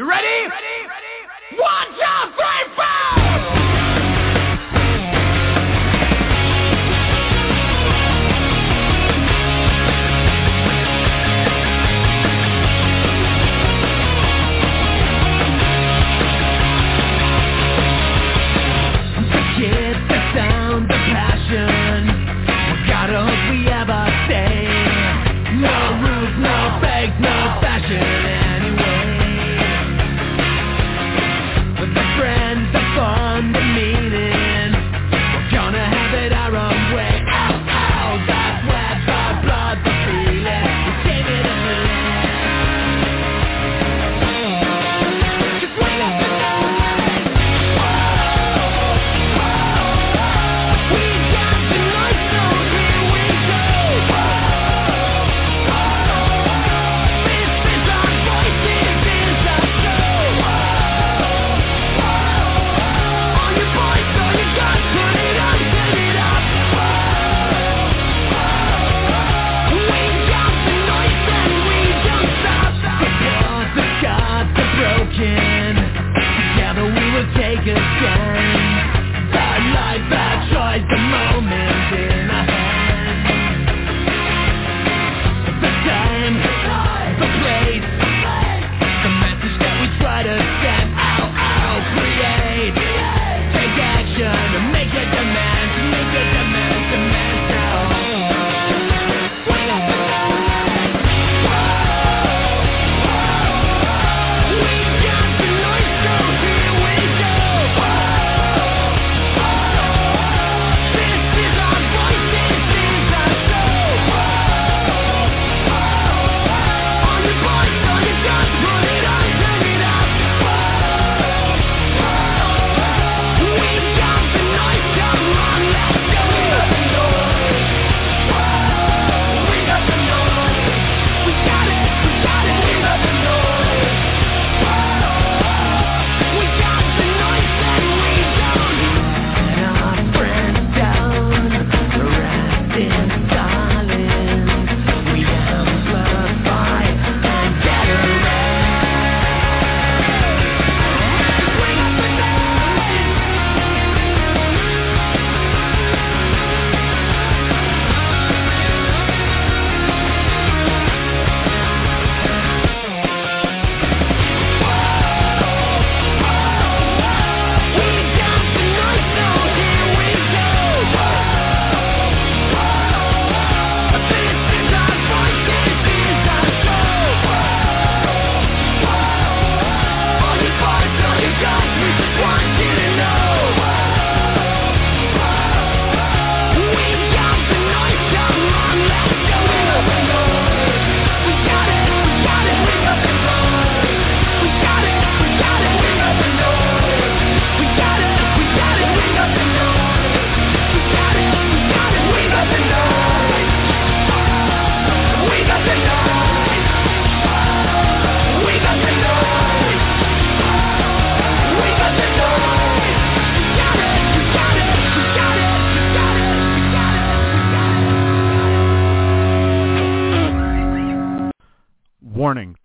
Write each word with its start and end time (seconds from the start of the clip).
You 0.00 0.08
ready? 0.08 0.48
Ready? 0.48 0.88
Ready? 0.88 1.60
One, 1.60 1.92
two, 1.92 2.32
three, 2.32 2.39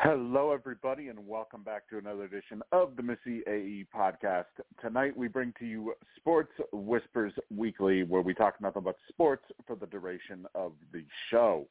Hello, 0.00 0.50
everybody, 0.50 1.06
and 1.08 1.24
welcome 1.26 1.62
back 1.62 1.88
to 1.88 1.98
another 1.98 2.24
edition 2.24 2.62
of 2.72 2.96
the 2.96 3.02
Missy 3.02 3.42
AE 3.46 3.86
podcast. 3.94 4.46
Tonight, 4.80 5.16
we 5.16 5.28
bring 5.28 5.54
to 5.60 5.64
you 5.64 5.94
Sports 6.16 6.52
Whispers 6.72 7.32
Weekly, 7.56 8.02
where 8.02 8.20
we 8.20 8.34
talk 8.34 8.60
nothing 8.60 8.82
but 8.82 8.96
sports 9.08 9.44
for 9.66 9.76
the 9.76 9.86
duration 9.86 10.46
of 10.56 10.72
the 10.92 11.04
show. 11.30 11.68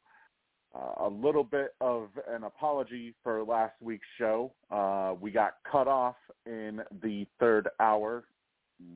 Uh, 0.73 1.05
a 1.05 1.09
little 1.09 1.43
bit 1.43 1.75
of 1.81 2.07
an 2.29 2.45
apology 2.45 3.13
for 3.23 3.43
last 3.43 3.73
week's 3.81 4.07
show. 4.17 4.53
Uh, 4.71 5.15
we 5.19 5.29
got 5.29 5.55
cut 5.69 5.89
off 5.89 6.15
in 6.45 6.81
the 7.01 7.27
third 7.41 7.67
hour. 7.81 8.23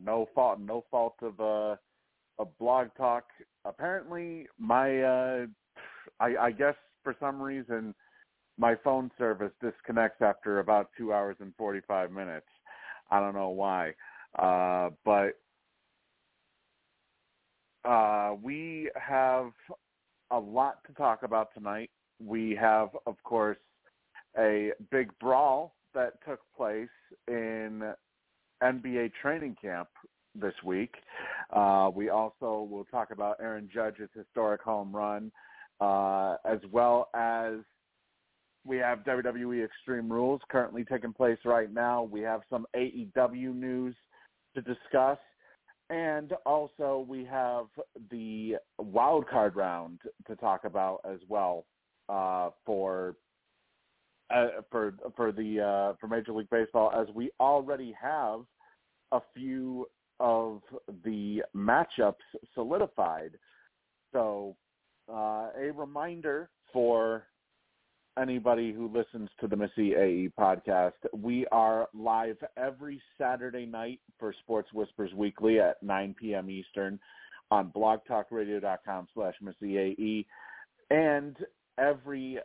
No 0.06 0.30
fault, 0.34 0.62
no 0.62 0.86
fault 0.90 1.16
of 1.22 1.40
uh, 1.40 1.76
of 2.40 2.58
blog 2.60 2.88
talk. 2.98 3.26
Apparently, 3.66 4.48
my 4.58 5.02
uh, 5.02 5.46
I, 6.22 6.38
I 6.38 6.52
guess 6.52 6.76
for 7.04 7.14
some 7.20 7.42
reason 7.42 7.94
my 8.58 8.76
phone 8.84 9.12
service 9.18 9.52
disconnects 9.62 10.22
after 10.22 10.60
about 10.60 10.90
two 10.98 11.14
hours 11.14 11.36
and 11.40 11.54
45 11.58 12.12
minutes. 12.12 12.48
I 13.12 13.20
don't 13.20 13.36
know 13.36 13.50
why. 13.50 13.94
Uh, 14.38 14.90
but 15.06 15.40
uh, 17.86 18.36
we 18.42 18.90
have 18.96 19.52
a 20.32 20.40
lot 20.40 20.84
to 20.88 20.94
talk 20.94 21.24
about 21.24 21.54
tonight. 21.54 21.90
We 22.24 22.58
have, 22.60 22.90
of 23.06 23.16
course, 23.24 23.58
a 24.38 24.72
big 24.92 25.12
brawl 25.20 25.76
that 25.94 26.14
took 26.28 26.42
place 26.56 26.90
in 27.28 27.94
NBA 28.62 29.12
training 29.22 29.56
camp 29.62 29.90
this 30.36 30.54
week. 30.64 30.96
Uh, 31.52 31.90
we 31.94 32.10
also 32.10 32.68
will 32.70 32.86
talk 32.92 33.12
about 33.12 33.38
Aaron 33.40 33.70
Judge's 33.74 34.10
historic 34.16 34.62
home 34.62 34.96
run. 34.96 35.32
uh, 35.80 36.36
as 36.46 36.60
well 36.72 37.10
as 37.14 37.56
we 38.68 38.78
have 38.78 39.00
WWE 39.00 39.64
Extreme 39.64 40.12
Rules 40.12 40.42
currently 40.52 40.84
taking 40.84 41.14
place 41.14 41.38
right 41.46 41.74
now. 41.74 42.04
We 42.04 42.22
have 42.22 42.42
some 42.50 42.68
AEW 42.76 43.56
news 43.56 43.96
to 44.56 44.62
discuss. 44.62 45.18
And 45.90 46.34
also 46.46 47.06
we 47.08 47.24
have 47.26 47.68
the 48.12 48.58
wild 48.78 49.28
card 49.30 49.56
round 49.56 50.02
to 50.28 50.36
talk 50.36 50.66
about 50.66 51.00
as 51.10 51.20
well 51.30 51.66
uh, 52.10 52.50
for 52.66 53.16
uh, 54.30 54.48
for 54.70 54.94
for 55.16 55.32
the 55.32 55.62
uh, 55.62 55.96
for 56.02 56.08
Major 56.08 56.34
League 56.34 56.50
Baseball, 56.50 56.92
as 56.94 57.08
we 57.16 57.32
already 57.40 57.96
have 58.02 58.42
a 59.14 59.22
few 59.34 59.88
of 60.20 60.62
the 61.06 61.42
matchups 61.56 62.16
solidified. 62.54 63.38
So, 64.12 64.58
uh, 65.10 65.52
a 65.58 65.72
reminder 65.74 66.50
for 66.74 67.24
anybody 68.20 68.74
who 68.74 68.88
listens 68.88 69.30
to 69.40 69.48
the 69.48 69.56
Missy 69.56 69.94
AE 69.96 70.30
podcast, 70.40 70.94
we 71.14 71.46
are 71.52 71.88
live 71.94 72.38
every 72.58 73.02
Saturday 73.18 73.66
night 73.66 74.00
for 74.20 74.34
Sports 74.44 74.70
Whispers 74.74 75.14
Weekly 75.14 75.60
at 75.60 75.82
9 75.84 76.16
p.m. 76.20 76.50
Eastern 76.50 77.00
on 77.52 77.72
blogtalkradio.com 77.76 79.08
slash 79.14 79.36
Missy 79.42 79.78
AE. 79.78 80.26
And 80.90 81.38
every 81.78 82.40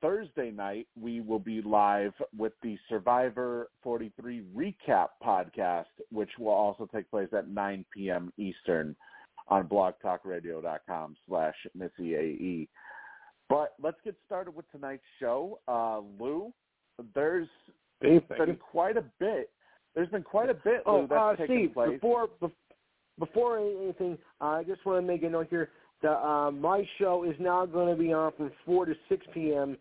Thursday 0.00 0.50
night, 0.50 0.86
we 1.00 1.20
will 1.20 1.38
be 1.38 1.62
live 1.62 2.12
with 2.36 2.52
the 2.62 2.76
Survivor 2.88 3.70
43 3.82 4.42
recap 4.54 5.08
podcast, 5.24 5.84
which 6.10 6.30
will 6.38 6.48
also 6.50 6.88
take 6.94 7.10
place 7.10 7.28
at 7.36 7.48
9 7.48 7.84
p.m. 7.94 8.32
Eastern 8.36 8.94
on 9.48 9.66
blogtalkradio.com 9.68 11.16
slash 11.26 11.54
Missy 11.74 12.14
AE. 12.14 12.68
But 13.48 13.74
let's 13.82 13.98
get 14.04 14.16
started 14.26 14.54
with 14.54 14.70
tonight's 14.72 15.02
show. 15.20 15.60
Uh, 15.68 16.00
Lou, 16.18 16.52
there's 17.14 17.48
been 18.00 18.22
quite 18.56 18.96
a 18.96 19.04
bit. 19.18 19.50
There's 19.94 20.08
been 20.08 20.22
quite 20.22 20.50
a 20.50 20.54
bit, 20.54 20.82
Lou, 20.86 20.92
oh, 20.92 21.06
that's 21.08 21.20
uh, 21.20 21.36
taken 21.36 21.56
Steve, 21.56 21.74
place. 21.74 21.92
before 21.92 22.28
before 23.18 23.58
anything, 23.58 24.18
uh, 24.40 24.44
I 24.44 24.64
just 24.64 24.84
want 24.84 25.00
to 25.00 25.06
make 25.06 25.22
a 25.22 25.28
note 25.28 25.46
here. 25.48 25.70
that 26.02 26.18
uh, 26.18 26.50
my 26.50 26.86
show 26.98 27.24
is 27.24 27.36
now 27.38 27.64
going 27.64 27.94
to 27.94 28.00
be 28.00 28.12
on 28.12 28.32
from 28.36 28.50
4 28.66 28.86
to 28.86 28.94
6 29.08 29.26
p.m. 29.32 29.76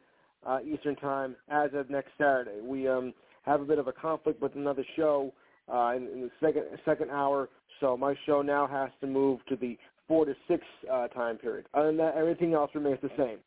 Uh, 0.46 0.60
Eastern 0.62 0.96
Time 0.98 1.36
as 1.50 1.72
of 1.74 1.90
next 1.90 2.10
Saturday. 2.18 2.62
We 2.62 2.88
um, 2.88 3.14
have 3.44 3.62
a 3.62 3.66
bit 3.66 3.80
of 3.80 3.88
a 3.88 3.92
conflict 3.92 4.40
with 4.42 4.56
another 4.56 4.86
show 4.96 5.34
uh, 5.74 5.94
in, 5.96 6.08
in 6.10 6.22
the 6.22 6.32
second 6.40 6.66
second 6.86 7.10
hour, 7.10 7.50
so 7.80 7.98
my 7.98 8.14
show 8.26 8.42
now 8.42 8.68
has 8.68 8.90
to 9.02 9.08
move 9.08 9.40
to 9.48 9.56
the 9.56 9.78
4 10.08 10.26
to 10.26 10.36
6 10.48 10.64
uh, 10.92 11.08
time 11.08 11.38
period. 11.38 11.66
Other 11.74 11.88
than 11.88 11.98
that, 11.98 12.16
everything 12.16 12.54
else 12.54 12.72
remains 12.76 13.00
the 13.02 13.10
same. 13.18 13.40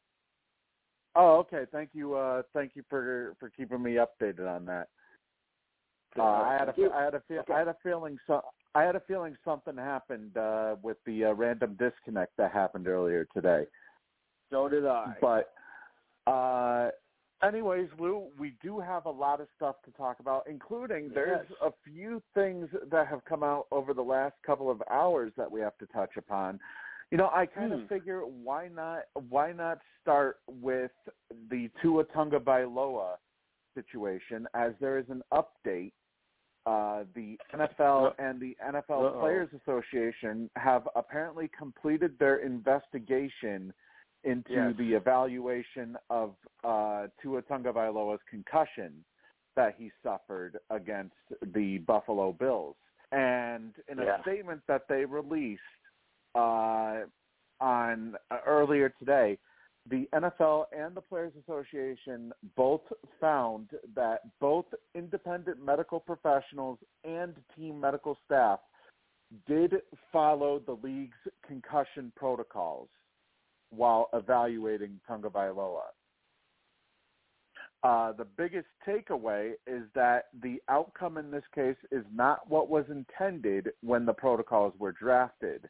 Oh, 1.16 1.38
okay. 1.38 1.64
Thank 1.72 1.90
you. 1.94 2.14
Uh, 2.14 2.42
thank 2.52 2.72
you 2.74 2.82
for 2.90 3.34
for 3.40 3.50
keeping 3.50 3.82
me 3.82 3.94
updated 3.96 4.48
on 4.48 4.66
that. 4.66 4.88
Uh, 6.18 6.22
I 6.22 6.56
had 6.58 6.68
a. 6.68 6.94
I 6.94 7.04
had 7.04 7.14
a 7.14 7.22
feel, 7.26 7.40
Okay. 7.40 7.54
I 7.54 7.58
had 7.58 7.68
a 7.68 7.76
feeling 7.82 8.18
so 8.26 8.42
I 8.74 8.82
had 8.82 8.96
a 8.96 9.00
feeling 9.00 9.36
something 9.44 9.76
happened 9.76 10.36
uh, 10.36 10.76
with 10.82 10.98
the 11.06 11.26
uh, 11.26 11.32
random 11.32 11.78
disconnect 11.78 12.36
that 12.36 12.52
happened 12.52 12.86
earlier 12.86 13.26
today. 13.34 13.64
So 14.50 14.68
did 14.68 14.86
I. 14.86 15.16
But 15.20 15.54
uh, 16.30 16.90
anyways, 17.42 17.88
Lou, 17.98 18.26
we 18.38 18.54
do 18.62 18.78
have 18.78 19.06
a 19.06 19.10
lot 19.10 19.40
of 19.40 19.48
stuff 19.56 19.76
to 19.86 19.90
talk 19.92 20.20
about, 20.20 20.46
including 20.46 21.10
there's 21.14 21.46
Yes. 21.48 21.58
a 21.62 21.70
few 21.84 22.22
things 22.34 22.68
that 22.90 23.06
have 23.06 23.24
come 23.24 23.42
out 23.42 23.66
over 23.70 23.94
the 23.94 24.02
last 24.02 24.34
couple 24.44 24.70
of 24.70 24.82
hours 24.90 25.32
that 25.36 25.50
we 25.50 25.60
have 25.60 25.76
to 25.78 25.86
touch 25.86 26.16
upon. 26.16 26.60
You 27.10 27.18
know, 27.18 27.30
I 27.32 27.46
kind 27.46 27.72
Hmm. 27.72 27.80
of 27.82 27.88
figure 27.88 28.20
why 28.26 28.68
not 28.68 29.04
why 29.28 29.52
not 29.52 29.80
start 30.00 30.40
with 30.48 30.90
the 31.50 31.68
Tua 31.80 32.04
Tagovailoa 32.04 33.16
situation 33.74 34.46
as 34.54 34.72
there 34.80 34.98
is 34.98 35.08
an 35.10 35.22
update. 35.32 35.92
Uh, 36.66 37.04
the 37.14 37.38
NFL 37.54 38.14
and 38.18 38.40
the 38.40 38.56
NFL 38.60 39.04
Uh-oh. 39.04 39.20
Players 39.20 39.48
Association 39.54 40.50
have 40.56 40.88
apparently 40.96 41.48
completed 41.56 42.18
their 42.18 42.38
investigation 42.38 43.72
into 44.24 44.52
Yes. 44.52 44.76
the 44.76 44.94
evaluation 44.94 45.96
of 46.10 46.34
uh, 46.64 47.06
Tua 47.22 47.42
Tagovailoa's 47.42 48.20
concussion 48.28 49.04
that 49.54 49.76
he 49.78 49.92
suffered 50.02 50.58
against 50.70 51.14
the 51.54 51.78
Buffalo 51.78 52.32
Bills. 52.32 52.74
And 53.12 53.72
in 53.86 54.00
a 54.00 54.04
Yeah. 54.04 54.20
statement 54.22 54.66
that 54.66 54.88
they 54.88 55.04
released 55.04 55.62
uh, 56.36 57.04
on 57.60 58.14
uh, 58.30 58.36
earlier 58.46 58.92
today, 58.98 59.38
the 59.88 60.08
NFL 60.12 60.64
and 60.76 60.96
the 60.96 61.00
Players 61.00 61.32
Association 61.42 62.32
both 62.56 62.82
found 63.20 63.70
that 63.94 64.20
both 64.40 64.66
independent 64.94 65.64
medical 65.64 66.00
professionals 66.00 66.78
and 67.04 67.34
team 67.56 67.80
medical 67.80 68.18
staff 68.26 68.58
did 69.46 69.74
follow 70.12 70.60
the 70.66 70.76
league's 70.82 71.16
concussion 71.46 72.12
protocols 72.16 72.88
while 73.70 74.08
evaluating 74.12 75.00
Tagovailoa. 75.08 75.82
Uh, 77.82 78.12
the 78.12 78.24
biggest 78.24 78.66
takeaway 78.86 79.52
is 79.66 79.82
that 79.94 80.26
the 80.42 80.60
outcome 80.68 81.18
in 81.18 81.30
this 81.30 81.44
case 81.54 81.76
is 81.92 82.04
not 82.12 82.48
what 82.48 82.68
was 82.68 82.84
intended 82.90 83.70
when 83.82 84.04
the 84.04 84.12
protocols 84.12 84.72
were 84.78 84.92
drafted, 84.92 85.68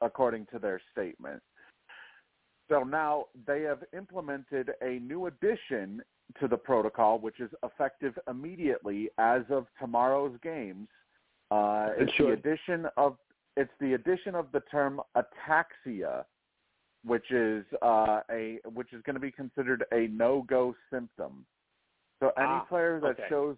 according 0.00 0.46
to 0.52 0.58
their 0.58 0.80
statement. 0.92 1.42
So 2.68 2.84
now 2.84 3.26
they 3.46 3.62
have 3.62 3.82
implemented 3.96 4.70
a 4.80 5.00
new 5.00 5.26
addition 5.26 6.02
to 6.38 6.46
the 6.46 6.56
protocol, 6.56 7.18
which 7.18 7.40
is 7.40 7.50
effective 7.64 8.16
immediately 8.28 9.10
as 9.18 9.42
of 9.50 9.66
tomorrow's 9.80 10.36
games. 10.42 10.88
Uh, 11.50 11.88
it's 11.98 12.12
the 12.16 12.30
addition 12.30 12.86
of 12.96 13.16
it's 13.56 13.72
the 13.80 13.94
addition 13.94 14.36
of 14.36 14.46
the 14.52 14.60
term 14.70 15.00
ataxia, 15.16 16.24
which 17.04 17.32
is 17.32 17.64
uh, 17.82 18.20
a 18.30 18.60
which 18.72 18.92
is 18.92 19.02
going 19.02 19.14
to 19.14 19.20
be 19.20 19.32
considered 19.32 19.84
a 19.92 20.06
no-go 20.06 20.76
symptom. 20.92 21.44
So 22.20 22.28
any 22.36 22.46
Ah, 22.46 22.66
player 22.68 23.00
that 23.00 23.18
okay. 23.18 23.24
shows 23.28 23.56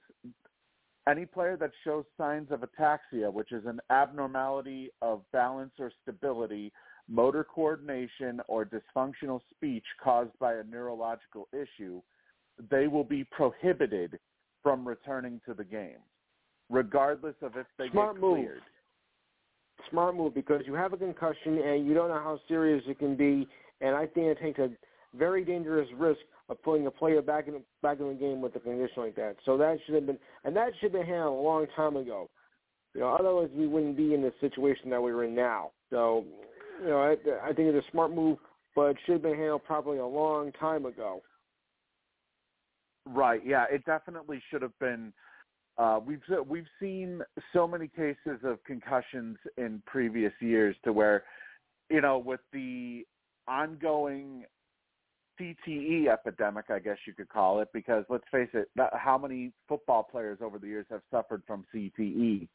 any 1.09 1.27
player 1.27 1.57
that 1.57 1.73
shows 1.85 2.05
signs 2.17 2.49
of 2.51 2.61
ataxia, 2.61 3.33
which 3.33 3.53
is 3.53 3.65
an 3.67 3.81
abnormality 3.91 4.91
of 5.01 5.23
balance 5.33 5.73
or 5.79 5.91
stability, 6.03 6.73
motor 7.09 7.45
coordination, 7.45 8.41
or 8.47 8.65
dysfunctional 8.65 9.41
speech 9.51 9.85
caused 10.03 10.37
by 10.39 10.55
a 10.55 10.65
neurological 10.65 11.49
issue, 11.53 12.01
they 12.71 12.87
will 12.87 13.05
be 13.05 13.25
prohibited 13.25 14.19
from 14.63 14.87
returning 14.87 15.41
to 15.45 15.55
the 15.55 15.65
game, 15.65 15.99
regardless 16.71 17.35
of 17.43 17.57
if 17.57 17.67
they 17.79 17.89
Smart 17.91 18.15
get 18.15 18.21
move. 18.21 18.37
cleared. 18.37 18.63
smart 19.91 20.15
move 20.15 20.35
because 20.35 20.63
you 20.67 20.75
have 20.75 20.93
a 20.93 20.97
concussion 20.97 21.59
and 21.59 21.87
you 21.87 21.95
don't 21.95 22.09
know 22.09 22.15
how 22.23 22.39
serious 22.47 22.85
it 22.87 22.99
can 23.01 23.17
be, 23.17 23.49
and 23.81 23.97
I 23.97 24.07
think 24.07 24.27
it 24.29 24.39
takes 24.41 24.61
a 24.61 24.71
very 25.17 25.45
dangerous 25.45 25.89
risk 25.99 26.21
of 26.49 26.63
putting 26.63 26.87
a 26.87 26.91
player 26.91 27.23
back 27.23 27.49
in 27.49 27.63
back 27.83 28.01
in 28.01 28.09
the 28.09 28.15
game 28.15 28.41
with 28.41 28.55
a 28.57 28.61
condition 28.61 29.03
like 29.03 29.17
that. 29.17 29.37
So 29.45 29.57
that 29.57 29.79
should 29.85 29.95
have 29.95 30.07
been 30.07 30.19
and 30.45 30.55
that 30.57 30.73
should 30.81 30.93
have 30.93 31.01
been 31.01 31.07
handled 31.07 31.39
a 31.39 31.43
long 31.43 31.67
time 31.75 31.97
ago. 31.97 32.29
You 32.95 33.01
know, 33.01 33.15
otherwise 33.15 33.49
we 33.55 33.67
wouldn't 33.67 33.97
be 33.97 34.15
in 34.15 34.23
the 34.23 34.33
situation 34.41 34.91
that 34.91 35.03
we're 35.03 35.25
in 35.25 35.35
now. 35.35 35.71
So, 35.91 36.25
you 36.83 36.89
know, 36.89 36.99
I, 36.99 37.13
I 37.49 37.53
think 37.53 37.75
it's 37.75 37.87
a 37.87 37.91
smart 37.91 38.15
move, 38.15 38.39
but 38.75 38.91
it 38.91 38.97
should 39.05 39.15
have 39.15 39.23
been 39.23 39.37
handled 39.37 39.65
probably 39.65 39.99
a 39.99 40.07
long 40.07 40.53
time 40.53 40.85
ago. 40.85 41.23
Right. 43.07 43.41
Yeah, 43.45 43.65
it 43.71 43.85
definitely 43.85 44.43
should 44.51 44.63
have 44.63 44.79
been. 44.79 45.13
Uh, 45.79 46.01
we've 46.05 46.21
we've 46.47 46.67
seen 46.79 47.23
so 47.53 47.67
many 47.67 47.89
cases 47.89 48.41
of 48.45 48.63
concussions 48.65 49.39
in 49.57 49.83
previous 49.87 50.33
years 50.41 50.77
to 50.85 50.93
where, 50.93 51.25
you 51.89 52.03
know, 52.03 52.19
with 52.19 52.41
the 52.53 53.07
ongoing 53.49 54.45
CTE 55.41 56.09
epidemic, 56.09 56.67
I 56.71 56.79
guess 56.79 56.99
you 57.07 57.15
could 57.15 57.29
call 57.29 57.61
it, 57.61 57.69
because 57.73 58.05
let's 58.09 58.25
face 58.31 58.51
it, 58.53 58.69
how 58.93 59.19
many 59.19 59.53
football 59.69 60.03
players 60.03 60.39
over 60.43 60.59
the 60.59 60.67
years 60.67 60.87
have 60.91 61.03
suffered 61.11 61.43
from 61.47 61.65
CTE 61.75 62.49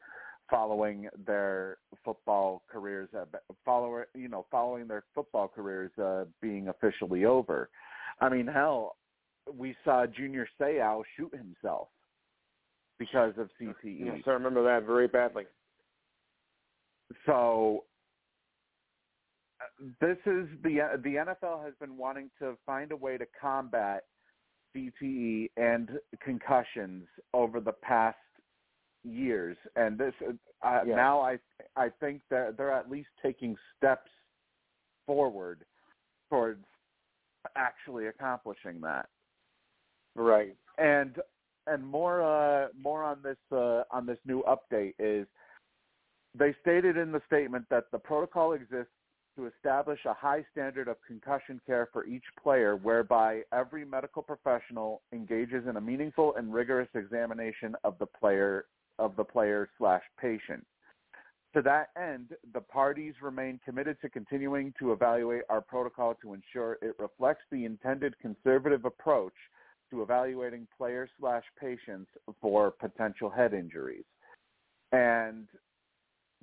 following 0.50 1.10
their 1.26 1.78
football 2.06 2.64
careers, 2.72 3.10
uh, 3.18 3.26
follow, 3.66 4.04
you 4.16 4.30
know, 4.30 4.46
following 4.50 4.88
their 4.88 5.04
football 5.14 5.48
careers 5.48 5.92
uh, 6.02 6.26
being 6.42 6.70
officially 6.70 7.26
over. 7.26 7.70
I 8.22 8.30
mean, 8.30 8.48
hell, 8.48 8.96
we 9.56 9.76
saw 9.84 10.06
Junior 10.06 10.48
Seau 10.60 11.04
shoot 11.16 11.34
himself 11.36 11.90
because 12.98 13.34
of 13.38 13.50
CTE. 13.62 14.06
Yes, 14.06 14.20
I 14.26 14.32
remember 14.32 14.64
that 14.64 14.86
very 14.86 15.08
badly. 15.08 15.44
So 17.26 17.84
this 20.02 20.18
is 20.26 20.48
the 20.64 20.80
the 21.04 21.16
NFL 21.16 21.64
has 21.64 21.74
been 21.80 21.98
wanting 21.98 22.30
to 22.40 22.58
find 22.66 22.92
a 22.92 22.96
way 22.96 23.18
to 23.18 23.26
combat 23.40 24.04
CTE 24.76 25.50
and 25.58 25.90
concussions 26.24 27.08
over 27.34 27.60
the 27.60 27.74
past 27.74 28.18
years, 29.04 29.58
and 29.76 29.98
this 29.98 30.14
uh, 30.64 30.82
Yes. 30.86 30.96
now 30.96 31.22
I 31.22 31.40
I 31.76 31.90
think 32.00 32.22
that 32.30 32.58
they're 32.58 32.72
at 32.72 32.90
least 32.90 33.10
taking 33.22 33.56
steps 33.78 34.12
forward 35.06 35.64
towards 36.30 36.66
actually 37.56 38.08
accomplishing 38.08 38.82
that. 38.82 39.08
Right. 40.16 40.56
And 40.78 41.18
and 41.68 41.86
more 41.86 42.22
uh, 42.22 42.70
more 42.80 43.04
on 43.04 43.22
this 43.22 43.38
uh, 43.52 43.84
on 43.92 44.06
this 44.06 44.20
new 44.26 44.44
update 44.44 44.96
is 45.00 45.28
they 46.38 46.56
stated 46.62 46.98
in 46.98 47.12
the 47.12 47.22
statement 47.28 47.66
that 47.70 47.86
the 47.92 48.00
protocol 48.00 48.54
exists 48.54 48.92
to 49.38 49.46
establish 49.46 50.00
a 50.06 50.14
high 50.14 50.44
standard 50.52 50.88
of 50.88 50.98
concussion 51.06 51.62
care 51.66 51.88
for 51.94 52.06
each 52.06 52.24
player 52.42 52.76
whereby 52.76 53.42
every 53.54 53.86
medical 53.86 54.22
professional 54.22 55.02
engages 55.14 55.66
in 55.70 55.78
a 55.78 55.82
meaningful 55.82 56.36
and 56.36 56.54
rigorous 56.54 56.90
examination 56.96 57.76
of 57.84 57.98
the 58.00 58.06
player 58.06 58.66
of 59.00 59.16
the 59.16 59.24
player 59.24 59.70
slash 59.78 60.02
patient. 60.20 60.66
To 61.54 61.62
that 61.62 61.90
end, 61.96 62.34
the 62.54 62.62
parties 62.62 63.14
remain 63.22 63.60
committed 63.64 63.98
to 64.02 64.10
continuing 64.10 64.74
to 64.80 64.92
evaluate 64.92 65.44
our 65.50 65.62
protocol 65.62 66.16
to 66.22 66.34
ensure 66.34 66.78
it 66.82 66.96
reflects 67.00 67.44
the 67.52 67.64
intended 67.64 68.16
conservative 68.20 68.86
approach 68.86 69.34
to 69.92 70.02
evaluating 70.02 70.68
player 70.78 71.08
slash 71.20 71.44
patients 71.60 72.10
for 72.42 72.72
potential 72.72 73.30
head 73.30 73.54
injuries. 73.54 74.04
And 74.92 75.48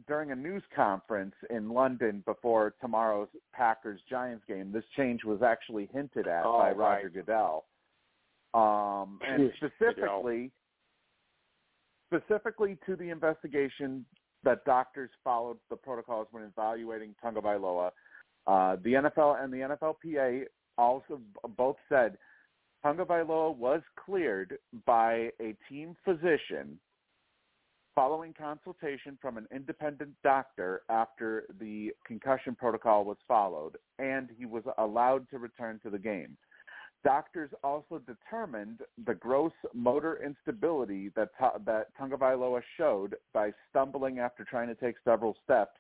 during 0.07 0.33
a 0.33 0.37
news 0.37 0.63
conference 0.75 1.35
in 1.51 1.71
London 1.71 2.23
before 2.27 2.75
tomorrow's 2.81 3.29
Packers 3.53 4.01
Giants 4.09 4.45
game, 4.47 4.73
this 4.73 4.85
change 4.97 5.25
was 5.25 5.43
actually 5.43 5.89
hinted 5.93 6.27
at 6.27 6.45
Oh, 6.45 6.59
by 6.59 6.73
right. 6.73 6.97
Roger 6.97 7.09
Goodell. 7.11 7.65
Um, 8.55 9.19
and 9.27 9.51
specifically, 9.57 10.51
specifically 12.13 12.79
to 12.87 12.97
the 12.97 13.11
investigation 13.11 14.05
that 14.45 14.65
doctors 14.65 15.11
followed 15.23 15.57
the 15.71 15.77
protocols 15.77 16.29
when 16.31 16.45
evaluating 16.45 17.15
Tagovailoa, 17.25 17.91
uh, 18.47 18.77
the 18.85 18.93
NFL 18.93 19.43
and 19.43 19.53
the 19.53 19.59
NFLPA 19.59 20.45
also 20.77 21.21
both 21.57 21.77
said 21.89 22.19
Tagovailoa 22.85 23.57
was 23.57 23.81
cleared 24.05 24.59
by 24.87 25.31
a 25.41 25.57
team 25.69 25.97
physician 26.05 26.79
following 27.95 28.35
consultation 28.37 29.19
from 29.21 29.37
an 29.37 29.47
independent 29.55 30.11
doctor 30.23 30.83
after 30.89 31.45
the 31.61 31.93
concussion 32.07 32.55
protocol 32.55 33.05
was 33.05 33.17
followed, 33.27 33.77
and 33.99 34.29
he 34.39 34.47
was 34.47 34.65
allowed 34.79 35.29
to 35.31 35.39
return 35.39 35.81
to 35.83 35.91
the 35.91 35.99
game. 35.99 36.37
Doctors 37.05 37.51
also 37.63 38.01
determined 38.07 38.81
the 39.07 39.15
gross 39.15 39.53
motor 39.75 40.21
instability 40.25 41.11
that 41.15 41.29
Ta- 41.39 41.59
that 41.67 41.89
Tagovailoa 42.01 42.63
showed 42.79 43.17
by 43.35 43.53
stumbling 43.71 44.19
after 44.19 44.43
trying 44.45 44.69
to 44.69 44.75
take 44.75 44.97
several 45.05 45.37
steps 45.45 45.77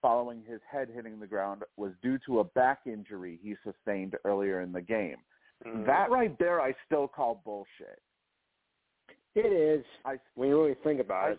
following 0.00 0.42
his 0.48 0.60
head 0.70 0.88
hitting 0.94 1.18
the 1.20 1.26
ground 1.26 1.62
was 1.76 1.92
due 2.02 2.18
to 2.24 2.38
a 2.40 2.44
back 2.44 2.80
injury 2.86 3.38
he 3.42 3.54
sustained 3.64 4.14
earlier 4.24 4.60
in 4.62 4.72
the 4.72 4.80
game. 4.80 5.16
Mm. 5.66 5.84
That 5.86 6.10
right 6.10 6.38
there 6.38 6.60
I 6.60 6.72
still 6.86 7.08
call 7.08 7.42
bullshit. 7.44 8.00
it 9.34 9.52
is 9.52 9.84
I 10.04 10.18
when 10.36 10.48
you 10.48 10.62
really 10.62 10.76
think 10.84 11.00
about 11.00 11.24
I, 11.24 11.30
it. 11.32 11.38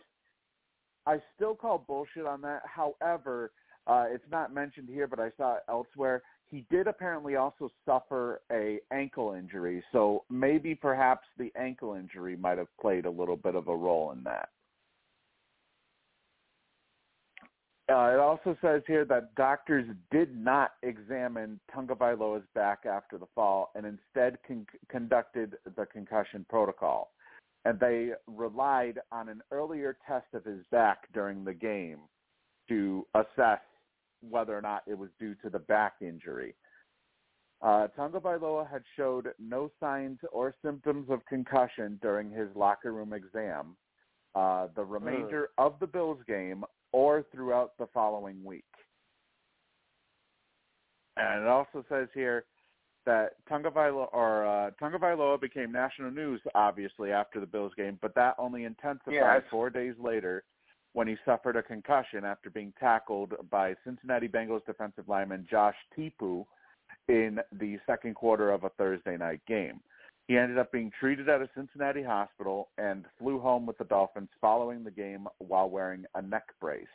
I 1.05 1.19
still 1.35 1.55
call 1.55 1.83
bullshit 1.87 2.25
on 2.25 2.41
that. 2.41 2.61
However, 2.65 3.51
uh, 3.87 4.05
it's 4.09 4.29
not 4.31 4.53
mentioned 4.53 4.87
here, 4.89 5.07
but 5.07 5.19
I 5.19 5.31
saw 5.37 5.55
it 5.55 5.63
elsewhere. 5.67 6.21
He 6.49 6.65
did 6.69 6.87
apparently 6.87 7.35
also 7.37 7.71
suffer 7.85 8.41
a 8.51 8.79
ankle 8.91 9.33
injury, 9.33 9.83
so 9.91 10.25
maybe 10.29 10.75
perhaps 10.75 11.27
the 11.37 11.51
ankle 11.55 11.93
injury 11.93 12.35
might 12.35 12.57
have 12.57 12.67
played 12.79 13.05
a 13.05 13.09
little 13.09 13.37
bit 13.37 13.55
of 13.55 13.67
a 13.67 13.75
role 13.75 14.11
in 14.11 14.23
that. 14.23 14.49
Uh, 17.89 18.13
it 18.13 18.19
also 18.19 18.55
says 18.61 18.81
here 18.87 19.03
that 19.03 19.35
doctors 19.35 19.85
did 20.11 20.35
not 20.37 20.73
examine 20.83 21.59
Tagovailoa's 21.75 22.45
back 22.53 22.85
after 22.85 23.17
the 23.17 23.25
fall 23.35 23.71
and 23.75 23.85
instead 23.85 24.37
con- 24.47 24.67
conducted 24.89 25.57
the 25.75 25.85
concussion 25.85 26.45
protocol 26.49 27.11
and 27.65 27.79
they 27.79 28.11
relied 28.27 28.99
on 29.11 29.29
an 29.29 29.41
earlier 29.51 29.97
test 30.07 30.27
of 30.33 30.43
his 30.43 30.63
back 30.71 31.11
during 31.13 31.43
the 31.43 31.53
game 31.53 31.99
to 32.69 33.05
assess 33.13 33.59
whether 34.21 34.57
or 34.57 34.61
not 34.61 34.83
it 34.87 34.97
was 34.97 35.09
due 35.19 35.35
to 35.35 35.49
the 35.49 35.59
back 35.59 35.93
injury. 36.01 36.55
Uh, 37.61 37.87
Tagovailoa 37.97 38.69
had 38.69 38.81
showed 38.95 39.27
no 39.39 39.69
signs 39.79 40.17
or 40.31 40.55
symptoms 40.63 41.07
of 41.09 41.23
concussion 41.27 41.99
during 42.01 42.31
his 42.31 42.47
locker 42.55 42.91
room 42.91 43.13
exam, 43.13 43.75
uh, 44.33 44.67
the 44.75 44.83
remainder 44.83 45.49
of 45.59 45.75
the 45.79 45.85
Bills 45.85 46.17
game, 46.27 46.63
or 46.91 47.23
throughout 47.31 47.77
the 47.77 47.87
following 47.93 48.43
week. 48.43 48.63
And 51.17 51.43
it 51.43 51.47
also 51.47 51.85
says 51.87 52.07
here 52.15 52.45
that 53.05 53.33
Tagovailoa 53.49 54.07
or 54.13 54.45
uh, 54.45 54.71
Tagovailoa 54.81 55.39
became 55.41 55.71
national 55.71 56.11
news 56.11 56.41
obviously 56.55 57.11
after 57.11 57.39
the 57.39 57.45
Bills 57.45 57.73
game, 57.75 57.97
but 58.01 58.13
that 58.15 58.35
only 58.37 58.65
intensified 58.65 59.13
Yes. 59.13 59.43
four 59.49 59.69
days 59.69 59.95
later 59.99 60.43
when 60.93 61.07
he 61.07 61.15
suffered 61.25 61.55
a 61.55 61.63
concussion 61.63 62.25
after 62.25 62.49
being 62.49 62.73
tackled 62.79 63.33
by 63.49 63.73
Cincinnati 63.83 64.27
Bengals 64.27 64.65
defensive 64.65 65.07
lineman 65.07 65.47
Josh 65.49 65.75
Tupou 65.97 66.45
in 67.07 67.39
the 67.59 67.79
second 67.87 68.15
quarter 68.15 68.51
of 68.51 68.65
a 68.65 68.69
Thursday 68.77 69.17
night 69.17 69.41
game. 69.47 69.79
He 70.27 70.37
ended 70.37 70.57
up 70.57 70.71
being 70.71 70.91
treated 70.99 71.27
at 71.29 71.41
a 71.41 71.49
Cincinnati 71.55 72.03
hospital 72.03 72.69
and 72.77 73.05
flew 73.17 73.39
home 73.39 73.65
with 73.65 73.77
the 73.77 73.85
Dolphins 73.85 74.29
following 74.39 74.83
the 74.83 74.91
game 74.91 75.27
while 75.39 75.69
wearing 75.69 76.05
a 76.15 76.21
neck 76.21 76.43
brace. 76.59 76.85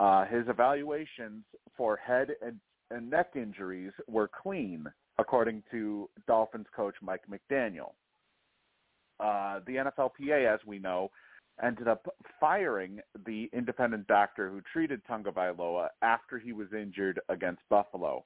Uh, 0.00 0.24
his 0.26 0.46
evaluations 0.48 1.44
for 1.76 1.96
head 1.96 2.28
and, 2.40 2.60
and 2.90 3.10
neck 3.10 3.30
injuries 3.34 3.92
were 4.06 4.28
clean, 4.42 4.86
according 5.18 5.62
to 5.70 6.08
Dolphins 6.26 6.66
coach 6.74 6.94
Mike 7.02 7.22
McDaniel. 7.30 7.92
Uh, 9.20 9.60
the 9.66 9.76
NFLPA, 9.76 10.52
as 10.52 10.60
we 10.66 10.78
know, 10.78 11.10
ended 11.62 11.88
up 11.88 12.06
firing 12.38 13.00
the 13.26 13.50
independent 13.52 14.06
doctor 14.06 14.48
who 14.48 14.60
treated 14.72 15.00
Tagovailoa 15.06 15.88
after 16.02 16.38
he 16.38 16.52
was 16.52 16.68
injured 16.72 17.20
against 17.28 17.62
Buffalo. 17.68 18.24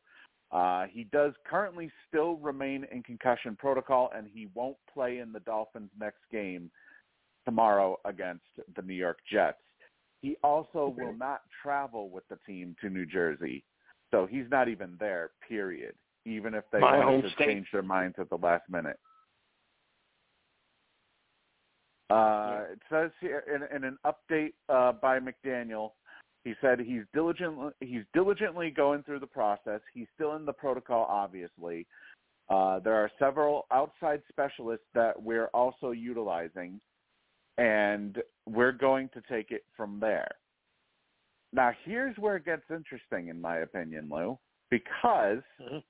Uh, 0.50 0.84
he 0.90 1.04
does 1.04 1.32
currently 1.46 1.90
still 2.08 2.36
remain 2.36 2.86
in 2.92 3.02
concussion 3.02 3.56
protocol, 3.56 4.10
and 4.14 4.26
he 4.32 4.48
won't 4.54 4.76
play 4.92 5.18
in 5.18 5.32
the 5.32 5.40
Dolphins' 5.40 5.90
next 5.98 6.20
game 6.30 6.70
tomorrow 7.46 7.96
against 8.04 8.44
the 8.76 8.82
New 8.82 8.94
York 8.94 9.18
Jets. 9.30 9.56
He 10.20 10.36
also 10.44 10.94
will 10.96 11.14
not 11.14 11.40
travel 11.62 12.10
with 12.10 12.28
the 12.28 12.38
team 12.46 12.76
to 12.80 12.90
New 12.90 13.06
Jersey, 13.06 13.64
so 14.12 14.26
he's 14.26 14.44
not 14.50 14.68
even 14.68 14.96
there. 15.00 15.30
Period. 15.48 15.94
Even 16.24 16.54
if 16.54 16.64
they 16.70 16.78
My 16.78 16.98
wanted 17.04 17.22
to 17.22 17.30
state. 17.30 17.46
change 17.46 17.66
their 17.72 17.82
minds 17.82 18.16
at 18.20 18.30
the 18.30 18.36
last 18.36 18.62
minute. 18.70 18.98
Uh, 22.10 22.64
It 22.72 22.78
says 22.90 23.10
here 23.20 23.42
in, 23.52 23.76
in 23.76 23.84
an 23.84 23.98
update 24.06 24.52
uh, 24.68 24.92
by 24.92 25.18
McDaniel, 25.18 25.92
he 26.44 26.54
said 26.60 26.78
he's 26.78 27.02
diligently 27.14 27.70
he's 27.80 28.02
diligently 28.12 28.70
going 28.70 29.02
through 29.04 29.20
the 29.20 29.26
process. 29.26 29.80
He's 29.94 30.08
still 30.14 30.36
in 30.36 30.44
the 30.44 30.52
protocol, 30.52 31.06
obviously. 31.08 31.86
Uh, 32.50 32.80
there 32.80 32.94
are 32.94 33.10
several 33.18 33.66
outside 33.72 34.20
specialists 34.28 34.86
that 34.94 35.20
we're 35.20 35.46
also 35.54 35.92
utilizing, 35.92 36.80
and 37.58 38.18
we're 38.46 38.72
going 38.72 39.08
to 39.14 39.22
take 39.30 39.50
it 39.50 39.64
from 39.76 39.98
there. 40.00 40.28
Now, 41.52 41.72
here's 41.84 42.16
where 42.18 42.36
it 42.36 42.44
gets 42.44 42.62
interesting, 42.70 43.28
in 43.28 43.40
my 43.40 43.58
opinion, 43.58 44.08
Lou, 44.10 44.38
because 44.70 45.42
Mhm. 45.60 45.84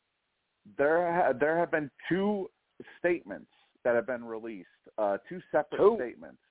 there 0.77 1.13
ha- 1.13 1.33
there 1.33 1.57
have 1.59 1.71
been 1.71 1.91
two 2.09 2.51
statements 2.99 3.51
that 3.85 3.95
have 3.95 4.07
been 4.07 4.25
released, 4.25 4.69
uh, 4.99 5.19
two 5.29 5.41
separate 5.53 5.79
Two? 5.79 5.97
statements. 5.97 6.43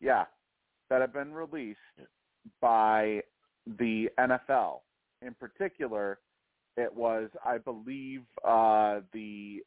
Yeah, 0.00 0.26
that 0.88 1.00
have 1.00 1.12
been 1.12 1.32
released 1.32 1.80
by 2.60 3.22
the 3.66 4.10
NFL. 4.18 4.84
In 5.22 5.34
particular, 5.34 6.18
it 6.76 6.92
was, 6.92 7.30
I 7.44 7.58
believe, 7.58 8.26
uh, 8.44 9.02
the 9.12 9.64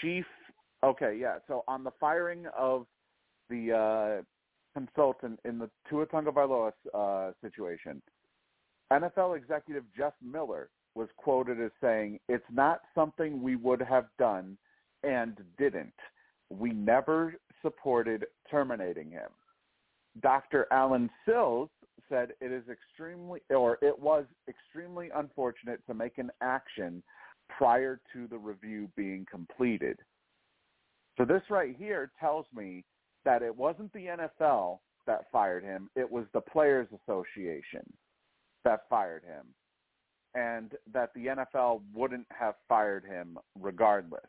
chief. 0.00 0.26
Okay, 0.82 1.14
yeah. 1.16 1.38
So 1.46 1.64
on 1.68 1.84
the 1.84 1.92
firing 1.92 2.46
of 2.48 2.86
the 3.48 3.72
uh, 3.72 4.22
consultant 4.78 5.40
in 5.44 5.58
the 5.58 5.68
Tua 5.88 6.06
Tagovailoa 6.06 6.72
uh, 6.94 7.32
situation, 7.42 8.00
NFL 8.92 9.36
executive 9.36 9.84
Jeff 9.96 10.12
Miller 10.22 10.70
was 10.94 11.08
quoted 11.16 11.60
as 11.60 11.70
saying, 11.80 12.20
"It's 12.28 12.50
not 12.50 12.82
something 12.94 13.42
we 13.42 13.56
would 13.56 13.82
have 13.82 14.06
done 14.18 14.56
and 15.02 15.36
didn't. 15.58 15.94
We 16.50 16.70
never 16.70 17.34
supported 17.62 18.26
terminating 18.50 19.10
him." 19.10 19.30
Dr. 20.20 20.66
Allen 20.70 21.10
Sills 21.24 21.70
said 22.08 22.32
it 22.40 22.52
is 22.52 22.64
extremely 22.70 23.40
or 23.50 23.78
it 23.82 23.98
was 23.98 24.24
extremely 24.48 25.10
unfortunate 25.14 25.80
to 25.86 25.94
make 25.94 26.18
an 26.18 26.30
action 26.40 27.02
prior 27.48 28.00
to 28.12 28.26
the 28.28 28.38
review 28.38 28.88
being 28.96 29.26
completed. 29.30 29.98
So 31.16 31.24
this 31.24 31.42
right 31.50 31.74
here 31.76 32.12
tells 32.20 32.46
me 32.54 32.84
that 33.24 33.42
it 33.42 33.54
wasn't 33.54 33.92
the 33.92 34.06
NFL 34.06 34.78
that 35.06 35.26
fired 35.32 35.64
him, 35.64 35.90
it 35.96 36.10
was 36.10 36.24
the 36.32 36.40
players 36.40 36.88
association 37.02 37.84
that 38.64 38.80
fired 38.90 39.22
him. 39.24 39.46
and 40.34 40.74
that 40.92 41.10
the 41.14 41.26
NFL 41.26 41.80
wouldn't 41.94 42.26
have 42.30 42.54
fired 42.68 43.04
him 43.04 43.38
regardless. 43.58 44.28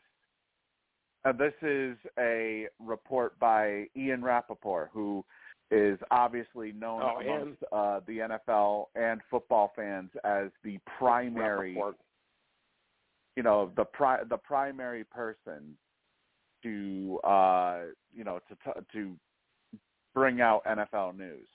And 1.26 1.38
this 1.38 1.52
is 1.60 1.96
a 2.18 2.66
report 2.78 3.38
by 3.38 3.86
Ian 3.94 4.22
Rapoport, 4.22 4.88
who 4.94 5.22
is 5.70 5.98
obviously 6.10 6.72
known 6.72 7.02
Oh, 7.04 7.20
amongst 7.20 7.62
uh, 7.70 8.00
the 8.06 8.18
NFL 8.18 8.86
and 8.94 9.20
football 9.30 9.72
fans 9.76 10.10
as 10.24 10.48
the 10.64 10.78
primary, 10.98 11.74
Rapoport. 11.74 11.96
you 13.36 13.42
know, 13.42 13.70
the 13.76 13.84
pri- 13.84 14.24
the 14.24 14.38
primary 14.38 15.04
person 15.04 15.76
to 16.62 17.20
uh, 17.24 17.80
you 18.14 18.24
know 18.24 18.40
to 18.48 18.54
t- 18.64 18.80
to 18.92 19.16
bring 20.14 20.40
out 20.40 20.64
NFL 20.64 21.16
news. 21.16 21.48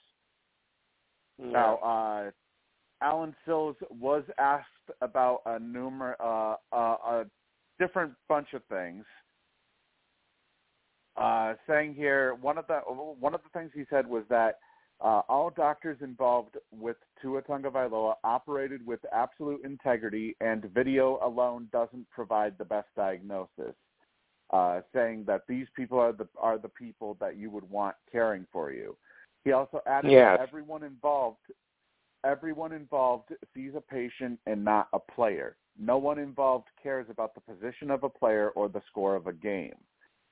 Yeah. 1.38 1.50
Now, 1.50 1.76
uh, 1.76 2.30
Allen 3.02 3.34
Sills 3.44 3.76
was 3.90 4.22
asked 4.38 4.66
about 5.00 5.42
a 5.46 5.58
numer 5.58 6.14
uh, 6.20 6.56
uh, 6.72 6.76
a 6.76 7.24
different 7.78 8.12
bunch 8.28 8.48
of 8.54 8.62
things. 8.70 9.04
Uh, 11.16 11.54
saying 11.66 11.94
here, 11.94 12.34
one 12.40 12.58
of 12.58 12.66
the 12.66 12.78
one 12.78 13.34
of 13.34 13.40
the 13.42 13.58
things 13.58 13.70
he 13.74 13.84
said 13.90 14.06
was 14.06 14.24
that 14.28 14.58
uh, 15.00 15.22
all 15.28 15.50
doctors 15.50 15.98
involved 16.00 16.56
with 16.70 16.96
Tua 17.20 17.42
Tagovailoa 17.42 18.14
operated 18.24 18.86
with 18.86 19.00
absolute 19.12 19.62
integrity, 19.64 20.36
and 20.40 20.64
video 20.74 21.18
alone 21.22 21.68
doesn't 21.72 22.08
provide 22.10 22.56
the 22.58 22.64
best 22.64 22.88
diagnosis. 22.96 23.74
Uh, 24.50 24.80
saying 24.94 25.24
that 25.26 25.42
these 25.48 25.66
people 25.74 25.98
are 25.98 26.12
the 26.12 26.28
are 26.38 26.56
the 26.56 26.68
people 26.68 27.16
that 27.18 27.36
you 27.36 27.50
would 27.50 27.68
want 27.68 27.96
caring 28.10 28.46
for 28.52 28.70
you. 28.70 28.96
He 29.44 29.50
also 29.50 29.80
added 29.86 30.12
Yes. 30.12 30.38
that 30.38 30.48
everyone 30.48 30.84
involved 30.84 31.38
everyone 32.22 32.72
involved 32.72 33.32
sees 33.54 33.72
a 33.74 33.80
patient 33.80 34.38
and 34.46 34.64
not 34.64 34.88
a 34.92 34.98
player. 34.98 35.56
No 35.78 35.98
one 35.98 36.18
involved 36.18 36.68
cares 36.80 37.06
about 37.10 37.34
the 37.34 37.40
position 37.40 37.90
of 37.90 38.04
a 38.04 38.08
player 38.08 38.50
or 38.50 38.68
the 38.68 38.82
score 38.88 39.14
of 39.14 39.26
a 39.26 39.32
game. 39.32 39.76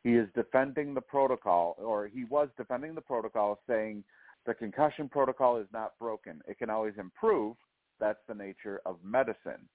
He 0.02 0.14
is 0.14 0.28
defending 0.34 0.94
the 0.94 1.00
protocol, 1.00 1.76
or 1.78 2.06
he 2.06 2.24
was 2.24 2.48
defending 2.56 2.94
the 2.94 3.00
protocol, 3.00 3.58
saying 3.66 4.04
the 4.46 4.54
concussion 4.54 5.08
protocol 5.08 5.56
is 5.56 5.66
not 5.72 5.98
broken. 5.98 6.42
It 6.46 6.58
can 6.58 6.70
always 6.70 6.94
improve. 6.98 7.56
That's 8.00 8.18
the 8.28 8.34
nature 8.34 8.80
of 8.84 8.96
medicine. 9.02 9.68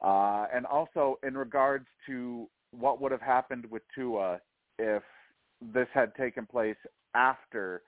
Uh, 0.00 0.46
and 0.52 0.66
also, 0.66 1.18
in 1.22 1.36
regards 1.36 1.86
to 2.06 2.48
what 2.72 3.00
would 3.00 3.12
have 3.12 3.20
happened 3.20 3.66
with 3.70 3.82
Tua 3.94 4.40
if 4.78 5.02
this 5.60 5.88
had 5.92 6.14
taken 6.14 6.46
place 6.46 6.76
after 7.14 7.82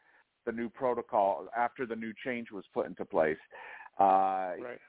the 0.47 0.53
new 0.53 0.69
protocol, 0.69 1.47
after 1.57 1.87
the 1.87 1.97
new 1.97 2.13
change 2.25 2.51
was 2.53 2.65
put 2.73 2.87
into 2.87 3.05
place, 3.05 3.39
uh, 3.99 4.53
Right. 4.61 4.81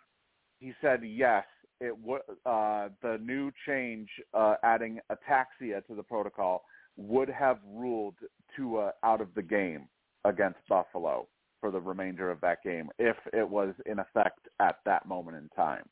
he 0.59 0.73
said 0.81 1.03
yes. 1.03 1.45
It 1.81 1.97
would 1.97 2.21
uh, 2.45 2.89
the 3.01 3.17
new 3.21 3.51
change 3.65 4.09
uh, 4.33 4.55
adding 4.63 5.01
ataxia 5.11 5.85
to 5.87 5.95
the 5.95 6.03
protocol 6.03 6.63
would 6.95 7.29
have 7.29 7.59
ruled 7.65 8.15
Tua 8.55 8.93
out 9.03 9.19
of 9.19 9.33
the 9.33 9.41
game 9.41 9.89
against 10.23 10.59
Buffalo 10.69 11.27
for 11.59 11.71
the 11.71 11.81
remainder 11.81 12.31
of 12.31 12.39
that 12.41 12.63
game 12.63 12.89
if 12.97 13.17
it 13.33 13.47
was 13.47 13.73
in 13.85 13.99
effect 13.99 14.47
at 14.59 14.77
that 14.85 15.05
moment 15.05 15.35
in 15.35 15.49
time. 15.49 15.83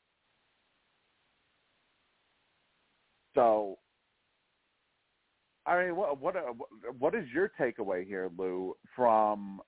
So, 3.34 3.78
I 5.66 5.84
mean, 5.84 5.96
what 5.96 6.36
uh, 6.36 6.52
what 6.56 6.98
what 6.98 7.14
is 7.14 7.24
your 7.32 7.50
takeaway 7.58 8.06
here, 8.06 8.30
Lou, 8.36 8.76
from 8.94 9.60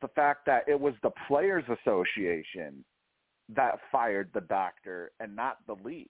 the 0.00 0.08
fact 0.08 0.46
that 0.46 0.68
it 0.68 0.78
was 0.78 0.94
the 1.02 1.10
Players 1.26 1.64
Association 1.68 2.84
that 3.54 3.78
fired 3.90 4.30
the 4.34 4.40
doctor 4.42 5.10
and 5.20 5.34
not 5.34 5.58
the 5.66 5.74
league? 5.84 6.08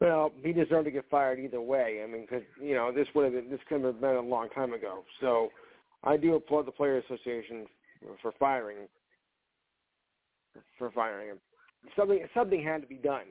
Well, 0.00 0.32
he 0.42 0.52
deserved 0.52 0.86
to 0.86 0.90
get 0.90 1.04
fired 1.10 1.38
either 1.38 1.60
way. 1.60 2.00
I 2.02 2.10
mean, 2.10 2.22
because 2.22 2.42
you 2.60 2.74
know 2.74 2.90
this 2.90 3.06
would 3.14 3.24
have 3.24 3.34
been, 3.34 3.50
this 3.50 3.60
could 3.68 3.84
have 3.84 4.00
been 4.00 4.16
a 4.16 4.20
long 4.20 4.48
time 4.48 4.72
ago. 4.72 5.04
So, 5.20 5.50
I 6.02 6.16
do 6.16 6.34
applaud 6.34 6.66
the 6.66 6.72
Players 6.72 7.04
Association 7.08 7.66
for 8.22 8.32
firing 8.38 8.88
for 10.78 10.90
firing 10.90 11.28
him. 11.28 11.40
Something 11.96 12.26
something 12.34 12.62
had 12.62 12.80
to 12.82 12.88
be 12.88 12.96
done. 12.96 13.26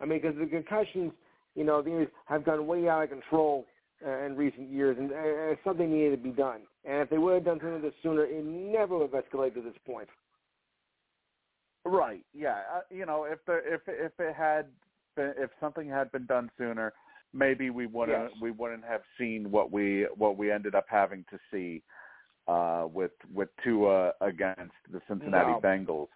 I 0.00 0.04
mean, 0.04 0.20
because 0.20 0.36
the 0.38 0.46
concussions, 0.46 1.12
you 1.58 1.64
know, 1.64 1.82
these 1.82 2.06
have 2.26 2.44
gone 2.44 2.68
way 2.68 2.88
out 2.88 3.02
of 3.02 3.10
control 3.10 3.66
uh, 4.06 4.24
in 4.24 4.36
recent 4.36 4.70
years, 4.70 4.96
and, 4.96 5.10
and 5.10 5.58
something 5.64 5.90
needed 5.90 6.22
to 6.22 6.22
be 6.22 6.30
done. 6.30 6.60
And 6.84 7.02
if 7.02 7.10
they 7.10 7.18
would 7.18 7.34
have 7.34 7.44
done 7.44 7.58
something 7.60 7.82
this 7.82 7.92
sooner, 8.00 8.24
it 8.24 8.44
never 8.44 8.96
would 8.96 9.10
have 9.12 9.24
escalated 9.24 9.54
to 9.54 9.62
this 9.62 9.74
point. 9.84 10.08
Right. 11.84 12.24
Yeah. 12.32 12.60
Uh, 12.72 12.80
you 12.90 13.06
know, 13.06 13.24
if 13.24 13.44
the 13.44 13.60
if 13.64 13.80
if 13.88 14.12
it 14.20 14.36
had 14.36 14.66
been, 15.16 15.34
if 15.36 15.50
something 15.58 15.88
had 15.88 16.12
been 16.12 16.26
done 16.26 16.48
sooner, 16.56 16.92
maybe 17.32 17.70
we 17.70 17.86
wouldn't 17.86 18.30
Yes. 18.30 18.40
we 18.40 18.52
wouldn't 18.52 18.84
have 18.84 19.02
seen 19.18 19.50
what 19.50 19.72
we 19.72 20.06
what 20.16 20.36
we 20.36 20.52
ended 20.52 20.76
up 20.76 20.86
having 20.88 21.24
to 21.30 21.38
see 21.50 21.82
uh, 22.46 22.86
with 22.92 23.12
with 23.34 23.48
Tua 23.64 24.12
against 24.20 24.74
the 24.92 25.00
Cincinnati 25.08 25.50
No. 25.50 25.60
Bengals. 25.60 26.08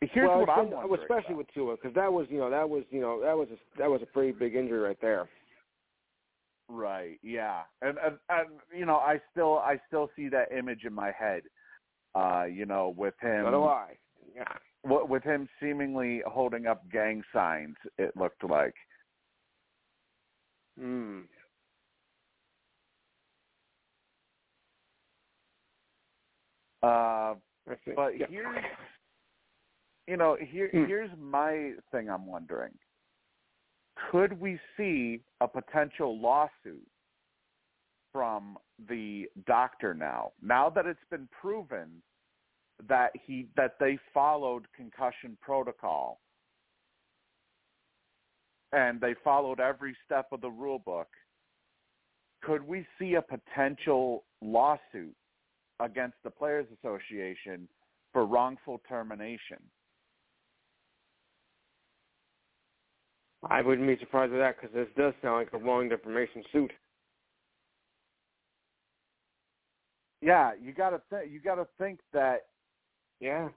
Here's 0.00 0.28
well, 0.28 0.40
what 0.40 0.48
I'm 0.48 0.58
especially- 0.66 0.76
wondering. 0.88 1.02
especially 1.02 1.34
with 1.34 1.46
Tua, 1.52 1.76
because 1.76 1.94
that 1.94 2.10
was, 2.12 2.26
you 2.30 2.38
know, 2.38 2.48
that 2.50 2.68
was, 2.68 2.84
you 2.90 3.00
know, 3.00 3.20
that 3.20 3.36
was 3.36 3.48
a, 3.50 3.78
that 3.78 3.90
was 3.90 4.00
a 4.02 4.06
pretty 4.06 4.32
big 4.32 4.54
injury 4.54 4.78
right 4.80 4.98
there. 5.00 5.28
Right. 6.68 7.18
Yeah. 7.22 7.62
And, 7.82 7.98
and 7.98 8.16
and 8.28 8.48
you 8.74 8.86
know, 8.86 8.96
I 8.96 9.20
still 9.32 9.58
I 9.58 9.78
still 9.88 10.08
see 10.16 10.28
that 10.28 10.52
image 10.56 10.84
in 10.84 10.92
my 10.94 11.10
head. 11.10 11.42
Uh, 12.14 12.44
you 12.44 12.64
know, 12.64 12.94
with 12.96 13.14
him 13.20 13.44
So 13.44 13.50
do 13.50 13.62
I. 13.64 13.96
Yeah. 14.34 14.44
wi- 14.84 15.02
with 15.06 15.22
him 15.22 15.48
seemingly 15.60 16.22
holding 16.26 16.66
up 16.66 16.88
gang 16.90 17.22
signs. 17.32 17.76
It 17.98 18.16
looked 18.16 18.42
like. 18.48 18.74
Mm. 20.80 21.24
Uh, 26.82 27.34
but 27.94 28.18
yeah. 28.18 28.26
here's 28.30 28.64
you 30.10 30.16
know 30.16 30.36
here 30.40 30.68
Hmm. 30.72 30.86
here's 30.86 31.16
my 31.16 31.74
thing 31.92 32.10
I'm 32.10 32.26
wondering. 32.26 32.76
Could 34.10 34.32
we 34.32 34.58
see 34.76 35.22
a 35.40 35.46
potential 35.46 36.18
lawsuit 36.18 36.86
from 38.12 38.58
the 38.88 39.30
doctor 39.46 39.94
now? 39.94 40.32
Now 40.42 40.68
that 40.70 40.86
it's 40.86 41.04
been 41.10 41.28
proven 41.28 42.02
that 42.88 43.12
he 43.14 43.46
that 43.54 43.78
they 43.78 43.98
followed 44.12 44.66
concussion 44.72 45.38
protocol 45.40 46.20
and 48.72 49.00
they 49.00 49.14
followed 49.22 49.60
every 49.60 49.96
step 50.04 50.32
of 50.32 50.40
the 50.40 50.50
rule 50.50 50.80
book, 50.80 51.08
could 52.42 52.66
we 52.66 52.84
see 52.98 53.14
a 53.14 53.22
potential 53.22 54.24
lawsuit 54.40 55.14
against 55.78 56.16
the 56.24 56.30
Players 56.30 56.66
Association 56.78 57.68
for 58.12 58.26
wrongful 58.26 58.80
termination? 58.88 59.58
I 63.48 63.62
wouldn't 63.62 63.86
be 63.88 63.96
surprised 63.98 64.32
with 64.32 64.40
that 64.40 64.56
because 64.60 64.74
this 64.74 64.88
does 64.96 65.14
sound 65.22 65.36
like 65.36 65.52
a 65.52 65.64
long 65.64 65.88
defamation 65.88 66.42
suit. 66.52 66.72
Yeah, 70.22 70.52
you 70.60 70.72
got 70.72 70.90
to 70.90 71.00
th- 71.10 71.30
you 71.30 71.40
got 71.40 71.54
to 71.54 71.66
think 71.78 72.00
that 72.12 72.40
Yeah. 73.20 73.48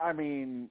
I 0.00 0.12
mean 0.12 0.70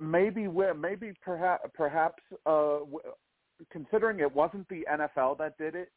maybe 0.00 0.48
where 0.48 0.74
maybe 0.74 1.12
perhaps 1.24 1.68
perhaps 1.74 2.22
uh 2.46 2.78
w- 2.80 3.00
considering 3.70 4.20
it 4.20 4.32
wasn't 4.34 4.68
the 4.68 4.86
NFL 4.90 5.38
that 5.38 5.56
did 5.58 5.74
it 5.74 5.90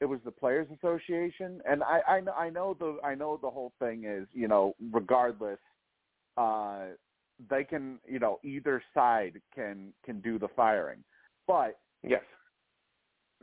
it 0.00 0.06
was 0.06 0.20
the 0.24 0.30
players 0.30 0.66
association 0.76 1.60
and 1.68 1.82
I 1.82 2.00
I 2.08 2.20
know 2.20 2.32
I 2.32 2.50
know 2.50 2.74
the 2.78 2.98
I 3.04 3.14
know 3.14 3.38
the 3.40 3.50
whole 3.50 3.72
thing 3.78 4.04
is 4.04 4.26
you 4.32 4.48
know 4.48 4.74
regardless 4.92 5.58
uh 6.36 6.86
they 7.50 7.64
can 7.64 7.98
you 8.06 8.18
know 8.18 8.38
either 8.44 8.82
side 8.94 9.40
can 9.54 9.92
can 10.04 10.20
do 10.20 10.38
the 10.38 10.48
firing 10.48 11.02
but 11.46 11.78
Yes. 12.04 12.22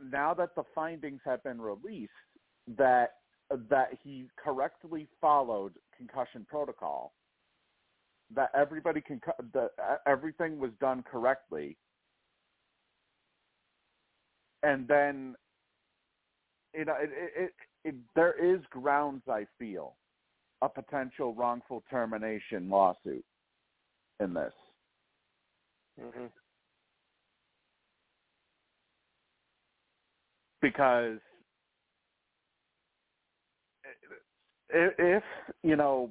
now 0.02 0.34
that 0.34 0.54
the 0.54 0.64
findings 0.74 1.20
have 1.24 1.42
been 1.42 1.60
released 1.60 2.12
that 2.76 3.14
that 3.68 3.88
he 4.02 4.26
correctly 4.42 5.08
followed 5.20 5.74
concussion 5.96 6.46
protocol 6.48 7.12
that 8.34 8.50
everybody 8.54 9.00
can 9.00 9.20
that 9.52 9.70
everything 10.06 10.58
was 10.58 10.70
done 10.80 11.02
correctly 11.02 11.76
and 14.62 14.86
then 14.86 15.34
you 16.74 16.84
know 16.84 16.94
it, 17.00 17.10
it, 17.12 17.32
it, 17.44 17.52
it 17.84 17.94
there 18.14 18.34
is 18.40 18.60
grounds 18.70 19.22
i 19.28 19.44
feel 19.58 19.96
a 20.62 20.68
potential 20.68 21.34
wrongful 21.34 21.82
termination 21.90 22.68
lawsuit 22.68 23.24
in 24.20 24.34
this 24.34 24.52
hmm 25.98 26.26
because 30.62 31.18
if 34.72 35.22
you 35.62 35.76
know 35.76 36.10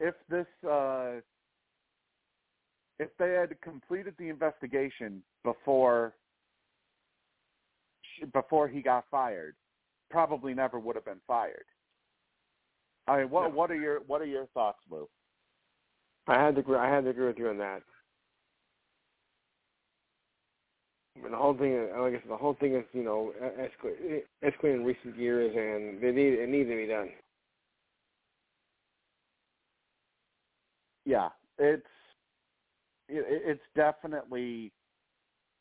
if 0.00 0.14
this 0.28 0.46
uh, 0.68 1.12
if 2.98 3.08
they 3.18 3.30
had 3.32 3.60
completed 3.60 4.14
the 4.18 4.28
investigation 4.28 5.22
before 5.44 6.14
before 8.32 8.68
he 8.68 8.82
got 8.82 9.04
fired, 9.10 9.54
probably 10.10 10.54
never 10.54 10.78
would 10.78 10.96
have 10.96 11.04
been 11.04 11.20
fired. 11.26 11.64
I 13.06 13.18
mean, 13.18 13.30
what 13.30 13.52
what 13.52 13.70
are 13.70 13.76
your 13.76 14.00
what 14.06 14.20
are 14.20 14.26
your 14.26 14.46
thoughts, 14.46 14.78
Lou? 14.90 15.08
I 16.26 16.44
had 16.44 16.54
to 16.54 16.60
agree. 16.60 16.76
I 16.76 16.88
had 16.88 17.04
to 17.04 17.10
agree 17.10 17.26
with 17.26 17.38
you 17.38 17.48
on 17.48 17.58
that. 17.58 17.82
The 21.22 21.36
whole 21.36 21.56
thing, 21.56 21.88
like 21.98 22.14
I 22.14 22.20
said, 22.20 22.30
the 22.30 22.36
whole 22.36 22.54
thing 22.54 22.74
is 22.74 22.84
you 22.92 23.04
know 23.04 23.32
escalated 24.42 24.74
in 24.74 24.84
recent 24.84 25.16
years, 25.16 25.52
and 25.54 26.02
they 26.02 26.10
need 26.10 26.34
it 26.34 26.48
needs 26.48 26.68
to 26.68 26.76
be 26.76 26.86
done. 26.86 27.10
Yeah, 31.04 31.28
it's 31.58 31.86
it's 33.08 33.60
definitely 33.74 34.72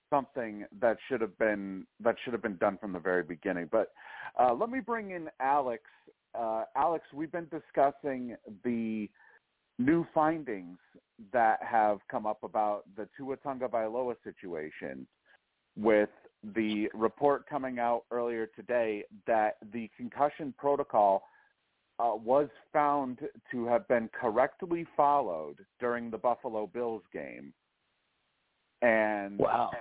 something 0.09 0.65
that 0.79 0.97
should 1.07 1.21
have 1.21 1.37
been 1.37 1.85
that 1.99 2.15
should 2.23 2.33
have 2.33 2.41
been 2.41 2.57
done 2.57 2.77
from 2.79 2.93
the 2.93 2.99
very 2.99 3.23
beginning. 3.23 3.67
But 3.71 3.91
uh, 4.39 4.53
let 4.53 4.69
me 4.69 4.79
bring 4.79 5.11
in 5.11 5.29
Alex. 5.39 5.83
Uh, 6.37 6.63
Alex, 6.75 7.03
we've 7.13 7.31
been 7.31 7.49
discussing 7.49 8.35
the 8.63 9.09
new 9.79 10.05
findings 10.13 10.77
that 11.33 11.61
have 11.63 11.99
come 12.09 12.25
up 12.25 12.43
about 12.43 12.83
the 12.95 13.07
Tua 13.15 13.37
Tagovailoa 13.37 14.15
situation, 14.23 15.07
with 15.77 16.09
the 16.55 16.89
report 16.93 17.47
coming 17.47 17.79
out 17.79 18.03
earlier 18.11 18.47
today 18.55 19.03
that 19.27 19.57
the 19.71 19.89
concussion 19.95 20.53
protocol 20.57 21.23
uh, 21.99 22.15
was 22.15 22.49
found 22.73 23.19
to 23.51 23.65
have 23.65 23.87
been 23.87 24.09
correctly 24.09 24.85
followed 24.97 25.57
during 25.79 26.09
the 26.09 26.17
Buffalo 26.17 26.65
Bills 26.65 27.03
game, 27.13 27.53
and 28.81 29.37
Wow. 29.37 29.71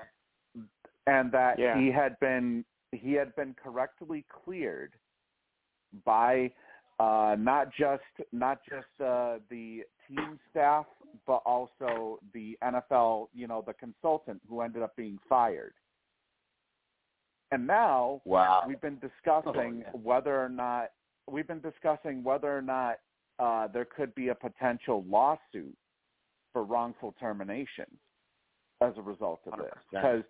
and 1.07 1.33
that 1.33 1.59
Yeah. 1.59 1.79
he 1.79 1.91
had 1.91 2.19
been 2.21 2.65
he 2.93 3.13
had 3.13 3.35
been 3.37 3.55
correctly 3.55 4.25
cleared 4.29 4.95
by 6.05 6.53
uh, 7.01 7.35
not 7.39 7.69
just 7.79 8.03
not 8.33 8.61
just 8.69 8.87
uh, 9.03 9.39
the 9.49 9.83
team 10.07 10.39
staff, 10.51 10.85
but 11.27 11.43
also 11.47 12.19
the 12.35 12.59
NFL, 12.63 13.29
you 13.35 13.47
know, 13.47 13.65
the 13.67 13.73
consultant 13.75 14.41
who 14.49 14.61
ended 14.61 14.83
up 14.83 14.95
being 14.97 15.19
fired. 15.29 15.73
And 17.53 17.67
now 17.67 18.21
Wow. 18.25 18.63
we've 18.67 18.81
been 18.81 18.99
discussing 19.01 19.83
Oh, 19.87 19.91
yeah. 19.95 20.01
whether 20.03 20.39
or 20.45 20.49
not 20.49 20.91
we've 21.27 21.47
been 21.49 21.61
discussing 21.61 22.23
whether 22.23 22.57
or 22.57 22.63
not 22.63 22.99
uh, 23.39 23.67
there 23.69 23.87
could 23.87 24.15
be 24.15 24.29
a 24.29 24.35
potential 24.35 25.05
lawsuit 25.09 25.77
for 26.53 26.65
wrongful 26.65 27.15
termination 27.19 27.87
as 28.83 28.93
a 28.99 29.03
result 29.03 29.41
of 29.47 29.59
this 29.59 29.73
100%. 29.93 30.03
because 30.03 30.25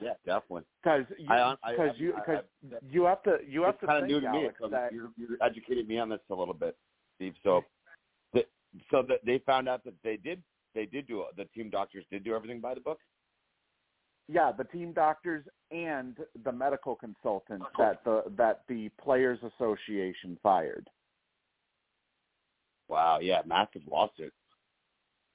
Yeah, 0.00 0.14
definitely. 0.26 0.62
because 0.82 1.04
you 1.18 1.30
I- 1.30 1.56
I- 1.62 1.70
because 1.72 2.00
you 2.00 2.12
because 2.14 2.44
you 2.90 3.04
have 3.04 3.22
to 3.24 3.38
you 3.46 3.62
have 3.62 3.74
it's 3.74 3.80
to 3.80 3.86
kind 3.86 4.02
of 4.04 4.08
new 4.10 4.20
to 4.20 4.30
me. 4.30 4.48
That 4.70 4.92
you're, 4.92 5.10
you're 5.16 5.36
educating 5.42 5.86
me 5.86 5.98
on 5.98 6.08
this 6.08 6.20
a 6.30 6.34
little 6.34 6.54
bit, 6.54 6.76
Steve. 7.16 7.34
So, 7.42 7.64
the, 8.32 8.44
so 8.90 9.02
that 9.08 9.20
they 9.24 9.38
found 9.46 9.68
out 9.68 9.84
that 9.84 9.94
they 10.02 10.16
did 10.16 10.42
they 10.74 10.86
did 10.86 11.06
do 11.06 11.24
the 11.36 11.44
team 11.46 11.70
doctors 11.70 12.04
did 12.10 12.24
do 12.24 12.34
everything 12.34 12.60
by 12.60 12.74
the 12.74 12.80
book. 12.80 13.00
yeah 14.28 14.52
the 14.56 14.64
team 14.64 14.92
doctors 14.92 15.44
and 15.70 16.16
the 16.44 16.52
medical 16.52 16.94
consultant 16.94 17.62
that 17.78 18.02
the 18.04 18.22
that 18.36 18.62
the 18.68 18.88
players 19.02 19.38
association 19.42 20.38
fired 20.42 20.88
Wow. 22.88 23.18
Yeah, 23.20 23.42
massive 23.46 23.82
lawsuit. 23.90 24.32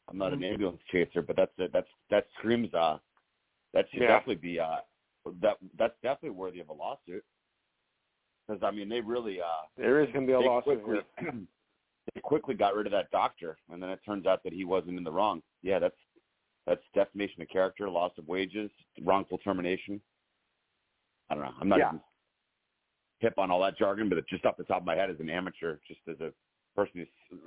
I'm 0.09 0.17
not 0.17 0.31
Mm-hmm. 0.31 0.43
an 0.43 0.51
ambulance 0.51 0.81
chaser, 0.91 1.21
but 1.21 1.35
that's 1.35 1.51
that's 1.71 1.87
that 2.09 2.25
screams 2.37 2.73
uh 2.73 2.97
that 3.73 3.89
should 3.91 4.01
Yeah. 4.01 4.07
definitely 4.07 4.35
be 4.35 4.59
uh 4.59 4.81
that 5.41 5.57
that's 5.77 5.95
definitely 6.01 6.31
worthy 6.31 6.59
of 6.59 6.69
a 6.69 6.73
lawsuit. 6.73 7.23
Because 8.47 8.61
I 8.63 8.71
mean, 8.71 8.89
they 8.89 9.01
really 9.01 9.41
uh 9.41 9.63
There 9.77 10.01
is 10.01 10.11
going 10.11 10.27
to 10.27 10.27
be 10.27 10.33
a 10.33 10.39
lawsuit 10.39 10.83
quickly 10.83 11.01
they 12.13 12.21
quickly 12.21 12.55
got 12.55 12.75
rid 12.75 12.85
of 12.85 12.91
that 12.91 13.09
doctor, 13.11 13.57
and 13.69 13.81
then 13.81 13.89
it 13.89 13.99
turns 14.05 14.25
out 14.25 14.43
that 14.43 14.51
he 14.51 14.65
wasn't 14.65 14.97
in 14.97 15.03
the 15.03 15.11
wrong. 15.11 15.41
Yeah, 15.61 15.79
that's 15.79 15.95
that's 16.65 16.81
defamation 16.93 17.41
of 17.41 17.49
character, 17.49 17.89
loss 17.89 18.11
of 18.17 18.27
wages, 18.27 18.69
wrongful 19.01 19.37
termination. 19.37 20.01
I 21.29 21.35
don't 21.35 21.43
know. 21.43 21.53
I'm 21.59 21.69
not 21.69 21.79
Yeah. 21.79 21.87
even 21.89 22.01
hip 23.19 23.33
on 23.37 23.49
all 23.51 23.61
that 23.61 23.77
jargon, 23.77 24.09
but 24.09 24.25
just 24.27 24.45
off 24.45 24.57
the 24.57 24.65
top 24.65 24.81
of 24.81 24.85
my 24.85 24.95
head 24.95 25.09
as 25.09 25.19
an 25.21 25.29
amateur, 25.29 25.77
just 25.87 26.01
as 26.09 26.19
a 26.19 26.33
person 26.75 27.07
who's 27.29 27.39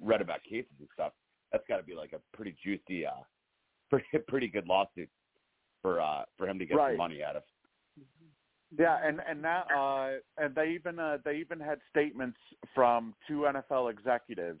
read 0.00 0.20
about 0.20 0.42
cases 0.42 0.72
and 0.80 0.88
stuff, 0.92 1.12
that's 1.52 1.66
got 1.68 1.76
to 1.76 1.82
be 1.84 1.94
like 1.94 2.12
a 2.12 2.20
pretty 2.36 2.56
juicy, 2.62 3.06
uh, 3.06 3.12
pretty 3.90 4.06
pretty 4.26 4.48
good 4.48 4.66
lawsuit 4.66 5.08
for 5.82 6.00
uh 6.00 6.24
for 6.36 6.48
him 6.48 6.58
to 6.58 6.66
get 6.66 6.76
Right. 6.76 6.92
some 6.92 6.98
money 6.98 7.22
out 7.22 7.36
of. 7.36 7.42
Yeah, 8.78 8.98
and 9.04 9.20
and 9.28 9.42
now 9.42 9.64
uh, 9.76 10.18
and 10.38 10.54
they 10.54 10.70
even 10.70 10.98
uh, 10.98 11.18
they 11.24 11.36
even 11.36 11.58
had 11.58 11.80
statements 11.90 12.38
from 12.74 13.14
two 13.26 13.40
NFL 13.40 13.90
executives. 13.90 14.60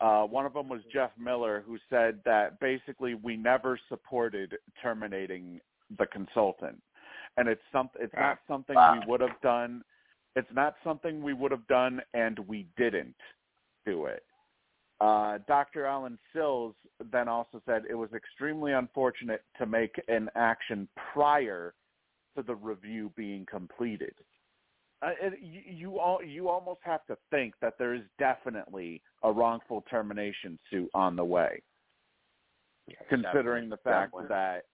Uh, 0.00 0.22
one 0.22 0.46
of 0.46 0.52
them 0.52 0.68
was 0.68 0.80
Jeff 0.92 1.10
Miller, 1.18 1.64
who 1.66 1.76
said 1.90 2.20
that 2.24 2.60
basically 2.60 3.14
we 3.16 3.36
never 3.36 3.78
supported 3.88 4.56
terminating 4.80 5.60
the 5.98 6.06
consultant, 6.06 6.80
and 7.36 7.48
it's 7.48 7.60
some 7.72 7.90
it's 7.98 8.14
not 8.14 8.38
something 8.46 8.76
we 8.76 9.06
would 9.08 9.20
have 9.20 9.40
done. 9.42 9.82
It's 10.36 10.48
not 10.54 10.76
something 10.84 11.20
we 11.20 11.32
would 11.32 11.50
have 11.50 11.66
done, 11.66 12.00
and 12.14 12.38
we 12.46 12.68
didn't 12.76 13.16
do 13.84 14.06
it. 14.06 14.22
Uh, 15.00 15.38
Dr. 15.46 15.86
Allen 15.86 16.18
Sills 16.32 16.74
then 17.12 17.28
also 17.28 17.62
said 17.66 17.82
it 17.88 17.94
was 17.94 18.10
extremely 18.14 18.72
unfortunate 18.72 19.42
to 19.58 19.66
make 19.66 19.94
an 20.08 20.28
action 20.34 20.88
prior 21.12 21.74
to 22.36 22.42
the 22.42 22.54
review 22.54 23.12
being 23.16 23.46
completed. 23.48 24.14
Uh, 25.00 25.10
it, 25.22 25.34
you 25.40 25.60
you, 25.66 25.98
all, 26.00 26.18
you 26.24 26.48
almost 26.48 26.80
have 26.82 27.06
to 27.06 27.16
think 27.30 27.54
that 27.60 27.74
there 27.78 27.94
is 27.94 28.02
definitely 28.18 29.00
a 29.22 29.30
wrongful 29.30 29.84
termination 29.88 30.58
suit 30.68 30.90
on 30.94 31.14
the 31.14 31.24
way, 31.24 31.62
considering 33.08 33.68
the 33.68 33.76
fact 33.76 34.12
Definitely. 34.12 34.28
that 34.28 34.64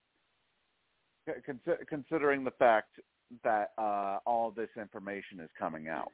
consi- 1.46 1.86
considering 1.86 2.42
the 2.42 2.52
fact 2.52 2.98
that 3.42 3.72
uh, 3.76 4.18
all 4.24 4.50
this 4.50 4.70
information 4.78 5.40
is 5.40 5.50
coming 5.58 5.88
out. 5.88 6.12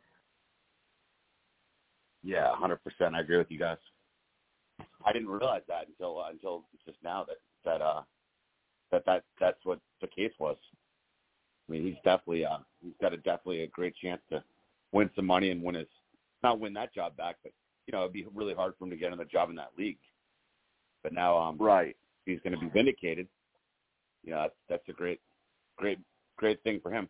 Yeah, 2.25 2.53
hundred 2.57 2.83
percent. 2.83 3.15
I 3.15 3.21
agree 3.21 3.39
with 3.39 3.51
you 3.51 3.59
guys. 3.61 3.79
I 5.05 5.13
didn't 5.13 5.29
realize 5.29 5.63
that 5.69 5.87
until 5.89 6.21
uh, 6.21 6.31
until 6.31 6.65
just 6.87 6.99
now 7.03 7.25
that 7.25 7.37
that 7.65 7.83
uh 7.83 8.03
that 8.91 9.05
that 9.07 9.25
that's 9.39 9.65
what 9.65 9.79
the 10.01 10.07
case 10.07 10.33
was. 10.39 10.57
I 11.69 11.73
mean, 11.73 11.85
he's 11.85 11.97
definitely 12.05 12.45
uh 12.45 12.59
he's 12.83 12.95
got 13.01 13.13
a 13.13 13.17
definitely 13.19 13.63
a 13.63 13.69
great 13.69 13.95
chance 13.97 14.21
to 14.31 14.43
win 14.93 15.11
some 15.15 15.27
money 15.27 15.51
and 15.51 15.63
win 15.63 15.77
his 15.77 15.87
not 16.43 16.59
win 16.61 16.73
that 16.75 16.95
job 16.95 17.17
back, 17.17 17.37
but 17.43 17.53
you 17.87 17.93
know 17.93 18.01
it'd 18.01 18.13
be 18.13 18.27
really 18.35 18.55
hard 18.55 18.75
for 18.79 18.85
him 18.85 18.91
to 18.91 18.97
get 18.97 19.09
another 19.09 19.25
job 19.25 19.51
in 19.51 19.57
that 19.57 19.73
league. 19.79 19.99
But 21.03 21.13
now 21.13 21.37
um 21.39 21.57
Right. 21.59 21.97
he's 22.27 22.41
going 22.41 22.55
to 22.55 22.61
be 22.61 22.69
vindicated. 22.69 23.29
You 24.25 24.33
know, 24.33 24.43
that's 24.43 24.55
that's 24.69 24.89
a 24.89 24.93
great 24.93 25.21
great 25.77 25.99
great 26.37 26.63
thing 26.63 26.81
for 26.83 26.91
him. 26.91 27.09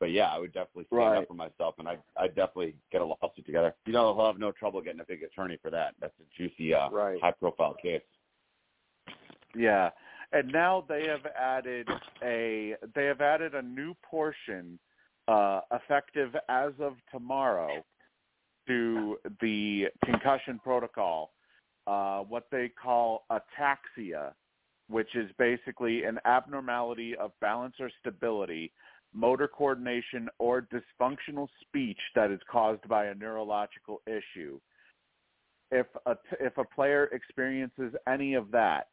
But 0.00 0.12
yeah, 0.12 0.28
I 0.28 0.38
would 0.38 0.52
definitely 0.52 0.84
stand 0.86 1.00
Right. 1.00 1.16
up 1.18 1.28
for 1.28 1.34
myself, 1.34 1.74
and 1.78 1.88
I 1.88 1.98
I 2.16 2.28
definitely 2.28 2.76
get 2.92 3.02
a 3.02 3.04
lawsuit 3.04 3.44
together. 3.44 3.74
You 3.86 3.92
know, 3.92 4.14
he'll 4.14 4.26
have 4.26 4.38
no 4.38 4.52
trouble 4.52 4.80
getting 4.80 5.00
a 5.00 5.04
big 5.04 5.22
attorney 5.22 5.56
for 5.60 5.70
that. 5.70 5.94
That's 6.00 6.14
a 6.20 6.36
juicy, 6.36 6.74
uh, 6.74 6.90
Right. 6.90 7.20
high 7.20 7.32
profile 7.32 7.74
case. 7.74 8.02
Yeah. 9.54 9.90
And 10.32 10.52
now 10.52 10.84
they 10.88 11.06
have 11.06 11.24
added 11.26 11.88
a 12.22 12.76
they 12.94 13.06
have 13.06 13.20
added 13.20 13.54
a 13.54 13.62
new 13.62 13.94
portion 14.02 14.78
uh, 15.26 15.60
effective 15.72 16.36
as 16.48 16.72
of 16.80 16.96
tomorrow 17.10 17.84
to 18.66 19.18
the 19.40 19.86
concussion 20.04 20.60
protocol, 20.62 21.32
uh, 21.86 22.20
what 22.20 22.46
they 22.50 22.68
call 22.68 23.24
ataxia, 23.30 24.34
which 24.88 25.14
is 25.14 25.30
basically 25.38 26.04
an 26.04 26.18
abnormality 26.26 27.16
of 27.16 27.32
balance 27.40 27.74
or 27.80 27.90
stability, 28.00 28.70
motor 29.14 29.48
coordination, 29.48 30.28
or 30.38 30.62
dysfunctional 30.62 31.48
speech 31.62 31.98
that 32.14 32.30
is 32.30 32.40
caused 32.50 32.86
by 32.88 33.06
a 33.06 33.14
neurological 33.14 34.00
issue. 34.06 34.60
If 35.70 35.86
a 36.06 36.16
if 36.40 36.56
a 36.56 36.64
player 36.64 37.06
experiences 37.12 37.94
any 38.06 38.34
of 38.34 38.50
that, 38.52 38.88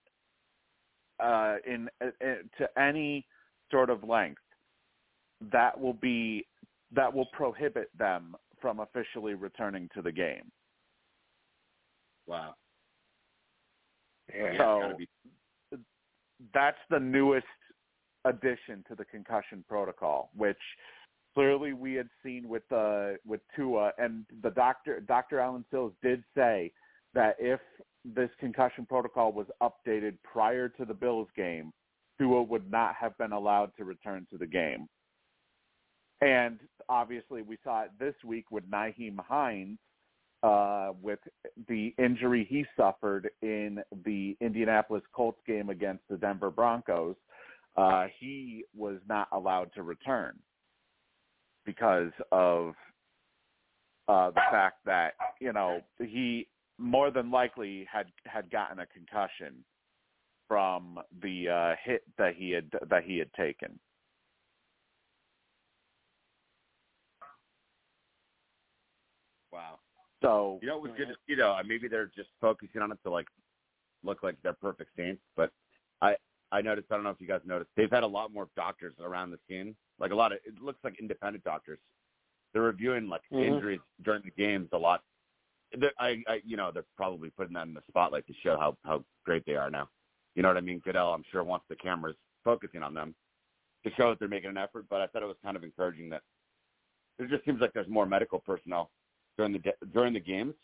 uh, 1.21 1.55
in, 1.65 1.89
in 2.01 2.49
to 2.57 2.79
any 2.79 3.25
sort 3.71 3.89
of 3.89 4.03
length, 4.03 4.41
that 5.51 5.79
will 5.79 5.93
be 5.93 6.45
that 6.91 7.13
will 7.13 7.27
prohibit 7.27 7.89
them 7.97 8.35
from 8.61 8.79
officially 8.79 9.33
returning 9.33 9.89
to 9.93 10.01
the 10.01 10.11
game. 10.11 10.51
Wow. 12.27 12.55
Yeah. 14.33 14.57
So- 14.57 14.97
be- 14.97 15.09
That's 16.53 16.77
the 16.89 16.99
newest 16.99 17.45
addition 18.25 18.83
to 18.87 18.95
the 18.95 19.05
concussion 19.05 19.63
protocol, 19.67 20.31
which 20.35 20.57
clearly 21.33 21.73
we 21.73 21.93
had 21.93 22.09
seen 22.23 22.47
with 22.47 22.69
uh, 22.71 23.11
with 23.25 23.41
Tua, 23.55 23.91
and 23.97 24.25
the 24.43 24.51
doctor 24.51 24.99
Dr. 25.01 25.39
Allen 25.39 25.65
Sills 25.71 25.93
did 26.01 26.23
say 26.35 26.71
that 27.13 27.35
if 27.39 27.59
this 28.03 28.29
concussion 28.39 28.85
protocol 28.85 29.31
was 29.31 29.47
updated 29.61 30.17
prior 30.23 30.69
to 30.69 30.85
the 30.85 30.93
Bills 30.93 31.27
game, 31.35 31.71
Tua 32.19 32.43
would 32.43 32.69
not 32.69 32.95
have 32.95 33.17
been 33.17 33.31
allowed 33.31 33.71
to 33.77 33.85
return 33.85 34.27
to 34.31 34.37
the 34.37 34.45
game. 34.45 34.87
And 36.21 36.59
obviously, 36.89 37.41
we 37.41 37.57
saw 37.63 37.83
it 37.83 37.91
this 37.99 38.15
week 38.23 38.51
with 38.51 38.69
Nyheim 38.69 39.17
Hines 39.19 39.77
uh, 40.43 40.91
with 41.01 41.19
the 41.67 41.93
injury 41.97 42.45
he 42.49 42.65
suffered 42.77 43.29
in 43.41 43.81
the 44.05 44.37
Indianapolis 44.41 45.03
Colts 45.13 45.39
game 45.47 45.69
against 45.69 46.03
the 46.09 46.17
Denver 46.17 46.51
Broncos. 46.51 47.15
Uh, 47.77 48.07
he 48.19 48.63
was 48.75 48.99
not 49.09 49.27
allowed 49.31 49.71
to 49.73 49.83
return 49.83 50.37
because 51.65 52.11
of 52.31 52.73
uh, 54.07 54.29
the 54.29 54.41
fact 54.51 54.77
that 54.85 55.13
you 55.41 55.51
know 55.51 55.81
he 55.99 56.47
more 56.77 57.11
than 57.11 57.31
likely 57.31 57.87
had 57.91 58.07
had 58.25 58.49
gotten 58.51 58.79
a 58.79 58.85
concussion 58.85 59.63
from 60.47 60.99
the 61.21 61.49
uh, 61.49 61.75
hit 61.83 62.03
that 62.17 62.35
he 62.35 62.51
had 62.51 62.69
that 62.89 63.03
he 63.03 63.17
had 63.17 63.31
taken. 63.33 63.79
Wow. 69.51 69.79
So 70.21 70.59
You 70.61 70.67
know, 70.67 70.77
it 70.77 70.81
was 70.81 70.91
good 70.97 71.07
to 71.07 71.15
see 71.27 71.35
though. 71.35 71.57
Maybe 71.65 71.87
they're 71.87 72.11
just 72.15 72.29
focusing 72.41 72.81
on 72.81 72.91
it 72.91 72.99
to 73.03 73.09
like 73.09 73.27
look 74.03 74.21
like 74.21 74.35
they're 74.43 74.53
perfect 74.53 74.91
saints. 74.97 75.21
But 75.35 75.51
I 76.01 76.15
I 76.55 76.61
noticed. 76.61 76.87
I 76.89 76.95
don't 76.95 77.03
know 77.03 77.09
if 77.09 77.19
you 77.19 77.27
guys 77.27 77.41
noticed. 77.45 77.69
They've 77.75 77.91
had 77.91 78.03
a 78.03 78.07
lot 78.07 78.31
more 78.31 78.47
doctors 78.55 78.93
around 79.01 79.31
the 79.31 79.39
scene. 79.47 79.75
Like 79.99 80.11
a 80.11 80.15
lot 80.15 80.31
of 80.31 80.39
it 80.45 80.61
looks 80.61 80.79
like 80.85 80.97
independent 80.99 81.43
doctors. 81.43 81.79
They're 82.53 82.61
reviewing 82.61 83.09
like 83.09 83.21
Mhm. 83.31 83.43
injuries 83.45 83.81
during 84.03 84.21
the 84.23 84.31
games 84.31 84.69
a 84.71 84.77
lot. 84.77 85.03
They're, 85.77 85.91
I, 85.99 86.23
I 86.27 86.41
you 86.45 86.55
know 86.55 86.71
they're 86.71 86.85
probably 86.95 87.29
putting 87.31 87.53
that 87.55 87.67
in 87.67 87.73
the 87.73 87.81
spotlight 87.89 88.25
to 88.27 88.33
show 88.41 88.57
how 88.57 88.77
how 88.85 89.03
great 89.25 89.45
they 89.45 89.55
are 89.57 89.69
now. 89.69 89.89
You 90.35 90.43
know 90.43 90.47
what 90.49 90.57
I 90.57 90.61
mean? 90.61 90.79
Goodell, 90.79 91.13
I'm 91.13 91.23
sure 91.31 91.43
wants 91.43 91.65
the 91.67 91.75
cameras 91.75 92.15
focusing 92.43 92.83
on 92.83 92.93
them 92.93 93.13
to 93.83 93.91
show 93.95 94.09
that 94.09 94.19
they're 94.19 94.29
making 94.29 94.49
an 94.51 94.57
effort. 94.57 94.85
But 94.89 95.01
I 95.01 95.07
thought 95.07 95.23
it 95.23 95.27
was 95.27 95.37
kind 95.43 95.57
of 95.57 95.63
encouraging 95.65 96.09
that 96.09 96.23
it 97.19 97.29
just 97.29 97.43
seems 97.43 97.59
like 97.59 97.73
there's 97.73 97.87
more 97.89 98.05
medical 98.05 98.39
personnel 98.39 98.91
during 99.37 99.51
the 99.51 99.73
during 99.93 100.13
the 100.13 100.19
games, 100.21 100.55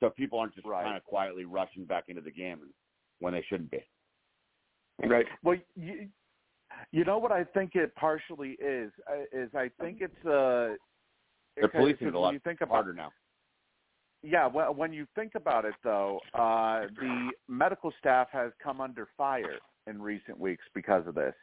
so 0.00 0.10
people 0.10 0.40
aren't 0.40 0.54
just 0.54 0.66
Right. 0.66 0.82
kind 0.84 0.96
of 0.96 1.04
quietly 1.04 1.44
rushing 1.44 1.84
back 1.84 2.08
into 2.08 2.22
the 2.22 2.32
game 2.32 2.72
when 3.20 3.32
they 3.32 3.42
shouldn't 3.42 3.70
be. 3.70 3.84
Right. 5.02 5.26
Well, 5.42 5.56
you, 5.74 6.08
you 6.92 7.04
know 7.04 7.18
what 7.18 7.32
I 7.32 7.44
think 7.44 7.72
it 7.74 7.94
partially 7.96 8.56
is 8.60 8.92
uh, 9.10 9.24
is 9.32 9.50
I 9.54 9.70
think 9.80 9.98
it's 10.00 10.26
uh 10.26 10.76
They're 11.56 11.68
policing 11.68 12.08
it 12.08 12.14
a 12.14 12.18
lot 12.18 12.32
you 12.32 12.40
think 12.40 12.60
about 12.60 12.74
harder 12.74 12.92
now. 12.92 13.10
yeah 14.22 14.46
well, 14.46 14.74
when 14.74 14.92
you 14.92 15.06
think 15.14 15.32
about 15.34 15.64
it 15.64 15.74
though 15.82 16.20
uh 16.34 16.82
the 17.00 17.30
medical 17.48 17.92
staff 17.98 18.28
has 18.32 18.52
come 18.62 18.80
under 18.80 19.08
fire 19.16 19.58
in 19.86 20.00
recent 20.00 20.38
weeks 20.38 20.64
because 20.74 21.06
of 21.06 21.14
this 21.14 21.34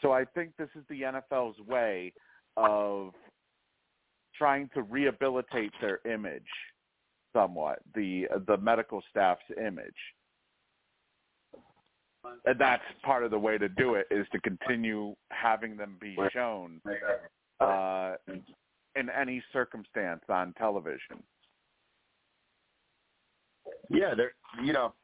so 0.00 0.12
i 0.12 0.24
think 0.24 0.52
this 0.56 0.70
is 0.74 0.82
the 0.88 1.02
nfl's 1.02 1.58
way 1.66 2.12
of 2.56 3.12
trying 4.36 4.68
to 4.74 4.82
rehabilitate 4.82 5.72
their 5.80 6.00
image 6.10 6.42
somewhat 7.32 7.80
the 7.94 8.26
the 8.46 8.56
medical 8.56 9.02
staff's 9.10 9.42
image 9.58 9.94
and 12.44 12.58
that's 12.58 12.82
part 13.02 13.24
of 13.24 13.30
the 13.30 13.38
way 13.38 13.58
to 13.58 13.68
do 13.68 13.94
it 13.94 14.06
is 14.10 14.26
to 14.32 14.40
continue 14.40 15.14
having 15.30 15.76
them 15.76 15.96
be 16.00 16.16
shown 16.32 16.80
uh 17.60 18.14
in 18.96 19.10
any 19.10 19.42
circumstance 19.52 20.22
on 20.28 20.52
television 20.54 21.22
Yeah, 23.90 24.14
they're 24.14 24.34
you 24.62 24.72
know, 24.72 24.94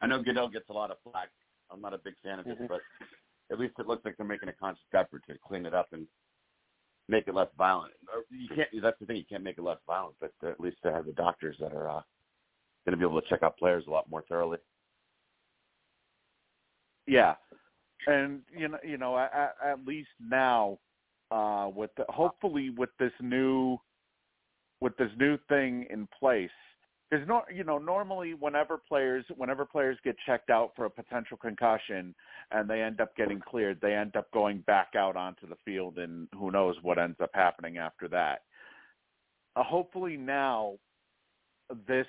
I 0.00 0.06
know 0.06 0.22
Goodell 0.22 0.48
gets 0.48 0.68
a 0.68 0.72
lot 0.72 0.90
of 0.90 0.98
flack. 1.04 1.30
I'm 1.70 1.80
not 1.80 1.94
a 1.94 1.98
big 1.98 2.14
fan 2.22 2.38
of 2.38 2.44
this, 2.44 2.58
Mhm. 2.58 2.68
but 2.68 2.80
at 3.50 3.58
least 3.58 3.74
it 3.78 3.86
looks 3.86 4.04
like 4.04 4.16
they're 4.16 4.26
making 4.26 4.48
a 4.48 4.52
conscious 4.52 4.84
effort 4.92 5.22
to 5.26 5.38
clean 5.38 5.64
it 5.64 5.74
up 5.74 5.92
and 5.92 6.06
make 7.08 7.28
it 7.28 7.34
less 7.34 7.48
violent. 7.56 7.94
You 8.30 8.48
can't. 8.48 8.68
That's 8.82 8.98
the 8.98 9.06
thing. 9.06 9.16
You 9.16 9.24
can't 9.24 9.42
make 9.42 9.58
it 9.58 9.62
less 9.62 9.78
violent, 9.86 10.16
but 10.20 10.32
at 10.42 10.60
least 10.60 10.78
they 10.82 10.90
have 10.92 11.06
the 11.06 11.12
doctors 11.12 11.56
that 11.60 11.72
are 11.72 11.88
uh, 11.88 12.02
going 12.84 12.92
to 12.92 12.96
be 12.96 13.04
able 13.04 13.20
to 13.20 13.28
check 13.28 13.42
out 13.42 13.56
players 13.56 13.86
a 13.86 13.90
lot 13.90 14.08
more 14.10 14.22
thoroughly. 14.22 14.58
Yeah, 17.06 17.34
and 18.06 18.42
you 18.56 18.68
know, 18.68 18.78
you 18.84 18.98
know, 18.98 19.18
at, 19.18 19.56
at 19.64 19.84
least 19.86 20.10
now, 20.20 20.78
uh, 21.30 21.68
with 21.74 21.90
the, 21.96 22.04
hopefully 22.08 22.70
with 22.70 22.90
this 22.98 23.12
new, 23.20 23.78
with 24.80 24.96
this 24.96 25.10
new 25.18 25.36
thing 25.48 25.86
in 25.90 26.08
place, 26.18 26.50
because 27.10 27.26
no, 27.28 27.42
you 27.52 27.64
know, 27.64 27.78
normally 27.78 28.34
whenever 28.34 28.78
players, 28.78 29.24
whenever 29.36 29.64
players 29.64 29.98
get 30.04 30.16
checked 30.24 30.50
out 30.50 30.72
for 30.74 30.86
a 30.86 30.90
potential 30.90 31.36
concussion 31.36 32.14
and 32.52 32.68
they 32.70 32.80
end 32.80 33.00
up 33.00 33.14
getting 33.16 33.40
cleared, 33.40 33.78
they 33.80 33.94
end 33.94 34.16
up 34.16 34.30
going 34.32 34.60
back 34.66 34.88
out 34.96 35.16
onto 35.16 35.46
the 35.48 35.56
field, 35.64 35.98
and 35.98 36.28
who 36.38 36.50
knows 36.50 36.76
what 36.82 36.98
ends 36.98 37.18
up 37.22 37.30
happening 37.34 37.78
after 37.78 38.08
that. 38.08 38.42
Uh, 39.56 39.62
hopefully 39.62 40.16
now, 40.16 40.74
this 41.86 42.06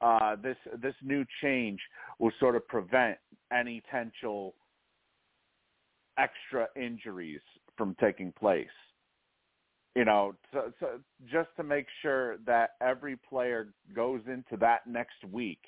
uh, 0.00 0.36
this 0.42 0.56
this 0.82 0.94
new 1.02 1.24
change 1.42 1.80
will 2.18 2.32
sort 2.40 2.56
of 2.56 2.66
prevent 2.68 3.18
any 3.52 3.80
potential 3.80 4.54
extra 6.18 6.68
injuries 6.76 7.40
from 7.76 7.96
taking 8.00 8.32
place. 8.32 8.66
You 9.96 10.04
know, 10.04 10.34
so, 10.52 10.72
so 10.78 11.00
just 11.30 11.48
to 11.56 11.64
make 11.64 11.86
sure 12.00 12.36
that 12.46 12.70
every 12.80 13.16
player 13.16 13.74
goes 13.94 14.20
into 14.26 14.56
that 14.60 14.86
next 14.86 15.24
week 15.32 15.60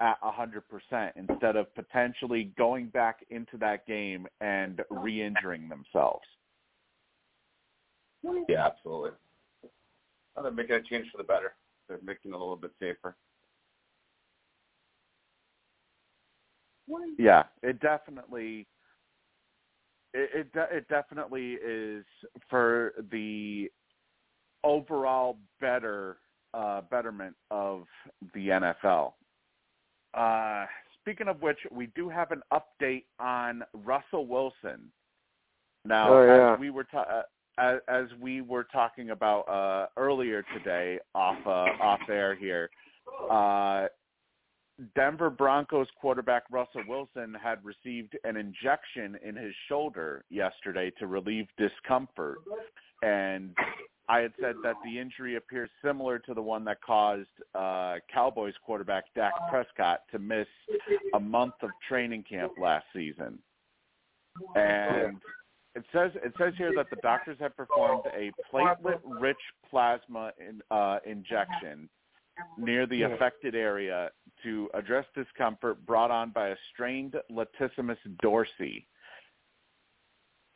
at 0.00 0.16
a 0.22 0.32
hundred 0.32 0.64
percent 0.68 1.12
instead 1.16 1.56
of 1.56 1.72
potentially 1.74 2.52
going 2.56 2.86
back 2.86 3.18
into 3.30 3.56
that 3.58 3.86
game 3.86 4.26
and 4.40 4.80
re-injuring 4.90 5.68
themselves. 5.68 6.24
Yeah, 8.48 8.66
absolutely. 8.66 9.10
They're 10.40 10.50
making 10.50 10.76
a 10.76 10.82
change 10.82 11.06
for 11.12 11.18
the 11.18 11.24
better. 11.24 11.54
They're 11.92 12.00
making 12.02 12.30
it 12.30 12.34
a 12.34 12.38
little 12.38 12.56
bit 12.56 12.70
safer. 12.80 13.14
Yeah, 17.18 17.44
it 17.62 17.80
definitely 17.80 18.66
it 20.14 20.30
it, 20.34 20.52
de- 20.52 20.76
it 20.76 20.88
definitely 20.88 21.52
is 21.64 22.04
for 22.48 22.94
the 23.10 23.70
overall 24.64 25.38
better 25.60 26.16
uh, 26.54 26.80
betterment 26.90 27.34
of 27.50 27.84
the 28.34 28.48
NFL. 28.48 29.12
Uh, 30.14 30.66
speaking 31.00 31.28
of 31.28 31.40
which, 31.42 31.58
we 31.70 31.86
do 31.94 32.08
have 32.08 32.30
an 32.30 32.42
update 32.52 33.04
on 33.18 33.62
Russell 33.84 34.26
Wilson. 34.26 34.90
Now, 35.84 36.14
Oh, 36.14 36.22
yeah. 36.26 36.52
as 36.54 36.60
we 36.60 36.70
were 36.70 36.84
ta- 36.84 37.06
uh, 37.08 37.22
as, 37.58 37.78
as 37.88 38.06
we 38.20 38.40
were 38.40 38.64
talking 38.64 39.10
about 39.10 39.42
uh, 39.42 39.86
earlier 39.96 40.44
today 40.56 40.98
off 41.14 41.38
uh, 41.46 41.82
off 41.82 42.00
air 42.08 42.34
here, 42.34 42.70
uh, 43.30 43.86
Denver 44.94 45.30
Broncos 45.30 45.86
quarterback 46.00 46.44
Russell 46.50 46.82
Wilson 46.88 47.36
had 47.42 47.58
received 47.64 48.16
an 48.24 48.36
injection 48.36 49.18
in 49.24 49.36
his 49.36 49.54
shoulder 49.68 50.24
yesterday 50.30 50.90
to 50.98 51.06
relieve 51.06 51.46
discomfort. 51.58 52.38
And 53.02 53.54
I 54.08 54.20
had 54.20 54.32
said 54.40 54.56
that 54.62 54.74
the 54.84 54.98
injury 54.98 55.36
appears 55.36 55.70
similar 55.84 56.18
to 56.20 56.34
the 56.34 56.42
one 56.42 56.64
that 56.64 56.78
caused 56.80 57.28
uh, 57.54 57.96
Cowboys 58.12 58.54
quarterback 58.64 59.04
Dak 59.14 59.32
Prescott 59.50 60.00
to 60.10 60.18
miss 60.18 60.46
a 61.14 61.20
month 61.20 61.54
of 61.62 61.70
training 61.88 62.24
camp 62.28 62.52
last 62.60 62.86
season. 62.94 63.38
And 64.54 65.18
it 65.74 65.84
says 65.92 66.10
it 66.16 66.32
says 66.38 66.52
here 66.58 66.72
that 66.76 66.90
the 66.90 66.96
doctors 66.96 67.36
have 67.40 67.56
performed 67.56 68.04
a 68.14 68.30
platelet-rich 68.52 69.36
plasma 69.70 70.32
in, 70.38 70.60
uh, 70.70 70.98
injection 71.06 71.88
near 72.58 72.86
the 72.86 73.02
affected 73.02 73.54
area 73.54 74.10
to 74.42 74.68
address 74.74 75.04
discomfort 75.14 75.84
brought 75.86 76.10
on 76.10 76.30
by 76.30 76.48
a 76.48 76.56
strained 76.72 77.14
latissimus 77.30 77.96
dorsi. 78.22 78.84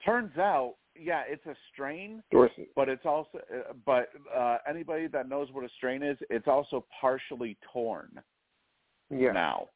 Turns 0.05 0.37
out, 0.39 0.75
yeah, 0.99 1.23
it's 1.27 1.45
a 1.47 1.55
strain, 1.73 2.23
Dorsey. 2.31 2.69
but 2.77 2.89
it's 2.89 3.05
also, 3.05 3.39
uh, 3.53 3.73
but 3.85 4.11
uh, 4.35 4.59
anybody 4.69 5.07
that 5.09 5.29
knows 5.29 5.49
what 5.53 5.65
a 5.65 5.69
strain 5.77 6.03
is, 6.03 6.17
it's 6.31 6.47
also 6.49 6.87
partially 7.01 7.57
torn 7.73 8.23
Yeah. 9.11 9.33
now. 9.33 9.69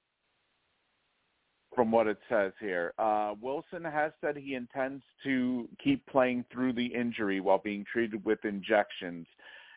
From 1.74 1.92
what 1.92 2.08
it 2.08 2.18
says 2.28 2.52
here, 2.58 2.92
uh, 2.98 3.34
Wilson 3.40 3.84
has 3.84 4.10
said 4.20 4.36
he 4.36 4.54
intends 4.54 5.04
to 5.22 5.68
keep 5.82 6.04
playing 6.06 6.44
through 6.52 6.72
the 6.72 6.86
injury 6.86 7.38
while 7.38 7.58
being 7.58 7.84
treated 7.90 8.24
with 8.24 8.44
injections 8.44 9.24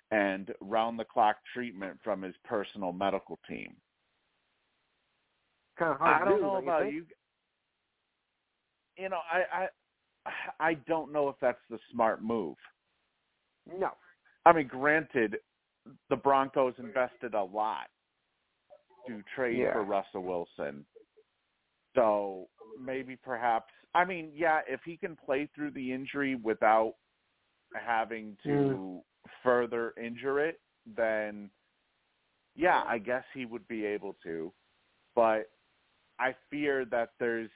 and 0.09 0.51
round-the-clock 0.59 1.37
treatment 1.53 1.99
from 2.03 2.23
his 2.23 2.33
personal 2.45 2.91
medical 2.93 3.37
team. 3.47 3.75
Kind 5.77 5.91
of 5.93 5.99
hard 5.99 6.15
I 6.15 6.25
to 6.25 6.29
don't 6.31 6.37
do, 6.39 6.41
know 6.43 6.53
don't 6.53 6.63
about 6.63 6.81
think? 6.81 6.93
you. 6.95 7.05
You 8.97 9.09
know, 9.09 9.19
I, 9.31 9.63
I 9.63 9.67
I 10.59 10.73
don't 10.87 11.11
know 11.11 11.29
if 11.29 11.35
that's 11.41 11.61
the 11.69 11.79
smart 11.91 12.23
move. 12.23 12.55
No. 13.79 13.89
I 14.45 14.53
mean, 14.53 14.67
granted, 14.67 15.37
the 16.09 16.15
Broncos 16.15 16.73
invested 16.77 17.33
a 17.33 17.43
lot 17.43 17.87
to 19.07 19.23
trade 19.35 19.57
Yeah. 19.59 19.73
for 19.73 19.83
Russell 19.83 20.23
Wilson. 20.23 20.85
So 21.95 22.47
maybe 22.79 23.15
perhaps 23.15 23.71
I 23.95 24.05
mean, 24.05 24.31
yeah, 24.35 24.61
if 24.67 24.81
he 24.83 24.97
can 24.97 25.15
play 25.15 25.47
through 25.53 25.71
the 25.71 25.91
injury 25.93 26.35
without 26.35 26.95
having 27.75 28.35
to 28.43 29.01
further 29.43 29.93
injure 30.01 30.39
it, 30.39 30.59
then 30.95 31.49
yeah, 32.55 32.83
I 32.87 32.97
guess 32.97 33.23
he 33.33 33.45
would 33.45 33.67
be 33.67 33.85
able 33.85 34.15
to. 34.23 34.51
But 35.15 35.49
I 36.19 36.35
fear 36.49 36.85
that 36.85 37.11
there's 37.19 37.49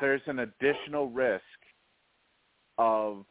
there's 0.00 0.22
an 0.26 0.40
additional 0.40 1.10
risk 1.10 1.42
of 2.78 3.24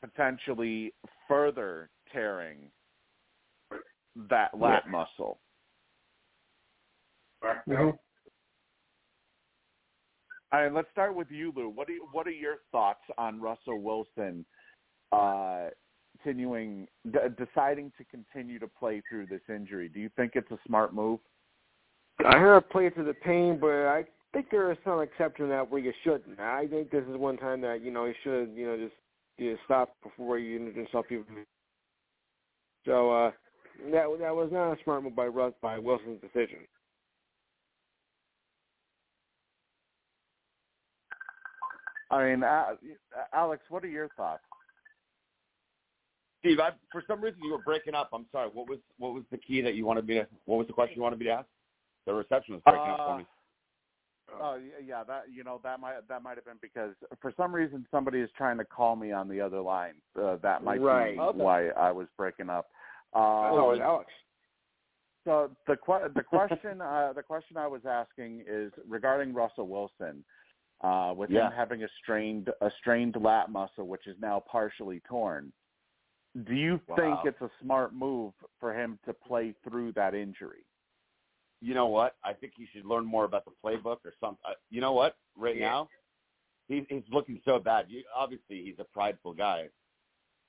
potentially 0.00 0.94
further 1.26 1.90
tearing 2.12 2.70
that 4.30 4.58
lat 4.58 4.88
muscle. 4.88 5.40
Mhm. 7.68 7.98
All 10.52 10.62
right, 10.62 10.72
let's 10.72 10.88
start 10.92 11.14
with 11.14 11.30
you, 11.30 11.52
Lou. 11.56 11.68
What 11.68 11.88
are 11.88 11.92
you, 11.92 12.06
what 12.12 12.26
are 12.26 12.30
your 12.30 12.56
thoughts 12.70 13.02
on 13.18 13.40
Russell 13.40 13.80
Wilson 13.80 14.44
uh, 15.10 15.68
continuing 16.22 16.86
d- 17.10 17.18
deciding 17.36 17.92
to 17.98 18.04
continue 18.04 18.58
to 18.60 18.68
play 18.68 19.02
through 19.08 19.26
this 19.26 19.40
injury? 19.48 19.88
Do 19.88 19.98
you 19.98 20.10
think 20.16 20.32
it's 20.34 20.50
a 20.50 20.58
smart 20.66 20.94
move? 20.94 21.18
I 22.24 22.38
heard 22.38 22.68
play 22.70 22.90
through 22.90 23.06
the 23.06 23.14
pain, 23.14 23.58
but 23.60 23.68
I 23.68 24.04
think 24.32 24.46
there 24.50 24.70
is 24.70 24.78
some 24.84 25.00
exception 25.00 25.48
that 25.48 25.70
where 25.70 25.80
you 25.80 25.92
shouldn't. 26.04 26.38
I 26.38 26.66
think 26.68 26.90
this 26.90 27.04
is 27.10 27.16
one 27.16 27.36
time 27.36 27.60
that 27.62 27.82
you 27.82 27.90
know 27.90 28.04
you 28.04 28.14
should 28.22 28.52
you 28.54 28.66
know 28.66 28.76
just 28.76 28.94
you 29.38 29.52
know, 29.52 29.58
stop 29.64 29.96
before 30.02 30.38
you 30.38 30.56
injure 30.56 30.82
yourself. 30.82 31.06
So, 32.86 33.10
uh, 33.10 33.30
that 33.90 34.06
that 34.20 34.34
was 34.34 34.48
not 34.52 34.72
a 34.72 34.76
smart 34.84 35.02
move 35.02 35.16
by 35.16 35.26
Russ 35.26 35.52
by 35.60 35.78
Wilson's 35.78 36.20
decision. 36.20 36.60
I 42.16 42.30
mean, 42.30 42.42
uh, 42.42 42.64
Alex, 43.32 43.62
what 43.68 43.84
are 43.84 43.88
your 43.88 44.08
thoughts? 44.16 44.42
Steve, 46.40 46.60
I, 46.60 46.70
for 46.92 47.02
some 47.06 47.20
reason 47.20 47.40
you 47.42 47.52
were 47.52 47.58
breaking 47.58 47.94
up. 47.94 48.10
I'm 48.12 48.26
sorry. 48.32 48.48
What 48.52 48.68
was 48.68 48.78
what 48.98 49.14
was 49.14 49.24
the 49.30 49.38
key 49.38 49.60
that 49.62 49.74
you 49.74 49.84
wanted 49.84 50.06
me 50.06 50.14
to? 50.14 50.26
What 50.44 50.56
was 50.58 50.66
the 50.66 50.72
question 50.72 50.96
you 50.96 51.02
wanted 51.02 51.18
me 51.18 51.26
to 51.26 51.32
ask? 51.32 51.46
The 52.06 52.14
reception 52.14 52.54
was 52.54 52.62
breaking 52.64 52.90
up 52.90 52.98
for 53.04 53.18
me. 53.18 53.26
Oh 54.40 54.58
yeah, 54.84 55.04
that 55.04 55.24
you 55.32 55.44
know 55.44 55.60
that 55.62 55.80
might 55.80 56.08
that 56.08 56.22
might 56.22 56.36
have 56.36 56.44
been 56.44 56.58
because 56.60 56.94
for 57.20 57.32
some 57.36 57.54
reason 57.54 57.86
somebody 57.90 58.20
is 58.20 58.30
trying 58.36 58.58
to 58.58 58.64
call 58.64 58.96
me 58.96 59.12
on 59.12 59.28
the 59.28 59.40
other 59.40 59.60
line. 59.60 59.94
Uh, 60.20 60.36
that 60.42 60.62
might 60.64 60.80
Right. 60.80 61.14
be 61.14 61.20
Okay. 61.20 61.38
why 61.38 61.68
I 61.70 61.92
was 61.92 62.08
breaking 62.16 62.50
up. 62.50 62.66
Uh, 63.14 63.18
oh, 63.18 63.80
Alex. 63.80 64.10
So 65.24 65.50
the 65.66 65.76
que- 65.76 66.08
the 66.14 66.22
question 66.22 66.80
uh, 66.80 67.12
the 67.12 67.22
question 67.22 67.56
I 67.56 67.66
was 67.66 67.84
asking 67.86 68.44
is 68.46 68.72
regarding 68.86 69.32
Russell 69.32 69.68
Wilson, 69.68 70.24
uh, 70.82 71.14
with 71.16 71.30
Yeah. 71.30 71.46
him 71.46 71.52
having 71.52 71.82
a 71.84 71.88
strained 72.02 72.52
a 72.60 72.70
strained 72.78 73.16
lat 73.16 73.50
muscle, 73.50 73.86
which 73.88 74.06
is 74.06 74.18
now 74.20 74.40
partially 74.40 75.00
torn. 75.00 75.52
Do 76.44 76.54
you 76.54 76.78
think 76.96 77.24
it's 77.24 77.40
a 77.40 77.50
smart 77.62 77.94
move 77.94 78.34
for 78.60 78.74
him 78.74 78.98
to 79.06 79.14
play 79.14 79.54
through 79.64 79.92
that 79.92 80.14
injury? 80.14 80.66
You 81.62 81.72
know 81.72 81.86
what? 81.86 82.16
I 82.22 82.34
think 82.34 82.52
he 82.54 82.66
should 82.66 82.84
learn 82.84 83.06
more 83.06 83.24
about 83.24 83.46
the 83.46 83.52
playbook 83.64 84.04
or 84.04 84.12
something. 84.20 84.38
Uh, 84.44 84.52
you 84.68 84.82
know 84.82 84.92
what? 84.92 85.16
Right 85.34 85.56
Yeah. 85.56 85.70
now, 85.70 85.88
he, 86.68 86.84
he's 86.90 87.04
looking 87.10 87.40
so 87.44 87.58
bad. 87.58 87.86
You, 87.88 88.04
obviously, 88.14 88.62
he's 88.62 88.78
a 88.78 88.84
prideful 88.84 89.32
guy, 89.32 89.70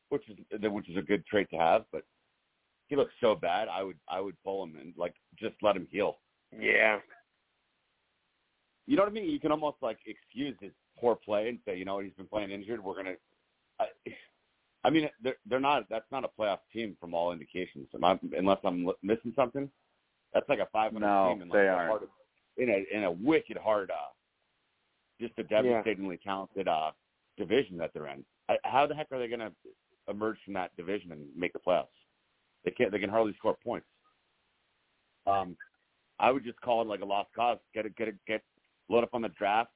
which 0.09 0.27
is 0.29 0.37
which 0.61 0.89
is 0.89 0.97
a 0.97 1.01
good 1.01 1.25
trait 1.25 1.49
to 1.51 1.57
have. 1.57 1.85
But 1.93 2.03
he 2.87 2.97
looks 2.97 3.13
so 3.21 3.35
bad. 3.35 3.69
I 3.69 3.83
would 3.83 3.99
I 4.09 4.19
would 4.19 4.35
pull 4.43 4.63
him 4.63 4.75
and 4.77 4.93
like 4.97 5.15
just 5.37 5.55
let 5.61 5.77
him 5.77 5.87
heal. 5.89 6.17
Yeah. 6.57 6.99
You 8.87 8.95
know 8.95 9.03
what 9.03 9.11
I 9.11 9.13
mean? 9.13 9.29
You 9.29 9.39
can 9.39 9.51
almost 9.51 9.77
like 9.81 9.99
excuse 10.05 10.55
his 10.61 10.71
poor 10.97 11.15
play 11.15 11.49
and 11.49 11.59
say, 11.65 11.77
you 11.77 11.85
know 11.85 11.99
he's 11.99 12.13
been 12.13 12.27
playing 12.27 12.51
injured. 12.51 12.83
We're 12.83 12.95
gonna. 12.95 13.15
I, 13.79 13.85
I 14.83 14.89
mean, 14.89 15.09
they're 15.21 15.35
they're 15.45 15.59
not. 15.59 15.83
That's 15.89 16.09
not 16.11 16.23
a 16.23 16.29
playoff 16.41 16.59
team 16.73 16.95
from 16.99 17.13
all 17.13 17.33
indications. 17.33 17.87
Unless 17.93 18.59
I'm 18.63 18.89
missing 19.03 19.33
something. 19.35 19.69
That's 20.33 20.47
like 20.49 20.59
a 20.59 20.67
500 20.71 20.99
No, 21.05 21.33
team 21.33 21.41
in 21.41 21.49
like 21.49 21.59
they 21.59 21.67
hard, 21.67 22.01
in 22.57 22.69
a 22.69 22.97
in 22.97 23.03
a 23.03 23.11
wicked 23.11 23.57
hard, 23.57 23.91
uh, 23.91 23.95
just 25.19 25.33
a 25.37 25.43
devastatingly 25.43 26.19
talented 26.23 26.67
uh 26.67 26.91
division 27.37 27.77
that 27.77 27.91
they're 27.93 28.07
in. 28.07 28.23
I, 28.49 28.55
how 28.63 28.87
the 28.87 28.95
heck 28.95 29.07
are 29.11 29.19
they 29.19 29.27
gonna 29.27 29.51
emerge 30.09 30.37
from 30.45 30.53
that 30.53 30.75
division 30.77 31.11
and 31.11 31.25
make 31.35 31.53
the 31.53 31.59
playoffs? 31.59 31.87
They 32.63 32.71
can't. 32.71 32.91
They 32.91 32.99
can 32.99 33.09
hardly 33.09 33.35
score 33.37 33.57
points. 33.61 33.87
Um, 35.25 35.57
I 36.19 36.31
would 36.31 36.43
just 36.43 36.59
call 36.61 36.81
it 36.81 36.87
like 36.87 37.01
a 37.01 37.05
lost 37.05 37.29
cause. 37.35 37.57
Get 37.73 37.85
it, 37.85 37.95
get 37.95 38.07
it, 38.07 38.15
get 38.27 38.43
load 38.89 39.03
up 39.03 39.13
on 39.13 39.21
the 39.21 39.29
draft. 39.29 39.71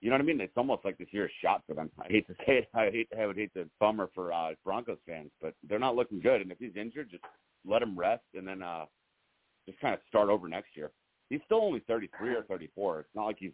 You 0.00 0.10
know 0.10 0.14
what 0.14 0.22
I 0.22 0.26
mean? 0.26 0.40
It's 0.40 0.56
almost 0.56 0.84
like 0.84 0.96
this 0.98 1.08
year's 1.10 1.32
shot 1.42 1.62
for 1.66 1.74
them. 1.74 1.90
I 2.00 2.06
hate 2.08 2.26
to 2.28 2.34
say 2.46 2.58
it. 2.58 2.68
I 2.74 2.90
hate. 2.90 3.08
I 3.18 3.26
would 3.26 3.36
hate 3.36 3.52
the 3.54 3.68
bummer 3.80 4.10
for 4.14 4.32
uh, 4.32 4.50
Broncos 4.64 4.98
fans, 5.06 5.30
but 5.40 5.54
they're 5.68 5.78
not 5.78 5.96
looking 5.96 6.20
good. 6.20 6.40
And 6.40 6.52
if 6.52 6.58
he's 6.58 6.76
injured, 6.76 7.10
just 7.10 7.24
let 7.66 7.82
him 7.82 7.98
rest 7.98 8.24
and 8.34 8.46
then 8.46 8.62
uh, 8.62 8.84
just 9.66 9.80
kind 9.80 9.94
of 9.94 10.00
start 10.08 10.28
over 10.28 10.48
next 10.48 10.76
year. 10.76 10.90
He's 11.30 11.40
still 11.44 11.60
only 11.60 11.80
33 11.80 12.34
or 12.34 12.42
34. 12.44 13.00
It's 13.00 13.08
not 13.14 13.26
like 13.26 13.36
he's 13.38 13.52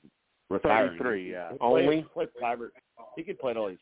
retiring. 0.48 0.98
33, 0.98 1.32
yeah. 1.32 1.52
He 1.52 1.58
Only? 1.60 2.06
Play, 2.14 2.26
five 2.40 2.58
he 3.16 3.22
could 3.24 3.38
play 3.40 3.52
till 3.52 3.68
he's, 3.68 3.78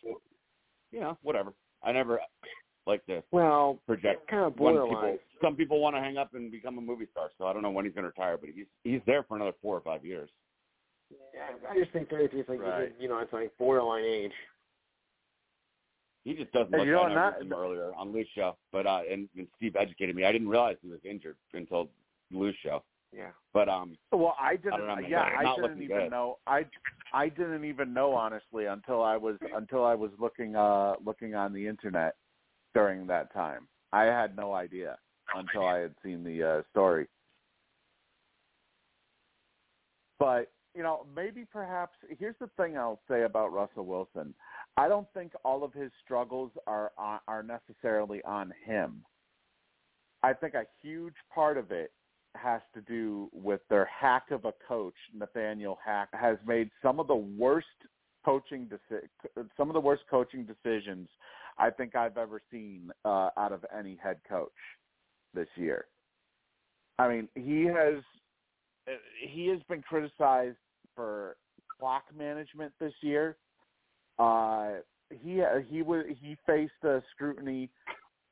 you 0.93 1.01
know, 1.01 1.19
whatever. 1.23 1.53
I 1.83 1.93
never 1.93 2.21
like 2.87 3.05
to 3.07 3.23
Well, 3.33 3.81
project 3.87 4.29
kind 4.29 4.45
of 4.45 4.57
borderline. 4.57 4.89
people 4.89 5.19
some 5.43 5.57
people 5.57 5.81
want 5.81 5.97
to 5.97 6.01
hang 6.01 6.17
up 6.17 6.35
and 6.35 6.51
become 6.51 6.79
a 6.79 6.81
movie 6.81 7.07
star. 7.11 7.29
So 7.37 7.47
I 7.47 7.53
don't 7.53 7.63
know 7.63 7.71
when 7.71 7.85
he's 7.85 7.95
going 7.95 8.05
to 8.05 8.09
retire, 8.09 8.39
but 8.39 8.51
he's 8.55 8.67
he's 8.85 9.01
there 9.07 9.25
for 9.25 9.37
another 9.37 9.53
four 9.61 9.77
or 9.77 9.81
five 9.81 10.05
years. 10.05 10.31
Yeah, 11.35 11.69
I 11.71 11.79
just 11.79 11.93
think 11.93 12.09
33 12.11 12.41
is 12.41 12.49
like 12.49 12.61
Right. 12.61 12.95
you 12.99 13.09
know 13.09 13.19
it's 13.19 13.33
like 13.33 13.51
borderline 13.59 14.05
age. 14.05 14.33
He 16.25 16.35
just 16.35 16.53
doesn't 16.53 16.71
look. 16.71 16.87
you 16.87 16.93
know, 16.93 17.03
I 17.03 17.15
not- 17.15 17.41
him 17.43 17.53
earlier 17.53 17.93
on 17.97 18.13
Lou's 18.13 18.29
show, 18.35 18.57
but 18.71 18.87
uh, 18.87 19.01
and, 19.11 19.29
and 19.37 19.49
Steve 19.57 19.75
educated 19.77 20.15
me. 20.15 20.25
I 20.25 20.31
didn't 20.33 20.49
realize 20.49 20.77
he 20.81 20.89
was 20.89 21.01
injured 21.05 21.37
until 21.53 21.89
Lou's 22.31 22.55
show. 22.63 22.85
Yeah. 23.15 23.31
But 23.53 23.69
um, 23.69 23.97
Well, 24.13 24.37
I 24.41 24.51
I 24.51 24.57
didn't. 24.57 24.79
don't 24.79 24.87
know, 25.03 25.07
yeah, 25.07 25.29
I 25.37 25.55
didn't 25.57 25.83
even 25.83 25.99
good. 25.99 26.11
know. 26.11 26.39
I 26.47 26.65
I 27.13 27.29
didn't 27.29 27.65
even 27.65 27.93
know 27.93 28.15
honestly 28.15 28.67
until 28.67 29.03
I 29.03 29.17
was 29.17 29.37
until 29.55 29.85
I 29.85 29.95
was 29.95 30.11
looking 30.19 30.55
uh 30.57 30.95
looking 31.05 31.35
on 31.35 31.53
the 31.53 31.67
internet 31.67 32.15
during 32.73 33.07
that 33.09 33.33
time. 33.35 33.67
I 33.93 34.05
had 34.05 34.35
no 34.37 34.55
idea 34.55 34.97
until 35.35 35.67
I 35.67 35.79
had 35.81 35.95
seen 36.05 36.23
the 36.25 36.43
uh 36.43 36.63
story. 36.71 37.07
But 40.19 40.51
you 40.75 40.83
know, 40.83 41.07
maybe 41.15 41.45
perhaps 41.51 41.93
here's 42.19 42.37
the 42.41 42.49
thing 42.57 42.77
I'll 42.77 43.01
say 43.09 43.23
about 43.23 43.53
Russell 43.53 43.85
Wilson. 43.85 44.35
I 44.77 44.89
don't 44.89 45.07
think 45.13 45.33
all 45.45 45.65
of 45.65 45.73
his 45.73 45.91
struggles 46.05 46.51
are 46.67 46.93
are 46.99 47.43
necessarily 47.43 48.23
on 48.25 48.53
him. 48.65 49.05
I 50.23 50.33
think 50.33 50.55
a 50.55 50.65
huge 50.81 51.15
part 51.35 51.59
of 51.59 51.73
it 51.73 51.93
has 52.35 52.63
to 52.75 52.81
do 52.81 53.29
with 53.33 53.61
their 53.69 53.85
hack 53.85 54.31
of 54.31 54.45
a 54.45 54.53
coach. 54.67 54.95
Nathaniel 55.15 55.79
Hackett 55.85 56.19
has 56.19 56.39
made 56.47 56.71
some 56.81 56.99
of 57.01 57.07
the 57.07 57.15
worst 57.15 57.67
coaching 58.25 58.69
deci- 58.69 59.47
some 59.57 59.69
of 59.69 59.75
the 59.75 59.81
worst 59.81 60.05
coaching 60.11 60.47
decisions 60.47 61.09
I 61.59 61.71
think 61.71 61.95
I've 61.95 62.17
ever 62.17 62.41
seen 62.51 62.91
uh, 63.05 63.31
out 63.37 63.53
of 63.53 63.65
any 63.77 63.99
head 64.03 64.19
coach 64.29 64.51
this 65.35 65.49
year. 65.57 65.87
I 66.99 67.09
mean, 67.09 67.29
he 67.35 67.65
has 67.65 68.03
he 69.21 69.49
has 69.49 69.61
been 69.69 69.83
criticized 69.83 70.57
for 70.95 71.37
clock 71.79 72.05
management 72.17 72.73
this 72.81 72.93
year. 73.01 73.37
Uh, 74.19 74.75
he 75.11 75.43
he 75.69 75.83
was 75.83 76.05
he 76.21 76.37
faced 76.47 76.73
a 76.85 77.03
scrutiny 77.15 77.71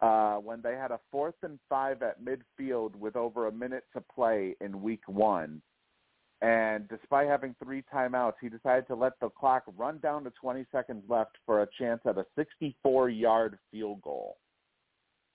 uh, 0.00 0.36
when 0.36 0.60
they 0.62 0.74
had 0.74 0.90
a 0.90 1.00
fourth 1.10 1.34
and 1.42 1.58
five 1.68 2.02
at 2.02 2.16
midfield 2.22 2.96
with 2.96 3.16
over 3.16 3.48
a 3.48 3.52
minute 3.52 3.84
to 3.92 4.00
play 4.00 4.56
in 4.60 4.82
week 4.82 5.02
one. 5.06 5.60
And 6.42 6.88
despite 6.88 7.28
having 7.28 7.54
three 7.62 7.84
timeouts, 7.92 8.34
he 8.40 8.48
decided 8.48 8.86
to 8.86 8.94
let 8.94 9.12
the 9.20 9.28
clock 9.28 9.64
run 9.76 9.98
down 9.98 10.24
to 10.24 10.30
20 10.40 10.64
seconds 10.72 11.02
left 11.06 11.36
for 11.44 11.62
a 11.62 11.68
chance 11.78 12.00
at 12.06 12.16
a 12.16 12.24
64-yard 12.38 13.58
field 13.70 14.00
goal, 14.00 14.38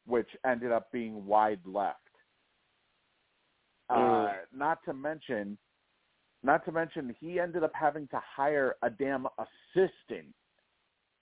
which 0.07 0.29
ended 0.43 0.71
up 0.71 0.91
being 0.91 1.27
wide 1.27 1.59
left. 1.63 2.04
Uh, 3.89 3.93
Mm. 3.95 4.35
not 4.53 4.83
to 4.85 4.93
mention, 4.93 5.57
not 6.43 6.65
to 6.65 6.71
mention, 6.71 7.15
he 7.19 7.39
ended 7.39 7.63
up 7.63 7.73
having 7.73 8.07
to 8.09 8.19
hire 8.19 8.75
a 8.81 8.89
damn 8.89 9.27
assistant 9.37 10.33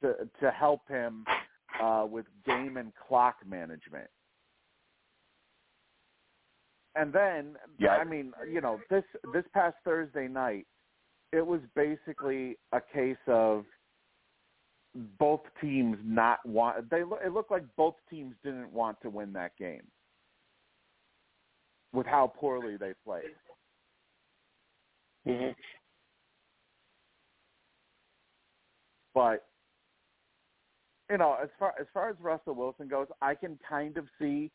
to 0.01 0.30
to 0.39 0.51
help 0.51 0.88
him 0.88 1.26
uh, 1.82 2.05
with 2.09 2.26
game 2.45 2.78
and 2.78 2.93
clock 2.95 3.38
management. 3.45 4.09
And 6.95 7.11
then, 7.14 7.57
Yeah. 7.80 7.97
I 7.97 8.03
mean, 8.03 8.34
you 8.47 8.61
know, 8.61 8.82
this 8.89 9.03
this 9.34 9.45
past 9.53 9.78
Thursday 9.84 10.28
night, 10.28 10.68
it 11.32 11.45
was 11.45 11.61
basically 11.76 12.57
a 12.72 12.82
case 12.82 13.18
of 13.28 13.66
both 15.20 15.41
teams 15.61 15.97
not 16.03 16.45
want. 16.45 16.89
They 16.89 17.01
it 17.01 17.34
looked 17.34 17.51
like 17.51 17.66
both 17.76 17.95
teams 18.09 18.36
didn't 18.43 18.72
want 18.72 19.01
to 19.01 19.09
win 19.09 19.34
that 19.34 19.55
game 19.57 19.88
with 21.94 22.08
how 22.08 22.34
poorly 22.36 22.78
they 22.78 22.94
played. 23.06 23.36
hmm 25.26 25.52
But 29.14 29.46
you 31.10 31.18
know, 31.18 31.38
as 31.41 31.50
far 31.60 31.74
as 31.80 31.86
far 31.94 32.10
as 32.10 32.16
Russell 32.20 32.56
Wilson 32.56 32.88
goes, 32.88 33.08
I 33.22 33.36
can 33.36 33.60
kind 33.68 33.98
of 33.98 34.06
see 34.20 34.52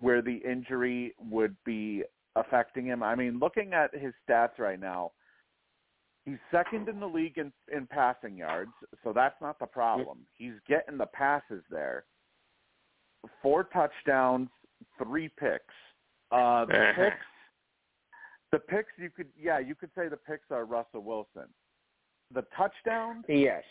where 0.00 0.22
the 0.22 0.36
injury 0.36 1.14
would 1.18 1.56
be 1.64 2.04
affecting 2.36 2.86
him. 2.86 3.02
I 3.02 3.14
mean, 3.14 3.38
looking 3.38 3.72
at 3.74 3.94
his 3.94 4.14
stats 4.26 4.58
right 4.58 4.80
now, 4.80 5.12
he's 6.24 6.38
second 6.50 6.88
in 6.88 7.00
the 7.00 7.06
league 7.06 7.36
in 7.36 7.52
in 7.70 7.86
passing 7.86 8.36
yards, 8.38 8.72
so 9.04 9.12
that's 9.12 9.40
not 9.42 9.58
the 9.58 9.66
problem. 9.66 10.20
He's 10.34 10.54
getting 10.66 10.96
the 10.96 11.06
passes 11.06 11.62
there. 11.70 12.04
Four 13.42 13.64
touchdowns, 13.64 14.48
three 15.02 15.28
picks. 15.28 15.74
Uh 16.30 16.64
the 16.66 16.74
Uh-huh. 16.90 17.04
picks 17.10 17.26
the 18.52 18.58
picks 18.58 18.92
you 18.98 19.10
could 19.10 19.28
yeah, 19.38 19.58
you 19.58 19.74
could 19.74 19.90
say 19.96 20.08
the 20.08 20.16
picks 20.16 20.50
are 20.50 20.64
Russell 20.64 21.02
Wilson. 21.02 21.48
The 22.32 22.42
touchdowns 22.56 23.24
Yes. 23.28 23.64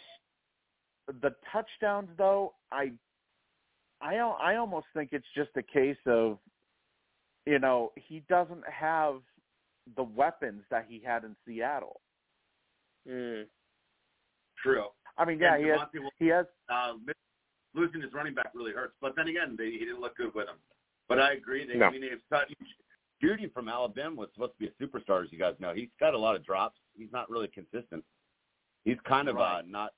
the 1.21 1.33
touchdowns 1.51 2.09
though 2.17 2.53
i 2.71 2.91
i 4.01 4.15
i 4.17 4.55
almost 4.57 4.87
think 4.93 5.09
it's 5.13 5.27
just 5.35 5.51
a 5.55 5.63
case 5.63 5.97
of 6.05 6.37
you 7.45 7.59
know 7.59 7.91
he 7.95 8.21
doesn't 8.27 8.63
have 8.67 9.21
the 9.95 10.03
weapons 10.03 10.63
that 10.69 10.85
he 10.89 10.99
had 10.99 11.23
in 11.23 11.35
seattle 11.45 12.01
Mm. 13.07 13.45
True. 14.61 14.87
i 15.17 15.23
mean 15.23 15.39
yeah 15.39 15.53
And 15.55 15.63
he 15.63 15.69
has 15.69 15.79
Will- 15.93 16.11
he 16.19 16.27
has 16.27 16.45
uh, 16.67 16.93
losing 17.73 18.01
his 18.01 18.11
running 18.11 18.33
back 18.33 18.51
really 18.53 18.73
hurts. 18.73 18.95
But 18.99 19.15
then 19.15 19.27
again, 19.29 19.55
they, 19.57 19.69
he 19.71 19.79
didn't 19.79 20.01
look 20.01 20.17
good 20.17 20.33
with 20.33 20.47
him. 20.49 20.57
But 21.09 21.19
I 21.19 21.33
agree. 21.33 21.65
They, 21.65 21.75
No. 21.75 21.85
I 21.87 21.91
mean, 21.91 22.01
they've 22.01 22.19
Sutton, 22.29 22.55
Jeudy 23.23 23.51
from 23.53 23.69
Alabama 23.69 24.15
was 24.15 24.29
supposed 24.33 24.53
to 24.53 24.59
be 24.59 24.67
a 24.67 24.83
superstar, 24.83 25.23
as 25.23 25.31
you 25.31 25.39
guys 25.39 25.55
know. 25.59 25.73
He's 25.73 25.89
got 25.99 26.13
a 26.13 26.17
lot 26.17 26.35
of 26.35 26.45
drops. 26.45 26.77
He's 26.95 27.11
not 27.11 27.29
really 27.29 27.47
consistent. 27.47 28.03
He's 28.83 28.97
kind 29.05 29.27
of 29.27 29.35
Right. 29.35 29.59
uh, 29.59 29.61
not 29.65 29.91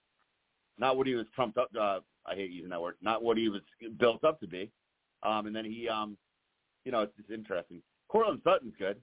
not 0.77 0.95
what 0.95 1.05
he 1.07 1.15
was 1.15 1.27
trumped 1.35 1.57
up. 1.57 1.69
Uh, 1.77 1.99
I 2.25 2.35
hate 2.35 2.51
using 2.51 2.69
that 2.69 2.81
word. 2.81 2.95
Not 3.01 3.21
what 3.21 3.37
he 3.37 3.49
was 3.49 3.61
built 3.97 4.23
up 4.23 4.39
to 4.39 4.47
be. 4.47 4.71
Um, 5.23 5.45
and 5.47 5.53
then 5.53 5.65
he, 5.65 5.89
um, 5.89 6.17
you 6.85 6.91
know, 6.93 7.01
it's 7.01 7.13
just 7.17 7.29
interesting. 7.29 7.81
Courtland 8.07 8.39
Sutton's 8.45 8.73
good. 8.79 9.01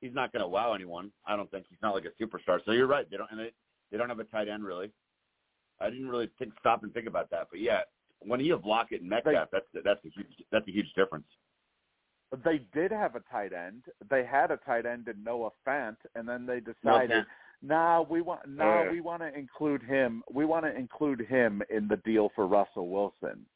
He's 0.00 0.12
not 0.12 0.32
going 0.32 0.42
to 0.42 0.48
wow 0.48 0.72
anyone. 0.72 1.12
I 1.26 1.36
don't 1.36 1.48
think 1.52 1.66
he's 1.70 1.78
not 1.80 1.94
like 1.94 2.06
a 2.06 2.22
superstar. 2.22 2.58
So 2.64 2.72
you're 2.72 2.88
right. 2.88 3.08
They 3.08 3.16
don't 3.16 3.30
and 3.30 3.38
they, 3.38 3.52
they 3.92 3.98
don't 3.98 4.08
have 4.08 4.18
a 4.18 4.24
tight 4.24 4.48
end 4.48 4.64
really. 4.64 4.90
I 5.80 5.90
didn't 5.90 6.08
really 6.08 6.28
think 6.40 6.52
stop 6.58 6.82
and 6.82 6.92
think 6.92 7.06
about 7.06 7.30
that, 7.30 7.46
but 7.50 7.60
yeah, 7.60 7.82
when 8.26 8.40
you 8.40 8.52
have 8.52 8.64
Lockett 8.64 9.00
and 9.00 9.10
Metcalf, 9.10 9.48
that's 9.52 9.66
that's 9.84 10.04
a 10.04 10.08
huge 10.08 10.26
that's 10.52 10.66
a 10.68 10.70
huge 10.72 10.92
difference. 10.96 11.26
they 12.44 12.60
did 12.74 12.90
have 12.90 13.14
a 13.14 13.20
tight 13.30 13.52
end 13.52 13.84
they 14.10 14.24
had 14.24 14.50
a 14.50 14.56
tight 14.58 14.86
end 14.86 15.06
in 15.08 15.22
noah 15.22 15.50
fant 15.66 15.96
and 16.16 16.28
then 16.28 16.44
they 16.46 16.58
decided 16.60 17.24
nah 17.62 18.02
we 18.02 18.20
want 18.20 18.40
nah 18.48 18.82
yeah. 18.82 18.90
we 18.90 19.00
want 19.00 19.22
to 19.22 19.32
include 19.38 19.82
him 19.82 20.22
we 20.32 20.44
want 20.44 20.64
to 20.64 20.76
include 20.76 21.20
him 21.28 21.62
in 21.70 21.86
the 21.86 21.96
deal 21.98 22.30
for 22.34 22.46
russell 22.48 22.88
wilson 22.88 23.46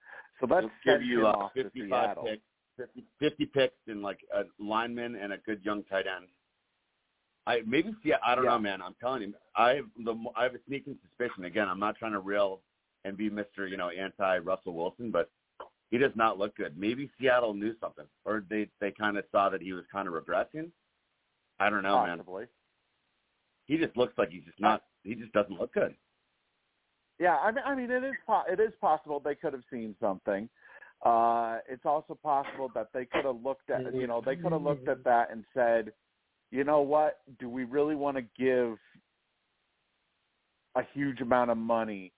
so 0.40 0.46
let's 0.48 0.66
Let's 0.86 1.00
give 1.00 1.02
you 1.02 1.26
uh, 1.26 1.30
off 1.32 1.52
55 1.54 1.88
seattle 1.88 2.24
picks, 2.24 2.42
50, 2.76 3.04
50 3.18 3.46
picks, 3.46 3.74
and 3.88 4.02
like 4.02 4.20
a 4.32 4.42
lineman 4.62 5.16
and 5.16 5.32
a 5.32 5.38
good 5.38 5.60
young 5.64 5.82
tight 5.84 6.06
end. 6.06 6.26
I 7.46 7.62
maybe 7.66 7.92
see. 8.04 8.12
I 8.12 8.34
don't 8.34 8.44
Yeah. 8.44 8.50
know, 8.50 8.58
man. 8.60 8.80
I'm 8.82 8.94
telling 9.00 9.22
you, 9.22 9.34
I 9.56 9.74
have 9.76 9.86
the 10.04 10.14
I 10.36 10.44
have 10.44 10.54
a 10.54 10.58
sneaking 10.68 10.96
suspicion. 11.02 11.44
Again, 11.44 11.66
I'm 11.68 11.80
not 11.80 11.96
trying 11.96 12.12
to 12.12 12.20
rail 12.20 12.60
and 13.05 13.16
be 13.16 13.30
Mister, 13.30 13.66
you 13.66 13.76
know, 13.76 13.90
anti 13.90 14.38
Russell 14.38 14.74
Wilson, 14.74 15.11
but 15.11 15.30
he 15.90 15.99
does 15.99 16.12
not 16.14 16.38
look 16.38 16.57
good. 16.57 16.76
Maybe 16.78 17.11
Seattle 17.18 17.55
knew 17.55 17.74
something, 17.80 18.07
or 18.24 18.44
they 18.49 18.68
they 18.80 18.90
kind 18.90 19.16
of 19.16 19.24
saw 19.32 19.49
that 19.49 19.62
he 19.62 19.72
was 19.72 19.84
kind 19.90 20.09
of 20.09 20.14
regressing. 20.14 20.70
I 21.61 21.70
don't 21.70 21.82
know, 21.82 22.05
man. 22.05 22.18
possibly 22.18 22.46
He 23.66 23.76
just 23.76 23.96
looks 23.96 24.14
like 24.16 24.30
he's 24.30 24.44
just 24.44 24.61
not. 24.61 24.82
He 25.03 25.14
just 25.14 25.32
doesn't 25.32 25.59
look 25.59 25.74
good. 25.74 25.94
Yeah, 27.18 27.36
I 27.36 27.51
mean, 27.51 27.64
I 27.66 27.74
mean, 27.74 27.90
it 27.90 28.05
is 28.05 28.14
po- 28.26 28.44
it 28.49 28.61
is 28.61 28.72
possible 28.80 29.20
they 29.20 29.34
could 29.34 29.53
have 29.53 29.64
seen 29.70 29.96
something. 30.01 30.49
Uh, 31.05 31.59
it's 31.68 31.84
also 31.84 32.18
possible 32.22 32.70
that 32.74 32.88
they 32.92 33.05
could 33.05 33.24
have 33.24 33.42
looked 33.44 33.70
at, 33.70 33.94
you 33.94 34.09
know, 34.09 34.20
they 34.24 34.34
could 34.34 34.51
have 34.51 34.62
looked 34.62 34.88
at 34.88 35.05
that 35.05 35.30
and 35.30 35.44
said, 35.55 35.92
you 36.51 36.64
know 36.64 36.80
what, 36.80 37.20
do 37.38 37.49
we 37.49 37.64
really 37.64 37.94
want 37.94 38.16
to 38.16 38.22
give 38.36 38.78
a 40.74 40.82
huge 40.94 41.20
amount 41.20 41.51
of 41.51 41.57
money 41.57 42.12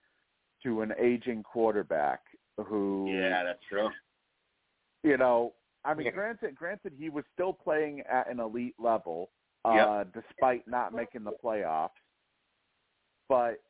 to 0.63 0.81
an 0.81 0.93
aging 0.99 1.43
quarterback 1.43 2.21
who, 2.57 3.07
Yeah, 3.11 3.43
that's 3.43 3.63
true. 3.69 3.89
you 5.03 5.17
know, 5.17 5.53
I 5.83 5.93
mean, 5.95 6.05
Yeah. 6.05 6.11
granted, 6.11 6.55
granted, 6.55 6.93
he 6.93 7.09
was 7.09 7.25
still 7.33 7.53
playing 7.53 8.01
at 8.01 8.27
an 8.27 8.39
elite 8.39 8.75
level, 8.79 9.31
Yep. 9.65 9.87
uh, 9.87 10.03
despite 10.05 10.67
not 10.67 10.93
making 10.93 11.23
the 11.23 11.31
playoffs. 11.43 11.89
But 13.27 13.61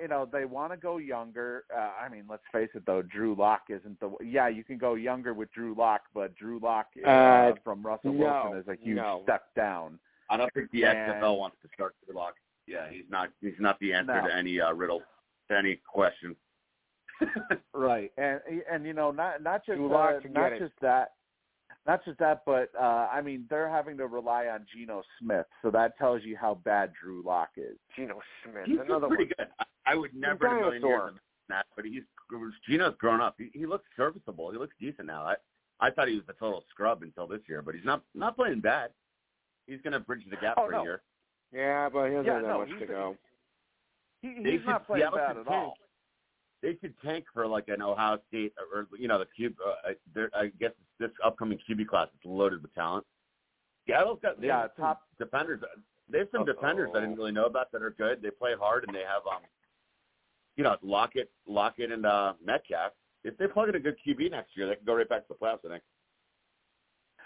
you 0.00 0.08
know, 0.08 0.24
they 0.24 0.46
want 0.46 0.72
to 0.72 0.78
go 0.78 0.96
younger. 0.96 1.64
Uh, 1.74 1.92
I 2.00 2.08
mean, 2.08 2.24
let's 2.26 2.42
face 2.52 2.70
it, 2.74 2.86
though, 2.86 3.02
Drew 3.02 3.34
Lock 3.34 3.64
isn't 3.68 4.00
the. 4.00 4.10
Yeah, 4.22 4.48
you 4.48 4.64
can 4.64 4.78
go 4.78 4.94
younger 4.94 5.34
with 5.34 5.52
Drew 5.52 5.74
Lock, 5.74 6.02
but 6.14 6.34
Drew 6.36 6.58
Lock 6.58 6.86
uh, 7.04 7.08
Uh, 7.10 7.54
from 7.62 7.82
Russell 7.82 8.14
no, 8.14 8.24
Wilson 8.44 8.58
is 8.60 8.68
a 8.68 8.82
huge 8.82 8.96
no. 8.96 9.20
step 9.24 9.52
down. 9.54 9.98
I 10.30 10.38
don't 10.38 10.50
think 10.54 10.70
the 10.70 10.84
And- 10.86 10.96
XFL 10.96 11.36
wants 11.38 11.58
to 11.60 11.68
start 11.74 11.94
Drew 12.06 12.14
Lock. 12.16 12.34
Yeah, 12.70 12.88
he's 12.90 13.04
not. 13.10 13.30
He's 13.40 13.54
not 13.58 13.78
the 13.80 13.92
answer 13.92 14.20
No. 14.20 14.28
to 14.28 14.34
any 14.34 14.60
uh, 14.60 14.72
riddle, 14.72 15.02
to 15.50 15.56
any 15.58 15.80
question. 15.92 16.36
Right, 17.74 18.10
and 18.16 18.40
and 18.70 18.84
you 18.86 18.92
know, 18.92 19.10
not 19.10 19.42
not 19.42 19.64
just 19.66 19.78
uh, 19.78 19.82
not 19.88 20.20
get 20.34 20.52
it. 20.54 20.58
just 20.60 20.72
that, 20.82 21.12
not 21.86 22.04
just 22.04 22.18
that, 22.18 22.42
but 22.46 22.70
uh, 22.78 23.08
I 23.12 23.20
mean, 23.22 23.46
they're 23.50 23.68
having 23.68 23.96
to 23.98 24.06
rely 24.06 24.46
on 24.46 24.66
Geno 24.74 25.02
Smith, 25.18 25.46
so 25.62 25.70
that 25.70 25.96
tells 25.98 26.22
you 26.24 26.36
how 26.36 26.54
bad 26.64 26.92
Drew 27.00 27.22
Lock 27.24 27.50
is. 27.56 27.76
Geno 27.96 28.20
Smith, 28.44 28.64
he's 28.66 28.78
another 28.84 29.08
pretty 29.08 29.24
one. 29.24 29.32
good. 29.38 29.46
I, 29.86 29.92
I 29.92 29.94
would 29.96 30.14
never 30.14 30.46
in 30.46 30.52
a 30.52 30.60
million 30.60 30.82
years 30.86 31.12
that, 31.48 31.66
but 31.76 31.84
he's 31.84 32.02
Geno's 32.68 32.94
grown 32.98 33.20
up. 33.20 33.34
He, 33.38 33.50
he 33.52 33.66
looks 33.66 33.84
serviceable. 33.96 34.50
He 34.52 34.58
looks 34.58 34.74
decent 34.80 35.06
now. 35.06 35.24
I 35.24 35.34
I 35.80 35.90
thought 35.90 36.08
he 36.08 36.14
was 36.16 36.24
a 36.28 36.34
total 36.34 36.64
scrub 36.70 37.02
until 37.02 37.26
this 37.26 37.40
year, 37.48 37.62
but 37.62 37.74
he's 37.74 37.84
not 37.84 38.02
not 38.14 38.36
playing 38.36 38.60
bad. 38.60 38.90
He's 39.66 39.80
going 39.82 39.92
to 39.92 40.00
bridge 40.00 40.22
the 40.28 40.36
gap 40.36 40.54
Oh, 40.58 40.66
for 40.66 40.72
no. 40.72 40.80
a 40.80 40.82
year. 40.84 41.02
Yeah, 41.52 41.88
but 41.88 42.06
he 42.08 42.10
doesn't 42.12 42.26
Yeah, 42.26 42.32
have 42.34 42.42
that 42.42 42.48
no, 42.48 42.58
much 42.58 42.78
to 42.78 42.86
go. 42.86 43.16
He, 44.22 44.28
he's 44.36 44.60
should- 44.60 44.66
not 44.66 44.86
playing 44.86 45.02
Seattle 45.02 45.18
bad 45.18 45.30
at 45.30 45.46
tank. 45.46 45.48
all. 45.48 45.74
They 46.62 46.76
should 46.80 46.94
tank 47.02 47.24
for 47.32 47.46
like 47.46 47.68
an 47.68 47.80
Ohio 47.80 48.18
State 48.28 48.52
or, 48.72 48.80
or 48.80 48.86
you 48.98 49.08
know 49.08 49.18
the 49.18 49.26
cube. 49.34 49.54
Uh, 49.66 49.92
I 50.34 50.46
guess 50.60 50.72
this 50.98 51.10
upcoming 51.24 51.58
QB 51.68 51.86
class 51.88 52.08
is 52.08 52.20
loaded 52.24 52.60
with 52.62 52.74
talent. 52.74 53.06
Seattle's 53.88 54.18
got 54.22 54.40
they 54.40 54.48
Yeah, 54.48 54.66
top- 54.76 55.02
defenders. 55.18 55.60
They 56.10 56.18
have 56.18 56.28
some 56.32 56.44
defenders 56.44 56.90
I 56.94 57.00
didn't 57.00 57.16
really 57.16 57.32
know 57.32 57.46
about 57.46 57.72
that 57.72 57.82
are 57.82 57.90
good. 57.96 58.20
They 58.20 58.30
play 58.30 58.52
hard 58.58 58.84
and 58.86 58.94
they 58.94 59.00
have 59.02 59.22
um, 59.26 59.40
you 60.56 60.64
know, 60.64 60.76
Lockett, 60.82 61.30
Lockett 61.46 61.90
and 61.92 62.04
uh, 62.04 62.34
Metcalf. 62.44 62.92
If 63.24 63.38
they 63.38 63.46
plug 63.46 63.68
in 63.70 63.76
a 63.76 63.80
good 63.80 63.96
QB 64.06 64.30
next 64.32 64.56
year, 64.56 64.66
they 64.66 64.74
can 64.74 64.84
go 64.84 64.94
right 64.96 65.08
back 65.08 65.26
to 65.28 65.28
the 65.28 65.34
playoffs. 65.34 65.64
I 65.64 65.68
think. 65.70 65.82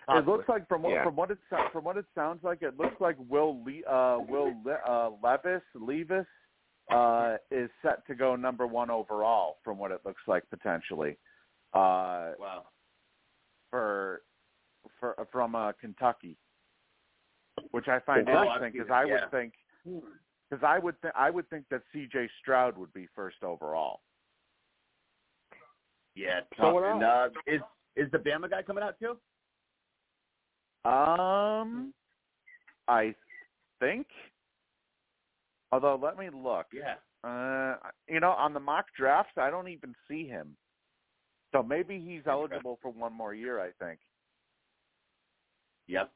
It 0.08 0.26
looks 0.26 0.48
like 0.48 0.68
from 0.68 0.82
what 0.82 0.92
Yeah. 0.92 1.04
from 1.04 1.16
what 1.16 1.30
it 1.30 1.38
from 1.72 1.84
what 1.84 1.96
it 1.96 2.06
sounds 2.14 2.44
like, 2.44 2.62
it 2.62 2.76
looks 2.76 3.00
like 3.00 3.16
Will 3.18 3.62
Le, 3.64 3.82
uh, 3.86 4.18
Will 4.18 4.54
Le, 4.64 4.74
uh, 4.86 5.10
Levis 5.22 5.62
Levis 5.74 6.26
uh, 6.90 7.38
is 7.50 7.70
set 7.80 8.06
to 8.06 8.14
go 8.14 8.36
number 8.36 8.66
one 8.66 8.90
overall. 8.90 9.58
From 9.64 9.78
what 9.78 9.90
it 9.90 10.00
looks 10.04 10.22
like 10.26 10.48
potentially 10.50 11.16
uh, 11.72 12.32
wow. 12.38 12.64
for 13.70 14.22
for 15.00 15.26
from 15.32 15.54
uh, 15.54 15.72
Kentucky, 15.80 16.36
which 17.70 17.88
I 17.88 18.00
find 18.00 18.28
I've 18.28 18.36
interesting 18.36 18.72
because 18.72 18.90
I 18.90 19.04
yeah. 19.04 19.12
would 19.12 19.30
think 19.30 19.54
because 20.50 20.64
I 20.64 20.78
would 20.78 21.00
th- 21.00 21.14
I 21.16 21.30
would 21.30 21.48
think 21.48 21.64
that 21.70 21.82
C.J. 21.92 22.28
Stroud 22.40 22.76
would 22.76 22.92
be 22.92 23.08
first 23.14 23.42
overall. 23.42 24.00
Yeah. 26.14 26.40
it's 26.40 26.60
So 26.60 26.78
and 26.84 27.02
uh, 27.02 27.28
is 27.46 27.60
is 27.96 28.10
the 28.12 28.18
Bama 28.18 28.50
guy 28.50 28.62
coming 28.62 28.84
out 28.84 28.98
too? 28.98 29.16
Um, 30.84 31.92
I 32.88 33.14
think. 33.80 34.06
Although, 35.72 35.98
let 36.00 36.18
me 36.18 36.28
look. 36.32 36.66
Yeah. 36.72 36.94
Uh, 37.28 37.76
you 38.08 38.20
know, 38.20 38.30
on 38.32 38.52
the 38.52 38.60
mock 38.60 38.86
drafts, 38.96 39.32
I 39.38 39.50
don't 39.50 39.68
even 39.68 39.94
see 40.08 40.26
him. 40.26 40.56
So 41.52 41.62
maybe 41.62 42.02
he's 42.04 42.22
eligible 42.26 42.78
for 42.82 42.90
one 42.90 43.12
more 43.12 43.32
year. 43.32 43.60
I 43.60 43.70
think. 43.82 43.98
Yep. 45.86 46.10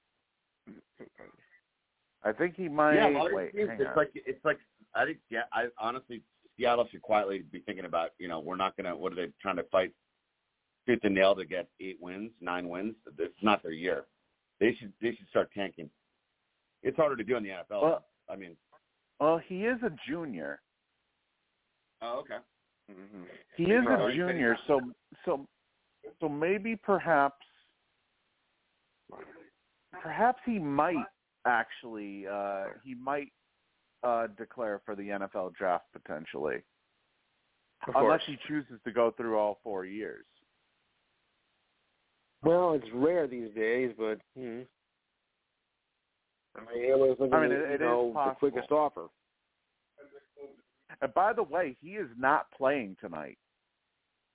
I 2.25 2.33
think 2.33 2.57
he 2.57 2.69
might. 2.69 2.95
yeah. 2.95 3.09
well, 3.11 3.29
wait, 3.33 3.53
it's, 3.55 3.71
hang 3.71 3.81
it's 3.81 3.89
on. 3.89 3.97
like 3.97 4.11
it's 4.15 4.45
like 4.45 4.59
I 4.95 5.05
think 5.05 5.19
yeah. 5.31 5.43
I 5.53 5.67
honestly 5.79 6.23
Seattle 6.57 6.89
should 6.91 7.03
quietly 7.03 7.45
be 7.53 7.61
thinking 7.61 7.85
about 7.85 8.11
you 8.19 8.29
know 8.29 8.41
we're 8.41 8.57
not 8.57 8.77
gonna 8.77 8.97
what 8.97 9.13
are 9.13 9.17
they 9.17 9.29
trying 9.41 9.57
to 9.57 9.63
fight 9.65 9.93
tooth 10.87 10.99
and 11.05 11.15
nail 11.15 11.35
to 11.37 11.45
get 11.45 11.69
eight 11.81 11.99
wins 12.01 12.33
nine 12.41 12.69
wins. 12.69 12.97
It's 13.19 13.33
not 13.43 13.63
their 13.63 13.73
year. 13.73 14.05
They 14.61 14.75
should 14.79 14.93
they 15.01 15.15
should 15.15 15.29
start 15.29 15.51
tanking. 15.55 15.91
It's 16.83 16.97
harder 16.97 17.17
to 17.17 17.25
do 17.25 17.37
in 17.37 17.43
the 17.43 17.51
NFL. 17.51 17.83
Well- 17.83 18.05
I 18.31 18.37
mean, 18.37 18.57
well, 19.21 19.41
he 19.49 19.65
is 19.65 19.79
a 19.83 19.91
junior. 20.07 20.61
Oh, 22.03 22.19
okay. 22.21 22.37
Mm-hmm. 22.91 23.23
He 23.57 23.65
is 23.65 23.85
a 23.87 23.97
he 23.97 23.97
said 23.97 24.11
he 24.11 24.17
junior, 24.17 24.57
so 24.67 24.81
so 25.25 25.47
so 26.21 26.29
maybe 26.29 26.77
perhaps 26.77 27.45
perhaps 30.03 30.41
he 30.45 30.59
might 30.59 30.97
actually 31.47 32.27
uh 32.31 32.65
he 32.85 32.95
might 32.95 33.33
uh 34.03 34.27
declare 34.37 34.81
for 34.85 34.95
the 34.95 35.09
NFL 35.09 35.55
draft 35.55 35.87
potentially. 35.93 36.59
Unless 37.95 38.23
he 38.27 38.37
chooses 38.47 38.81
to 38.85 38.93
go 38.93 39.13
through 39.17 39.39
all 39.39 39.61
four 39.63 39.85
years. 39.85 40.27
Well, 42.43 42.73
it's 42.75 42.87
rare 42.95 43.27
these 43.27 43.53
days, 43.55 43.93
but 43.99 44.21
hmm. 44.37 44.61
I 46.57 46.61
mean, 46.75 46.85
everyone's 46.91 47.19
looking 47.21 47.35
I 47.35 47.41
mean, 47.43 47.53
at, 47.53 47.59
it- 47.59 47.71
it 47.73 47.81
you 47.81 47.87
is 47.87 48.15
know, 48.15 48.23
the 48.27 48.35
quickest 48.39 48.71
offer. 48.71 49.09
And 51.01 51.13
by 51.15 51.33
the 51.33 51.43
way, 51.43 51.77
he 51.81 51.91
is 51.97 52.09
not 52.17 52.51
playing 52.53 52.97
tonight. 53.01 53.39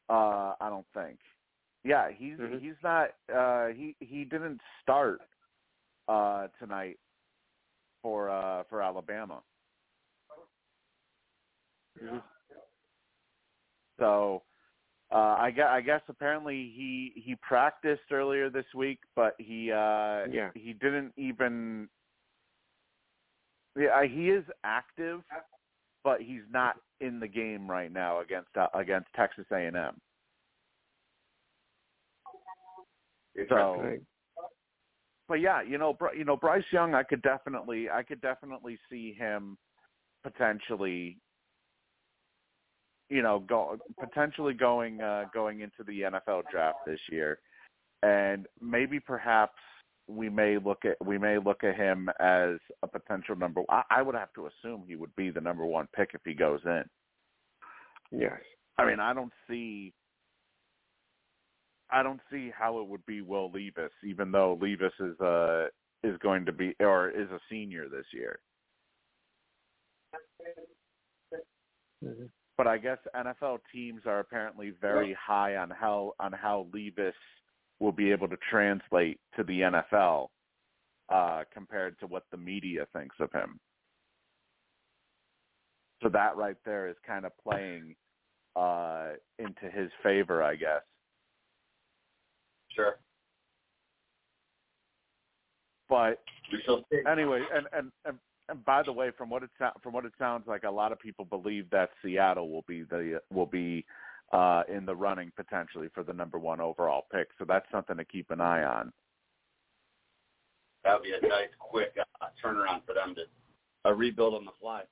Uh 0.09 0.53
I 0.59 0.69
don't 0.69 0.85
think. 0.93 1.19
Yeah, 1.83 2.09
he's 2.11 2.37
Mhm. 2.37 2.59
he's 2.61 2.75
not 2.83 3.09
uh 3.33 3.67
he 3.67 3.95
he 3.99 4.25
didn't 4.25 4.61
start 4.81 5.21
uh 6.07 6.47
tonight 6.59 6.99
for 8.01 8.29
uh 8.29 8.63
for 8.69 8.81
Alabama. 8.81 9.41
Mhm. 12.01 12.21
So 13.99 14.43
uh 15.13 15.37
I 15.39 15.51
guess, 15.51 15.67
I 15.69 15.81
guess 15.81 16.01
apparently 16.07 16.71
he 16.75 17.13
he 17.15 17.35
practiced 17.41 18.11
earlier 18.11 18.49
this 18.49 18.65
week, 18.75 18.99
but 19.15 19.35
he 19.37 19.71
uh 19.71 20.25
Yeah. 20.31 20.49
he 20.55 20.73
didn't 20.73 21.13
even 21.17 21.87
yeah, 23.77 24.05
he 24.05 24.29
is 24.29 24.43
active, 24.63 25.21
but 26.03 26.21
he's 26.21 26.43
not 26.51 26.75
in 27.01 27.19
the 27.19 27.27
game 27.27 27.69
right 27.69 27.91
now 27.91 28.21
against 28.21 28.49
uh, 28.55 28.67
against 28.73 29.07
Texas 29.15 29.45
A&M. 29.51 29.99
So, 33.49 33.81
Right. 33.81 34.01
but 35.27 35.35
yeah, 35.35 35.61
you 35.63 35.77
know, 35.79 35.97
you 36.15 36.23
know, 36.23 36.37
Bryce 36.37 36.63
Young, 36.71 36.93
I 36.93 37.01
could 37.03 37.21
definitely, 37.23 37.89
I 37.89 38.03
could 38.03 38.21
definitely 38.21 38.77
see 38.89 39.13
him 39.13 39.57
potentially, 40.23 41.17
you 43.13 43.21
know, 43.21 43.43
go 43.47 43.77
potentially 43.99 44.55
going 44.55 44.99
uh, 44.99 45.25
going 45.31 45.61
into 45.61 45.83
the 45.85 46.01
NFL 46.01 46.43
draft 46.51 46.79
this 46.87 46.99
year, 47.11 47.37
and 48.01 48.47
maybe 48.59 48.99
perhaps 48.99 49.59
we 50.07 50.29
may 50.29 50.57
look 50.57 50.83
at 50.83 50.97
we 51.05 51.19
may 51.19 51.37
look 51.37 51.63
at 51.63 51.75
him 51.75 52.09
as 52.19 52.57
a 52.81 52.87
potential 52.87 53.35
number. 53.35 53.61
I, 53.69 53.83
I 53.91 54.01
would 54.01 54.15
have 54.15 54.33
to 54.33 54.47
assume 54.47 54.85
he 54.87 54.95
would 54.95 55.15
be 55.15 55.29
the 55.29 55.41
number 55.41 55.63
one 55.63 55.87
pick 55.95 56.09
if 56.15 56.21
he 56.25 56.33
goes 56.33 56.61
in. 56.65 56.83
Yes. 58.11 58.39
I 58.79 58.85
mean, 58.87 58.99
I 58.99 59.13
don't 59.13 59.31
see 59.47 59.93
I 61.91 62.01
don't 62.01 62.21
see 62.31 62.51
how 62.57 62.79
it 62.79 62.87
would 62.87 63.05
be 63.05 63.21
Will 63.21 63.51
Levis, 63.51 63.91
even 64.03 64.31
though 64.31 64.57
Levis 64.59 64.93
is 64.99 65.19
uh 65.21 65.67
is 66.03 66.17
going 66.17 66.47
to 66.47 66.51
be 66.51 66.73
or 66.79 67.11
is 67.11 67.29
a 67.29 67.39
senior 67.47 67.87
this 67.89 68.07
year. 68.11 68.39
Mhm. 72.03 72.29
But 72.57 72.67
I 72.67 72.77
guess 72.77 72.99
NFL 73.15 73.59
teams 73.71 74.01
are 74.05 74.19
apparently 74.19 74.73
very 74.79 75.15
high 75.19 75.55
on 75.55 75.69
how 75.71 76.13
on 76.19 76.31
how 76.31 76.67
Levis 76.73 77.15
will 77.79 77.91
be 77.91 78.11
able 78.11 78.27
to 78.27 78.37
translate 78.49 79.19
to 79.35 79.43
the 79.43 79.61
NFL 79.61 80.27
uh 81.09 81.43
compared 81.53 81.99
to 81.99 82.07
what 82.07 82.23
the 82.31 82.37
media 82.37 82.85
thinks 82.93 83.15
of 83.19 83.31
him. 83.31 83.59
So 86.01 86.09
that 86.09 86.37
right 86.37 86.55
there 86.63 86.87
is 86.87 86.95
kind 87.05 87.25
of 87.25 87.31
playing 87.41 87.95
uh 88.55 89.13
into 89.39 89.69
his 89.71 89.89
favor, 90.03 90.43
I 90.43 90.55
guess. 90.55 90.83
Sure. 92.75 92.97
But 95.89 96.21
We 96.51 96.61
shall 96.65 96.83
see. 96.91 97.01
anyway, 97.09 97.41
and 97.53 97.67
and 97.73 97.91
and, 98.05 98.17
and 98.49 98.63
by 98.65 98.83
the 98.83 98.91
way, 98.91 99.11
from 99.17 99.29
what 99.29 99.43
it 99.43 99.49
sou- 99.57 99.79
from 99.81 99.93
what 99.93 100.05
it 100.05 100.13
sounds 100.19 100.47
like, 100.47 100.63
a 100.63 100.71
lot 100.71 100.91
of 100.91 100.99
people 100.99 101.25
believe 101.25 101.69
that 101.69 101.89
Seattle 102.01 102.49
will 102.49 102.65
be 102.67 102.83
the 102.83 103.21
will 103.31 103.45
be 103.45 103.85
uh, 104.31 104.63
in 104.67 104.85
the 104.85 104.95
running 104.95 105.31
potentially 105.35 105.87
for 105.93 106.03
the 106.03 106.13
number 106.13 106.39
one 106.39 106.59
overall 106.59 107.05
pick. 107.11 107.29
So 107.37 107.45
that's 107.47 107.65
something 107.71 107.97
to 107.97 108.05
keep 108.05 108.31
an 108.31 108.41
eye 108.41 108.63
on. 108.63 108.91
That 110.83 110.95
would 110.95 111.03
be 111.03 111.13
a 111.13 111.27
nice, 111.27 111.47
quick 111.59 111.95
uh, 112.21 112.25
turnaround 112.43 112.81
for 112.85 112.93
them 112.93 113.15
to 113.15 113.21
a 113.85 113.93
rebuild 113.93 114.33
on 114.33 114.45
the 114.45 114.51
fly. 114.59 114.83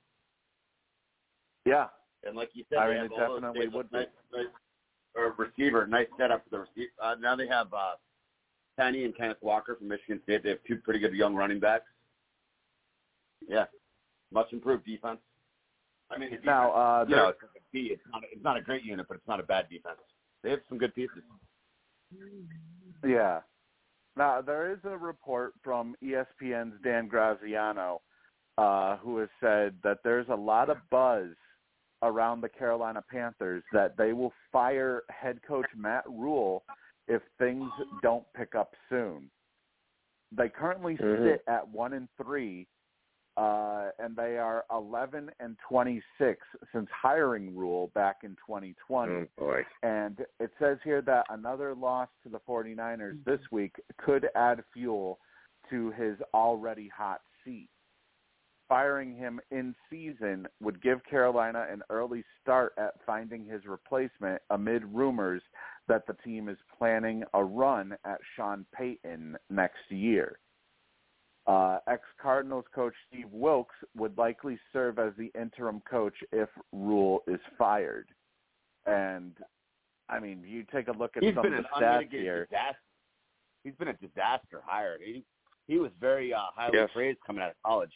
Yeah, 1.64 1.86
And 2.24 2.36
like 2.36 2.50
you 2.54 2.64
said, 2.68 2.78
I 2.78 2.86
they 2.88 2.94
mean, 2.94 3.02
have 3.02 3.12
it 3.12 3.16
definitely 3.18 3.66
nice, 3.66 3.74
would 3.74 3.90
be. 3.90 3.96
nice, 3.98 4.06
nice, 4.32 4.46
or 5.14 5.34
receiver, 5.36 5.86
nice 5.86 6.08
setup 6.18 6.44
for 6.44 6.50
the 6.50 6.58
receiver. 6.60 6.90
Uh, 7.00 7.14
now 7.20 7.36
they 7.36 7.46
have 7.46 7.72
uh, 7.72 7.92
Penny 8.78 9.04
and 9.04 9.16
Kenneth 9.16 9.36
Walker 9.42 9.76
from 9.76 9.88
Michigan 9.88 10.20
State. 10.24 10.42
They 10.42 10.48
have 10.50 10.58
two 10.66 10.76
pretty 10.76 10.98
good 10.98 11.14
young 11.14 11.34
running 11.34 11.60
backs. 11.60 11.84
Yeah, 13.48 13.66
much 14.32 14.52
improved 14.52 14.84
defense. 14.84 15.20
I 16.10 16.18
mean, 16.18 16.30
defense, 16.30 16.46
Now, 16.46 16.72
uh, 16.72 17.04
you 17.08 17.16
know, 17.16 17.28
it's 17.28 17.42
like 17.42 17.50
a 17.56 17.64
B. 17.72 17.88
It's 17.92 18.02
not. 18.10 18.22
It's 18.30 18.44
not 18.44 18.56
a 18.56 18.60
great 18.60 18.84
unit, 18.84 19.06
but 19.08 19.16
it's 19.16 19.28
not 19.28 19.40
a 19.40 19.44
bad 19.44 19.68
defense. 19.70 19.98
They 20.42 20.50
have 20.50 20.60
some 20.68 20.78
good 20.78 20.94
pieces. 20.94 21.22
Yeah. 23.04 23.40
Now 24.16 24.42
there 24.42 24.70
is 24.70 24.78
a 24.84 24.96
report 24.96 25.54
from 25.62 25.96
ESPN's 26.02 26.74
Dan 26.84 27.08
Graziano, 27.08 28.02
uh, 28.58 28.98
who 28.98 29.18
has 29.18 29.28
said 29.40 29.74
that 29.82 29.98
there's 30.04 30.28
a 30.28 30.34
lot 30.34 30.68
of 30.68 30.76
buzz 30.90 31.28
around 32.02 32.40
the 32.40 32.48
Carolina 32.48 33.02
Panthers 33.10 33.62
that 33.72 33.96
they 33.96 34.12
will 34.12 34.32
fire 34.50 35.02
head 35.08 35.38
coach 35.46 35.66
Matt 35.76 36.04
Rhule 36.06 36.64
if 37.08 37.22
things 37.38 37.70
don't 38.02 38.24
pick 38.34 38.54
up 38.54 38.74
soon. 38.90 39.30
They 40.32 40.48
currently 40.48 40.96
Mhm. 40.96 41.24
sit 41.24 41.44
at 41.46 41.66
one 41.68 41.92
and 41.94 42.08
three, 42.16 42.66
uh, 43.36 43.88
and 43.98 44.14
they 44.14 44.36
are 44.36 44.64
eleven 44.70 45.30
and 45.40 45.56
twenty 45.68 46.02
six 46.18 46.40
since 46.72 46.88
hiring 46.90 47.56
Rhule 47.56 47.90
back 47.94 48.18
in 48.24 48.30
2020. 48.46 49.12
Oh 49.12 49.26
boy. 49.38 49.62
And 49.82 50.18
it 50.38 50.50
says 50.58 50.78
here 50.84 51.00
that 51.02 51.24
another 51.30 51.74
loss 51.74 52.08
to 52.24 52.28
the 52.28 52.40
49ers 52.46 53.24
this 53.24 53.40
week 53.50 53.76
could 53.98 54.28
add 54.34 54.62
fuel 54.72 55.18
to 55.70 55.90
his 55.92 56.16
already 56.34 56.90
hot 56.94 57.20
seat. 57.44 57.68
Firing 58.68 59.14
him 59.14 59.40
in 59.50 59.74
season 59.90 60.46
would 60.62 60.82
give 60.82 61.04
Carolina 61.04 61.66
an 61.70 61.82
early 61.90 62.24
start 62.40 62.72
at 62.78 62.94
finding 63.04 63.44
his 63.44 63.66
replacement 63.66 64.40
amid 64.50 64.84
rumors 64.84 65.42
that 65.88 66.06
the 66.06 66.14
team 66.24 66.48
is 66.48 66.56
planning 66.78 67.22
a 67.34 67.44
run 67.44 67.94
at 68.04 68.18
Sean 68.34 68.64
Payton 68.74 69.36
next 69.50 69.90
year. 69.90 70.38
Uh, 71.46 71.78
ex-Cardinals 71.88 72.64
coach 72.72 72.94
Steve 73.08 73.26
Wilks 73.32 73.74
would 73.96 74.16
likely 74.16 74.58
serve 74.72 74.98
as 75.00 75.12
the 75.18 75.30
interim 75.40 75.80
coach 75.90 76.14
if 76.30 76.48
Rhule 76.72 77.22
is 77.26 77.40
fired. 77.58 78.08
And 78.86 79.32
I 80.08 80.20
mean, 80.20 80.44
you 80.46 80.64
take 80.72 80.86
a 80.88 80.92
look 80.92 81.16
at 81.16 81.22
He's 81.24 81.34
some 81.34 81.42
been 81.42 81.54
of 81.54 81.58
an 81.60 81.66
the 81.80 81.84
stats 81.84 82.10
here. 82.10 82.46
disaster. 82.46 82.78
He's 83.64 83.74
been 83.74 83.88
a 83.88 83.94
disaster 83.94 84.62
hired. 84.64 85.00
He 85.04 85.24
he 85.68 85.78
was 85.78 85.90
very 86.00 86.32
uh, 86.34 86.38
highly 86.54 86.78
Yes. 86.78 86.90
praised 86.92 87.18
coming 87.26 87.42
out 87.42 87.50
of 87.50 87.56
college. 87.64 87.92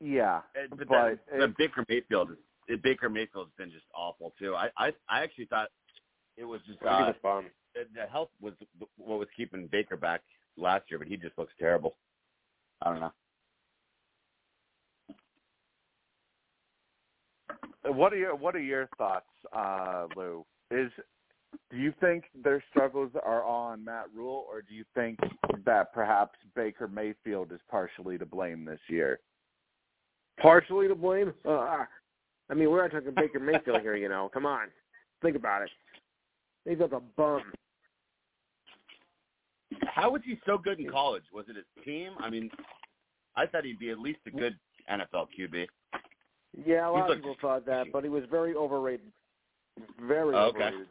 Yeah, 0.00 0.40
And- 0.54 0.70
But, 0.70 0.78
but 0.78 0.88
then, 0.88 1.20
then 1.30 1.50
it- 1.50 1.56
Baker 1.58 1.84
Mayfield, 1.88 2.30
is- 2.32 2.80
Baker 2.82 3.08
Mayfield's 3.10 3.52
been 3.58 3.70
just 3.70 3.86
awful 3.94 4.32
too. 4.38 4.54
I 4.54 4.70
I, 4.78 4.92
I 5.08 5.22
actually 5.22 5.46
thought 5.46 5.68
it 6.36 6.44
was 6.44 6.60
just 6.66 6.78
uh, 6.82 7.12
the 7.22 7.86
the 7.94 8.06
health 8.06 8.30
was 8.40 8.54
what 8.96 9.18
was 9.18 9.28
keeping 9.36 9.66
Baker 9.66 9.96
back 9.96 10.22
last 10.56 10.84
year, 10.90 10.98
but 10.98 11.08
he 11.08 11.16
just 11.16 11.36
looks 11.38 11.52
terrible. 11.58 11.96
I 12.82 12.90
don't 12.90 13.00
know. 13.00 13.12
what 17.84 18.12
are 18.12 18.16
your 18.16 18.34
what 18.34 18.54
are 18.54 18.60
your 18.60 18.88
thoughts, 18.98 19.26
uh, 19.52 20.06
Lou? 20.16 20.44
Is 20.70 20.90
do 21.70 21.76
you 21.76 21.92
think 22.00 22.24
their 22.44 22.62
struggles 22.70 23.10
are 23.24 23.44
on 23.44 23.84
Matt 23.84 24.06
Rhule, 24.14 24.46
or 24.48 24.62
do 24.62 24.74
you 24.74 24.84
think 24.94 25.18
that 25.64 25.92
perhaps 25.92 26.38
Baker 26.54 26.86
Mayfield 26.86 27.52
is 27.52 27.60
partially 27.70 28.18
to 28.18 28.26
blame 28.26 28.64
this 28.64 28.80
year? 28.88 29.20
Partially 30.40 30.88
to 30.88 30.94
blame. 30.94 31.32
Uh, 31.44 31.84
I 32.50 32.54
mean, 32.54 32.70
we're 32.70 32.82
not 32.82 32.92
talking 32.92 33.12
Baker 33.14 33.40
Mayfield 33.40 33.80
here. 33.80 33.96
You 33.96 34.08
know, 34.08 34.30
come 34.32 34.46
on, 34.46 34.68
think 35.22 35.36
about 35.36 35.62
it. 35.62 35.70
Mayfield's 36.66 36.94
a 36.94 37.00
bum. 37.16 37.42
How 39.94 40.10
was 40.10 40.22
he 40.24 40.38
so 40.46 40.56
good 40.58 40.78
in 40.80 40.88
college? 40.90 41.24
Was 41.32 41.46
it 41.48 41.56
his 41.56 41.84
team? 41.84 42.12
I 42.20 42.30
mean, 42.30 42.50
I 43.36 43.46
thought 43.46 43.64
he'd 43.64 43.78
be 43.78 43.90
at 43.90 43.98
least 43.98 44.20
a 44.26 44.30
good 44.30 44.58
NFL 44.90 45.26
QB. 45.38 45.66
Yeah, 46.66 46.88
a 46.88 46.90
lot 46.90 46.96
He's 46.96 47.02
of 47.04 47.08
like- 47.10 47.18
people 47.18 47.36
thought 47.40 47.64
that, 47.66 47.86
but 47.92 48.02
he 48.04 48.10
was 48.10 48.24
very 48.30 48.54
overrated. 48.54 49.12
Very 50.00 50.34
Okay. 50.34 50.58
overrated. 50.64 50.88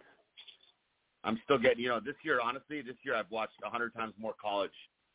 I'm 1.24 1.38
still 1.44 1.58
getting, 1.58 1.84
you 1.84 1.90
know, 1.90 2.00
this 2.00 2.16
year, 2.24 2.40
honestly, 2.42 2.82
this 2.82 2.96
year 3.04 3.16
I've 3.16 3.30
watched 3.30 3.62
a 3.64 3.70
hundred 3.70 3.94
times 3.94 4.14
more 4.18 4.34
college. 4.42 4.72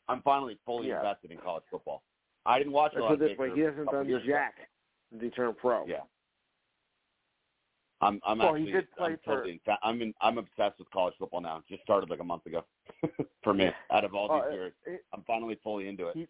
I'm 0.09 0.21
finally 0.23 0.57
fully 0.67 0.89
Yeah. 0.89 0.97
invested 0.99 1.31
in 1.31 1.39
college 1.39 1.65
football. 1.71 2.03
I 2.45 2.59
didn't 2.59 2.75
watch 2.75 2.93
a 2.95 3.01
lot 3.01 3.09
put 3.09 3.15
of 3.15 3.19
this 3.21 3.39
way: 3.39 3.55
he 3.55 3.61
hasn't 3.61 3.91
done 3.91 4.07
jack. 4.27 4.69
Did 5.13 5.23
he 5.23 5.31
turn 5.31 5.55
pro? 5.55 5.87
Yeah. 5.87 6.03
I'm 8.03 8.21
I'm 8.25 8.39
Well, 8.39 8.53
he 8.55 8.71
did 8.71 8.91
play 8.93 9.13
I'm 9.13 9.19
for- 9.19 9.37
totally 9.37 9.63
I'm 9.83 10.03
in, 10.03 10.15
I'm 10.21 10.37
obsessed 10.37 10.79
with 10.79 10.91
college 10.91 11.15
football 11.19 11.41
now. 11.41 11.63
Just 11.69 11.83
started 11.85 12.11
like 12.11 12.21
a 12.21 12.25
month 12.25 12.45
ago 12.45 12.67
for 13.43 13.55
me. 13.55 13.71
Out 13.93 14.05
of 14.05 14.15
all 14.15 14.31
Uh, 14.31 14.43
these 14.45 14.53
years, 14.55 14.73
it- 14.87 15.05
I'm 15.13 15.23
finally 15.25 15.59
fully 15.63 15.89
into 15.89 16.09
it. 16.09 16.17
He- 16.17 16.29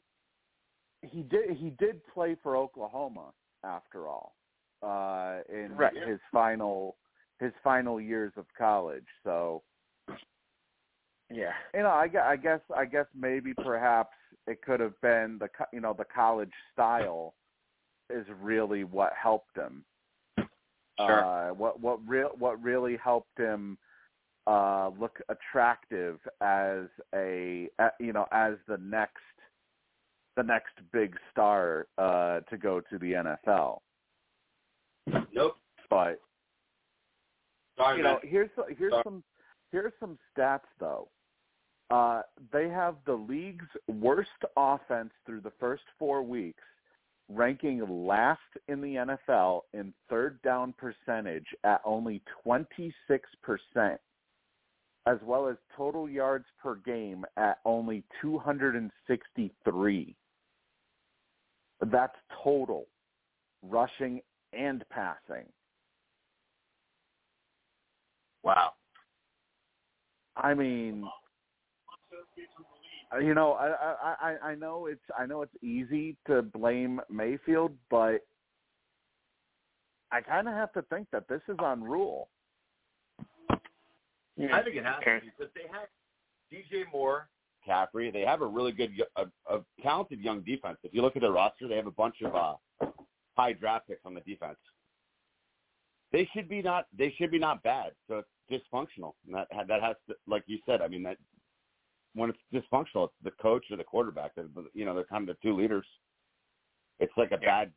he 1.07 1.23
did 1.23 1.51
he 1.51 1.71
did 1.71 2.01
play 2.07 2.35
for 2.43 2.57
Oklahoma 2.57 3.33
after 3.63 4.09
all 4.09 4.37
uh 4.83 5.41
in 5.51 5.75
Right. 5.77 5.95
his 6.07 6.19
final 6.33 6.97
his 7.41 7.53
final 7.63 8.01
years 8.01 8.33
of 8.39 8.47
college 8.57 9.07
so 9.23 9.63
Yeah. 11.31 11.53
you 11.75 11.81
know 11.83 11.91
I, 11.91 12.09
I 12.23 12.37
guess 12.37 12.61
I 12.75 12.85
guess 12.87 13.07
maybe 13.15 13.53
perhaps 13.55 14.17
it 14.47 14.63
could 14.63 14.81
have 14.81 14.99
been 15.03 15.39
the 15.39 15.49
you 15.73 15.81
know 15.81 15.93
the 15.93 16.05
college 16.07 16.53
style 16.73 17.35
is 18.11 18.27
really 18.41 18.85
what 18.85 19.13
helped 19.15 19.57
him 19.57 19.85
Sure. 20.99 21.23
uh 21.25 21.53
what 21.53 21.81
what 21.81 21.99
real 22.09 22.31
what 22.39 22.63
really 22.63 22.97
helped 22.97 23.39
him 23.39 23.77
uh 24.47 24.91
look 24.99 25.19
attractive 25.29 26.19
as 26.41 26.85
a 27.15 27.69
you 27.99 28.13
know 28.13 28.27
as 28.33 28.55
the 28.69 28.77
next 28.79 29.17
the 30.37 30.43
next 30.43 30.75
big 30.93 31.17
star 31.31 31.87
uh 31.99 32.41
to 32.51 32.59
go 32.59 32.81
to 32.81 32.99
the 32.99 33.13
NFL 33.13 33.79
Nope. 35.33 35.57
but 35.91 36.21
Sorry, 37.77 37.99
you 37.99 38.03
know 38.03 38.19
here's 38.23 38.51
here's 38.79 38.93
Sorry. 38.93 39.03
some 39.05 39.25
here's 39.73 39.93
some 39.99 40.19
stats 40.37 40.61
though 40.79 41.09
uh 41.91 42.23
they 42.53 42.69
have 42.69 42.97
the 43.07 43.15
league's 43.15 43.69
worst 43.89 44.29
offense 44.57 45.13
through 45.27 45.41
the 45.41 45.53
first 45.59 45.85
4 45.99 46.23
weeks 46.23 46.63
ranking 47.29 47.81
last 48.07 48.41
in 48.69 48.81
the 48.81 49.17
NFL 49.29 49.63
in 49.73 49.93
third 50.11 50.41
down 50.43 50.75
percentage 50.77 51.47
at 51.65 51.81
only 51.85 52.21
26% 52.47 52.93
as 55.07 55.19
well 55.23 55.47
as 55.49 55.57
total 55.77 56.09
yards 56.09 56.47
per 56.63 56.77
game 56.77 57.25
at 57.37 57.59
only 57.65 58.03
263 58.21 60.17
that's 61.91 62.17
total 62.43 62.87
rushing 63.63 64.21
and 64.53 64.85
passing 64.91 65.45
Wow. 68.45 68.75
I 70.37 70.53
mean, 70.53 71.05
you 73.23 73.35
know, 73.35 73.53
I, 73.53 73.69
I 73.69 74.15
I 74.21 74.49
I 74.51 74.55
know 74.55 74.87
it's 74.87 75.01
I 75.19 75.27
know 75.27 75.43
it's 75.43 75.55
easy 75.63 76.17
to 76.27 76.43
blame 76.43 77.01
Mayfield, 77.09 77.73
but 77.91 78.19
I 80.13 80.21
kind 80.21 80.47
of 80.47 80.55
have 80.55 80.73
to 80.75 80.83
think 80.83 81.09
that 81.13 81.29
this 81.29 81.41
is 81.49 81.57
on 81.61 81.83
Rhule. 81.83 82.29
I 84.39 84.63
think 84.63 84.77
it 84.77 84.85
has 84.85 84.97
to 85.05 85.21
be 85.21 85.31
because 85.37 85.53
they 85.55 85.69
have 85.71 85.89
DJ 86.53 86.85
Moore, 86.93 87.29
Caffrey. 87.65 88.11
They 88.11 88.23
have 88.23 88.43
a 88.43 88.47
really 88.47 88.73
good, 88.73 88.91
a, 89.17 89.27
a 89.53 89.61
talented 89.83 90.21
young 90.21 90.43
defense. 90.43 90.79
If 90.83 90.93
you 90.93 91.03
look 91.03 91.17
at 91.17 91.23
their 91.23 91.33
roster, 91.33 91.69
they 91.69 91.77
have 91.77 91.87
a 91.87 91.93
bunch 91.93 92.17
of 92.25 92.35
uh, 92.35 92.55
high 93.37 93.53
draft 93.53 93.89
picks 93.89 94.05
on 94.05 94.15
the 94.15 94.21
defense. 94.21 94.59
They 96.13 96.29
should 96.33 96.49
be 96.49 96.63
not. 96.63 96.87
They 96.97 97.13
should 97.19 97.31
be 97.31 97.39
not 97.39 97.63
bad. 97.63 97.93
So 98.09 98.23
it's 98.51 98.65
dysfunctional. 98.73 99.15
And 99.27 99.35
that 99.35 99.49
that 99.69 99.83
has 99.83 99.97
to, 100.09 100.15
like 100.27 100.45
you 100.47 100.59
said. 100.67 100.81
I 100.81 100.89
mean 100.89 101.03
that 101.05 101.17
when 102.15 102.31
it's 102.31 102.39
dysfunctional, 102.53 103.07
it's 103.07 103.15
the 103.23 103.33
coach 103.43 103.65
or 103.71 103.77
the 103.77 103.85
quarterback. 103.85 104.35
That 104.37 104.49
you 104.75 104.85
know 104.85 104.95
they're 104.95 105.05
kind 105.05 105.29
of 105.29 105.37
the 105.37 105.49
two 105.49 105.57
leaders. 105.57 105.87
It's 107.01 107.13
like 107.17 107.33
a 107.33 107.39
bad 107.39 107.73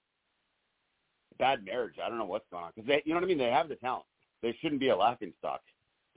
bad 1.39 1.65
marriage. 1.65 1.95
I 2.03 2.09
don't 2.09 2.17
know 2.17 2.25
what's 2.25 2.45
going 2.51 2.65
on 2.65 2.71
because 2.75 2.87
they, 2.87 3.01
you 3.05 3.13
know 3.13 3.19
what 3.19 3.25
I 3.25 3.27
mean. 3.27 3.37
They 3.37 3.45
have 3.45 3.69
the 3.69 3.75
talent. 3.75 4.05
They 4.43 4.55
shouldn't 4.61 4.79
be 4.79 4.89
a 4.89 4.95
laughing 4.95 5.33
stock. 5.39 5.61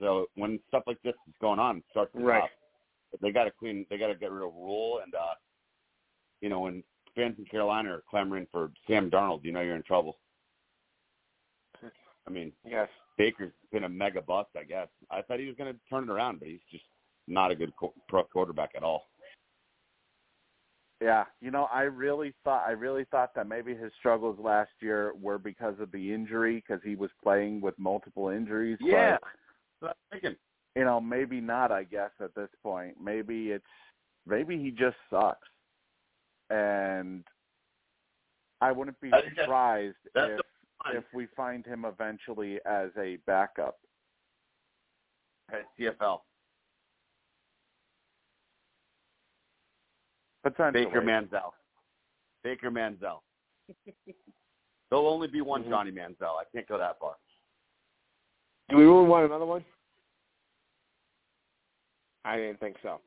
So 0.01 0.25
when 0.35 0.59
stuff 0.67 0.83
like 0.87 1.01
this 1.03 1.13
is 1.27 1.33
going 1.39 1.59
on, 1.59 1.77
it 1.77 1.83
starts 1.91 2.11
to 2.13 2.19
Right. 2.19 2.49
They 3.21 3.31
got 3.31 3.43
to 3.43 3.51
clean. 3.51 3.85
They 3.89 3.97
got 3.97 4.07
to 4.07 4.15
get 4.15 4.31
rid 4.31 4.45
of 4.45 4.53
Rhule 4.53 4.99
and 5.03 5.13
uh, 5.13 5.35
you 6.41 6.49
know 6.49 6.61
when 6.61 6.83
fans 7.15 7.35
in 7.37 7.45
Carolina 7.45 7.91
are 7.91 8.03
clamoring 8.09 8.47
for 8.51 8.71
Sam 8.87 9.09
Darnold, 9.11 9.43
you 9.43 9.51
know 9.51 9.61
you're 9.61 9.75
in 9.75 9.83
trouble. 9.83 10.17
I 12.27 12.29
mean, 12.29 12.51
Yes. 12.63 12.87
Baker's 13.17 13.51
been 13.71 13.83
a 13.83 13.89
mega 13.89 14.21
bust, 14.21 14.49
I 14.55 14.63
guess. 14.63 14.87
I 15.09 15.21
thought 15.21 15.39
he 15.39 15.47
was 15.47 15.55
going 15.55 15.73
to 15.73 15.79
turn 15.89 16.03
it 16.03 16.09
around, 16.09 16.39
but 16.39 16.47
he's 16.47 16.59
just 16.71 16.83
not 17.27 17.51
a 17.51 17.55
good 17.55 17.75
qu- 17.75 17.93
pro 18.07 18.23
quarterback 18.23 18.71
at 18.75 18.83
all. 18.83 19.07
Yeah, 21.01 21.25
you 21.41 21.49
know, 21.49 21.67
I 21.73 21.83
really 21.83 22.33
thought 22.43 22.63
I 22.67 22.71
really 22.71 23.05
thought 23.05 23.33
that 23.35 23.47
maybe 23.47 23.75
his 23.75 23.91
struggles 23.99 24.37
last 24.39 24.69
year 24.81 25.13
were 25.19 25.39
because 25.39 25.73
of 25.79 25.91
the 25.91 26.13
injury 26.13 26.63
because 26.65 26.81
he 26.83 26.95
was 26.95 27.09
playing 27.23 27.59
with 27.59 27.77
multiple 27.79 28.29
injuries. 28.29 28.77
Yeah. 28.79 29.17
but, 29.19 29.29
I'm 29.83 29.93
thinking, 30.11 30.35
you 30.75 30.83
know, 30.85 30.99
maybe 31.01 31.41
not. 31.41 31.71
I 31.71 31.83
guess 31.83 32.11
at 32.19 32.33
this 32.35 32.49
point, 32.63 32.95
maybe 33.01 33.51
it's 33.51 33.65
maybe 34.25 34.57
he 34.57 34.71
just 34.71 34.97
sucks, 35.09 35.47
and 36.49 37.23
I 38.61 38.71
wouldn't 38.71 38.99
be 39.01 39.09
I 39.13 39.21
think 39.21 39.35
that's- 39.35 39.45
surprised 39.45 39.97
if 40.15 40.41
if 40.93 41.03
we 41.13 41.27
find 41.35 41.65
him 41.65 41.85
eventually 41.85 42.59
as 42.65 42.89
a 42.97 43.17
backup. 43.27 43.77
at 45.51 45.65
CFL, 45.77 46.21
Potentially. 50.43 50.85
Baker 50.85 51.01
Manziel, 51.01 51.51
Baker 52.43 52.71
Manziel. 52.71 53.19
There'll 54.89 55.07
only 55.07 55.27
be 55.27 55.41
one 55.41 55.63
Mhm. 55.63 55.69
Johnny 55.69 55.91
Manziel. 55.91 56.37
I 56.39 56.45
can't 56.51 56.67
go 56.67 56.77
that 56.77 56.97
far. 56.99 57.15
Do 58.69 58.77
we 58.77 58.83
really 58.83 59.07
want 59.07 59.25
another 59.25 59.45
one? 59.45 59.65
I 62.23 62.37
didn't 62.37 62.59
think 62.59 62.77
so. 62.83 62.99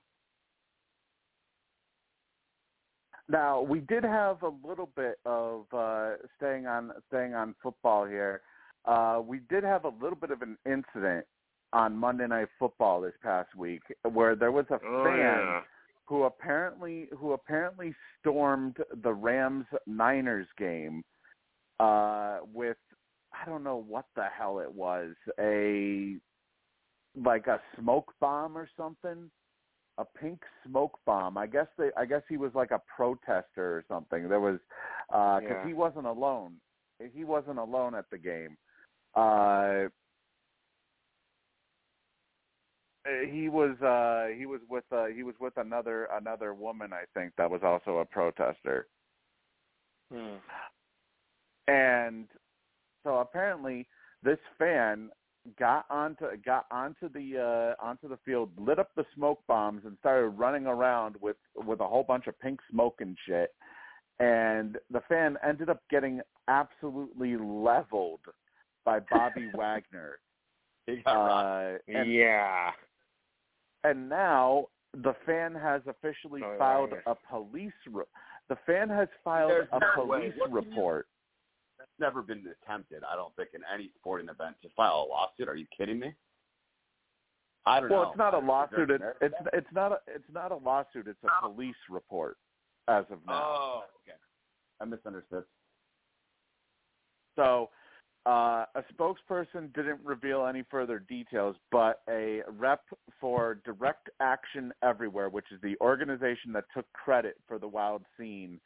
Now 3.28 3.62
we 3.62 3.80
did 3.80 4.04
have 4.04 4.42
a 4.42 4.52
little 4.66 4.90
bit 4.96 5.18
of 5.24 5.64
uh, 5.72 6.12
staying 6.36 6.66
on 6.66 6.92
staying 7.08 7.34
on 7.34 7.54
football 7.62 8.04
here. 8.04 8.42
Uh, 8.84 9.22
we 9.24 9.40
did 9.48 9.64
have 9.64 9.84
a 9.84 9.92
little 10.02 10.18
bit 10.20 10.30
of 10.30 10.42
an 10.42 10.58
incident 10.66 11.24
on 11.72 11.96
Monday 11.96 12.26
Night 12.26 12.48
Football 12.58 13.00
this 13.00 13.14
past 13.22 13.54
week 13.56 13.82
where 14.12 14.36
there 14.36 14.52
was 14.52 14.66
a 14.70 14.74
Oh, 14.86 15.04
fan 15.04 15.18
yeah. 15.18 15.60
who 16.04 16.24
apparently 16.24 17.08
who 17.16 17.32
apparently 17.32 17.94
stormed 18.20 18.76
the 19.02 19.12
Rams 19.12 19.64
Niners 19.86 20.46
game 20.58 21.02
uh, 21.80 22.40
with 22.52 22.76
I 23.44 23.48
don't 23.50 23.64
know 23.64 23.84
what 23.86 24.06
the 24.16 24.24
hell 24.36 24.58
it 24.60 24.72
was 24.72 25.14
a 25.38 26.16
like 27.16 27.46
a 27.46 27.60
smoke 27.78 28.12
bomb 28.20 28.56
or 28.56 28.68
something 28.76 29.30
a 29.98 30.04
pink 30.04 30.40
smoke 30.66 30.98
bomb. 31.06 31.38
I 31.38 31.46
guess 31.46 31.66
they 31.78 31.90
I 31.96 32.04
guess 32.06 32.22
he 32.28 32.36
was 32.36 32.52
like 32.54 32.70
a 32.70 32.80
protester 32.96 33.76
or 33.76 33.84
something. 33.86 34.28
There 34.28 34.40
was 34.40 34.58
uh 35.10 35.40
'cause 35.40 35.50
Yeah. 35.50 35.66
he 35.66 35.74
wasn't 35.74 36.06
alone. 36.06 36.60
He 37.12 37.24
wasn't 37.24 37.58
alone 37.58 37.94
at 37.94 38.08
the 38.10 38.18
game. 38.18 38.56
Uh 39.14 39.88
he 43.30 43.48
was 43.50 43.80
uh 43.82 44.34
he 44.36 44.46
was 44.46 44.60
with 44.68 44.84
uh 44.90 45.06
he 45.06 45.22
was 45.22 45.34
with 45.38 45.56
another 45.58 46.08
another 46.12 46.54
woman 46.54 46.92
I 46.92 47.04
think 47.12 47.34
that 47.36 47.50
was 47.50 47.60
also 47.62 47.98
a 47.98 48.04
protester. 48.04 48.88
Hmm. 50.10 50.36
And 51.68 52.28
so 53.04 53.18
apparently 53.18 53.86
this 54.22 54.38
fan 54.58 55.10
got 55.58 55.84
onto 55.90 56.24
got 56.44 56.64
onto 56.70 57.08
the 57.10 57.74
uh 57.78 57.84
onto 57.84 58.08
the 58.08 58.18
field, 58.24 58.50
lit 58.58 58.78
up 58.78 58.90
the 58.96 59.04
smoke 59.14 59.40
bombs 59.46 59.82
and 59.84 59.96
started 60.00 60.28
running 60.30 60.66
around 60.66 61.16
with 61.20 61.36
with 61.54 61.80
a 61.80 61.86
whole 61.86 62.02
bunch 62.02 62.26
of 62.26 62.38
pink 62.40 62.60
smoke 62.70 62.96
and 63.00 63.16
shit. 63.26 63.50
And 64.20 64.78
the 64.90 65.00
fan 65.08 65.36
ended 65.46 65.68
up 65.68 65.82
getting 65.90 66.20
absolutely 66.48 67.36
leveled 67.36 68.20
by 68.84 69.00
Bobby 69.10 69.50
Wagner. 69.54 70.18
He 70.86 70.96
got 71.04 71.12
rocked. 71.26 71.80
Uh, 71.90 71.98
and, 71.98 72.12
yeah. 72.12 72.70
and 73.82 74.08
now 74.08 74.66
the 75.02 75.14
fan 75.26 75.54
has 75.54 75.82
officially 75.86 76.42
Oh, 76.44 76.54
filed 76.58 76.90
Wagner. 76.92 77.02
a 77.06 77.14
police 77.28 77.72
re- 77.90 78.04
the 78.48 78.56
fan 78.66 78.88
has 78.88 79.08
filed 79.24 79.50
There's 79.50 79.68
a 79.72 80.04
way. 80.06 80.20
police 80.30 80.34
What 80.38 80.52
report. 80.52 81.06
That's 81.98 82.12
never 82.12 82.22
been 82.22 82.44
attempted. 82.62 83.02
I 83.10 83.16
don't 83.16 83.34
think 83.36 83.50
in 83.54 83.60
any 83.72 83.90
sporting 83.98 84.28
event 84.28 84.56
to 84.62 84.68
file 84.76 85.06
a 85.06 85.10
lawsuit. 85.10 85.48
Are 85.48 85.56
you 85.56 85.66
kidding 85.76 85.98
me? 85.98 86.14
I 87.66 87.80
don't 87.80 87.88
know. 87.88 88.00
Well, 88.00 88.08
it's 88.10 88.18
not 88.18 88.34
a 88.34 88.38
lawsuit. 88.38 88.90
It's 88.90 89.04
it's 89.20 89.34
it's 89.52 89.66
not 89.72 89.92
a 89.92 89.98
it's 90.06 90.24
not 90.32 90.52
a 90.52 90.56
lawsuit. 90.56 91.06
It's 91.08 91.18
a 91.24 91.46
police 91.46 91.74
report 91.88 92.36
as 92.88 93.04
of 93.10 93.18
now. 93.26 93.42
Oh, 93.42 93.82
okay. 94.02 94.16
I 94.80 94.84
misunderstood. 94.84 95.44
So, 97.36 97.70
uh, 98.26 98.64
a 98.74 98.84
spokesperson 98.92 99.72
didn't 99.74 100.00
reveal 100.04 100.46
any 100.46 100.62
further 100.70 100.98
details, 100.98 101.56
but 101.72 102.02
a 102.08 102.42
rep 102.58 102.82
for 103.20 103.60
Direct 103.64 104.10
Action 104.20 104.72
Everywhere, 104.82 105.30
which 105.30 105.46
is 105.50 105.60
the 105.62 105.74
organization 105.80 106.52
that 106.52 106.64
took 106.74 106.90
credit 106.92 107.36
for 107.48 107.58
the 107.58 107.68
wild 107.68 108.02
scene 108.18 108.60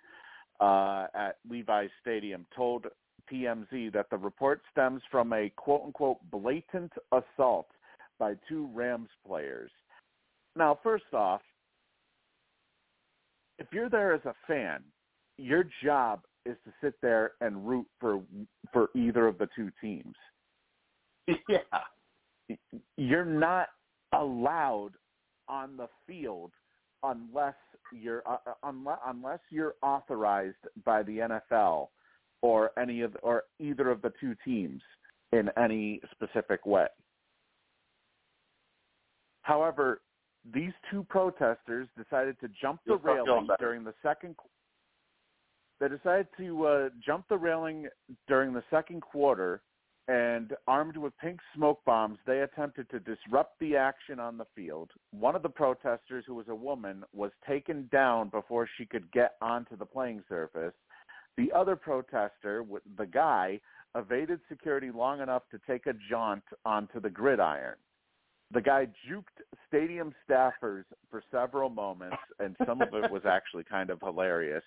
uh, 0.60 1.06
at 1.14 1.36
Levi's 1.48 1.90
Stadium, 2.00 2.46
told 2.54 2.86
TMZ 3.32 3.92
that 3.92 4.10
the 4.10 4.16
report 4.16 4.60
stems 4.72 5.02
from 5.10 5.32
a 5.32 5.50
quote 5.56 5.82
unquote 5.84 6.18
blatant 6.30 6.92
assault 7.12 7.68
by 8.18 8.34
two 8.48 8.68
Rams 8.74 9.08
players. 9.26 9.70
Now, 10.56 10.78
first 10.82 11.12
off, 11.12 11.40
if 13.58 13.66
you're 13.72 13.90
there 13.90 14.14
as 14.14 14.24
a 14.24 14.34
fan, 14.46 14.82
your 15.36 15.64
job 15.84 16.20
is 16.46 16.56
to 16.64 16.72
sit 16.82 16.94
there 17.02 17.32
and 17.40 17.68
root 17.68 17.86
for 18.00 18.20
for 18.72 18.88
either 18.94 19.26
of 19.26 19.38
the 19.38 19.48
two 19.54 19.70
teams. 19.80 20.14
yeah. 21.48 21.58
You're 22.96 23.24
not 23.24 23.68
allowed 24.12 24.92
on 25.48 25.76
the 25.76 25.88
field 26.06 26.52
unless 27.02 27.54
you're 27.92 28.22
uh, 28.26 28.38
unless 28.62 28.98
unless 29.06 29.40
you're 29.50 29.74
authorized 29.82 30.56
by 30.84 31.02
the 31.02 31.18
NFL 31.18 31.88
or 32.42 32.70
any 32.78 33.02
of 33.02 33.16
or 33.22 33.44
either 33.58 33.90
of 33.90 34.02
the 34.02 34.12
two 34.20 34.34
teams 34.44 34.82
in 35.32 35.50
any 35.56 36.00
specific 36.12 36.64
way. 36.66 36.86
However, 39.42 40.00
these 40.52 40.72
two 40.90 41.04
protesters 41.04 41.88
decided 41.96 42.38
to 42.40 42.48
jump 42.60 42.80
the 42.86 42.98
feeling 42.98 43.24
railing 43.24 43.48
during 43.58 43.84
the 43.84 43.94
second. 44.02 44.36
They 45.80 45.88
decided 45.88 46.26
to 46.38 46.66
uh, 46.66 46.88
jump 47.04 47.26
the 47.28 47.38
railing 47.38 47.88
during 48.26 48.52
the 48.52 48.64
second 48.70 49.00
quarter, 49.00 49.62
and 50.08 50.54
armed 50.66 50.96
with 50.96 51.16
pink 51.18 51.38
smoke 51.54 51.80
bombs, 51.84 52.18
they 52.26 52.40
attempted 52.40 52.88
to 52.90 53.00
disrupt 53.00 53.58
the 53.60 53.76
action 53.76 54.18
on 54.18 54.38
the 54.38 54.46
field. 54.56 54.90
One 55.12 55.36
of 55.36 55.42
the 55.42 55.50
protesters, 55.50 56.24
who 56.26 56.34
was 56.34 56.48
a 56.48 56.54
woman, 56.54 57.04
was 57.14 57.30
taken 57.46 57.88
down 57.92 58.30
before 58.30 58.68
she 58.76 58.86
could 58.86 59.10
get 59.12 59.36
onto 59.42 59.76
the 59.76 59.86
playing 59.86 60.22
surface. 60.28 60.72
The 61.38 61.50
other 61.52 61.76
protester, 61.76 62.64
the 62.98 63.06
guy, 63.06 63.60
evaded 63.94 64.40
security 64.48 64.90
long 64.90 65.20
enough 65.20 65.44
to 65.52 65.60
take 65.66 65.86
a 65.86 65.94
jaunt 66.10 66.42
onto 66.66 67.00
the 67.00 67.08
gridiron. 67.08 67.76
The 68.52 68.60
guy 68.60 68.88
juked 69.08 69.42
stadium 69.66 70.12
staffers 70.28 70.84
for 71.10 71.22
several 71.30 71.70
moments, 71.70 72.16
and 72.40 72.56
some 72.66 72.82
of 72.82 72.92
it 72.94 73.10
was 73.10 73.22
actually 73.28 73.64
kind 73.64 73.90
of 73.90 74.00
hilarious. 74.00 74.64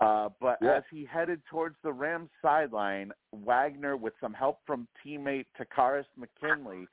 Uh, 0.00 0.28
but 0.40 0.58
Yeah. 0.60 0.76
as 0.76 0.82
he 0.90 1.04
headed 1.04 1.40
towards 1.50 1.76
the 1.82 1.92
Rams 1.92 2.30
sideline, 2.42 3.12
Wagner, 3.32 3.96
with 3.96 4.14
some 4.20 4.34
help 4.34 4.60
from 4.66 4.86
teammate 5.04 5.46
Takkarist 5.58 6.06
McKinley, 6.16 6.86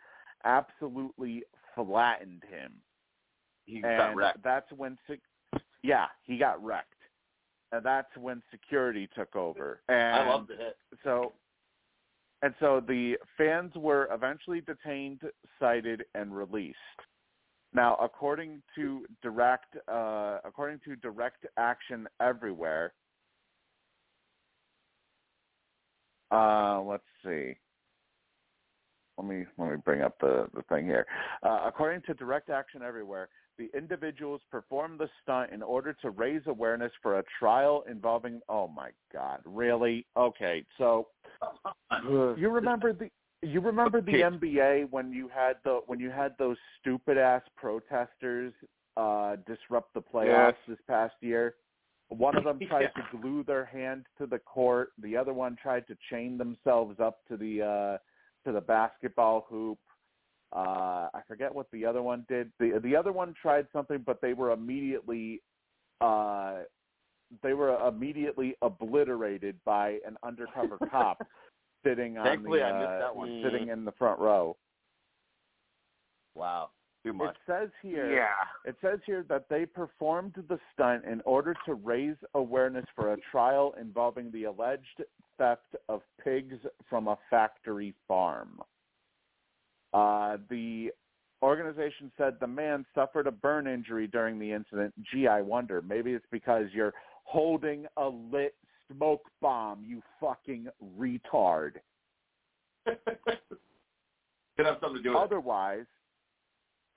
absolutely 0.45 1.43
flattened 1.75 2.43
him 2.49 2.73
He 3.65 3.81
got 3.81 4.15
wrecked. 4.15 4.43
that's 4.43 4.71
when 4.71 4.97
yeah 5.83 6.07
he 6.23 6.37
got 6.37 6.63
wrecked 6.63 6.93
and 7.71 7.85
that's 7.85 8.15
when 8.17 8.41
security 8.51 9.07
took 9.15 9.35
over 9.35 9.81
and 9.89 10.15
I 10.15 10.29
love 10.29 10.47
the 10.47 10.55
hit. 10.55 10.77
so 11.03 11.33
and 12.41 12.53
so 12.59 12.81
the 12.85 13.17
fans 13.37 13.73
were 13.75 14.07
eventually 14.11 14.61
detained 14.61 15.21
cited 15.59 16.03
and 16.15 16.35
released 16.35 16.77
now 17.73 17.95
according 17.95 18.61
to 18.75 19.05
direct 19.21 19.75
uh 19.87 20.39
according 20.45 20.79
to 20.85 20.95
direct 20.97 21.45
action 21.57 22.07
everywhere 22.19 22.93
uh 26.31 26.81
let's 26.81 27.03
see 27.23 27.55
let 29.19 29.27
me 29.27 29.45
let 29.57 29.71
me 29.71 29.77
bring 29.83 30.01
up 30.01 30.17
the 30.21 30.47
the 30.55 30.61
thing 30.63 30.85
here. 30.85 31.05
Uh, 31.43 31.63
according 31.65 32.01
to 32.03 32.13
Direct 32.13 32.49
Action 32.49 32.81
Everywhere, 32.81 33.27
the 33.59 33.69
individuals 33.77 34.41
performed 34.49 34.99
the 34.99 35.09
stunt 35.21 35.51
in 35.51 35.61
order 35.61 35.93
to 36.01 36.09
raise 36.09 36.41
awareness 36.47 36.91
for 37.03 37.19
a 37.19 37.23
trial 37.37 37.83
involving. 37.89 38.41
Oh 38.49 38.67
my 38.67 38.89
God! 39.13 39.41
Really? 39.45 40.07
Okay, 40.17 40.65
so 40.79 41.07
you 42.09 42.49
remember 42.49 42.93
the 42.93 43.09
you 43.41 43.59
remember 43.61 44.01
the. 44.01 44.11
NBA 44.11 44.89
when 44.89 45.11
you 45.11 45.27
had 45.27 45.57
the 45.63 45.81
when 45.85 45.99
you 45.99 46.09
had 46.09 46.33
those 46.39 46.57
stupid 46.79 47.17
ass 47.17 47.43
protesters 47.55 48.53
uh 48.97 49.35
disrupt 49.45 49.93
the 49.93 50.01
playoffs 50.01 50.55
this 50.67 50.79
past 50.87 51.15
year. 51.21 51.55
One 52.07 52.35
of 52.35 52.43
them 52.43 52.59
tried 52.67 52.89
Yeah. 52.95 53.03
to 53.03 53.17
glue 53.21 53.43
their 53.43 53.65
hand 53.65 54.05
to 54.17 54.25
the 54.25 54.39
court. 54.39 54.93
The 55.01 55.15
other 55.15 55.33
one 55.33 55.55
tried 55.61 55.85
to 55.87 55.97
chain 56.09 56.37
themselves 56.37 56.99
up 56.99 57.19
to 57.27 57.37
the 57.37 57.61
uh 57.61 57.97
to 58.47 58.53
the 58.53 58.61
basketball 58.61 59.45
hoop. 59.49 59.77
Uh 60.51 61.09
I 61.13 61.21
forget 61.27 61.53
what 61.53 61.67
the 61.71 61.85
other 61.85 62.01
one 62.01 62.25
did. 62.27 62.51
The 62.59 62.79
the 62.83 62.95
other 62.95 63.11
one 63.11 63.33
tried 63.39 63.67
something 63.71 64.03
but 64.05 64.21
they 64.21 64.33
were 64.33 64.51
immediately 64.51 65.41
uh 66.01 66.59
they 67.43 67.53
were 67.53 67.75
immediately 67.87 68.55
obliterated 68.61 69.55
by 69.65 69.99
an 70.05 70.17
undercover 70.23 70.77
cop 70.91 71.21
sitting 71.85 72.17
on 72.17 72.25
Thankfully, 72.25 72.59
the 72.59 72.65
I 72.65 72.79
missed 72.79 72.89
uh, 72.91 72.99
that 72.99 73.15
one. 73.15 73.41
sitting 73.43 73.69
in 73.69 73.85
the 73.85 73.91
front 73.93 74.19
row. 74.19 74.57
Wow. 76.35 76.69
Too 77.03 77.13
much. 77.13 77.29
It 77.35 77.37
says 77.47 77.69
here 77.81 78.11
Yeah. 78.13 78.33
it 78.65 78.75
says 78.81 78.99
here 79.05 79.23
that 79.29 79.47
they 79.49 79.65
performed 79.65 80.33
the 80.49 80.59
stunt 80.73 81.05
in 81.05 81.21
order 81.21 81.55
to 81.65 81.75
raise 81.75 82.17
awareness 82.33 82.85
for 82.95 83.13
a 83.13 83.17
trial 83.31 83.73
involving 83.79 84.31
the 84.31 84.45
alleged 84.45 85.03
theft 85.37 85.75
of 85.87 86.01
pigs 86.21 86.57
from 86.89 87.07
a 87.07 87.17
factory 87.29 87.93
farm. 88.07 88.59
Uh, 89.93 90.37
the 90.49 90.91
organization 91.41 92.11
said 92.17 92.35
the 92.39 92.47
man 92.47 92.85
suffered 92.93 93.27
a 93.27 93.31
burn 93.31 93.67
injury 93.67 94.07
during 94.07 94.39
the 94.39 94.51
incident. 94.51 94.93
Gee, 95.11 95.27
I 95.27 95.41
wonder. 95.41 95.81
Maybe 95.81 96.11
it's 96.13 96.25
because 96.31 96.65
you're 96.73 96.93
holding 97.23 97.85
a 97.97 98.07
lit 98.07 98.55
smoke 98.91 99.23
bomb, 99.41 99.83
you 99.85 100.01
fucking 100.19 100.67
retard. 100.97 101.73
Could 102.85 104.65
have 104.65 104.77
something 104.81 104.97
to 104.97 105.03
do 105.03 105.09
with 105.09 105.17
it. 105.17 105.23
Otherwise, 105.23 105.85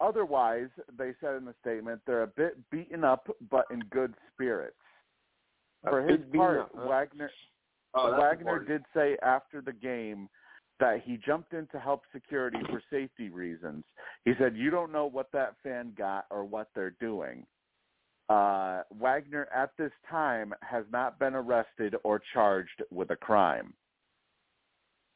otherwise, 0.01 0.68
they 0.99 1.12
said 1.20 1.36
in 1.36 1.45
the 1.45 1.55
statement 1.61 2.01
they're 2.07 2.22
a 2.24 2.26
bit 2.26 2.59
beaten 2.70 3.05
up, 3.05 3.28
but 3.51 3.66
in 3.70 3.80
good 3.90 4.14
spirits. 4.32 4.74
For 5.88 6.03
his 6.03 6.18
bit 6.18 6.32
beaten 6.32 6.40
part, 6.40 6.61
up, 6.61 6.70
huh? 6.74 6.88
Wagner 6.88 7.30
Oh, 7.95 8.12
Wagner 8.12 8.40
important. 8.40 8.68
did 8.68 8.82
say 8.95 9.16
after 9.22 9.61
the 9.61 9.72
game 9.72 10.28
that 10.83 11.01
he 11.05 11.16
jumped 11.16 11.53
in 11.53 11.68
to 11.68 11.78
help 11.78 12.03
security 12.12 12.59
for 12.68 12.83
safety 12.91 13.30
reasons. 13.30 13.85
He 14.24 14.35
said, 14.37 14.57
"You 14.57 14.68
don't 14.68 14.91
know 14.91 15.07
what 15.07 15.30
that 15.30 15.57
fan 15.62 15.93
got 15.97 16.26
or 16.28 16.45
what 16.45 16.70
they're 16.74 16.97
doing." 16.99 17.47
Uh, 18.28 18.83
Wagner 18.91 19.47
at 19.55 19.76
this 19.76 19.93
time 20.11 20.53
has 20.62 20.85
not 20.91 21.20
been 21.20 21.37
arrested 21.37 21.95
or 22.03 22.18
charged 22.33 22.83
with 22.91 23.11
a 23.11 23.16
crime. 23.16 23.72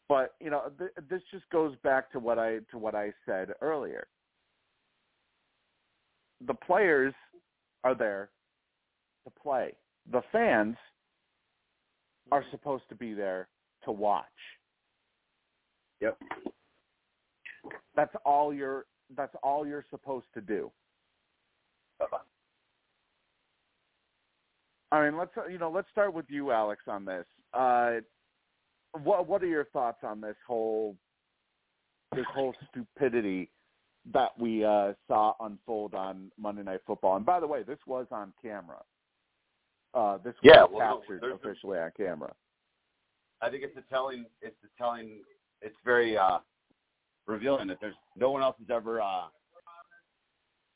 But 0.08 0.36
you 0.38 0.50
know, 0.50 0.70
th- 0.78 0.92
this 1.08 1.22
just 1.32 1.48
goes 1.50 1.74
back 1.78 2.12
to 2.12 2.20
what 2.20 2.38
I 2.38 2.60
to 2.70 2.78
what 2.78 2.94
I 2.94 3.12
said 3.24 3.52
earlier. 3.60 4.06
The 6.46 6.54
players 6.54 7.14
are 7.82 7.96
there 7.96 8.30
to 9.24 9.30
play. 9.42 9.74
The 10.12 10.22
fans 10.30 10.76
are 12.30 12.44
supposed 12.52 12.88
to 12.90 12.94
be 12.94 13.14
there 13.14 13.48
to 13.82 13.90
watch. 13.90 14.55
Yep. 16.00 16.18
That's 17.94 18.14
all 18.24 18.52
you're 18.52 18.86
that's 19.16 19.34
all 19.42 19.66
you're 19.66 19.84
supposed 19.90 20.26
to 20.34 20.40
do. 20.40 20.70
I 24.92 25.04
mean, 25.04 25.16
let's 25.18 25.32
you 25.50 25.58
know, 25.58 25.70
let's 25.70 25.88
start 25.90 26.14
with 26.14 26.26
you, 26.28 26.52
Alex, 26.52 26.82
on 26.86 27.04
this. 27.04 27.24
Uh, 27.52 27.96
what 29.02 29.26
what 29.26 29.42
are 29.42 29.46
your 29.46 29.64
thoughts 29.66 29.98
on 30.02 30.20
this 30.20 30.36
whole 30.46 30.96
this 32.14 32.26
whole 32.34 32.54
stupidity 32.70 33.50
that 34.12 34.30
we 34.38 34.64
uh, 34.64 34.92
saw 35.08 35.34
unfold 35.40 35.94
on 35.94 36.30
Monday 36.38 36.62
Night 36.62 36.80
Football? 36.86 37.16
And 37.16 37.26
by 37.26 37.40
the 37.40 37.46
way, 37.46 37.62
this 37.62 37.78
was 37.86 38.06
on 38.10 38.32
camera. 38.40 38.82
Uh, 39.94 40.18
this 40.18 40.34
was 40.42 40.44
Yeah, 40.44 40.64
well, 40.70 40.78
no, 40.78 40.98
captured 40.98 41.20
there's 41.22 41.32
a- 41.32 41.48
officially 41.48 41.78
on 41.78 41.90
camera. 41.96 42.32
I 43.42 43.50
think 43.50 43.64
it's 43.64 43.76
a 43.76 43.82
telling. 43.92 44.26
It's 44.40 44.56
a 44.64 44.68
telling. 44.82 45.20
It's 45.62 45.76
very 45.84 46.16
uh, 46.16 46.38
revealing 47.26 47.68
that 47.68 47.78
there's 47.80 47.94
no 48.16 48.30
one 48.30 48.42
else 48.42 48.56
has 48.58 48.74
ever. 48.74 49.00
Uh, 49.00 49.26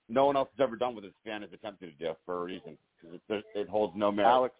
no 0.08 0.26
one 0.26 0.36
else 0.36 0.48
has 0.56 0.64
ever 0.64 0.76
done 0.76 0.94
what 0.94 1.04
this 1.04 1.12
fan 1.24 1.42
has 1.42 1.52
attempted 1.52 1.96
to 1.96 2.04
do 2.04 2.12
for 2.26 2.42
a 2.42 2.44
reason 2.44 2.76
because 3.00 3.20
it, 3.28 3.44
it 3.54 3.68
holds 3.68 3.94
no 3.96 4.10
merit. 4.10 4.28
Alex. 4.28 4.54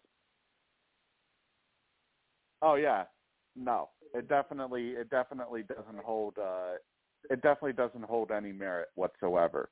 Oh 2.63 2.75
yeah, 2.75 3.05
no, 3.57 3.89
it 4.15 4.29
definitely 4.29 4.91
it 4.91 5.11
definitely 5.11 5.63
doesn't 5.63 6.05
hold 6.05 6.37
uh, 6.39 6.75
it 7.31 7.43
definitely 7.43 7.73
doesn't 7.73 8.05
hold 8.05 8.31
any 8.31 8.53
merit 8.53 8.89
whatsoever. 8.95 9.71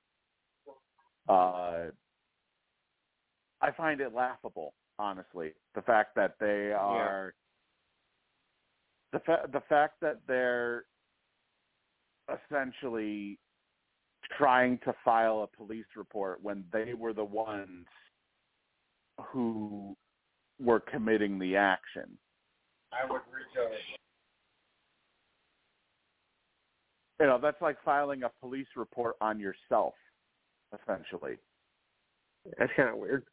Uh, 1.29 1.91
I 3.61 3.71
find 3.77 4.01
it 4.01 4.15
laughable, 4.15 4.73
honestly, 4.99 5.53
the 5.75 5.83
fact 5.83 6.15
that 6.17 6.37
they 6.41 6.73
are 6.73 7.35
the 9.13 9.21
fa- 9.21 9.49
the 9.53 9.63
fact 9.69 9.95
that 10.01 10.21
they're 10.27 10.85
essentially 12.51 13.39
trying 14.37 14.79
to 14.85 14.95
file 15.05 15.43
a 15.43 15.57
police 15.57 15.87
report 15.97 16.43
when 16.43 16.65
they 16.73 16.95
were 16.95 17.13
the 17.13 17.25
ones 17.25 17.87
who 19.33 19.97
were 20.61 20.81
committing 20.81 21.39
the 21.39 21.57
action. 21.57 22.19
I 22.93 23.11
would 23.11 23.23
reach 23.33 23.57
over. 23.59 23.75
You 27.21 27.27
know, 27.27 27.39
that's 27.41 27.61
like 27.61 27.77
filing 27.85 28.23
a 28.23 28.31
police 28.41 28.69
report 28.77 29.17
on 29.21 29.41
yourself, 29.41 29.95
essentially. 30.73 31.37
That's 32.59 32.73
kind 32.77 32.89
of 32.91 32.97
weird. 32.97 33.25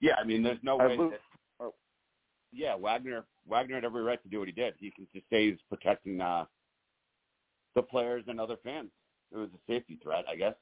Yeah, 0.00 0.14
I 0.20 0.24
mean, 0.24 0.42
there's 0.42 0.58
no 0.62 0.78
I 0.78 0.86
way. 0.86 0.96
lo- 0.96 1.10
that. 1.10 1.20
Yeah, 2.52 2.74
Wagner. 2.76 3.24
Wagner 3.46 3.76
had 3.76 3.84
every 3.84 4.02
right 4.02 4.22
to 4.22 4.28
do 4.28 4.38
what 4.38 4.48
he 4.48 4.52
did. 4.52 4.74
He 4.78 4.90
can 4.90 5.06
just 5.12 5.28
say 5.30 5.50
he's 5.50 5.58
protecting 5.68 6.20
uh, 6.20 6.44
the 7.74 7.82
players 7.82 8.24
and 8.28 8.40
other 8.40 8.56
fans. 8.64 8.90
It 9.32 9.36
was 9.36 9.50
a 9.54 9.72
safety 9.72 9.98
threat, 10.02 10.24
I 10.30 10.36
guess. 10.36 10.54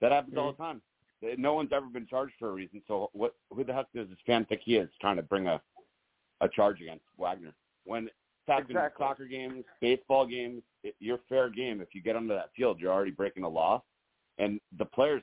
That 0.00 0.12
happens 0.12 0.36
all 0.36 0.52
the 0.52 0.58
time. 0.58 0.82
No 1.38 1.54
one's 1.54 1.70
ever 1.72 1.86
been 1.86 2.06
charged 2.06 2.34
for 2.38 2.50
a 2.50 2.52
reason. 2.52 2.82
So 2.86 3.10
what? 3.12 3.34
Who 3.50 3.64
the 3.64 3.72
heck 3.72 3.86
does 3.94 4.08
this 4.08 4.18
fan 4.26 4.44
think 4.44 4.60
he 4.64 4.76
is 4.76 4.90
trying 5.00 5.16
to 5.16 5.22
bring 5.22 5.46
a 5.46 5.60
a 6.40 6.48
charge 6.48 6.80
against 6.80 7.04
Wagner? 7.16 7.54
When 7.84 8.02
in 8.04 8.10
fact, 8.46 8.70
in 8.70 8.76
soccer 8.98 9.24
games, 9.24 9.64
baseball 9.80 10.26
games, 10.26 10.62
it, 10.84 10.94
you're 11.00 11.18
fair 11.28 11.50
game. 11.50 11.80
If 11.80 11.94
you 11.94 12.02
get 12.02 12.14
onto 12.16 12.28
that 12.28 12.50
field, 12.54 12.78
you're 12.78 12.92
already 12.92 13.10
breaking 13.10 13.42
the 13.42 13.48
law. 13.48 13.82
And 14.38 14.60
the 14.78 14.84
players, 14.84 15.22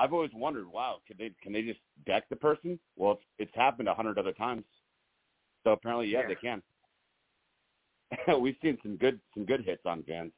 I've 0.00 0.14
always 0.14 0.30
wondered, 0.34 0.66
wow, 0.66 0.96
can 1.06 1.16
they 1.18 1.30
can 1.42 1.52
they 1.52 1.62
just 1.62 1.78
deck 2.06 2.24
the 2.30 2.36
person? 2.36 2.80
Well, 2.96 3.12
it's, 3.12 3.22
it's 3.38 3.54
happened 3.54 3.86
a 3.88 3.94
hundred 3.94 4.18
other 4.18 4.32
times. 4.32 4.64
So 5.62 5.72
apparently, 5.72 6.08
yeah, 6.08 6.22
Yeah. 6.22 6.28
they 6.28 6.34
can. 6.36 6.62
We've 8.40 8.56
seen 8.62 8.78
some 8.82 8.96
good 8.96 9.20
some 9.34 9.44
good 9.44 9.62
hits 9.64 9.82
on 9.84 10.02
fans, 10.04 10.32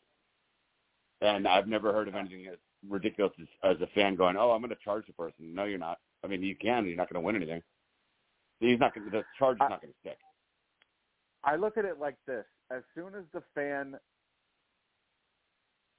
and 1.21 1.47
I've 1.47 1.69
never 1.69 1.93
heard 1.93 2.09
of 2.09 2.17
anything 2.17 2.47
as 2.49 2.59
ridiculous 2.89 3.33
as, 3.41 3.47
as 3.77 3.81
a 3.81 3.87
fan 3.95 4.17
going, 4.17 4.37
"Oh, 4.37 4.51
I'm 4.51 4.61
going 4.61 4.71
to 4.71 4.85
charge 4.85 5.07
the 5.07 5.13
person." 5.13 5.55
No, 5.55 5.65
you're 5.65 5.79
not. 5.79 5.99
I 6.25 6.27
mean, 6.27 6.43
you 6.43 6.57
can. 6.57 6.85
You're 6.87 6.97
not 6.97 7.09
going 7.09 7.23
to 7.23 7.25
win 7.25 7.37
anything. 7.37 7.63
He's 8.61 8.81
not 8.81 8.95
going. 8.95 9.09
The 9.11 9.23
charge 9.39 9.57
is 9.59 9.63
I- 9.63 9.69
not 9.69 9.81
going 9.81 9.93
to 9.93 9.99
stick. 10.01 10.19
I 11.45 11.57
look 11.57 11.79
at 11.79 11.85
it 11.85 11.99
like 12.01 12.17
this: 12.27 12.45
as 12.71 12.83
soon 12.97 13.15
as 13.15 13.25
the 13.33 13.43
fan 13.55 13.95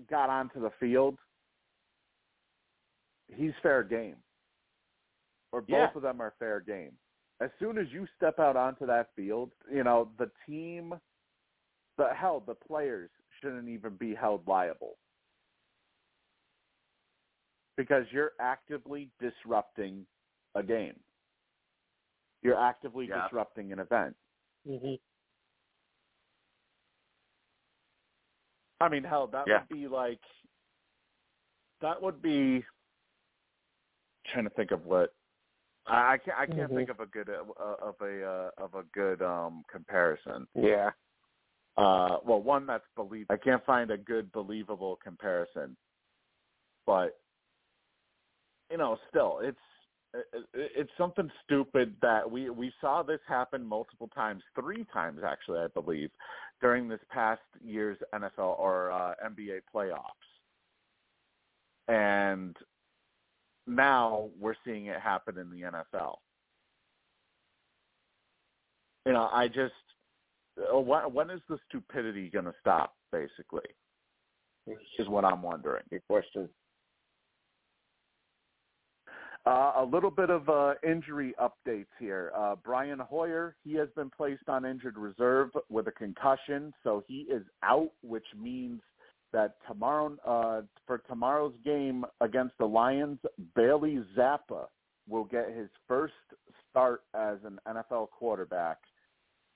got 0.10 0.30
onto 0.30 0.60
the 0.62 0.72
field, 0.80 1.18
he's 3.36 3.54
fair 3.62 3.84
game, 3.84 4.18
or 5.52 5.62
both 5.62 5.72
Yeah. 5.72 5.92
of 5.96 6.02
them 6.04 6.22
are 6.22 6.34
fair 6.40 6.60
game. 6.60 6.98
As 7.42 7.50
soon 7.60 7.78
as 7.78 7.88
you 7.92 8.08
step 8.16 8.40
out 8.40 8.56
onto 8.56 8.86
that 8.88 9.10
field, 9.16 9.52
you 9.72 9.84
know 9.84 10.12
the 10.18 10.32
team, 10.48 10.94
the 11.98 12.10
hell, 12.16 12.40
the 12.40 12.56
players 12.56 13.10
shouldn't 13.42 13.70
even 13.70 13.96
be 13.96 14.16
held 14.16 14.48
liable 14.48 14.98
because 17.78 18.06
you're 18.12 18.34
actively 18.40 19.10
disrupting 19.20 20.06
a 20.56 20.64
game. 20.64 21.00
You're 22.44 22.60
actively 22.60 23.08
Yeah. 23.08 23.24
disrupting 23.24 23.72
an 23.72 23.80
event. 23.80 24.16
Mm-hmm. 24.68 24.96
I 28.82 28.90
mean, 28.90 29.04
hell, 29.04 29.28
that 29.28 29.48
Yeah. 29.48 29.60
would 29.60 29.70
be 29.70 29.88
like 29.88 30.22
that 31.82 32.02
would 32.02 32.22
be 32.22 32.66
trying 34.32 34.46
to 34.46 34.50
think 34.52 34.72
of 34.72 34.86
what 34.86 35.14
I, 35.86 36.14
I 36.14 36.18
can't 36.18 36.38
I 36.38 36.46
can't 36.46 36.72
Mhm. 36.72 36.76
think 36.76 36.90
of 36.90 37.00
a 37.00 37.06
good 37.06 37.30
uh, 37.30 37.76
of 37.82 37.96
a 38.02 38.24
uh, 38.24 38.52
of 38.58 38.76
a 38.76 38.84
good 38.94 39.22
um 39.22 39.64
comparison. 39.70 40.48
Yeah. 40.56 40.92
Uh, 41.76 42.20
well, 42.24 42.42
one 42.42 42.66
that's 42.66 42.88
believe 42.96 43.26
I 43.30 43.38
can't 43.38 43.66
find 43.66 43.92
a 43.92 43.98
good 43.98 44.32
believable 44.32 44.98
comparison, 45.04 45.76
but 46.86 47.20
you 48.70 48.78
know, 48.78 48.98
still, 49.10 49.40
it's 49.42 49.58
it, 50.14 50.46
it's 50.54 50.92
something 50.98 51.30
stupid 51.44 51.96
that 52.02 52.30
we 52.30 52.50
we 52.50 52.72
saw 52.80 53.04
this 53.04 53.20
happen 53.28 53.66
multiple 53.66 54.10
times, 54.14 54.44
three 54.60 54.86
times 54.94 55.22
actually, 55.26 55.60
I 55.60 55.68
believe, 55.68 56.12
during 56.62 56.88
this 56.88 57.02
past 57.10 57.42
year's 57.64 57.98
NFL 58.14 58.60
or 58.60 58.92
uh, 58.92 59.16
NBA 59.26 59.62
playoffs, 59.74 60.02
and 61.88 62.56
now 63.68 64.30
we're 64.40 64.56
seeing 64.66 64.88
it 64.88 65.00
happen 65.00 65.38
in 65.38 65.50
the 65.50 65.62
NFL. 65.68 66.16
You 69.06 69.14
know, 69.14 69.30
I 69.32 69.48
just 69.48 69.74
uh, 70.58 70.80
when, 70.80 71.14
when 71.14 71.30
is 71.30 71.42
the 71.50 71.58
stupidity 71.68 72.30
going 72.30 72.46
to 72.46 72.54
stop? 72.60 72.96
Basically, 73.12 73.62
is 74.98 75.08
what 75.08 75.26
I'm 75.26 75.42
wondering. 75.44 75.84
Good 75.90 76.02
question. 76.10 76.50
Uh, 79.46 79.74
a 79.78 79.84
little 79.84 80.10
bit 80.10 80.30
of 80.30 80.48
uh, 80.48 80.74
injury 80.88 81.36
updates 81.40 81.88
here. 82.00 82.32
Uh, 82.36 82.56
Brian 82.64 83.00
Hoyer, 83.00 83.58
he 83.66 83.74
has 83.74 83.90
been 83.94 84.10
placed 84.10 84.48
on 84.48 84.66
injured 84.66 84.98
reserve 84.98 85.50
with 85.70 85.88
a 85.88 85.92
concussion, 85.92 86.74
so 86.82 87.04
he 87.08 87.28
is 87.30 87.44
out, 87.62 87.92
which 88.02 88.26
means 88.42 88.80
that 89.34 89.56
tomorrow, 89.68 90.16
uh, 90.26 90.62
for 90.88 91.00
tomorrow's 91.10 91.54
game 91.66 92.06
against 92.22 92.58
the 92.60 92.66
Lions, 92.66 93.20
Bailey 93.56 94.00
Zappe 94.16 94.68
will 95.10 95.26
get 95.26 95.50
his 95.56 95.70
first 95.88 96.14
start 96.70 97.02
as 97.14 97.38
an 97.44 97.60
NFL 97.68 98.10
quarterback 98.12 98.78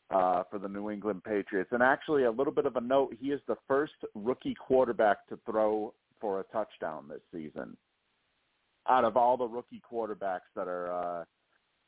uh, 0.09 0.43
for 0.49 0.59
the 0.59 0.67
New 0.67 0.89
England 0.89 1.23
Patriots. 1.23 1.69
And 1.71 1.82
actually, 1.82 2.23
a 2.23 2.32
little 2.32 2.53
bit 2.53 2.65
of 2.65 2.75
a 2.75 2.82
note: 2.82 3.15
he 3.19 3.28
is 3.28 3.41
the 3.47 3.57
first 3.67 3.93
rookie 4.15 4.55
quarterback 4.55 5.28
to 5.30 5.39
throw 5.49 5.93
for 6.19 6.39
a 6.39 6.43
touchdown 6.45 7.07
this 7.07 7.21
season 7.32 7.78
out 8.89 9.03
of 9.03 9.17
all 9.17 9.38
the 9.38 9.47
rookie 9.47 9.82
quarterbacks 9.89 10.49
that 10.55 10.67
are 10.67 10.91
uh, 10.91 11.23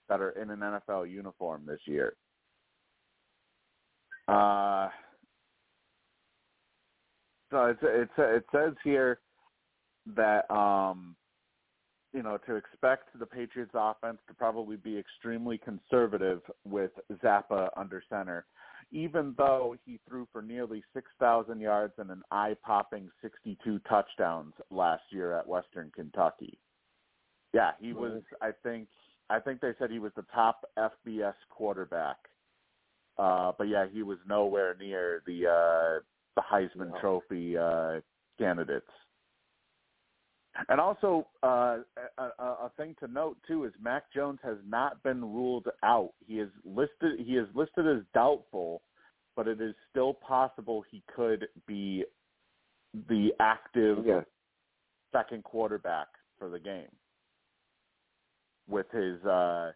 that 0.09 0.21
are 0.21 0.31
in 0.31 0.49
an 0.49 0.59
NFL 0.59 1.09
uniform 1.09 1.63
this 1.65 1.79
year. 1.85 2.13
Uh, 4.27 4.89
so 7.51 7.65
it's 7.65 7.79
it's 7.83 8.11
it 8.17 8.45
says 8.51 8.73
here 8.83 9.19
that 10.15 10.49
um, 10.53 11.15
you 12.13 12.23
know 12.23 12.37
to 12.47 12.55
expect 12.55 13.09
the 13.17 13.25
Patriots 13.25 13.71
offense 13.73 14.19
to 14.27 14.33
probably 14.33 14.77
be 14.77 14.97
extremely 14.97 15.57
conservative 15.57 16.41
with 16.65 16.91
Zappe 17.23 17.69
under 17.75 18.03
center, 18.09 18.45
even 18.91 19.33
though 19.37 19.75
he 19.85 19.99
threw 20.07 20.27
for 20.31 20.41
nearly 20.41 20.83
six 20.93 21.11
thousand 21.19 21.59
yards 21.59 21.93
and 21.97 22.11
an 22.11 22.21
eye-popping 22.31 23.09
sixty-two 23.21 23.79
touchdowns 23.89 24.53
last 24.69 25.03
year 25.11 25.37
at 25.37 25.47
Western 25.47 25.91
Kentucky. 25.95 26.59
Yeah, 27.53 27.71
he 27.79 27.93
was. 27.93 28.21
I 28.41 28.51
think. 28.63 28.87
I 29.31 29.39
think 29.39 29.61
they 29.61 29.73
said 29.77 29.91
he 29.91 29.99
was 29.99 30.11
the 30.15 30.25
top 30.33 30.65
FBS 30.77 31.35
quarterback. 31.49 32.17
Uh, 33.17 33.51
but 33.57 33.67
yeah, 33.67 33.85
he 33.91 34.01
was 34.01 34.17
nowhere 34.27 34.75
near 34.79 35.21
the 35.27 35.45
uh, 35.45 35.99
the 36.35 36.41
Heisman 36.41 36.99
Trophy 37.01 37.57
uh, 37.57 37.99
candidates. 38.37 38.89
And 40.67 40.79
also, 40.81 41.27
uh, 41.43 41.77
a, 42.17 42.23
a, 42.39 42.43
a 42.43 42.71
thing 42.75 42.95
to 42.99 43.07
note 43.07 43.37
too 43.47 43.63
is 43.65 43.71
Mac 43.81 44.11
Jones 44.13 44.39
has 44.43 44.57
not 44.67 45.01
been 45.03 45.21
ruled 45.21 45.67
out. 45.83 46.11
He 46.25 46.39
is 46.39 46.49
listed. 46.65 47.19
He 47.19 47.33
is 47.33 47.47
listed 47.53 47.87
as 47.87 48.03
doubtful, 48.13 48.81
but 49.35 49.47
it 49.47 49.61
is 49.61 49.73
still 49.89 50.13
possible 50.13 50.83
he 50.89 51.03
could 51.15 51.47
be 51.65 52.03
the 53.07 53.29
active 53.39 54.05
Yeah. 54.05 54.21
second 55.13 55.43
quarterback 55.43 56.07
for 56.37 56.49
the 56.49 56.59
game 56.59 56.89
with 58.67 58.89
his 58.91 59.23
uh 59.25 59.71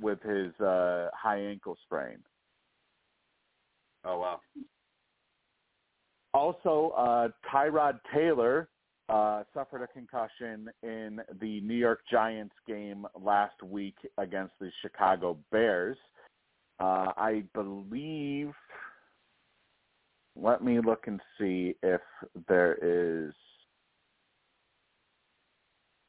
with 0.00 0.20
his 0.22 0.52
uh 0.60 1.10
high 1.14 1.40
ankle 1.40 1.76
sprain. 1.84 2.18
Oh 4.04 4.18
wow. 4.18 4.40
Also, 6.38 6.92
uh 6.96 7.28
Tyrod 7.52 7.98
Taylor 8.14 8.68
uh 9.08 9.42
suffered 9.52 9.82
a 9.82 9.88
concussion 9.88 10.70
in 10.84 11.20
the 11.40 11.60
New 11.62 11.74
York 11.74 12.02
Giants 12.08 12.54
game 12.64 13.04
last 13.20 13.60
week 13.60 13.96
against 14.18 14.52
the 14.60 14.70
Chicago 14.80 15.36
Bears. 15.50 15.98
Uh 16.78 17.10
I 17.16 17.42
believe 17.54 18.52
let 20.36 20.62
me 20.62 20.78
look 20.78 21.08
and 21.08 21.20
see 21.40 21.74
if 21.82 22.02
there 22.46 22.74
is 22.80 23.34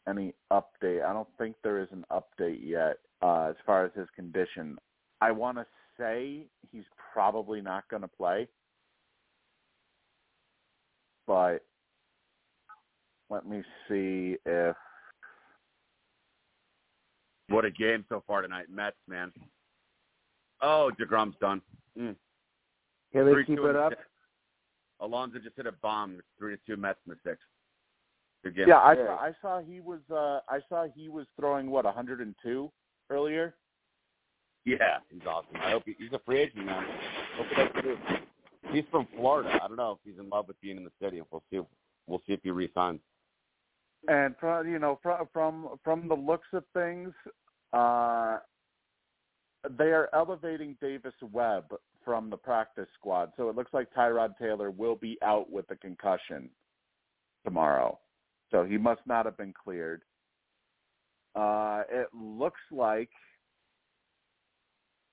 any 0.08 0.36
update. 0.54 1.04
I 1.04 1.12
don't 1.12 1.28
think 1.40 1.56
there 1.64 1.82
is 1.82 1.90
an 1.92 2.06
update 2.12 2.60
yet 2.62 2.98
uh, 3.24 3.48
as 3.50 3.56
far 3.66 3.84
as 3.86 3.92
his 3.96 4.08
condition. 4.16 4.78
I 5.22 5.32
want 5.32 5.58
to 5.58 5.66
say 5.98 6.46
he's 6.72 6.84
probably 7.14 7.62
not 7.62 7.90
going 7.90 8.04
to 8.04 8.08
play, 8.08 8.48
but 11.30 11.60
let 13.30 13.48
me 13.48 13.62
see 13.88 14.36
if 14.48 14.76
What 17.50 17.66
a 17.66 17.70
game 17.72 18.04
so 18.10 18.24
far 18.26 18.42
tonight, 18.42 18.66
Mets 18.74 18.98
man. 19.08 19.32
Oh, 20.60 20.90
Degrom's 21.00 21.36
done. 21.40 21.62
Mm. 21.98 22.16
Can 23.14 23.26
they 23.28 23.32
Three, 23.32 23.46
keep 23.46 23.60
it 23.60 23.76
up? 23.76 23.92
six. 23.92 24.02
Alonso 25.02 25.38
just 25.38 25.56
hit 25.56 25.68
a 25.68 25.72
bomb. 25.72 26.16
It's 26.18 26.28
three 26.40 26.56
to 26.56 26.62
two 26.66 26.78
Mets 26.78 26.98
in 27.06 27.12
the 27.14 27.30
sixth. 27.30 27.46
Good 28.44 28.56
game. 28.56 28.68
yeah, 28.68 28.80
I 28.80 28.96
saw 28.96 29.16
I 29.18 29.32
saw 29.40 29.62
he 29.62 29.82
was 29.82 30.00
uh, 30.12 30.40
I 30.50 30.60
saw 30.68 30.88
he 30.96 31.10
was 31.10 31.28
throwing 31.40 31.70
what 31.70 31.86
102 31.86 32.72
earlier? 33.12 33.54
Yeah, 34.66 34.98
he's 35.10 35.22
awesome. 35.28 35.58
I 35.62 35.72
hope 35.72 35.84
he, 35.86 35.96
he's 36.00 36.12
a 36.12 36.20
free 36.26 36.40
agent, 36.40 36.66
man. 36.66 36.86
Hope 37.38 37.48
he 37.50 37.56
does 37.56 37.84
too. 37.84 37.98
He's 38.72 38.84
from 38.92 39.08
Florida. 39.16 39.50
I 39.62 39.68
don't 39.68 39.78
know 39.78 39.94
if 39.94 39.98
he's 40.04 40.20
in 40.20 40.30
love 40.30 40.48
with 40.48 40.60
being 40.62 40.78
in 40.78 40.84
the 40.84 40.92
city. 41.02 41.22
We'll 41.32 41.44
see. 41.52 41.60
We'll 42.08 42.22
see 42.28 42.34
if 42.34 42.40
he 42.44 42.52
resigns. 42.52 43.00
And 44.08 44.36
from 44.40 44.68
you 44.68 44.80
know 44.80 45.00
from 45.02 45.28
from 45.34 45.68
from 45.84 46.08
the 46.08 46.16
looks 46.16 46.48
of 46.54 46.64
things, 46.74 47.14
uh, 47.74 48.40
they 49.78 49.86
are 49.86 50.10
elevating 50.14 50.78
Davis 50.82 51.14
Webb 51.32 51.74
from 52.06 52.30
the 52.30 52.38
practice 52.38 52.88
squad. 52.98 53.32
So 53.38 53.50
it 53.50 53.56
looks 53.56 53.74
like 53.74 53.94
Tyrod 53.94 54.38
Taylor 54.38 54.72
will 54.72 54.96
be 54.96 55.18
out 55.24 55.52
with 55.52 55.70
a 55.70 55.76
concussion 55.76 56.50
tomorrow. 57.44 58.00
So 58.52 58.64
he 58.64 58.78
must 58.78 59.02
not 59.06 59.26
have 59.26 59.38
been 59.38 59.54
cleared. 59.54 60.02
Uh, 61.36 61.84
it 61.92 62.08
looks 62.14 62.62
like 62.72 63.10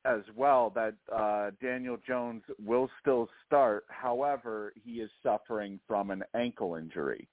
as 0.07 0.23
well 0.35 0.71
that 0.75 0.95
uh, 1.15 1.51
Daniel 1.61 1.97
Jones 2.07 2.43
will 2.65 2.89
still 3.01 3.29
start. 3.47 3.85
However, 3.89 4.73
he 4.85 5.01
is 5.01 5.11
suffering 5.23 5.81
from 5.87 6.11
an 6.11 6.23
ankle 6.35 6.77
injury 6.77 7.29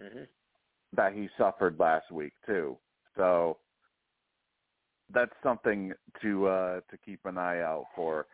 Mm-hmm. 0.00 0.24
that 0.94 1.12
he 1.12 1.28
suffered 1.36 1.78
last 1.80 2.10
week 2.12 2.32
too. 2.46 2.76
So 3.16 3.58
that's 5.12 5.32
something 5.42 5.92
to 6.22 6.46
uh, 6.46 6.80
to 6.90 6.98
keep 7.04 7.20
an 7.24 7.38
eye 7.38 7.62
out 7.62 7.86
for. 7.96 8.26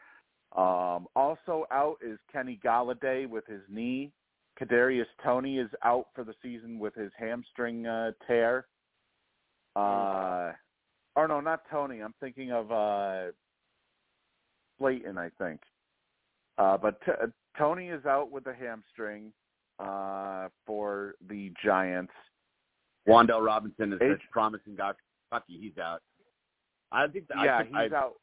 Um, 0.54 1.06
also 1.16 1.64
out 1.70 1.96
is 2.06 2.18
Kenny 2.32 2.60
Golladay 2.64 3.28
with 3.28 3.46
his 3.46 3.62
knee. 3.68 4.12
Kadarius 4.60 5.06
Toney 5.24 5.58
is 5.58 5.70
out 5.82 6.06
for 6.14 6.22
the 6.22 6.34
season 6.42 6.78
with 6.78 6.94
his 6.94 7.10
hamstring 7.18 7.86
uh, 7.86 8.12
tear. 8.26 8.66
Uh, 9.74 10.52
or 11.16 11.28
no, 11.28 11.40
not 11.40 11.62
Toney. 11.70 12.00
I'm 12.00 12.14
thinking 12.20 12.50
of 12.52 12.70
uh, 12.72 13.26
Slayton, 14.78 15.18
I 15.18 15.30
think. 15.38 15.60
Uh, 16.58 16.76
but 16.76 17.00
t- 17.04 17.12
Toney 17.58 17.88
is 17.88 18.04
out 18.06 18.30
with 18.30 18.46
a 18.46 18.54
hamstring 18.54 19.32
uh, 19.78 20.48
for 20.66 21.14
the 21.28 21.52
Giants. 21.64 22.12
Wan'Dale 23.08 23.44
Robinson 23.44 23.92
is 23.92 24.00
Age- 24.02 24.12
this 24.12 24.20
promising 24.30 24.76
guy 24.76 24.90
from 24.90 24.96
Kentucky. 25.30 25.58
He's 25.60 25.78
out. 25.78 26.00
I 26.92 27.06
think 27.08 27.26
that 27.28 27.38
yeah, 27.44 27.58
I, 27.58 27.62
think 27.62 27.76
he's 27.76 27.92
I, 27.92 27.96
out. 27.96 28.14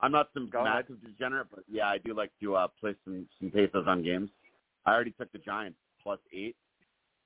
I'm 0.00 0.12
not 0.12 0.28
some 0.34 0.48
Go 0.50 0.60
ahead. 0.64 0.84
massive 0.88 1.02
degenerate, 1.02 1.48
but 1.50 1.64
yeah, 1.68 1.86
I 1.88 1.98
do 1.98 2.14
like 2.14 2.30
to 2.42 2.54
uh, 2.54 2.68
play 2.80 2.94
some 3.04 3.26
some 3.40 3.50
pesos 3.50 3.86
on 3.88 4.02
games. 4.02 4.30
I 4.86 4.92
already 4.92 5.12
took 5.12 5.32
the 5.32 5.38
Giants 5.38 5.78
plus 6.02 6.18
eight. 6.32 6.54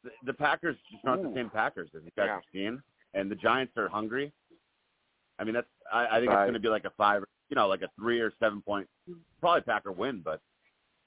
The, 0.04 0.10
the 0.24 0.32
Packers 0.32 0.76
just 0.90 1.04
aren't 1.04 1.24
Ooh. 1.24 1.28
the 1.28 1.34
same 1.34 1.50
Packers 1.50 1.90
as 1.96 2.02
you 2.04 2.10
guys 2.16 2.26
Yeah. 2.28 2.34
have 2.34 2.42
seen, 2.52 2.82
and 3.14 3.30
the 3.30 3.34
Giants 3.36 3.76
are 3.76 3.88
hungry. 3.88 4.32
I 5.38 5.44
mean, 5.44 5.54
that's 5.54 5.66
I, 5.92 6.06
I 6.16 6.20
think 6.20 6.30
Right. 6.30 6.42
it's 6.42 6.46
going 6.50 6.54
to 6.54 6.60
be 6.60 6.68
like 6.68 6.84
a 6.84 6.90
five, 6.96 7.22
you 7.48 7.54
know, 7.56 7.68
like 7.68 7.82
a 7.82 7.88
three 7.98 8.20
or 8.20 8.32
seven 8.38 8.62
point, 8.62 8.88
probably 9.40 9.62
Packer 9.62 9.92
win, 9.92 10.20
but 10.24 10.40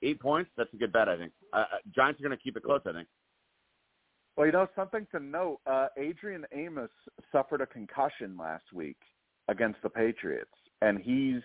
eight 0.02 0.20
points. 0.20 0.52
That's 0.58 0.74
a 0.74 0.78
good 0.78 0.92
bet, 0.92 1.10
I 1.10 1.18
think. 1.18 1.32
Uh, 1.54 1.58
uh, 1.58 1.78
Giants 1.96 2.20
are 2.20 2.24
going 2.24 2.38
to 2.38 2.44
keep 2.44 2.58
it 2.58 2.64
close, 2.64 2.82
I 2.86 2.92
think. 2.94 3.08
Well, 4.36 4.46
you 4.46 4.52
know 4.52 4.68
something 4.76 5.08
to 5.12 5.20
note. 5.20 5.60
Uh, 5.66 5.88
Adrian 5.98 6.46
Amos 6.54 6.90
suffered 7.32 7.62
a 7.62 7.66
concussion 7.66 8.36
last 8.38 8.66
week 8.74 8.98
against 9.48 9.82
the 9.82 9.90
Patriots, 9.90 10.52
and 10.82 11.00
he's, 11.00 11.42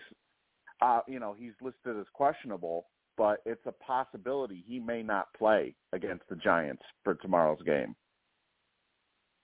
uh, 0.81 0.99
you 1.07 1.19
know, 1.19 1.33
he's 1.37 1.53
listed 1.61 1.97
as 1.97 2.05
questionable, 2.13 2.87
but 3.17 3.41
it's 3.45 3.65
a 3.65 3.71
possibility 3.71 4.63
he 4.67 4.79
may 4.79 5.03
not 5.03 5.33
play 5.37 5.73
against 5.93 6.23
the 6.29 6.35
Giants 6.35 6.83
for 7.03 7.15
tomorrow's 7.15 7.61
game. 7.63 7.95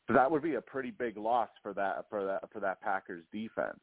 So 0.07 0.13
that 0.13 0.29
would 0.31 0.41
be 0.41 0.55
a 0.55 0.61
pretty 0.61 0.91
big 0.91 1.17
loss 1.17 1.49
for 1.61 1.73
that 1.73 2.05
for 2.09 2.25
that 2.25 2.51
for 2.51 2.59
that 2.59 2.81
Packers 2.81 3.23
defense 3.31 3.79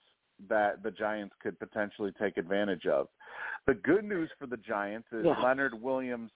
that 0.49 0.83
the 0.83 0.91
Giants 0.91 1.35
could 1.41 1.59
potentially 1.59 2.13
take 2.21 2.39
advantage 2.39 2.87
of. 2.87 3.09
The 3.67 3.75
good 3.75 4.05
news 4.05 4.31
for 4.39 4.47
the 4.47 4.57
Giants 4.57 5.07
is 5.13 5.25
Yeah. 5.25 5.39
Leonard 5.41 5.75
Williams 5.75 6.33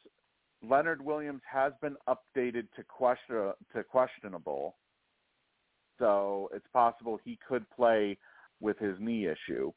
Leonard 0.62 1.00
Williams 1.00 1.42
has 1.50 1.72
been 1.80 1.96
updated 2.06 2.70
to 2.72 2.84
question 2.84 3.54
to 3.72 3.84
questionable, 3.84 4.76
so 5.98 6.50
it's 6.52 6.66
possible 6.68 7.16
he 7.24 7.36
could 7.48 7.68
play 7.70 8.18
with 8.60 8.78
his 8.78 8.98
knee 9.00 9.26
issue. 9.26 9.72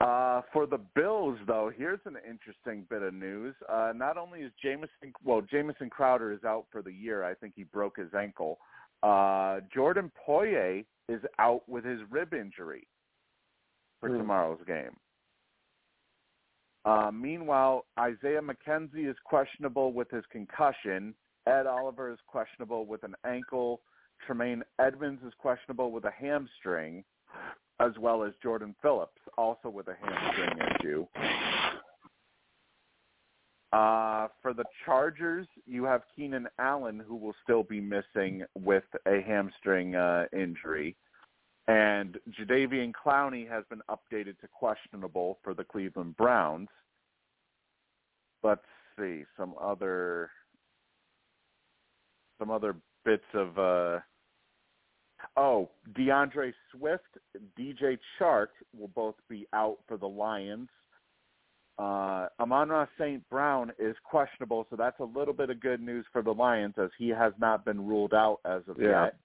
Uh, 0.00 0.42
for 0.52 0.66
the 0.66 0.78
Bills, 0.94 1.36
though, 1.46 1.72
here's 1.76 1.98
an 2.04 2.16
interesting 2.28 2.86
bit 2.88 3.02
of 3.02 3.12
news. 3.12 3.54
Uh, 3.68 3.92
not 3.94 4.16
only 4.16 4.40
is 4.40 4.52
Jamison, 4.62 5.12
well, 5.24 5.40
Jamison 5.40 5.90
Crowder 5.90 6.32
is 6.32 6.44
out 6.44 6.66
for 6.70 6.82
the 6.82 6.92
year. 6.92 7.24
I 7.24 7.34
think 7.34 7.54
he 7.56 7.64
broke 7.64 7.96
his 7.96 8.14
ankle. 8.14 8.58
Uh, 9.02 9.60
Jordan 9.74 10.12
Poyer 10.26 10.84
is 11.08 11.20
out 11.40 11.68
with 11.68 11.84
his 11.84 12.00
rib 12.10 12.32
injury 12.32 12.86
for 14.00 14.08
Hmm. 14.08 14.18
tomorrow's 14.18 14.62
game. 14.64 14.96
Uh, 16.84 17.10
meanwhile, 17.10 17.84
Isaiah 17.98 18.40
McKenzie 18.40 19.08
is 19.10 19.18
questionable 19.24 19.92
with 19.92 20.08
his 20.10 20.24
concussion. 20.26 21.14
Ed 21.46 21.66
Oliver 21.66 22.10
is 22.10 22.20
questionable 22.26 22.86
with 22.86 23.02
an 23.02 23.16
ankle. 23.24 23.82
Tremaine 24.26 24.62
Edmunds 24.78 25.22
is 25.24 25.34
questionable 25.34 25.90
with 25.90 26.04
a 26.04 26.10
hamstring, 26.10 27.04
as 27.80 27.92
well 27.98 28.24
as 28.24 28.32
Jordan 28.42 28.74
Phillips, 28.82 29.20
also 29.36 29.68
with 29.68 29.86
a 29.88 29.94
hamstring 30.02 30.58
issue. 30.76 31.06
Uh, 33.72 34.28
for 34.40 34.54
the 34.54 34.64
Chargers, 34.84 35.46
you 35.66 35.84
have 35.84 36.02
Keenan 36.16 36.48
Allen, 36.58 37.02
who 37.06 37.14
will 37.14 37.34
still 37.42 37.62
be 37.62 37.80
missing 37.80 38.42
with 38.54 38.84
a 39.06 39.20
hamstring 39.20 39.94
uh, 39.94 40.24
injury. 40.32 40.96
And 41.68 42.16
Jadeveon 42.30 42.92
Clowney 42.92 43.46
has 43.48 43.62
been 43.68 43.82
updated 43.90 44.38
to 44.40 44.48
questionable 44.48 45.38
for 45.44 45.52
the 45.52 45.64
Cleveland 45.64 46.16
Browns. 46.16 46.68
Let's 48.42 48.64
see 48.98 49.24
some 49.36 49.54
other 49.60 50.30
some 52.38 52.50
other 52.50 52.74
bits 53.04 53.24
of 53.34 53.58
uh 53.58 53.98
oh 55.38 55.70
DeAndre 55.96 56.52
Swift, 56.72 57.16
DJ 57.58 57.96
Chark 58.20 58.48
will 58.78 58.88
both 58.88 59.14
be 59.30 59.46
out 59.54 59.78
for 59.86 59.96
the 59.96 60.08
Lions. 60.08 60.68
Uh, 61.78 62.26
Amon 62.40 62.88
St. 62.98 63.26
Brown 63.30 63.72
is 63.78 63.94
questionable, 64.02 64.66
so 64.68 64.74
that's 64.74 64.98
a 64.98 65.04
little 65.04 65.32
bit 65.32 65.48
of 65.48 65.60
good 65.60 65.80
news 65.80 66.04
for 66.12 66.22
the 66.22 66.34
Lions 66.34 66.74
as 66.76 66.90
he 66.98 67.08
has 67.08 67.32
not 67.38 67.64
been 67.64 67.86
ruled 67.86 68.12
out 68.12 68.40
as 68.44 68.62
of 68.66 68.78
Yeah. 68.78 69.04
yet. 69.04 69.16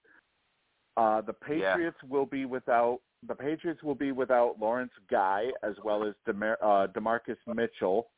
Uh, 0.96 1.20
the 1.20 1.34
Yeah. 1.40 1.74
Patriots 1.74 2.02
will 2.04 2.26
be 2.26 2.44
without 2.44 3.00
the 3.26 3.34
Patriots 3.34 3.82
will 3.82 3.94
be 3.94 4.12
without 4.12 4.60
Lawrence 4.60 4.92
Guy 5.08 5.50
as 5.62 5.74
well 5.80 6.04
as 6.04 6.14
Demar- 6.26 6.58
uh, 6.60 6.86
Demarcus 6.88 7.38
Mitchell. 7.46 8.10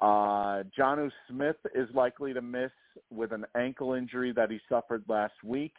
Uh, 0.00 0.62
Jonnu 0.76 1.12
Smith 1.28 1.58
is 1.74 1.94
likely 1.94 2.32
to 2.32 2.40
miss 2.40 2.72
with 3.10 3.32
an 3.32 3.44
ankle 3.54 3.92
injury 3.92 4.32
that 4.32 4.50
he 4.50 4.58
suffered 4.66 5.04
last 5.08 5.34
week. 5.44 5.74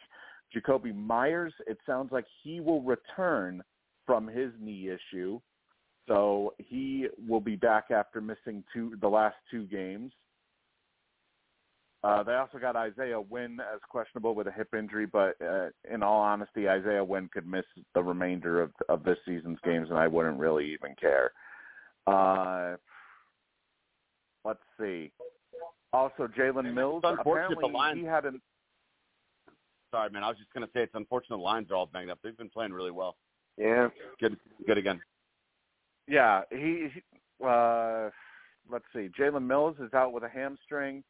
Jakobi 0.54 0.94
Meyers, 0.94 1.52
it 1.66 1.78
sounds 1.86 2.12
like 2.12 2.26
he 2.42 2.60
will 2.60 2.82
return 2.82 3.62
from 4.06 4.26
his 4.26 4.50
knee 4.60 4.90
issue, 4.90 5.40
so 6.08 6.54
he 6.58 7.06
will 7.26 7.40
be 7.40 7.56
back 7.56 7.90
after 7.90 8.20
missing 8.20 8.64
two 8.72 8.96
the 9.00 9.08
last 9.08 9.36
two 9.50 9.64
games. 9.66 10.12
Uh, 12.04 12.22
they 12.24 12.34
also 12.34 12.58
got 12.58 12.74
Isaiah 12.74 13.20
Wynn 13.20 13.60
as 13.60 13.80
questionable 13.88 14.34
with 14.34 14.48
a 14.48 14.52
hip 14.52 14.74
injury, 14.76 15.06
but 15.06 15.36
uh, 15.40 15.68
in 15.88 16.02
all 16.02 16.20
honesty, 16.20 16.68
Isaiah 16.68 17.04
Wynn 17.04 17.30
could 17.32 17.46
miss 17.46 17.64
the 17.94 18.02
remainder 18.02 18.60
of 18.60 18.72
of 18.88 19.04
this 19.04 19.18
season's 19.24 19.58
games, 19.64 19.88
and 19.88 19.98
I 19.98 20.08
wouldn't 20.08 20.38
really 20.38 20.72
even 20.72 20.96
care. 21.00 21.30
Uh, 22.08 22.76
let's 24.44 24.62
see. 24.80 25.12
Also, 25.92 26.26
Jalen 26.26 26.74
Mills. 26.74 27.04
Apparently, 27.04 27.72
he 27.94 28.04
had 28.04 28.24
an 28.24 28.40
Sorry, 29.92 30.10
man. 30.10 30.24
I 30.24 30.28
was 30.28 30.38
just 30.38 30.52
going 30.54 30.66
to 30.66 30.72
say 30.72 30.82
it's 30.82 30.94
unfortunate 30.94 31.36
the 31.36 31.42
lines 31.42 31.70
are 31.70 31.76
all 31.76 31.86
banged 31.86 32.10
up. 32.10 32.18
They've 32.24 32.36
been 32.36 32.48
playing 32.48 32.72
really 32.72 32.90
well. 32.90 33.16
Yeah. 33.58 33.88
Good, 34.18 34.36
good 34.66 34.78
again. 34.78 35.00
Yeah, 36.08 36.42
he. 36.50 36.88
he 36.94 37.46
uh, 37.46 38.08
let's 38.70 38.84
see. 38.94 39.08
Jalen 39.18 39.46
Mills 39.46 39.76
is 39.80 39.92
out 39.92 40.12
with 40.12 40.22
a 40.22 40.28
hamstring. 40.28 41.04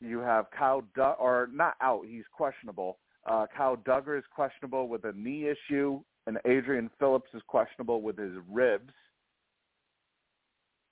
You 0.00 0.18
have 0.18 0.46
Kyle, 0.56 0.82
du- 0.94 1.16
or 1.18 1.48
not 1.52 1.74
out. 1.80 2.02
He's 2.06 2.24
questionable. 2.36 2.98
Uh, 3.24 3.46
Kyle 3.56 3.76
Dugger 3.76 4.18
is 4.18 4.24
questionable 4.34 4.88
with 4.88 5.04
a 5.04 5.12
knee 5.12 5.48
issue, 5.48 6.00
and 6.26 6.38
Adrian 6.44 6.90
Phillips 6.98 7.30
is 7.34 7.42
questionable 7.46 8.02
with 8.02 8.18
his 8.18 8.32
ribs. 8.50 8.92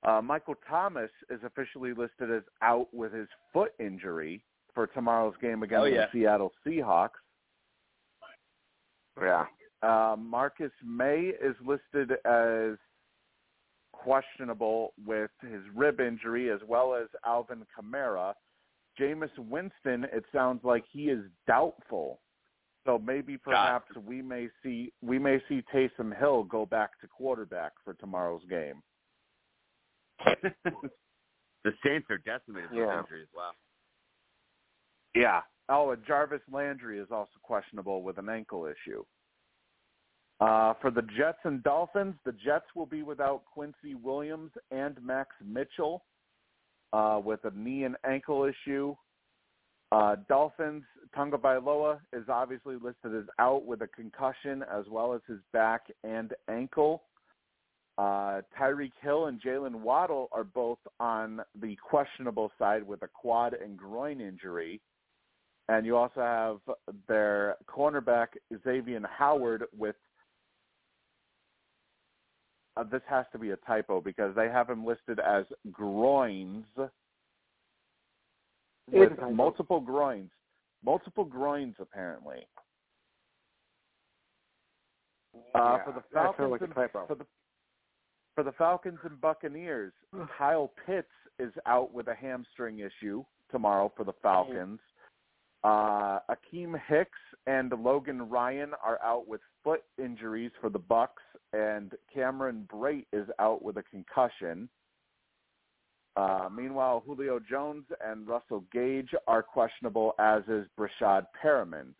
Uh, 0.04 0.22
Michael 0.22 0.54
Thomas 0.68 1.10
is 1.30 1.40
officially 1.44 1.92
listed 1.92 2.30
as 2.30 2.42
out 2.62 2.88
with 2.92 3.12
his 3.12 3.28
foot 3.52 3.72
injury 3.78 4.42
for 4.74 4.86
tomorrow's 4.88 5.34
game 5.40 5.62
against 5.62 5.82
Oh, 5.82 5.86
yeah. 5.86 6.06
the 6.12 6.20
Seattle 6.20 6.52
Seahawks. 6.66 7.10
Yeah. 9.20 9.46
Uh, 9.82 10.16
Marcus 10.18 10.72
Maye 10.84 11.32
is 11.40 11.54
listed 11.64 12.12
as 12.24 12.76
questionable 13.92 14.92
with 15.06 15.30
his 15.42 15.60
rib 15.74 16.00
injury, 16.00 16.50
as 16.50 16.60
well 16.66 16.94
as 16.94 17.06
Alvin 17.24 17.64
Kamara. 17.78 18.34
Jameis 18.98 19.36
Winston, 19.38 20.04
it 20.12 20.24
sounds 20.32 20.60
like 20.64 20.84
he 20.90 21.10
is 21.10 21.24
doubtful. 21.46 22.20
So 22.86 22.98
maybe 22.98 23.38
perhaps 23.38 23.88
we 24.06 24.20
may 24.20 24.48
see 24.62 24.92
we 25.02 25.18
may 25.18 25.40
see 25.48 25.62
Taysom 25.74 26.16
Hill 26.18 26.44
go 26.44 26.66
back 26.66 27.00
to 27.00 27.08
quarterback 27.08 27.72
for 27.82 27.94
tomorrow's 27.94 28.42
game. 28.50 28.82
the 30.24 31.72
Saints 31.84 32.06
are 32.10 32.18
decimated 32.18 32.70
with 32.70 32.80
Yeah. 32.80 33.00
injuries. 33.00 33.28
Wow. 33.34 33.52
Yeah. 35.14 35.40
Oh, 35.68 35.90
and 35.92 36.04
Jarvis 36.06 36.42
Landry 36.52 36.98
is 36.98 37.08
also 37.10 37.30
questionable 37.42 38.02
with 38.02 38.18
an 38.18 38.28
ankle 38.28 38.66
issue. 38.66 39.04
Uh, 40.40 40.74
for 40.80 40.90
the 40.90 41.02
Jets 41.16 41.38
and 41.44 41.62
Dolphins, 41.62 42.14
the 42.24 42.32
Jets 42.32 42.66
will 42.74 42.86
be 42.86 43.02
without 43.02 43.44
Quincy 43.46 43.94
Williams 43.94 44.50
and 44.70 44.96
Max 45.02 45.30
Mitchell 45.44 46.04
uh, 46.92 47.20
with 47.24 47.40
a 47.44 47.52
knee 47.56 47.84
and 47.84 47.96
ankle 48.04 48.44
issue. 48.44 48.94
Uh, 49.92 50.16
Dolphins, 50.28 50.82
Tua 51.14 51.26
Tagovailoa 51.26 52.00
is 52.12 52.24
obviously 52.28 52.74
listed 52.74 53.14
as 53.16 53.26
out 53.38 53.64
with 53.64 53.82
a 53.82 53.86
concussion 53.86 54.64
as 54.70 54.84
well 54.90 55.14
as 55.14 55.20
his 55.28 55.38
back 55.52 55.82
and 56.02 56.32
ankle. 56.50 57.04
Uh, 57.96 58.40
Tyreek 58.58 58.90
Hill 59.00 59.26
and 59.26 59.40
Jaylen 59.40 59.76
Waddle 59.76 60.28
are 60.32 60.42
both 60.42 60.80
on 60.98 61.40
the 61.60 61.76
questionable 61.76 62.50
side 62.58 62.84
with 62.84 63.02
a 63.02 63.08
quad 63.08 63.54
and 63.54 63.78
groin 63.78 64.20
injury. 64.20 64.80
And 65.68 65.86
you 65.86 65.96
also 65.96 66.20
have 66.20 66.76
their 67.08 67.56
cornerback, 67.66 68.28
Xavier 68.64 69.00
Howard, 69.18 69.64
with 69.76 69.96
uh, 72.76 72.84
this 72.84 73.02
has 73.08 73.24
to 73.32 73.38
be 73.38 73.50
a 73.50 73.56
typo 73.58 74.00
because 74.00 74.34
they 74.34 74.48
have 74.48 74.68
him 74.68 74.84
listed 74.84 75.20
as 75.20 75.44
groins 75.70 76.64
with 78.90 79.12
multiple 79.32 79.80
groins. 79.80 80.30
Multiple 80.84 81.24
groins, 81.24 81.76
apparently. 81.80 82.46
Uh, 85.54 85.78
Yeah, 85.78 85.84
for 85.84 85.92
the 85.92 86.02
Falcons 86.12 86.50
like 86.50 86.60
and 86.60 86.74
for 86.74 87.14
the 87.14 87.26
for 88.34 88.44
the 88.44 88.52
Falcons 88.52 88.98
and 89.04 89.20
Buccaneers, 89.20 89.92
Kyle 90.38 90.72
Pitts 90.84 91.08
is 91.38 91.52
out 91.66 91.92
with 91.92 92.08
a 92.08 92.14
hamstring 92.14 92.80
issue 92.80 93.24
tomorrow 93.50 93.92
for 93.96 94.04
the 94.04 94.12
Falcons. 94.22 94.80
Uh, 95.64 96.18
Akiem 96.30 96.78
Hicks 96.88 97.18
and 97.46 97.72
Logan 97.72 98.28
Ryan 98.28 98.72
are 98.84 99.02
out 99.02 99.26
with 99.26 99.40
foot 99.64 99.82
injuries 99.98 100.50
for 100.60 100.68
the 100.68 100.78
Bucks, 100.78 101.22
and 101.54 101.92
Cameron 102.12 102.68
Brate 102.70 103.06
is 103.14 103.26
out 103.38 103.62
with 103.62 103.78
a 103.78 103.82
concussion. 103.84 104.68
Uh, 106.16 106.48
meanwhile, 106.54 107.02
Julio 107.06 107.40
Jones 107.40 107.84
and 108.04 108.28
Russell 108.28 108.62
Gage 108.72 109.08
are 109.26 109.42
questionable, 109.42 110.14
as 110.18 110.42
is 110.48 110.66
Breshad 110.78 111.24
Perriman. 111.42 111.94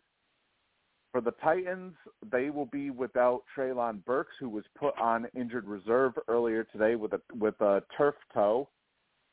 For 1.11 1.21
the 1.21 1.33
Titans, 1.43 1.95
they 2.31 2.51
will 2.51 2.67
be 2.67 2.91
without 2.91 3.43
Treylon 3.57 4.05
Burks, 4.05 4.33
who 4.39 4.49
was 4.49 4.63
put 4.77 4.97
on 4.99 5.27
injured 5.35 5.65
reserve 5.65 6.13
earlier 6.27 6.65
today 6.65 6.95
with 6.95 7.13
a 7.13 7.21
with 7.33 7.59
a 7.61 7.81
turf 7.97 8.15
toe, 8.33 8.69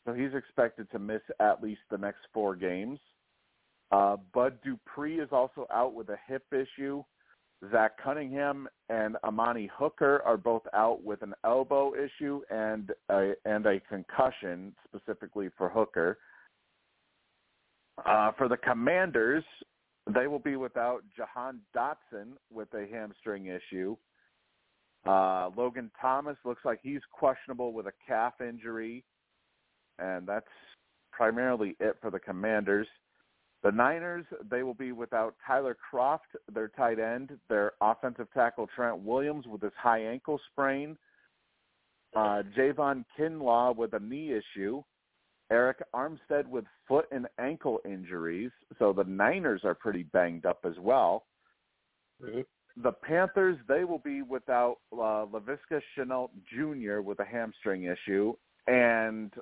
so 0.07 0.15
he's 0.15 0.33
expected 0.35 0.91
to 0.91 0.99
miss 0.99 1.23
at 1.39 1.63
least 1.63 1.81
the 1.91 1.99
next 1.99 2.21
four 2.33 2.57
games. 2.57 2.99
Uh, 3.93 4.17
Bud 4.33 4.59
Dupree 4.65 5.21
is 5.21 5.29
also 5.31 5.67
out 5.73 5.95
with 5.95 6.09
a 6.09 6.17
hip 6.27 6.45
issue. 6.53 7.03
Zach 7.71 7.93
Cunningham 8.03 8.67
and 8.89 9.17
Amani 9.23 9.71
Hooker 9.77 10.21
are 10.25 10.37
both 10.37 10.63
out 10.75 11.05
with 11.05 11.23
an 11.23 11.35
elbow 11.45 11.93
issue 11.95 12.41
and 12.51 12.91
a, 13.11 13.35
and 13.45 13.67
a 13.67 13.81
concussion, 13.89 14.75
specifically 14.89 15.49
for 15.57 15.69
Hooker. 15.69 16.19
Uh, 18.05 18.33
for 18.37 18.49
the 18.49 18.57
Commanders, 18.57 19.45
they 20.13 20.27
will 20.27 20.41
be 20.41 20.57
without 20.57 21.03
Jahan 21.15 21.61
Dotson 21.77 22.33
with 22.51 22.69
a 22.75 22.87
hamstring 22.91 23.47
issue. 23.47 23.97
Uh, 25.07 25.51
Logan 25.57 25.91
Thomas 26.01 26.37
looks 26.45 26.65
like 26.65 26.81
he's 26.83 27.01
questionable 27.13 27.73
with 27.73 27.87
a 27.87 27.93
calf 28.07 28.35
injury, 28.41 29.05
and 29.99 30.27
that's 30.27 30.47
primarily 31.13 31.77
it 31.79 31.97
for 32.01 32.11
the 32.11 32.19
Commanders. 32.19 32.89
The 33.63 33.71
Niners, 33.71 34.25
they 34.51 34.65
will 34.65 34.75
be 34.75 34.91
without 34.91 35.37
Tyler 35.47 35.77
Kroft, 35.93 36.19
their 36.53 36.69
tight 36.69 36.99
end, 36.99 37.39
their 37.49 37.73
offensive 37.81 38.27
tackle 38.35 38.69
Trent 38.75 38.99
Williams 38.99 39.47
with 39.47 39.63
his 39.63 39.73
high 39.81 40.03
ankle 40.03 40.41
sprain, 40.51 40.97
uh, 42.17 42.43
Javon 42.57 43.05
Kinlaw 43.17 43.77
with 43.77 43.95
a 43.95 44.01
knee 44.01 44.33
issue, 44.33 44.83
Arik 45.53 45.81
Armstead 45.95 46.47
with 46.49 46.65
foot 46.89 47.07
and 47.13 47.27
ankle 47.39 47.81
injuries. 47.85 48.51
So 48.79 48.93
the 48.93 49.05
Niners 49.05 49.63
are 49.65 49.75
pretty 49.75 50.05
banged 50.05 50.45
up 50.45 50.61
as 50.65 50.79
well. 50.81 51.27
The 52.83 52.93
Panthers, 52.93 53.59
they 53.69 53.85
will 53.85 53.99
be 53.99 54.23
without 54.23 54.79
uh, 54.93 55.27
Laviska 55.27 55.81
Shenault 55.97 56.31
Jr. 56.51 57.01
with 57.01 57.21
a 57.21 57.25
hamstring 57.25 57.85
issue, 57.85 58.35
and 58.67 59.33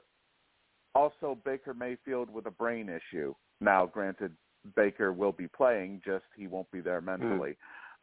also 0.95 1.39
Baker 1.45 1.73
Mayfield 1.73 2.29
with 2.29 2.47
a 2.47 2.51
brain 2.51 2.89
issue. 2.89 3.35
Now, 3.61 3.87
granted, 3.87 4.35
Baker 4.77 5.13
will 5.13 5.33
be 5.33 5.49
playing, 5.49 6.03
just 6.05 6.25
he 6.37 6.47
won't 6.47 6.71
be 6.71 6.81
there 6.81 7.01
mentally. 7.01 7.57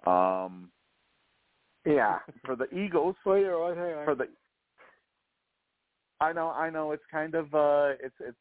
Um, 0.06 0.72
Yeah. 1.86 2.20
for 2.46 2.56
the 2.56 2.68
Eagles, 2.76 3.16
Well, 3.26 3.38
you 3.38 3.48
know 3.48 3.60
what, 3.60 4.06
for 4.06 4.16
the 4.16 4.28
I 6.20 6.34
know, 6.34 6.50
I 6.50 6.70
know, 6.70 6.92
it's 6.94 7.06
kind 7.12 7.36
of 7.36 7.54
uh, 7.54 7.94
it's 8.00 8.16
it's 8.20 8.38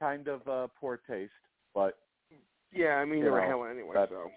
kind 0.00 0.28
of 0.28 0.46
uh, 0.46 0.68
poor 0.80 1.00
taste, 1.08 1.32
but 1.74 1.98
yeah, 2.72 2.94
I 2.96 3.04
mean 3.04 3.24
they 3.24 3.30
were 3.30 3.40
hell 3.42 3.64
anyway, 3.64 3.94
that- 3.94 4.08
so. 4.10 4.30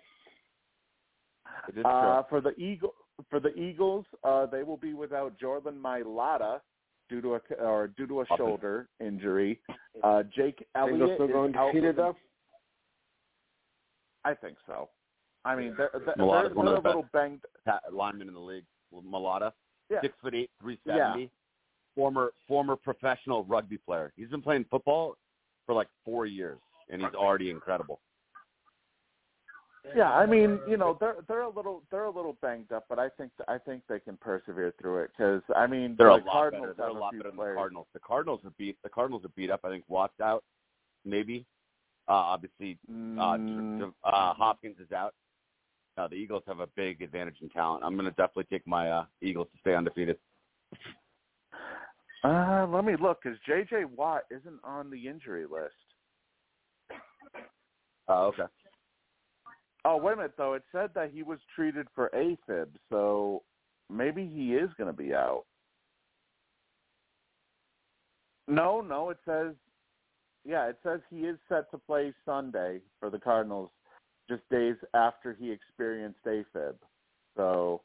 Uh, 1.86 2.24
for 2.30 2.42
the 2.42 2.56
Eagle, 2.56 2.94
for 3.30 3.40
the 3.40 3.54
Eagles, 3.56 4.06
uh, 4.24 4.46
they 4.48 4.64
will 4.64 4.78
be 4.78 4.94
without 4.94 5.38
Jordan 5.40 5.80
Mailata 5.82 6.62
due 7.12 7.22
to 7.22 7.36
a 7.36 7.40
or 7.60 7.90
due 7.90 8.08
to 8.08 8.22
a 8.22 8.24
Up. 8.24 8.38
shoulder 8.38 8.88
injury. 9.00 9.60
Uh, 10.04 10.24
Jake 10.36 10.66
Bengals 10.76 11.02
Elliott 11.02 11.12
still 11.18 11.26
is 11.28 11.32
going 11.34 11.56
out 11.56 11.68
defeated 11.68 11.88
with 11.90 11.96
though? 11.98 12.16
I 14.24 14.34
think 14.34 14.58
so. 14.66 14.90
I 15.44 15.56
mean, 15.56 15.74
they're, 15.78 15.92
they're, 16.06 16.16
Mailata's 16.16 16.48
they're, 16.50 16.56
one 16.56 16.68
of 16.68 16.72
they're 16.74 16.80
a 16.80 16.82
the 16.82 16.88
little 16.90 17.10
banged. 17.12 17.42
lineman 17.92 18.28
in 18.30 18.34
the 18.34 18.40
league, 18.40 18.64
Mailata. 18.94 19.52
Yeah. 19.90 20.02
Six 20.02 20.14
foot 20.22 20.34
eight, 20.34 20.50
three 20.62 20.80
seventy. 20.88 21.22
yeah. 21.24 21.28
Former 21.96 22.32
former 22.48 22.78
professional 22.78 23.44
rugby 23.44 23.78
player. 23.78 24.14
He's 24.16 24.30
been 24.30 24.42
playing 24.42 24.66
football 24.72 25.18
for 25.66 25.76
like 25.76 25.88
four 26.06 26.26
years, 26.26 26.60
and 26.90 27.02
he's 27.02 27.14
already 27.14 27.50
incredible. 27.50 28.00
Yeah, 29.96 30.12
I 30.12 30.26
mean, 30.26 30.60
you 30.68 30.78
know, 30.78 30.96
they're 31.00 31.16
they're 31.28 31.42
a 31.42 31.50
little 31.50 31.82
they're 31.90 32.06
a 32.06 32.10
little 32.12 32.38
banged 32.42 32.72
up, 32.72 32.86
but 32.88 33.00
I 33.00 33.10
think 33.10 33.32
I 33.48 33.58
think 33.58 33.82
they 33.90 34.00
can 34.00 34.16
persevere 34.18 34.74
through 34.80 35.00
it 35.00 35.12
because 35.18 35.42
I 35.56 35.66
mean, 35.66 35.96
They're 35.98 36.08
the 36.08 36.14
a 36.14 36.26
lot 36.26 36.32
Cardinals 36.32 36.62
better. 36.64 36.74
They're 36.78 36.88
a 36.88 36.94
lot 36.94 37.12
better 37.14 37.24
than 37.30 37.36
players. 37.36 37.56
the 37.56 37.58
Cardinals. 37.60 37.88
The 37.94 38.00
Cardinals 38.00 38.42
are 38.46 38.54
beat. 38.58 38.78
The 38.84 38.90
Cardinals 38.90 39.26
are 39.26 39.32
beat 39.36 39.50
up. 39.50 39.62
I 39.64 39.70
think 39.70 39.84
Watt's 39.88 40.20
out, 40.22 40.44
maybe. 41.04 41.46
Uh, 42.08 42.14
obviously, 42.14 42.78
uh, 42.90 42.92
Mm, 42.92 43.94
uh, 44.04 44.34
Hopkins 44.34 44.78
is 44.80 44.92
out. 44.92 45.14
Uh, 45.98 46.08
the 46.08 46.16
Eagles 46.16 46.44
have 46.48 46.60
a 46.60 46.68
big 46.76 47.02
advantage 47.02 47.38
in 47.42 47.50
talent. 47.50 47.84
I'm 47.84 47.94
going 47.96 48.06
to 48.06 48.12
definitely 48.12 48.46
take 48.52 48.66
my 48.68 48.90
uh, 48.90 49.06
Eagles 49.22 49.48
to 49.54 49.60
stay 49.60 49.76
undefeated. 49.76 50.18
uh, 52.24 52.66
let 52.70 52.86
me 52.86 52.96
look 52.96 53.20
because 53.24 53.38
J.J. 53.46 53.86
Watt 53.96 54.24
isn't 54.32 54.60
on 54.64 54.90
the 54.90 55.08
injury 55.08 55.46
list. 55.46 55.74
Uh, 58.08 58.26
okay. 58.26 58.44
Oh, 59.84 59.98
wait 59.98 60.14
a 60.14 60.16
minute 60.18 60.34
though. 60.38 60.54
It 60.54 60.64
said 60.72 60.92
that 60.96 61.12
he 61.14 61.24
was 61.24 61.40
treated 61.56 61.88
for 61.96 62.12
AFib, 62.14 62.68
so 62.90 63.44
maybe 63.90 64.30
he 64.32 64.54
is 64.56 64.70
going 64.78 64.88
to 64.90 64.98
be 64.98 65.14
out. 65.14 65.44
No, 68.48 68.82
no, 68.82 69.10
it 69.10 69.18
says 69.26 69.56
yeah, 70.44 70.68
it 70.68 70.78
says 70.84 71.00
he 71.10 71.22
is 71.22 71.38
set 71.48 71.70
to 71.72 71.78
play 71.78 72.14
Sunday 72.26 72.80
for 73.00 73.10
the 73.10 73.20
Cardinals 73.20 73.70
just 74.30 74.42
days 74.50 74.76
after 74.94 75.34
he 75.34 75.52
experienced 75.52 76.20
AFib. 76.26 76.76
So 77.38 77.82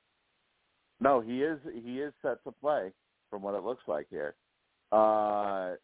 no, 1.00 1.20
he 1.20 1.42
is 1.42 1.58
he 1.82 2.00
is 2.00 2.12
set 2.22 2.42
to 2.44 2.52
play 2.52 2.92
from 3.30 3.42
what 3.42 3.54
it 3.54 3.64
looks 3.64 3.84
like 3.86 4.06
here. 4.10 4.34
Uh 4.92 5.74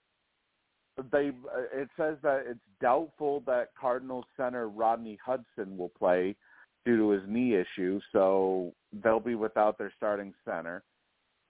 they 1.10 1.32
it 1.72 1.88
says 1.96 2.16
that 2.22 2.44
it's 2.46 2.60
doubtful 2.80 3.42
that 3.46 3.68
Cardinals 3.78 4.24
center 4.36 4.68
Rodney 4.68 5.18
Hudson 5.24 5.76
will 5.76 5.90
play 5.90 6.36
due 6.84 6.96
to 6.96 7.10
his 7.10 7.22
knee 7.26 7.56
issue, 7.56 8.00
so 8.12 8.72
they'll 9.02 9.20
be 9.20 9.34
without 9.34 9.78
their 9.78 9.92
starting 9.96 10.34
center. 10.44 10.82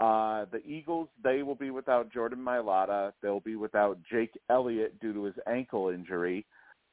Uh, 0.00 0.46
the 0.50 0.60
Eagles, 0.66 1.08
they 1.22 1.42
will 1.42 1.54
be 1.54 1.70
without 1.70 2.12
Jordan 2.12 2.40
Mailata. 2.40 3.12
They'll 3.22 3.40
be 3.40 3.56
without 3.56 3.98
Jake 4.10 4.32
Elliott 4.50 4.98
due 5.00 5.12
to 5.12 5.24
his 5.24 5.34
ankle 5.46 5.90
injury. 5.90 6.44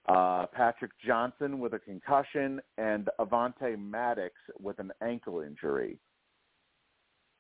Uh, 0.08 0.46
Patrick 0.54 0.92
Johnson 1.06 1.60
with 1.60 1.74
a 1.74 1.80
concussion 1.80 2.62
and 2.78 3.10
Avonte 3.20 3.78
Maddox 3.78 4.34
with 4.60 4.80
an 4.80 4.92
ankle 5.02 5.42
injury. 5.42 6.00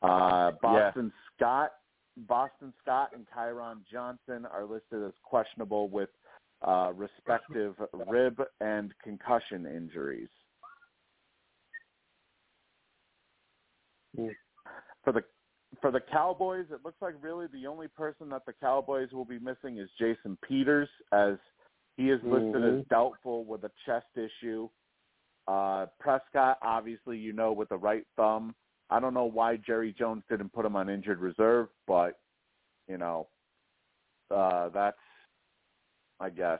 Uh, 0.01 0.51
Boston 0.61 1.11
Scott, 1.35 1.71
Boston 2.27 2.73
Scott 2.81 3.09
and 3.13 3.25
Kyron 3.35 3.79
Johnson 3.91 4.45
are 4.45 4.65
listed 4.65 5.03
as 5.03 5.13
questionable 5.23 5.89
with 5.89 6.09
uh, 6.61 6.91
respective 6.95 7.75
rib 8.07 8.41
and 8.59 8.93
concussion 9.03 9.65
injuries. 9.65 10.29
For 15.03 15.13
the 15.13 15.23
for 15.81 15.91
the 15.91 16.01
Cowboys, 16.11 16.65
it 16.71 16.79
looks 16.83 16.99
like 17.01 17.13
really 17.21 17.45
the 17.53 17.67
only 17.67 17.87
person 17.87 18.27
that 18.29 18.45
the 18.45 18.53
Cowboys 18.53 19.11
will 19.11 19.25
be 19.25 19.39
missing 19.39 19.77
is 19.77 19.87
Jason 19.99 20.37
Peters, 20.47 20.89
as 21.11 21.35
he 21.95 22.09
is 22.09 22.19
listed 22.23 22.63
as 22.65 22.83
Mhm. 22.83 22.87
doubtful 22.89 23.45
with 23.45 23.63
a 23.63 23.71
chest 23.85 24.07
issue. 24.17 24.67
Uh, 25.47 25.85
Prescott, 25.99 26.57
obviously, 26.61 27.17
you 27.17 27.33
know, 27.33 27.53
with 27.53 27.69
the 27.69 27.77
right 27.77 28.05
thumb. 28.15 28.55
I 28.89 28.99
don't 28.99 29.13
know 29.13 29.25
why 29.25 29.57
Jerry 29.57 29.93
Jones 29.97 30.23
didn't 30.29 30.53
put 30.53 30.65
him 30.65 30.75
on 30.75 30.89
injured 30.89 31.19
reserve, 31.19 31.69
but 31.87 32.19
you 32.87 32.97
know, 32.97 33.27
uh, 34.35 34.69
that's, 34.69 34.97
I 36.19 36.29
guess. 36.29 36.59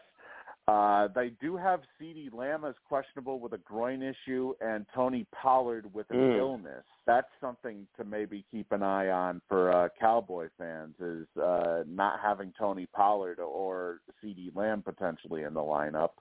Uh, 0.68 1.08
they 1.16 1.32
do 1.42 1.58
have 1.58 1.82
CeeDee 2.00 2.32
Lamb 2.32 2.64
as 2.64 2.76
questionable 2.88 3.40
with 3.40 3.54
a 3.54 3.58
groin 3.58 4.04
issue 4.04 4.54
and 4.62 4.86
Tony 4.94 5.26
Pollard 5.34 5.92
with 5.96 6.08
an 6.12 6.18
Mm. 6.18 6.38
illness. 6.38 6.86
That's 7.08 7.32
something 7.42 7.88
to 7.98 8.04
maybe 8.04 8.46
keep 8.52 8.72
an 8.72 8.84
eye 8.84 9.10
on 9.10 9.42
for 9.48 9.72
uh, 9.72 9.90
Cowboy 10.00 10.50
fans 10.60 10.94
is 11.00 11.28
uh, 11.38 11.84
not 11.88 12.20
having 12.20 12.54
Tony 12.54 12.86
Pollard 12.86 13.40
or 13.40 14.02
CeeDee 14.22 14.56
Lamb 14.56 14.84
potentially 14.84 15.42
in 15.42 15.56
the 15.56 15.60
lineup. 15.60 16.12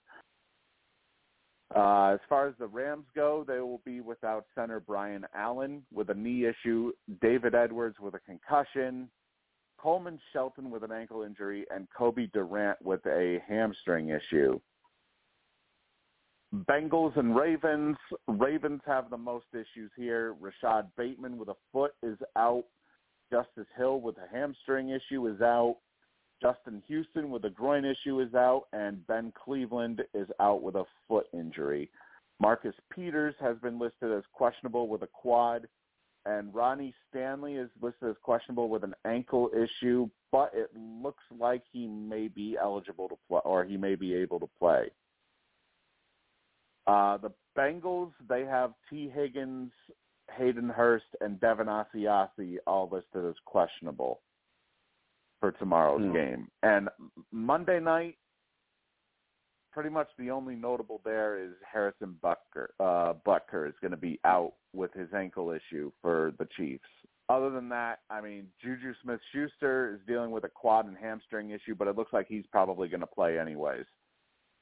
Uh, 1.74 2.12
as 2.15 2.20
far 2.28 2.49
as 2.49 2.55
the 2.59 2.66
Rams 2.66 3.05
go, 3.15 3.45
they 3.47 3.61
will 3.61 3.82
be 3.85 4.01
without 4.01 4.47
center 4.55 4.81
Brian 4.81 5.27
Allen 5.35 5.82
with 5.93 6.09
a 6.09 6.15
knee 6.15 6.47
issue, 6.47 6.93
David 7.20 7.55
Edwards 7.55 7.97
with 8.01 8.15
a 8.15 8.20
concussion, 8.20 9.11
Coleman 9.78 10.19
Shelton 10.32 10.70
with 10.70 10.82
an 10.82 10.93
ankle 10.93 11.23
injury, 11.23 11.66
and 11.70 11.86
Cobie 11.97 12.31
Durant 12.32 12.81
with 12.82 13.05
a 13.07 13.43
hamstring 13.47 14.09
issue. 14.09 14.59
Bengals 16.55 17.16
and 17.19 17.36
Ravens. 17.36 17.97
Ravens 18.27 18.81
have 18.86 19.11
the 19.11 19.19
most 19.19 19.47
issues 19.53 19.90
here. 19.97 20.35
Rashod 20.40 20.90
Bateman 20.97 21.36
with 21.36 21.49
a 21.49 21.57
foot 21.73 21.93
is 22.03 22.16
out. 22.36 22.65
Justice 23.31 23.66
Hill 23.77 24.01
with 24.01 24.16
a 24.16 24.35
hamstring 24.35 24.89
issue 24.89 25.27
is 25.28 25.43
out. 25.43 25.77
Justin 26.40 26.82
Houston 26.86 27.31
with 27.31 27.44
a 27.44 27.51
groin 27.51 27.85
issue 27.85 28.20
is 28.20 28.35
out, 28.35 28.65
and 28.73 29.06
Ben 29.06 29.32
Cleveland 29.32 30.02
is 30.15 30.28
out 30.40 30.62
with 30.62 30.77
a 30.77 30.85
foot 31.09 31.27
injury. 31.32 31.90
Marcus 32.40 32.74
Peters 32.94 33.35
has 33.40 33.56
been 33.59 33.78
listed 33.78 34.12
as 34.12 34.23
questionable 34.32 34.89
with 34.89 35.02
a 35.02 35.09
quad, 35.09 35.66
and 36.24 36.55
Ronnie 36.55 36.94
Stanley 37.09 37.55
is 37.55 37.70
listed 37.81 38.10
as 38.10 38.16
questionable 38.23 38.69
with 38.69 38.85
an 38.85 38.94
ankle 39.05 39.51
issue, 39.52 40.09
but 40.31 40.52
it 40.55 40.70
looks 40.77 41.24
like 41.36 41.62
he 41.73 41.89
may 41.89 42.28
be 42.28 42.56
eligible 42.60 43.09
to 43.09 43.16
play, 43.28 43.40
or 43.44 43.65
he 43.65 43.77
may 43.77 43.97
be 43.97 44.15
able 44.15 44.39
to 44.39 44.48
play. 44.59 44.90
Uh, 46.86 47.16
the 47.19 47.32
Bengals, 47.56 48.12
they 48.28 48.44
have 48.44 48.73
Tee 48.89 49.10
Higgins, 49.12 49.73
Hayden 50.36 50.69
Hurst, 50.69 51.06
and 51.20 51.40
Devin 51.40 51.66
Asiasi 51.66 52.59
all 52.66 52.89
listed 52.90 53.27
as 53.28 53.35
questionable 53.44 54.20
for 55.40 55.52
tomorrow's 55.52 56.02
Hmm. 56.02 56.12
game. 56.12 56.51
And 56.62 56.89
Monday 57.31 57.81
night, 57.81 58.19
pretty 59.73 59.90
much 59.90 60.09
the 60.16 60.31
only 60.31 60.56
notable 60.56 61.01
there 61.05 61.39
is 61.39 61.52
Harrison 61.62 62.19
Butker. 62.23 62.69
Uh, 62.81 63.15
Butker 63.24 63.69
is 63.69 63.74
going 63.81 63.93
to 63.93 63.97
be 63.97 64.19
out 64.24 64.55
with 64.73 64.93
his 64.93 65.12
ankle 65.15 65.51
issue 65.52 65.93
for 66.02 66.32
the 66.39 66.47
Chiefs. 66.56 66.89
Other 67.28 67.51
than 67.51 67.69
that, 67.69 68.01
I 68.10 68.20
mean, 68.23 68.51
Juju 68.62 68.94
Smith-Schuster 69.02 69.94
is 69.94 70.01
dealing 70.06 70.31
with 70.31 70.44
a 70.44 70.48
quad 70.48 70.86
and 70.86 70.97
hamstring 70.97 71.51
issue, 71.51 71.74
but 71.74 71.86
it 71.86 71.94
looks 71.94 72.12
like 72.12 72.27
he's 72.27 72.47
probably 72.47 72.89
going 72.89 73.02
to 73.02 73.06
play 73.06 73.39
anyways. 73.39 73.85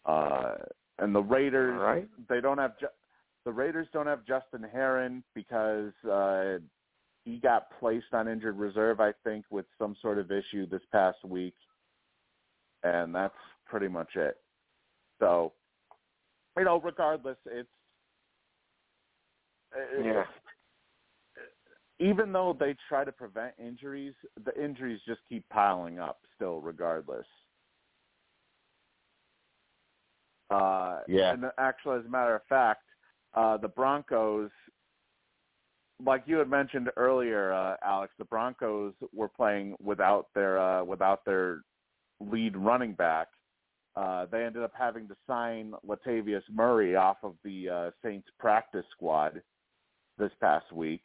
Uh, 0.04 0.56
and 0.98 1.14
the 1.14 1.22
Raiders, 1.22 1.74
All 1.78 1.86
right. 1.86 2.08
they 2.28 2.40
don't 2.40 2.58
have 2.58 2.78
Ju- 2.78 2.88
the 3.44 3.52
Raiders 3.52 3.86
don't 3.92 4.06
have 4.08 4.24
Justin 4.24 4.64
Herron 4.64 5.22
because 5.34 5.92
uh, 6.04 6.58
he 7.26 7.38
got 7.38 7.68
placed 7.80 8.14
on 8.14 8.28
injured 8.28 8.56
reserve, 8.56 9.00
I 9.00 9.12
think, 9.24 9.44
with 9.50 9.66
some 9.78 9.96
sort 10.00 10.18
of 10.18 10.30
issue 10.30 10.64
this 10.66 10.80
past 10.92 11.18
week, 11.24 11.56
and 12.84 13.12
that's 13.12 13.34
pretty 13.66 13.88
much 13.88 14.14
it. 14.14 14.40
So, 15.18 15.52
you 16.56 16.64
know, 16.64 16.80
regardless, 16.80 17.36
it's 17.46 17.68
Yeah. 19.74 20.26
even 21.98 22.32
though 22.32 22.52
they 22.52 22.74
try 22.88 23.04
to 23.04 23.12
prevent 23.12 23.58
injuries, 23.58 24.14
the 24.44 24.54
injuries 24.62 25.02
just 25.04 25.20
keep 25.28 25.46
piling 25.48 25.98
up 25.98 26.24
still, 26.36 26.60
regardless. 26.60 27.26
Uh, 30.48 31.02
Yeah. 31.08 31.32
And 31.32 31.50
actually, 31.58 31.98
as 31.98 32.06
a 32.06 32.08
matter 32.08 32.36
of 32.36 32.44
fact, 32.44 32.84
uh, 33.34 33.56
the 33.56 33.68
Broncos, 33.68 34.52
like 36.04 36.24
you 36.26 36.36
had 36.36 36.48
mentioned 36.48 36.90
earlier, 36.96 37.52
uh, 37.52 37.76
Alex, 37.84 38.12
the 38.18 38.24
Broncos 38.24 38.94
were 39.12 39.28
playing 39.28 39.74
without 39.82 40.26
their 40.34 40.58
uh, 40.58 40.84
without 40.84 41.24
their 41.24 41.62
lead 42.20 42.56
running 42.56 42.92
back. 42.92 43.28
Uh, 43.94 44.26
they 44.30 44.44
ended 44.44 44.62
up 44.62 44.72
having 44.78 45.08
to 45.08 45.16
sign 45.26 45.72
Latavius 45.86 46.42
Murray 46.52 46.96
off 46.96 47.16
of 47.22 47.34
the 47.44 47.68
uh, 47.68 47.90
Saints 48.04 48.28
practice 48.38 48.84
squad 48.94 49.40
this 50.18 50.30
past 50.38 50.70
week 50.70 51.00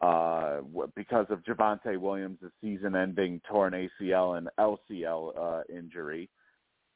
uh, 0.00 0.58
because 0.96 1.26
of 1.30 1.44
Javonte 1.44 1.96
Williams' 1.96 2.40
season-ending 2.60 3.40
torn 3.48 3.72
ACL 4.00 4.36
and 4.36 4.48
LCL 4.58 5.38
uh, 5.38 5.62
injury. 5.72 6.28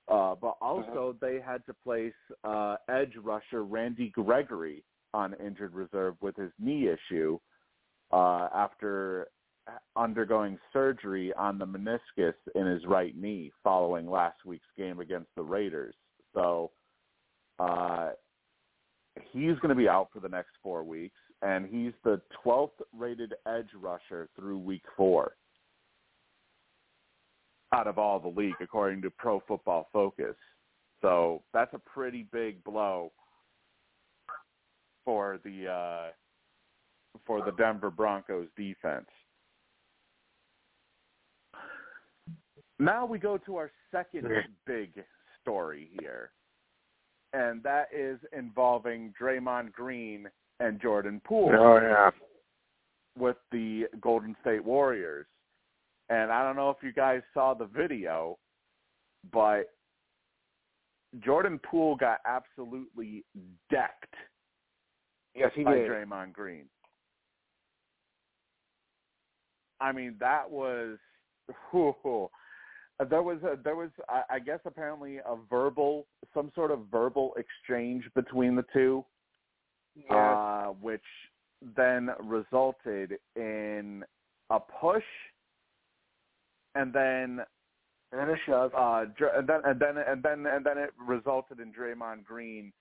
Uh, 0.09 0.35
but 0.41 0.57
also, 0.61 1.17
they 1.21 1.41
had 1.45 1.65
to 1.67 1.75
place 1.85 2.13
uh, 2.43 2.77
edge 2.89 3.13
rusher 3.23 3.63
Randy 3.63 4.11
Gregory 4.11 4.83
on 5.17 5.35
injured 5.45 5.75
reserve 5.75 6.15
with 6.21 6.37
his 6.37 6.51
knee 6.59 6.89
issue 6.89 7.39
uh, 8.13 8.49
after 8.55 9.29
undergoing 9.97 10.59
surgery 10.73 11.33
on 11.35 11.59
the 11.59 11.67
meniscus 11.67 12.35
in 12.55 12.67
his 12.67 12.85
right 12.87 13.17
knee 13.17 13.51
following 13.65 14.09
last 14.09 14.37
week's 14.45 14.67
game 14.77 15.01
against 15.01 15.29
the 15.35 15.43
Raiders. 15.43 15.95
So 16.35 16.71
uh, 17.59 18.11
he's 19.33 19.59
going 19.61 19.71
to 19.71 19.75
be 19.75 19.89
out 19.89 20.09
for 20.13 20.21
the 20.21 20.29
next 20.29 20.51
four 20.63 20.85
weeks, 20.85 21.17
and 21.41 21.67
he's 21.67 21.93
the 22.05 22.21
12th 22.45 22.71
rated 22.97 23.35
edge 23.49 23.71
rusher 23.75 24.29
through 24.37 24.59
week 24.59 24.85
four 24.97 25.33
out 27.73 27.87
of 27.87 27.99
all 27.99 28.21
the 28.21 28.29
league, 28.29 28.55
according 28.61 29.03
to 29.03 29.11
Pro 29.11 29.43
Football 29.49 29.89
Focus. 29.93 30.37
So 31.01 31.43
that's 31.53 31.75
a 31.75 31.79
pretty 31.79 32.27
big 32.33 32.63
blow 32.63 33.13
for 35.07 35.39
the 35.43 35.69
uh, 35.69 36.11
for 37.25 37.43
the 37.43 37.53
Denver 37.53 37.91
Broncos 37.91 38.49
defense. 38.59 39.07
Now 42.79 43.07
we 43.07 43.19
go 43.19 43.39
to 43.39 43.57
our 43.57 43.71
second 43.91 44.29
big 44.67 44.91
story 45.41 45.89
here, 45.99 46.31
and 47.33 47.63
that 47.63 47.89
is 47.97 48.19
involving 48.37 49.15
Draymond 49.19 49.73
Green 49.73 50.29
and 50.61 50.81
Jordan 50.81 51.23
Poole 51.25 51.53
Oh 51.59 51.79
yeah. 51.81 52.11
with 53.19 53.37
the 53.51 53.85
Golden 54.03 54.37
State 54.43 54.63
Warriors. 54.63 55.27
And 56.11 56.31
I 56.31 56.43
don't 56.43 56.57
know 56.57 56.71
if 56.71 56.77
you 56.83 56.93
guys 56.93 57.23
saw 57.33 57.55
the 57.55 57.65
video, 57.65 58.39
but 59.33 59.71
Jordan 61.25 61.59
Poole 61.69 61.97
got 61.97 62.21
absolutely 62.27 63.25
decked 63.71 64.15
Yes, 65.37 65.53
he 65.55 65.65
by 65.65 65.75
did. 65.75 65.91
Draymond 65.91 66.33
Green. 66.33 66.65
I 69.81 69.93
mean, 69.93 70.17
that 70.21 70.51
was 70.51 70.99
whew, 71.71 72.29
there 73.11 73.23
was 73.23 73.39
a, 73.43 73.59
there 73.63 73.77
was 73.77 73.91
I, 74.09 74.39
guess 74.39 74.61
apparently 74.65 75.19
a 75.19 75.37
verbal 75.51 76.07
some 76.33 76.51
sort 76.55 76.71
of 76.71 76.81
verbal 76.91 77.35
exchange 77.37 78.05
between 78.15 78.57
the 78.57 78.65
two, 78.73 79.05
Yes. 79.95 80.13
uh, 80.13 80.67
which 80.81 81.03
then 81.77 82.11
resulted 82.23 83.19
in 83.35 84.05
a 84.51 84.61
push, 84.61 85.05
and 86.75 86.93
then 86.93 87.41
and 88.13 88.31
a 88.31 88.37
shove. 88.47 88.73
uh, 88.75 89.05
and 89.37 89.47
then 89.47 89.61
and 89.65 89.81
then 89.81 89.99
and 89.99 90.23
then 90.23 90.47
and 90.47 90.65
then 90.65 90.79
it 90.79 90.91
resulted 91.07 91.61
in 91.61 91.73
Draymond 91.73 92.25
Green 92.25 92.73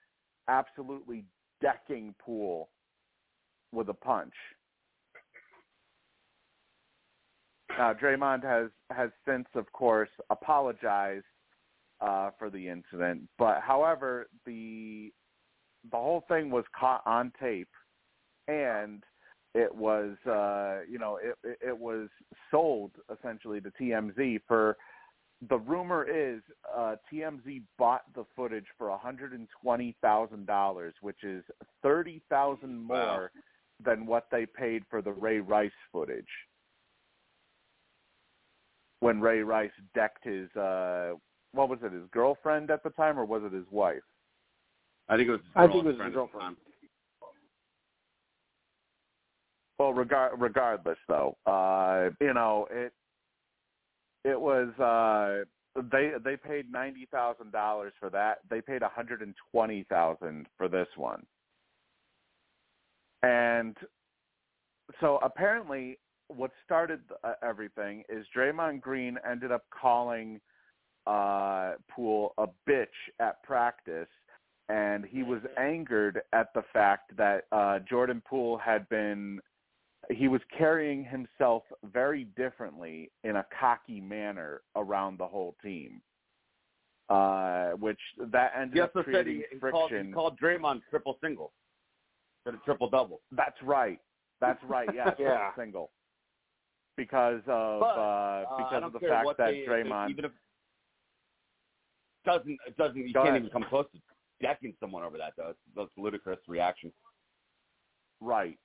absolutely 0.48 1.23
decking 1.61 2.14
Poole 2.19 2.69
with 3.72 3.90
a 3.90 3.94
punch. 3.94 4.34
Now 7.77 7.94
Draymond 7.94 8.44
has 8.44 8.69
has 8.91 9.10
since, 9.27 9.48
of 9.56 9.72
course, 9.73 10.10
apologized 10.30 11.26
uh, 11.99 12.30
for 12.38 12.49
the 12.49 12.69
incident, 12.69 13.23
but 13.38 13.61
however 13.61 14.27
the 14.45 15.11
the 15.91 15.98
whole 15.98 16.23
thing 16.27 16.49
was 16.49 16.64
caught 16.77 17.02
on 17.06 17.32
tape, 17.40 17.69
and 18.48 19.03
it 19.53 19.73
was 19.73 20.15
uh, 20.26 20.80
you 20.90 20.99
know 20.99 21.19
it, 21.22 21.57
it 21.61 21.77
was 21.77 22.10
sold 22.52 22.91
essentially 23.11 23.61
to 23.61 23.72
TMZ 23.82 24.41
for 24.48 24.77
the 25.50 25.58
rumor 25.58 26.04
is 26.06 26.42
uh, 26.76 26.96
TMZ 27.12 27.62
bought 27.78 28.02
the 28.16 28.26
footage 28.36 28.66
for 28.78 28.90
one 28.90 29.00
hundred 29.00 29.34
and 29.34 29.48
twenty 29.62 29.96
thousand 30.02 30.46
dollars, 30.48 30.94
which 31.02 31.24
is 31.24 31.44
thirty 31.82 32.22
thousand 32.30 32.78
more 32.78 33.32
Wow. 33.34 33.42
than 33.84 34.06
what 34.06 34.28
they 34.32 34.46
paid 34.46 34.84
for 34.90 35.02
the 35.02 35.12
Ray 35.12 35.40
Rice 35.40 35.72
footage. 35.92 36.26
When 39.02 39.20
Ray 39.20 39.42
Rice 39.42 39.72
decked 39.94 40.24
his, 40.24 40.50
uh, 40.56 41.14
what 41.52 41.70
was 41.70 41.80
it, 41.84 41.92
his 41.92 42.08
girlfriend 42.12 42.72
at 42.72 42.84
the 42.84 42.90
time, 42.92 43.20
or 43.20 43.26
was 43.26 43.44
it 43.44 43.52
his 43.54 43.66
wife? 43.72 44.02
I 45.10 45.18
think 45.18 45.28
it 45.28 45.32
was. 45.32 45.42
His 45.42 45.50
I 45.56 45.68
think 45.68 45.86
it 45.86 45.88
was 45.88 45.96
his 45.96 45.98
girlfriend 45.98 46.08
at 46.08 46.12
the 46.14 46.16
girlfriend. 46.16 46.56
time. 46.56 46.58
Well, 49.78 49.94
regard 49.94 50.40
regardless, 50.42 50.98
though, 51.10 51.36
uh, 51.46 52.10
you 52.22 52.34
know 52.34 52.68
it. 52.72 52.94
It 54.26 54.40
was 54.40 54.70
uh, 54.80 55.46
they 55.92 56.12
they 56.24 56.36
paid 56.36 56.72
ninety 56.72 57.08
thousand 57.12 57.52
dollars 57.52 57.94
for 58.00 58.10
that. 58.10 58.40
They 58.50 58.60
paid 58.60 58.82
one 58.82 58.92
hundred 58.92 59.22
and 59.22 59.36
twenty 59.52 59.86
thousand 59.90 60.48
for 60.58 60.68
this 60.68 60.88
one, 60.98 61.26
and 63.24 63.78
so 65.00 65.20
apparently, 65.24 66.00
what 66.28 66.52
started 66.66 67.02
uh, 67.24 67.34
everything 67.44 68.04
is 68.10 68.26
Draymond 68.36 68.82
Green 68.82 69.18
ended 69.30 69.52
up 69.52 69.64
calling 69.70 70.42
uh, 71.08 71.74
Poole 71.90 72.34
a 72.38 72.48
bitch 72.68 72.88
at 73.20 73.42
practice. 73.44 74.10
And 74.68 75.06
he 75.06 75.22
was 75.22 75.42
angered 75.60 76.24
at 76.34 76.52
the 76.56 76.64
fact 76.74 77.16
that 77.18 77.44
uh, 77.52 77.78
Jordan 77.88 78.24
Poole 78.28 78.58
had 78.58 78.90
been 78.90 79.40
he 80.10 80.27
was 80.27 80.41
carrying 80.57 81.03
himself 81.03 81.64
very 81.84 82.26
differently 82.36 83.11
in 83.23 83.38
a 83.38 83.45
cocky 83.60 83.99
manner 84.02 84.61
around 84.76 85.18
the 85.18 85.27
whole 85.27 85.56
team, 85.64 86.02
uh, 87.10 87.69
which 87.72 87.99
that 88.32 88.52
ended 88.56 88.76
He 88.76 88.82
up 88.82 88.91
also 88.95 89.03
said 89.06 89.26
creating 89.26 89.44
he, 89.49 89.56
he 89.56 89.60
called, 89.60 89.90
friction. 89.90 90.07
he 90.07 90.14
called 90.14 90.40
Draymond 90.40 90.82
triple 90.90 91.18
single 91.22 91.53
instead 92.45 92.57
of 92.60 92.64
triple 92.65 92.90
double. 92.90 93.22
That's 93.32 93.61
right. 93.64 93.99
That's 94.41 94.61
right. 94.64 94.90
Yes, 94.95 95.15
Yeah. 95.19 95.52
single. 95.56 95.91
Because 96.98 97.41
of 97.48 97.82
But, 97.82 97.98
uh, 97.98 98.45
Uh, 98.49 98.57
because 98.57 98.73
I 98.73 98.80
don't 98.80 98.84
of 98.95 99.02
the 99.02 99.07
fact 99.07 99.27
that 99.38 99.45
they, 99.48 99.65
Draymond 99.68 100.10
even 100.11 100.26
if 100.26 100.32
doesn't 102.26 102.57
it 102.65 102.76
doesn't 102.77 102.95
you 102.98 103.14
Go 103.14 103.22
can't 103.23 103.30
ahead. 103.36 103.41
even 103.41 103.52
come 103.52 103.65
close 103.69 103.86
to 103.94 103.99
decking 104.41 104.76
someone 104.80 105.03
over 105.03 105.18
that 105.18 105.34
though. 105.38 105.49
It's, 105.49 105.60
that's 105.76 105.90
ludicrous 105.98 106.40
reaction. 106.48 106.91
Right. 108.22 108.57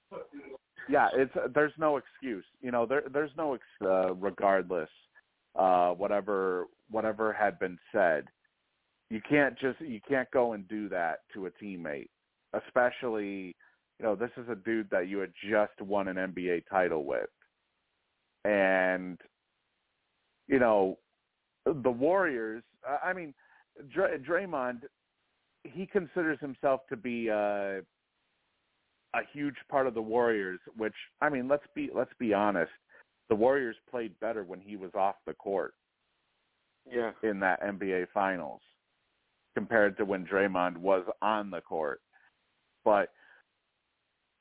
Yeah, 0.90 1.08
it's 1.14 1.32
there's 1.54 1.72
no 1.78 1.98
excuse. 1.98 2.44
You 2.60 2.72
know, 2.72 2.84
there 2.84 3.04
there's 3.12 3.30
no 3.36 3.54
ex- 3.54 3.62
uh, 3.84 4.14
regardless 4.14 4.88
uh 5.58 5.90
whatever 5.90 6.66
whatever 6.90 7.32
had 7.32 7.58
been 7.58 7.78
said. 7.92 8.24
You 9.08 9.20
can't 9.28 9.58
just 9.58 9.80
you 9.80 10.00
can't 10.06 10.30
go 10.32 10.52
and 10.52 10.66
do 10.68 10.88
that 10.88 11.20
to 11.34 11.46
a 11.46 11.50
teammate. 11.50 12.08
Especially, 12.52 13.54
you 13.98 14.04
know, 14.04 14.16
this 14.16 14.30
is 14.36 14.48
a 14.48 14.56
dude 14.56 14.90
that 14.90 15.08
you 15.08 15.18
had 15.18 15.32
just 15.48 15.80
won 15.80 16.08
an 16.08 16.16
NBA 16.16 16.64
title 16.68 17.04
with. 17.04 17.30
And 18.44 19.18
you 20.48 20.58
know, 20.58 20.98
the 21.64 21.90
Warriors, 21.90 22.64
I 23.04 23.12
mean, 23.12 23.32
Dr- 23.94 24.20
Draymond 24.22 24.80
he 25.64 25.86
considers 25.86 26.38
himself 26.40 26.80
to 26.88 26.96
be 26.96 27.30
uh 27.30 27.80
a 29.14 29.20
huge 29.32 29.56
part 29.68 29.86
of 29.86 29.94
the 29.94 30.02
Warriors, 30.02 30.60
which 30.76 30.94
I 31.20 31.28
mean, 31.28 31.48
let's 31.48 31.66
be 31.74 31.90
let's 31.94 32.12
be 32.18 32.32
honest. 32.34 32.70
The 33.28 33.34
Warriors 33.34 33.76
played 33.90 34.18
better 34.20 34.44
when 34.44 34.60
he 34.60 34.76
was 34.76 34.90
off 34.94 35.16
the 35.26 35.34
court 35.34 35.74
Yeah. 36.90 37.12
in 37.22 37.40
that 37.40 37.60
NBA 37.62 38.06
finals 38.12 38.60
compared 39.54 39.96
to 39.96 40.04
when 40.04 40.26
Draymond 40.26 40.76
was 40.76 41.04
on 41.22 41.50
the 41.50 41.60
court. 41.60 42.00
But 42.84 43.10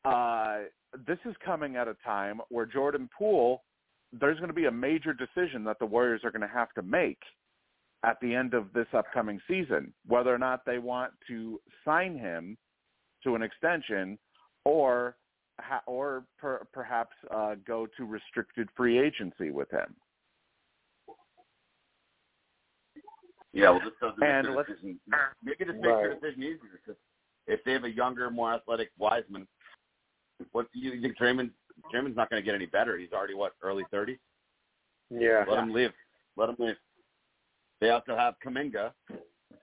uh 0.06 0.64
this 1.06 1.20
is 1.26 1.36
coming 1.44 1.76
at 1.76 1.88
a 1.88 1.96
time 2.06 2.42
where 2.50 2.66
Jordan 2.66 3.10
Poole 3.16 3.64
there's 4.12 4.38
going 4.38 4.48
to 4.50 4.54
be 4.56 4.66
a 4.66 4.72
major 4.72 5.14
decision 5.14 5.64
that 5.64 5.78
the 5.78 5.86
Warriors 5.86 6.22
are 6.24 6.32
going 6.32 6.42
to 6.42 6.48
have 6.48 6.74
to 6.74 6.82
make 6.82 7.20
at 8.04 8.20
the 8.22 8.34
end 8.34 8.54
of 8.56 8.74
this 8.74 8.88
upcoming 8.94 9.40
season, 9.48 9.94
whether 10.08 10.34
or 10.34 10.40
not 10.40 10.66
they 10.66 10.80
want 10.80 11.12
to 11.28 11.60
sign 11.86 12.18
him 12.18 12.58
to 13.24 13.36
an 13.36 13.44
extension 13.44 14.18
or 14.70 15.16
or 15.88 16.24
per- 16.38 16.66
perhaps 16.72 17.16
uh, 17.32 17.56
go 17.68 17.86
to 17.98 18.06
restricted 18.06 18.70
free 18.78 18.98
agency 18.98 19.52
with 19.52 19.70
him. 19.72 19.94
Yeah, 23.52 23.72
well, 23.72 23.80
this 23.84 23.94
doesn't 24.00 24.24
And 24.24 24.48
make 24.48 24.52
your 24.52 24.56
let's- 24.58 24.70
decision. 24.70 25.00
Make 25.44 25.60
it 25.60 25.66
just 25.66 25.76
make 25.78 25.84
your 25.86 26.10
Right. 26.10 26.22
decision 26.22 26.44
easier. 26.44 26.78
'cause 26.86 26.96
if 27.48 27.64
they 27.64 27.74
have 27.74 27.84
a 27.84 27.90
younger, 27.92 28.30
more 28.30 28.54
athletic 28.54 28.92
Wiseman, 28.98 29.48
what 30.52 30.72
do 30.72 30.80
you 30.80 31.02
think 31.02 31.18
Draymond? 31.18 31.52
Draymond's 31.92 32.16
not 32.16 32.30
going 32.30 32.42
to 32.42 32.46
get 32.46 32.56
any 32.56 32.66
better. 32.68 32.98
He's 32.98 33.12
already 33.12 33.34
what 33.34 33.56
early 33.62 33.84
thirties. 33.86 34.20
Yeah. 35.10 35.46
Let 35.48 35.60
him 35.64 35.74
leave. 35.74 35.94
Let 36.36 36.50
him 36.50 36.56
leave. 36.60 36.78
They 37.80 37.90
also 37.90 38.16
have 38.16 38.38
Kuminga, 38.40 38.94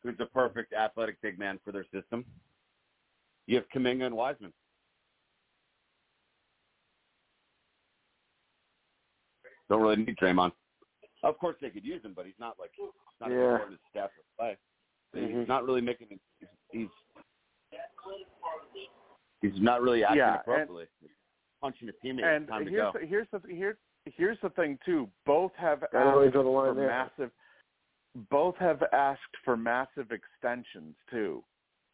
who's 0.03 0.19
a 0.21 0.27
perfect 0.27 0.73
athletic 0.73 1.21
big 1.21 1.39
man 1.39 1.59
for 1.61 1.71
their 1.73 1.85
system. 1.93 2.25
You 3.47 3.57
have 3.57 3.69
Kuminga 3.69 4.07
and 4.07 4.17
Wiseman. 4.17 4.53
Don't 9.69 9.83
really 9.83 9.97
need 9.97 10.17
Draymond. 10.17 10.53
Of 11.23 11.39
course 11.39 11.57
they 11.61 11.71
could 11.71 11.85
use 11.85 12.05
him, 12.05 12.13
but 12.15 12.27
he's 12.27 12.39
not 12.39 12.57
like 12.59 12.71
he's 12.77 12.87
not 13.21 13.31
Yeah. 13.31 13.37
as 13.37 13.43
important 13.53 13.73
as 13.75 13.91
Steph 13.91 14.11
or 14.39 14.45
Klay. 14.47 14.57
Mhm. 15.15 15.39
He's 15.41 15.49
not 15.49 15.65
really 15.65 15.81
making. 15.81 16.09
He's 16.41 16.49
he's, 16.71 16.89
he's 19.43 19.61
not 19.61 19.83
really 19.83 20.05
acting 20.05 20.19
Yeah, 20.19 20.33
and- 20.33 20.41
appropriately. 20.41 20.87
punching 21.61 21.89
a 21.89 21.93
teammate. 22.05 22.25
And 22.25 22.43
it's 22.45 22.51
time 22.51 22.65
to 22.65 22.71
here's 22.71 22.93
go. 22.93 22.99
the, 23.01 23.07
here's 23.07 23.29
the 23.33 23.41
here 23.49 23.79
here's 24.05 24.39
the 24.41 24.51
thing 24.51 24.79
too. 24.85 25.09
Both 25.25 25.53
have 25.57 25.83
asked 25.83 25.93
the 25.93 26.41
line 26.43 26.69
for 26.71 26.75
there. 26.75 26.89
massive. 26.89 27.31
Both 28.31 28.57
have 28.59 28.83
asked 28.93 29.21
for 29.45 29.57
massive 29.57 30.11
extensions 30.13 30.95
too. 31.11 31.43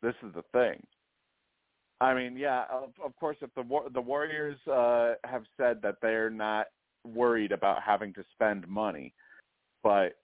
This 0.03 0.15
is 0.23 0.33
the 0.35 0.43
thing. 0.53 0.85
I 2.01 2.15
mean, 2.15 2.37
yeah, 2.37 2.65
of, 2.71 2.91
of 3.05 3.15
course, 3.17 3.37
if 3.41 3.55
the 3.55 3.65
the 3.95 4.01
Warriors 4.01 4.59
uh, 4.67 5.15
have 5.25 5.45
said 5.57 5.81
that 5.83 5.97
they're 6.03 6.31
not 6.31 6.67
worried 7.05 7.53
about 7.53 7.83
having 7.83 8.13
to 8.15 8.25
spend 8.35 8.67
money, 8.69 9.15
but 9.83 10.17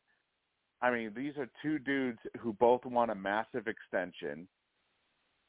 I 0.80 0.90
mean, 0.90 1.12
these 1.16 1.32
are 1.36 1.48
two 1.62 1.78
dudes 1.78 2.18
who 2.38 2.52
both 2.52 2.84
want 2.84 3.10
a 3.10 3.14
massive 3.14 3.66
extension. 3.66 4.46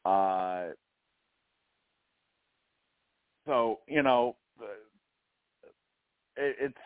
Uh, 0.05 0.69
so 3.45 3.79
you 3.87 4.01
know, 4.03 4.35
uh, 4.61 4.65
it, 6.37 6.55
it's. 6.59 6.77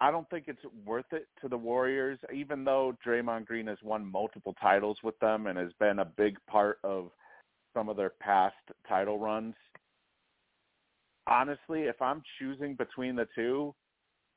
I 0.00 0.10
don't 0.10 0.28
think 0.30 0.46
it's 0.48 0.62
worth 0.84 1.12
it 1.12 1.28
to 1.42 1.48
the 1.48 1.56
Warriors, 1.56 2.18
even 2.34 2.64
though 2.64 2.96
Draymond 3.06 3.46
Green 3.46 3.68
has 3.68 3.78
won 3.84 4.10
multiple 4.10 4.54
titles 4.60 4.98
with 5.04 5.16
them 5.20 5.46
and 5.46 5.56
has 5.56 5.70
been 5.78 6.00
a 6.00 6.04
big 6.04 6.38
part 6.50 6.78
of 6.82 7.10
some 7.72 7.88
of 7.88 7.96
their 7.96 8.10
past 8.20 8.56
title 8.88 9.18
runs. 9.18 9.54
Honestly, 11.26 11.82
if 11.82 12.00
I'm 12.02 12.22
choosing 12.38 12.74
between 12.74 13.16
the 13.16 13.28
two, 13.34 13.74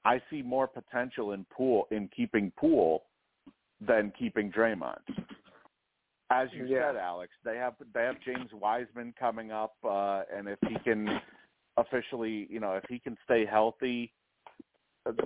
I 0.06 0.22
see 0.30 0.41
more 0.41 0.68
potential 0.68 1.32
in 1.32 1.45
Poole 1.45 1.88
in 1.91 2.07
keeping 2.16 2.52
Poole 2.57 3.06
than 3.82 4.12
keeping 4.18 4.52
Draymond. 4.52 5.02
As 6.30 6.52
you 6.53 6.68
Yeah. 6.68 6.91
said, 6.91 6.95
Alex, 6.95 7.34
they 7.44 7.57
have 7.57 7.76
they 7.94 8.03
have 8.03 8.20
James 8.22 8.52
Wiseman 8.53 9.14
coming 9.20 9.52
up, 9.52 9.76
uh, 9.84 10.24
and 10.34 10.48
if 10.48 10.60
he 10.68 10.76
can 10.84 11.20
officially, 11.78 12.48
you 12.49 12.60
know, 12.60 12.74
if 12.74 12.84
he 12.88 12.99
can 12.99 13.18
stay 13.26 13.45
healthy, 13.45 14.14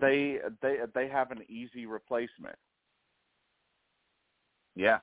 they 0.02 0.40
they 0.62 0.80
they 0.94 1.08
have 1.08 1.32
an 1.32 1.44
easy 1.50 1.86
replacement. 1.86 2.58
Yeah. 4.76 5.00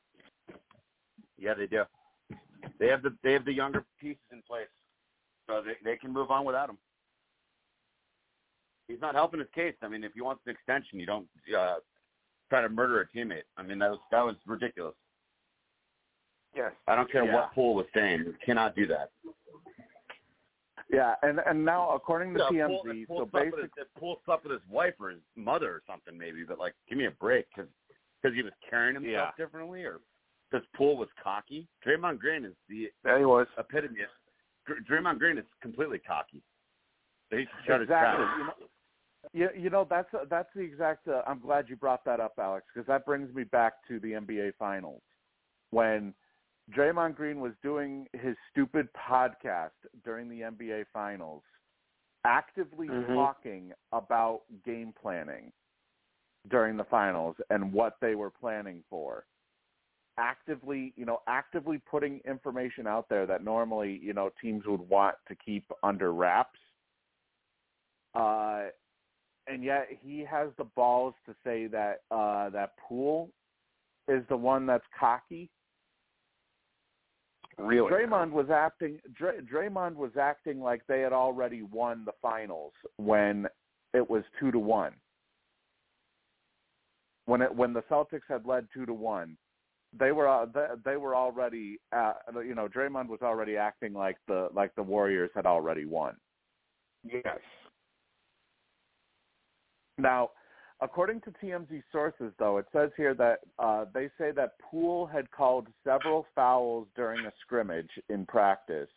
Yeah, 1.39 1.55
they 1.55 1.67
do. 1.67 1.85
They 2.79 2.89
have 2.89 3.03
the 3.03 3.17
they 3.23 3.33
have 3.33 3.45
the 3.45 3.53
younger 3.53 3.85
pieces 3.99 4.23
in 4.33 4.43
place, 4.43 4.69
so 5.47 5.63
they 5.63 5.75
they 5.85 5.97
can 5.97 6.13
move 6.13 6.31
on 6.31 6.45
without 6.45 6.71
him. 6.71 6.79
He's 8.89 9.01
not 9.01 9.15
helping 9.15 9.41
his 9.41 9.49
case. 9.55 9.75
I 9.83 9.89
mean, 9.89 10.05
if 10.05 10.13
he 10.15 10.21
wants 10.21 10.43
an 10.47 10.53
extension, 10.53 11.01
you 11.01 11.07
don't 11.07 11.27
uh, 11.57 11.77
try 12.51 12.61
to 12.63 12.69
murder 12.69 13.01
a 13.01 13.17
teammate. 13.17 13.43
I 13.57 13.63
mean, 13.63 13.79
that 13.81 13.91
was 13.91 14.01
that 14.13 14.23
was 14.25 14.37
ridiculous. 14.47 14.95
Yes. 16.55 16.73
I 16.87 16.95
don't 16.95 17.11
care 17.11 17.25
Yeah. 17.25 17.35
what 17.35 17.53
Poole 17.53 17.75
was 17.75 17.87
saying. 17.95 18.21
You 18.21 18.35
cannot 18.45 18.75
do 18.75 18.87
that. 18.87 19.11
Yeah, 20.89 21.15
and 21.23 21.41
and 21.47 21.65
now 21.65 21.91
according 21.91 22.33
to 22.35 22.41
Yeah, 22.53 22.69
TMZ, 22.69 23.07
Poole 23.09 23.19
so 23.19 23.27
basically, 23.27 23.69
if 23.77 23.89
slept 24.25 24.45
with 24.45 24.53
his 24.53 24.71
wife 24.71 24.95
or 25.01 25.11
his 25.11 25.21
mother 25.35 25.71
or 25.75 25.83
something, 25.87 26.17
maybe. 26.17 26.45
But 26.45 26.59
like, 26.59 26.75
give 26.89 26.97
me 26.97 27.07
a 27.07 27.11
break 27.11 27.47
because 27.55 27.71
because 28.23 28.37
he 28.37 28.43
was 28.43 28.53
carrying 28.71 28.95
himself 28.95 29.35
Yeah. 29.37 29.45
differently, 29.45 29.83
or 29.85 30.01
because 30.51 30.65
Poole 30.77 30.97
was 30.97 31.09
cocky. 31.23 31.67
Draymond 31.85 32.21
Green 32.21 32.45
is 32.45 32.55
the 32.69 32.93
There 33.03 33.19
he 33.19 33.25
was. 33.25 33.49
epitome. 33.59 34.01
Draymond 34.69 35.19
Green 35.19 35.39
is 35.39 35.45
completely 35.61 35.99
cocky. 35.99 36.43
He 37.31 37.45
shut 37.67 37.83
exactly. 37.83 38.25
his 38.25 38.31
You 38.39 38.45
know, 38.45 38.53
You, 39.33 39.63
you 39.65 39.71
know 39.71 39.87
that's 39.89 40.09
that's 40.29 40.49
the 40.55 40.63
exact. 40.63 41.09
Uh, 41.09 41.23
I'm 41.27 41.41
glad 41.41 41.69
you 41.69 41.77
brought 41.77 42.05
that 42.05 42.21
up, 42.21 42.35
Alex, 42.39 42.67
because 42.73 42.87
that 42.87 43.05
brings 43.05 43.35
me 43.35 43.45
back 43.45 43.75
to 43.89 43.99
the 44.01 44.13
NBA 44.13 44.55
Finals 44.59 45.03
when 45.71 46.15
Draymond 46.75 47.17
Green 47.17 47.41
was 47.41 47.53
doing 47.63 48.07
his 48.13 48.37
stupid 48.51 48.89
podcast 48.95 49.71
during 50.05 50.29
the 50.29 50.43
NBA 50.43 50.85
Finals, 50.93 51.43
actively 52.25 52.89
Mhm. 52.89 53.15
talking 53.15 53.73
about 53.93 54.43
game 54.65 54.93
planning 54.93 55.53
during 56.49 56.77
the 56.77 56.85
finals 56.85 57.37
and 57.51 57.73
what 57.73 57.99
they 58.01 58.15
were 58.15 58.31
planning 58.31 58.83
for. 58.89 59.27
Actively, 60.19 60.95
you 60.97 61.05
know, 61.05 61.21
actively 61.29 61.81
putting 61.91 62.21
information 62.27 62.87
out 62.87 63.09
there 63.09 63.27
that 63.27 63.45
normally, 63.45 64.01
you 64.03 64.15
know, 64.15 64.31
teams 64.41 64.65
would 64.67 64.81
want 64.81 65.15
to 65.29 65.35
keep 65.35 65.71
under 65.83 66.13
wraps. 66.13 66.59
Uh, 68.15 68.65
and 69.47 69.63
yet 69.63 69.89
he 70.03 70.25
has 70.29 70.49
the 70.57 70.65
balls 70.65 71.15
to 71.27 71.35
say 71.45 71.67
that 71.67 72.01
uh, 72.11 72.49
that 72.51 72.73
Poole 72.79 73.31
is 74.09 74.23
the 74.29 74.37
one 74.37 74.67
that's 74.67 74.85
cocky. 74.99 75.51
Really? 77.59 77.91
Draymond 77.91 78.33
was 78.33 78.51
acting. 78.51 78.99
Dray, 79.15 79.39
Draymond 79.41 79.95
was 79.95 80.13
acting 80.21 80.61
like 80.61 80.83
they 80.87 81.01
had 81.01 81.13
already 81.13 81.63
won 81.63 82.05
the 82.05 82.13
finals 82.21 82.73
when 82.97 83.47
it 83.95 84.09
was 84.09 84.25
two 84.39 84.51
to 84.51 84.59
one. 84.59 84.93
When 87.25 87.41
it 87.41 87.55
when 87.55 87.73
the 87.73 87.83
Celtics 87.83 88.29
had 88.29 88.45
led 88.45 88.67
two 88.75 88.85
to 88.85 88.93
one, 88.93 89.37
they 89.99 90.13
were 90.13 90.29
uh, 90.29 90.47
they, 90.47 90.67
they 90.85 90.97
were 90.97 91.15
already. 91.15 91.79
Uh, 91.93 92.13
you 92.45 92.55
know, 92.55 92.69
Draymond 92.69 93.09
was 93.09 93.21
already 93.23 93.57
acting 93.57 93.93
like 93.93 94.17
the 94.29 94.49
like 94.55 94.75
the 94.75 94.83
Warriors 94.83 95.31
had 95.35 95.47
already 95.47 95.85
won. 95.85 96.15
Yes. 97.05 97.39
Now, 99.99 100.31
according 100.81 101.23
to 101.23 101.31
TMZ 101.43 101.83
sources, 101.91 102.33
though, 102.39 102.59
it 102.59 102.67
says 102.73 102.91
here 102.97 103.15
that 103.15 103.41
uh, 103.59 103.87
they 103.95 104.09
say 104.19 104.33
that 104.33 104.59
Poole 104.61 105.07
had 105.07 105.31
called 105.31 105.69
several 105.85 106.27
fouls 106.35 106.87
during 106.95 107.25
a 107.27 107.33
scrimmage 107.41 107.91
in 108.09 108.27
practice, 108.27 108.91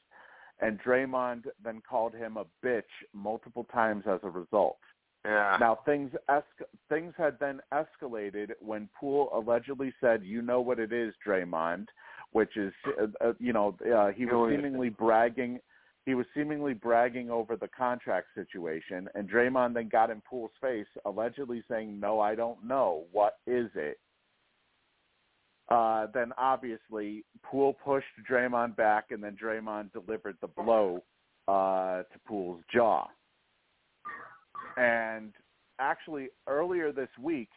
and 0.60 0.80
Draymond 0.82 1.46
then 1.64 1.82
called 1.88 2.14
him 2.14 2.38
a 2.38 2.46
bitch 2.66 2.84
multiple 3.14 3.66
times 3.72 4.04
as 4.08 4.20
a 4.24 4.30
result. 4.30 4.80
Yeah. 5.26 5.58
Now 5.60 5.80
things 5.86 6.12
esc- 6.30 6.68
things 6.88 7.14
had 7.18 7.38
then 7.40 7.60
escalated 7.74 8.52
when 8.62 8.88
Poole 8.98 9.30
allegedly 9.34 9.94
said, 10.00 10.24
"You 10.24 10.42
know 10.42 10.62
what 10.62 10.80
it 10.80 10.94
is, 10.94 11.14
Draymond," 11.26 11.88
which 12.32 12.56
is, 12.56 12.74
uh, 12.88 13.08
uh, 13.20 13.34
you 13.40 13.52
know, 13.52 13.76
uh, 13.82 14.12
he 14.12 14.26
was 14.26 14.34
what 14.36 14.52
it 14.52 14.54
is. 14.54 14.58
seemingly 14.60 14.90
bragging. 14.90 15.60
He 16.06 16.16
was 16.16 16.26
seemingly 16.34 16.74
bragging 16.74 17.30
over 17.30 17.58
the 17.58 17.68
contract 17.68 18.28
situation, 18.34 19.10
and 19.14 19.30
Draymond 19.30 19.74
then 19.74 19.90
got 19.90 20.10
in 20.10 20.22
Poole's 20.22 20.56
face, 20.62 20.88
allegedly 21.06 21.64
saying, 21.68 22.00
"No, 22.00 22.20
I 22.22 22.34
don't 22.36 22.64
know. 22.64 23.06
What 23.12 23.40
is 23.46 23.70
it?" 23.76 24.00
Uh, 25.68 26.08
then 26.08 26.34
obviously 26.38 27.24
Poole 27.44 27.74
pushed 27.74 28.08
Draymond 28.28 28.76
back, 28.76 29.12
and 29.12 29.24
then 29.24 29.36
Draymond 29.36 29.92
delivered 29.92 30.38
the 30.42 30.48
blow 30.48 31.04
uh, 31.48 32.04
to 32.04 32.20
Poole's 32.26 32.64
jaw. 32.74 33.08
And 34.78 35.34
actually, 35.80 36.30
earlier 36.48 36.92
this 36.92 37.10
week, 37.22 37.50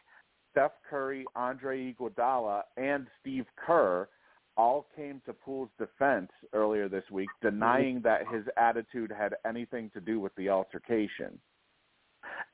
Steph 0.51 0.71
Curry, 0.89 1.25
Andre 1.35 1.93
Iguodala, 1.93 2.63
and 2.77 3.07
Steve 3.21 3.45
Kerr 3.55 4.07
all 4.55 4.87
came 4.95 5.21
to 5.25 5.33
Poole's 5.33 5.69
defense 5.79 6.29
earlier 6.53 6.87
this 6.87 7.03
week, 7.11 7.29
denying 7.41 8.01
that 8.03 8.21
his 8.31 8.43
attitude 8.55 9.11
had 9.11 9.33
anything 9.47 9.89
to 9.93 10.01
do 10.01 10.19
with 10.19 10.33
the 10.35 10.49
altercation. 10.49 11.39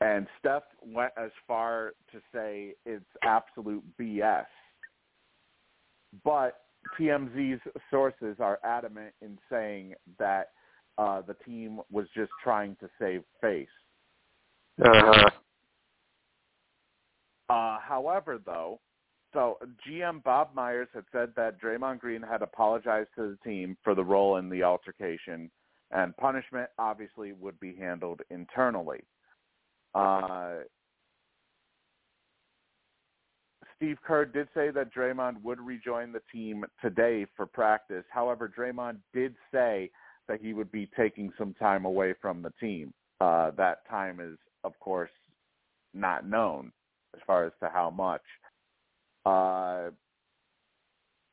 And 0.01 0.27
Steph 0.39 0.63
went 0.81 1.11
as 1.17 1.31
far 1.45 1.93
to 2.11 2.21
say 2.34 2.73
it's 2.85 3.03
absolute 3.23 3.84
BS. 3.99 4.45
But 6.23 6.61
TMZ's 6.97 7.61
sources 7.91 8.38
are 8.39 8.59
adamant 8.63 9.13
in 9.21 9.38
saying 9.51 9.93
that 10.17 10.51
uh, 10.97 11.21
the 11.21 11.35
team 11.45 11.81
was 11.91 12.07
just 12.15 12.31
trying 12.43 12.76
to 12.80 12.89
save 12.99 13.23
face. 13.41 13.67
Uh-huh. 14.81 15.30
Uh, 17.49 17.77
however, 17.80 18.39
though, 18.45 18.80
so 19.34 19.57
GM 19.88 20.23
Bob 20.23 20.49
Myers 20.53 20.88
had 20.93 21.03
said 21.11 21.30
that 21.35 21.61
Draymond 21.61 21.99
Green 21.99 22.22
had 22.22 22.41
apologized 22.41 23.10
to 23.15 23.35
the 23.43 23.49
team 23.49 23.77
for 23.84 23.95
the 23.95 24.03
role 24.03 24.38
in 24.38 24.49
the 24.49 24.64
altercation, 24.64 25.51
and 25.91 26.15
punishment 26.18 26.69
obviously 26.77 27.34
would 27.34 27.60
be 27.60 27.76
handled 27.76 28.22
internally. 28.30 29.01
Uh, 29.93 30.60
Steve 33.76 33.97
Kerr 34.06 34.26
did 34.26 34.47
say 34.53 34.72
that 34.72 34.93
Draymond 34.93 35.41
would 35.43 35.60
rejoin 35.60 36.11
the 36.11 36.22
team 36.31 36.65
today 36.81 37.26
for 37.35 37.45
practice. 37.45 38.03
However, 38.11 38.51
Draymond 38.56 38.97
did 39.14 39.35
say 39.53 39.89
that 40.27 40.41
he 40.41 40.53
would 40.53 40.72
be 40.72 40.89
taking 40.97 41.31
some 41.38 41.53
time 41.53 41.85
away 41.85 42.14
from 42.22 42.41
the 42.41 42.51
team. 42.60 42.93
Uh, 43.22 43.51
that 43.51 43.88
time 43.89 44.19
is, 44.19 44.38
of 44.64 44.77
course, 44.80 45.11
not 45.94 46.27
known 46.27 46.72
as 47.15 47.22
far 47.26 47.45
as 47.45 47.52
to 47.61 47.69
how 47.69 47.90
much. 47.90 48.22
Uh, 49.26 49.90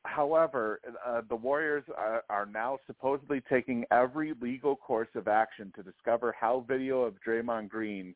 however, 0.05 0.79
uh, 1.05 1.21
the 1.29 1.35
Warriors 1.35 1.83
are, 1.95 2.23
are 2.29 2.45
now 2.45 2.77
supposedly 2.87 3.41
taking 3.49 3.85
every 3.91 4.33
legal 4.41 4.75
course 4.75 5.09
of 5.15 5.27
action 5.27 5.71
to 5.75 5.83
discover 5.83 6.35
how 6.39 6.65
video 6.67 7.01
of 7.01 7.15
Draymond 7.25 7.69
Green 7.69 8.15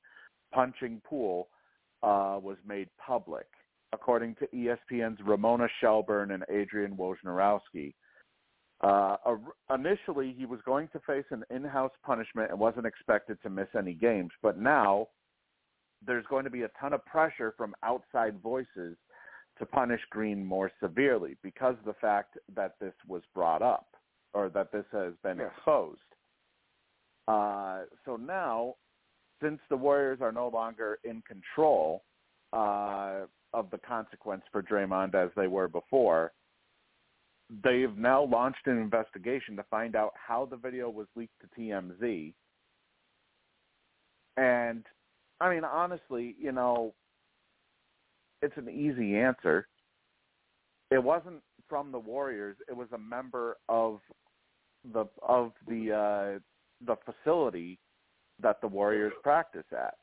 punching 0.53 1.01
Poole 1.05 1.47
uh, 2.03 2.39
was 2.41 2.57
made 2.67 2.89
public, 2.97 3.47
according 3.93 4.35
to 4.35 4.47
ESPN's 4.47 5.19
Ramona 5.25 5.67
Shelburne 5.79 6.31
and 6.31 6.43
Adrian 6.49 6.97
Wojnarowski. 6.97 7.93
Uh, 8.81 9.15
initially, 9.73 10.33
he 10.37 10.45
was 10.45 10.59
going 10.65 10.87
to 10.89 10.99
face 11.01 11.25
an 11.29 11.43
in-house 11.51 11.91
punishment 12.03 12.49
and 12.49 12.59
wasn't 12.59 12.85
expected 12.85 13.37
to 13.43 13.49
miss 13.49 13.67
any 13.77 13.93
games, 13.93 14.31
but 14.41 14.57
now 14.57 15.07
there's 16.05 16.25
going 16.27 16.43
to 16.43 16.49
be 16.49 16.63
a 16.63 16.69
ton 16.79 16.93
of 16.93 17.05
pressure 17.05 17.53
from 17.57 17.75
outside 17.83 18.39
voices 18.41 18.97
to 19.59 19.65
punish 19.67 20.01
Green 20.09 20.43
more 20.43 20.71
severely 20.81 21.37
because 21.43 21.75
of 21.77 21.85
the 21.85 21.93
fact 22.01 22.37
that 22.55 22.75
this 22.79 22.93
was 23.07 23.21
brought 23.35 23.61
up 23.61 23.87
or 24.33 24.49
that 24.49 24.71
this 24.71 24.85
has 24.91 25.13
been 25.23 25.37
Yes. 25.37 25.51
exposed. 25.55 25.99
Uh, 27.27 27.81
so 28.03 28.15
now, 28.15 28.75
since 29.41 29.59
the 29.69 29.77
Warriors 29.77 30.21
are 30.21 30.31
no 30.31 30.47
longer 30.47 30.97
in 31.03 31.21
control 31.21 32.03
uh, 32.53 33.25
of 33.53 33.69
the 33.69 33.77
consequence 33.77 34.43
for 34.51 34.63
Draymond 34.63 35.13
as 35.13 35.29
they 35.35 35.47
were 35.47 35.67
before, 35.67 36.31
they've 37.63 37.97
now 37.97 38.23
launched 38.23 38.67
an 38.67 38.77
investigation 38.77 39.55
to 39.57 39.63
find 39.63 39.95
out 39.95 40.13
how 40.15 40.45
the 40.45 40.55
video 40.55 40.89
was 40.89 41.07
leaked 41.15 41.33
to 41.41 41.59
TMZ. 41.59 42.33
And 44.37 44.85
I 45.39 45.53
mean, 45.53 45.63
honestly, 45.63 46.35
you 46.39 46.51
know, 46.51 46.93
it's 48.41 48.57
an 48.57 48.69
easy 48.69 49.17
answer. 49.17 49.67
It 50.89 51.03
wasn't 51.03 51.41
from 51.67 51.91
the 51.91 51.99
Warriors. 51.99 52.57
It 52.69 52.75
was 52.75 52.87
a 52.93 52.97
member 52.97 53.57
of 53.69 53.99
the 54.93 55.05
of 55.21 55.51
the 55.67 55.91
uh, 55.91 56.39
the 56.85 56.95
facility 57.05 57.79
that 58.41 58.61
the 58.61 58.67
Warriors 58.67 59.13
practice 59.23 59.65
at. 59.71 59.95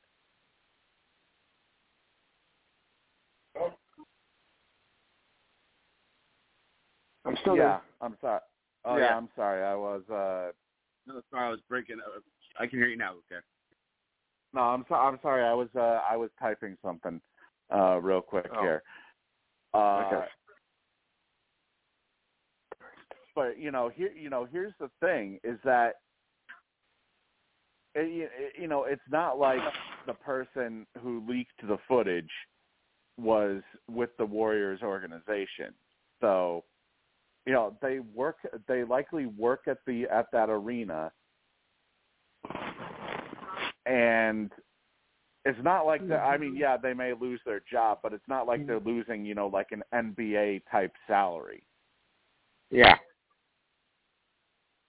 I'm 7.28 7.36
still 7.42 7.56
yeah, 7.56 7.80
I'm 8.00 8.16
sorry. 8.20 8.40
Oh, 8.84 8.96
yeah, 8.96 9.04
yeah. 9.04 9.16
I'm 9.16 9.28
sorry. 9.36 9.64
I 9.64 9.74
was 9.76 10.02
uh 10.10 10.52
No, 11.06 11.22
sorry, 11.30 11.46
I 11.48 11.50
was 11.50 11.60
breaking. 11.68 11.98
Uh, 12.00 12.20
I 12.60 12.66
can 12.66 12.78
hear 12.78 12.88
you 12.88 12.96
now. 12.98 13.12
Okay. 13.14 13.44
no, 14.54 14.62
I'm 14.62 14.84
so, 14.88 14.96
I'm 14.96 15.18
sorry. 15.22 15.44
I 15.44 15.54
was 15.54 15.68
uh 15.76 16.00
I 16.10 16.16
was 16.16 16.30
typing 16.40 16.76
something 16.84 17.20
uh 17.74 18.00
real 18.00 18.22
quick 18.22 18.46
Oh. 18.52 18.60
here. 18.62 18.82
Uh 19.74 20.02
Okay. 20.02 20.26
but 23.34 23.58
you 23.58 23.70
know 23.70 23.88
here 23.90 24.12
you 24.12 24.30
know 24.30 24.46
here's 24.50 24.74
the 24.80 24.90
thing 25.00 25.40
is 25.44 25.58
that 25.64 25.96
it, 27.94 28.30
it, 28.32 28.60
you 28.60 28.68
know 28.68 28.84
it's 28.84 29.02
not 29.10 29.38
like 29.38 29.60
the 30.06 30.14
person 30.14 30.86
who 31.02 31.24
leaked 31.28 31.60
the 31.68 31.78
footage 31.88 32.30
was 33.18 33.62
with 33.88 34.10
the 34.18 34.26
Warriors 34.26 34.80
organization. 34.82 35.74
So 36.20 36.64
you 37.48 37.54
know 37.54 37.74
they 37.80 38.00
work 38.14 38.36
they 38.68 38.84
likely 38.84 39.24
work 39.24 39.62
at 39.68 39.78
the 39.86 40.04
at 40.04 40.26
that 40.32 40.50
arena 40.50 41.10
and 43.86 44.52
it's 45.46 45.58
not 45.62 45.86
like 45.86 46.06
the, 46.06 46.16
I 46.16 46.36
mean 46.36 46.54
yeah 46.54 46.76
they 46.76 46.92
may 46.92 47.14
lose 47.18 47.40
their 47.46 47.62
job 47.70 48.00
but 48.02 48.12
it's 48.12 48.28
not 48.28 48.46
like 48.46 48.66
they're 48.66 48.78
losing 48.80 49.24
you 49.24 49.34
know 49.34 49.46
like 49.46 49.68
an 49.72 49.82
NBA 49.94 50.60
type 50.70 50.92
salary. 51.06 51.62
Yeah. 52.70 52.96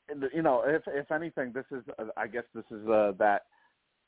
and, 0.10 0.26
you 0.34 0.41
know, 0.41 0.64
if 0.65 0.81
if 0.88 1.11
anything, 1.14 1.53
this 1.53 1.64
is 1.72 1.84
uh, 1.98 2.07
I 2.18 2.27
guess 2.27 2.44
this 2.53 2.65
is 2.72 2.86
uh, 2.90 3.14
that 3.19 3.44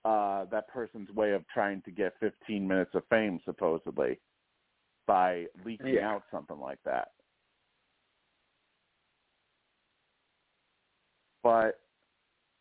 uh, 0.03 0.43
that 0.51 0.67
person's 0.67 1.09
way 1.11 1.31
of 1.31 1.47
trying 1.47 1.81
to 1.83 1.91
get 1.91 2.15
15 2.19 2.67
minutes 2.67 2.91
of 2.95 3.03
fame, 3.09 3.39
supposedly, 3.45 4.19
by 5.07 5.45
leaking 5.63 5.93
Yeah. 5.93 6.09
out 6.09 6.23
something 6.31 6.59
like 6.59 6.79
that. 6.83 7.11
But 11.43 11.79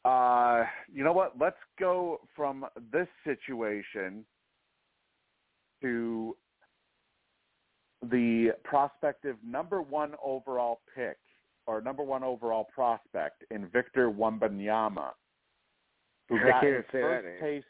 uh, 0.05 0.65
you 0.93 1.05
know 1.05 1.13
what? 1.13 1.35
Let's 1.39 1.57
go 1.79 2.21
from 2.35 2.65
this 2.93 3.09
situation 3.25 4.25
to 5.83 6.37
the 8.11 8.53
prospective 8.65 9.37
number 9.47 9.83
one 9.83 10.15
overall 10.25 10.81
pick 10.95 11.19
or 11.67 11.81
number 11.81 12.03
one 12.03 12.25
overall 12.25 12.67
prospect 12.75 13.45
in 13.51 13.67
Victor 13.69 14.11
Wembanyama, 14.11 15.11
who 16.29 16.39
got 16.39 16.65
his 16.65 16.85
first 16.91 17.27
taste, 17.41 17.67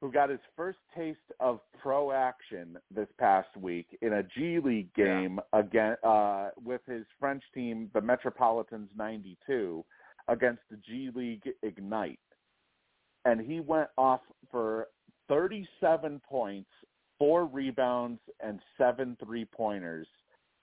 who 0.00 0.12
got 0.12 0.28
his 0.28 0.40
first 0.54 0.78
taste 0.94 1.18
of 1.40 1.60
pro 1.80 2.12
action 2.12 2.76
this 2.94 3.08
past 3.18 3.48
week 3.56 3.86
in 4.02 4.12
a 4.14 4.22
G 4.22 4.60
League 4.62 4.90
Yeah. 4.96 5.20
game 5.20 5.40
again 5.54 5.96
uh, 6.04 6.50
with 6.62 6.82
his 6.86 7.06
French 7.18 7.42
team, 7.54 7.90
the 7.94 8.00
Metropolitans 8.02 8.90
'92, 8.96 9.84
against 10.28 10.62
the 10.70 10.76
G 10.76 11.10
League 11.14 11.48
Ignite, 11.62 12.18
and 13.24 13.40
he 13.40 13.60
went 13.60 13.88
off 13.96 14.20
for 14.50 14.88
37 15.28 16.20
points, 16.28 16.70
four 17.18 17.46
rebounds, 17.46 18.20
and 18.40 18.60
seven 18.76 19.16
three 19.24 19.44
pointers, 19.44 20.06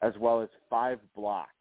as 0.02 0.14
well 0.20 0.42
as 0.42 0.50
five 0.70 1.00
blocks. 1.16 1.52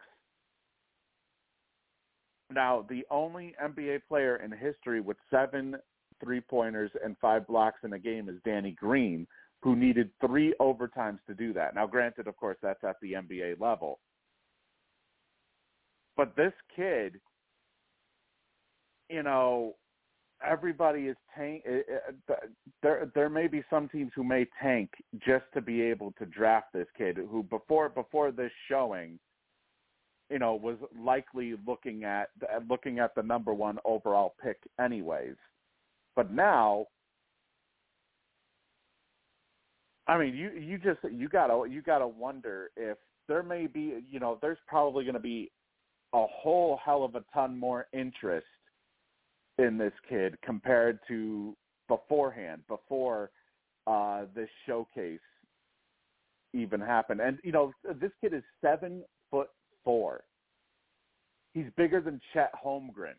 Now, 2.53 2.85
the 2.89 3.05
only 3.11 3.55
NBA 3.63 4.03
player 4.09 4.37
in 4.37 4.53
history 4.53 5.01
with 5.01 5.17
seven 5.31 5.77
three 6.23 6.41
pointers 6.41 6.91
and 7.03 7.17
five 7.21 7.47
blocks 7.47 7.81
in 7.85 7.93
a 7.93 7.99
game 7.99 8.29
is 8.29 8.37
Danny 8.45 8.73
Green, 8.73 9.27
who 9.63 9.75
needed 9.75 10.11
three 10.25 10.55
overtimes 10.61 11.19
to 11.27 11.35
do 11.35 11.53
that. 11.55 11.75
Now, 11.75 11.87
granted, 11.87 12.29
of 12.29 12.37
course, 12.37 12.59
that's 12.63 12.85
at 12.85 12.97
the 13.01 13.13
NBA 13.13 13.61
level. 13.61 13.99
But 16.17 16.37
this 16.37 16.53
kid, 16.77 17.21
you 19.09 19.23
know, 19.23 19.75
everybody 20.45 21.09
is 21.09 21.17
tank. 21.35 21.63
Eh, 21.67 21.71
eh, 21.71 21.83
eh, 21.89 21.97
it- 22.09 22.17
it- 22.29 22.51
There, 22.83 23.07
there 23.15 23.31
may 23.31 23.47
be 23.47 23.65
some 23.71 23.89
teams 23.89 24.13
who 24.15 24.25
may 24.25 24.45
tank 24.61 24.91
just 25.19 25.45
to 25.55 25.61
be 25.63 25.81
able 25.83 26.13
to 26.13 26.27
draft 26.27 26.73
this 26.73 26.89
kid, 26.97 27.17
who 27.17 27.43
before 27.43 27.89
before 27.89 28.31
this 28.31 28.53
showing, 28.69 29.19
you 30.29 30.39
know, 30.39 30.55
was 30.55 30.79
likely 30.95 31.57
looking 31.67 32.05
at 32.05 32.31
looking 32.69 32.99
at 32.99 33.15
the 33.15 33.23
number 33.23 33.55
one 33.55 33.79
overall 33.85 34.35
pick, 34.43 34.59
anyways. 34.79 35.37
But 36.15 36.31
now, 36.31 36.87
I 40.07 40.19
mean, 40.19 40.35
you 40.35 40.51
you 40.51 40.79
just 40.79 41.03
you 41.05 41.29
gotta 41.29 41.69
you 41.69 41.81
gotta 41.83 42.07
wonder 42.07 42.71
if 42.77 42.99
there 43.27 43.43
may 43.43 43.67
be, 43.67 44.05
you 44.11 44.21
know, 44.21 44.39
there's 44.43 44.59
probably 44.67 45.05
going 45.05 45.15
to 45.15 45.21
be 45.21 45.51
a 46.13 46.27
whole 46.27 46.77
hell 46.85 47.05
of 47.05 47.15
a 47.15 47.25
ton 47.33 47.59
more 47.59 47.87
interest 47.93 48.47
in 49.59 49.79
this 49.79 49.93
kid 50.09 50.37
compared 50.43 50.99
to 51.09 51.57
beforehand, 51.89 52.63
before 52.69 53.31
uh, 53.87 54.23
this 54.35 54.49
showcase 54.67 55.21
even 56.53 56.81
happened. 56.81 57.21
And 57.21 57.39
you 57.45 57.53
know, 57.53 57.73
this 58.01 58.13
kid 58.21 58.33
is 58.35 58.43
seven 58.61 59.03
foot 59.31 59.49
four. 59.85 60.25
He's 61.53 61.67
bigger 61.77 62.01
than 62.01 62.21
Chet 62.33 62.53
Holmgren. 62.65 63.15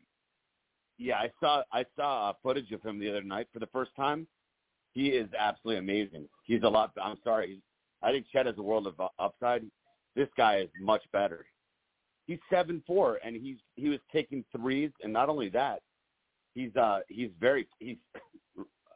Yeah, 0.97 1.17
I 1.17 1.31
saw 1.39 1.63
I 1.71 1.85
saw 1.95 2.29
uh, 2.29 2.33
footage 2.41 2.71
of 2.71 2.81
him 2.81 2.99
the 2.99 3.09
other 3.09 3.23
night 3.23 3.47
for 3.53 3.59
the 3.59 3.67
first 3.67 3.91
time. 3.95 4.27
He 4.93 5.09
is 5.09 5.27
absolutely 5.37 5.79
amazing. 5.79 6.27
He's 6.43 6.63
a 6.63 6.69
lot. 6.69 6.91
I'm 7.01 7.17
sorry. 7.23 7.61
I 8.01 8.11
think 8.11 8.25
Chet 8.31 8.45
has 8.45 8.57
a 8.57 8.63
world 8.63 8.87
of 8.87 8.99
uh, 8.99 9.07
upside. 9.19 9.63
This 10.15 10.29
guy 10.37 10.59
is 10.59 10.69
much 10.79 11.01
better. 11.11 11.45
He's 12.27 12.39
seven 12.49 12.81
four, 12.87 13.19
and 13.23 13.35
he's 13.35 13.57
he 13.75 13.89
was 13.89 13.99
taking 14.11 14.43
threes, 14.55 14.91
and 15.03 15.11
not 15.11 15.29
only 15.29 15.49
that, 15.49 15.81
he's 16.55 16.75
uh 16.75 16.99
he's 17.07 17.29
very 17.39 17.67
he's 17.79 17.97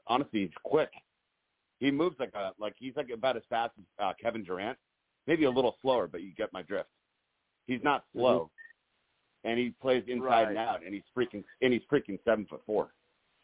honestly 0.07 0.41
he's 0.41 0.49
quick. 0.63 0.89
He 1.79 1.91
moves 1.91 2.15
like 2.19 2.33
a 2.33 2.51
like 2.57 2.73
he's 2.79 2.95
like 2.95 3.09
about 3.13 3.37
as 3.37 3.43
fast 3.49 3.73
as 3.77 3.85
uh, 4.03 4.13
Kevin 4.19 4.43
Durant, 4.43 4.77
maybe 5.27 5.43
a 5.45 5.49
little 5.51 5.75
slower, 5.81 6.07
but 6.07 6.23
you 6.23 6.33
get 6.35 6.51
my 6.51 6.63
drift. 6.63 6.89
He's 7.67 7.83
not 7.83 8.05
slow, 8.13 8.49
and 9.43 9.59
he 9.59 9.69
plays 9.81 10.03
inside 10.07 10.23
Right. 10.25 10.47
and 10.49 10.57
out, 10.57 10.83
and 10.83 10.93
he's 10.93 11.03
freaking 11.15 11.43
and 11.61 11.71
he's 11.71 11.83
freaking 11.91 12.17
seven 12.25 12.45
foot 12.49 12.61
four. 12.65 12.93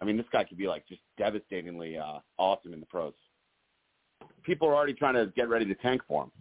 I 0.02 0.06
mean, 0.06 0.18
this 0.18 0.26
guy 0.32 0.44
could 0.44 0.58
be 0.58 0.68
like 0.68 0.88
just 0.88 1.02
devastatingly 1.18 1.98
uh, 1.98 2.20
awesome 2.38 2.74
in 2.74 2.80
the 2.80 2.86
pros. 2.88 3.14
People 4.44 4.68
are 4.68 4.76
already 4.76 4.94
trying 4.94 5.14
to 5.14 5.32
get 5.36 5.48
ready 5.48 5.66
to 5.66 5.76
tank 5.76 6.02
for 6.08 6.24
him. 6.24 6.32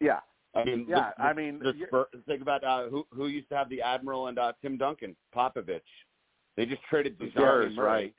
Yeah, 0.00 0.20
I 0.54 0.64
mean, 0.64 0.86
yeah. 0.88 1.10
the, 1.16 1.22
I 1.24 1.32
mean, 1.32 1.58
the 1.58 1.72
Spurs, 1.86 2.06
think 2.26 2.42
about 2.42 2.62
uh, 2.64 2.88
who 2.88 3.06
who 3.10 3.28
used 3.28 3.48
to 3.48 3.56
have 3.56 3.68
the 3.68 3.82
Admiral 3.82 4.28
and 4.28 4.38
uh, 4.38 4.52
Tim 4.62 4.76
Duncan, 4.76 5.16
Popovich. 5.34 5.80
They 6.56 6.66
just 6.66 6.82
traded 6.88 7.18
The 7.18 7.26
DeJounte 7.26 7.32
Spurs, 7.32 7.76
Murray. 7.76 7.86
right. 7.86 8.14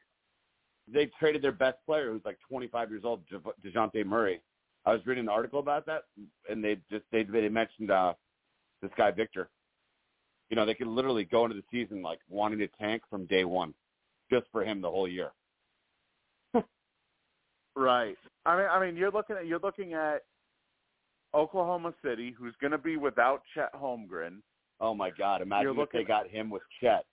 They 0.91 1.09
traded 1.19 1.41
their 1.41 1.51
best 1.53 1.77
player, 1.85 2.11
who's 2.11 2.21
like 2.25 2.37
25 2.47 2.91
years 2.91 3.03
old, 3.05 3.21
De- 3.27 3.69
Dejounte 3.69 4.05
Murray. 4.05 4.41
I 4.85 4.91
was 4.91 5.01
reading 5.05 5.23
an 5.23 5.29
article 5.29 5.59
about 5.59 5.85
that, 5.87 6.03
and 6.49 6.63
they 6.63 6.77
just 6.91 7.05
they 7.11 7.23
they 7.23 7.49
mentioned 7.49 7.89
uh, 7.91 8.13
this 8.81 8.91
guy 8.97 9.11
Victor. 9.11 9.49
You 10.49 10.55
know, 10.55 10.65
they 10.65 10.75
could 10.75 10.87
literally 10.87 11.23
go 11.23 11.45
into 11.45 11.55
the 11.55 11.63
season 11.71 12.03
like 12.03 12.19
wanting 12.29 12.59
to 12.59 12.67
tank 12.79 13.01
from 13.09 13.25
day 13.25 13.45
one, 13.45 13.73
just 14.31 14.45
for 14.51 14.63
him 14.63 14.81
the 14.81 14.91
whole 14.91 15.07
year. 15.07 15.31
Right. 17.77 18.15
I 18.45 18.55
mean, 18.55 18.67
I 18.71 18.85
mean, 18.85 18.95
you're 18.95 19.11
looking 19.11 19.35
at 19.35 19.47
you're 19.47 19.59
looking 19.59 19.93
at 19.93 20.21
Oklahoma 21.35 21.93
City, 22.03 22.33
who's 22.37 22.55
going 22.61 22.71
to 22.71 22.77
be 22.77 22.97
without 22.97 23.41
Chet 23.53 23.73
Holmgren. 23.73 24.37
Oh 24.79 24.93
my 24.93 25.09
God! 25.09 25.41
Imagine 25.41 25.63
You're 25.63 25.71
if 25.73 25.77
looking- 25.77 25.99
they 26.01 26.05
got 26.05 26.27
him 26.27 26.49
with 26.49 26.63
Chet. 26.81 27.05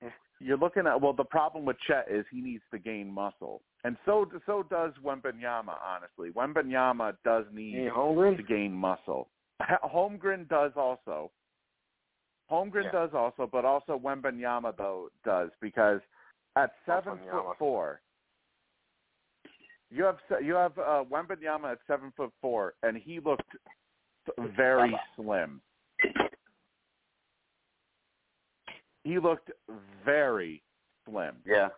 You're 0.40 0.58
looking 0.58 0.86
at 0.86 1.00
well, 1.00 1.12
the 1.12 1.24
problem 1.24 1.64
with 1.64 1.76
Chet 1.86 2.06
is 2.10 2.24
he 2.30 2.40
needs 2.40 2.62
to 2.72 2.78
gain 2.78 3.10
muscle, 3.10 3.62
and 3.84 3.96
so 4.04 4.26
so 4.46 4.62
does 4.68 4.92
Wembanyama. 5.04 5.74
Honestly, 5.82 6.30
Wembanyama 6.30 7.16
does 7.24 7.44
need 7.52 7.74
Hey, 7.74 7.88
to 7.88 8.42
gain 8.46 8.72
muscle. 8.72 9.28
Holmgren 9.84 10.48
does 10.48 10.72
also. 10.76 11.30
Holmgren 12.50 12.84
Yeah. 12.84 12.90
does 12.92 13.10
also, 13.14 13.48
but 13.50 13.64
also 13.64 13.98
Wembanyama 13.98 14.76
though 14.76 15.08
does 15.24 15.50
because 15.60 16.00
at 16.56 16.72
seven 16.84 17.18
foot 17.30 17.56
four, 17.58 18.00
you 19.94 20.04
have 20.04 20.16
you 20.42 20.54
have 20.54 20.76
uh, 20.78 21.04
Wembanyama 21.10 21.72
at 21.72 21.78
seven 21.86 22.12
foot 22.16 22.32
four, 22.40 22.74
and 22.82 22.96
he 22.96 23.20
looked 23.20 23.48
very 24.56 24.98
slim. 25.16 25.60
He 29.04 29.18
looked 29.18 29.50
very 30.04 30.62
slim 31.06 31.36
Yeah. 31.46 31.68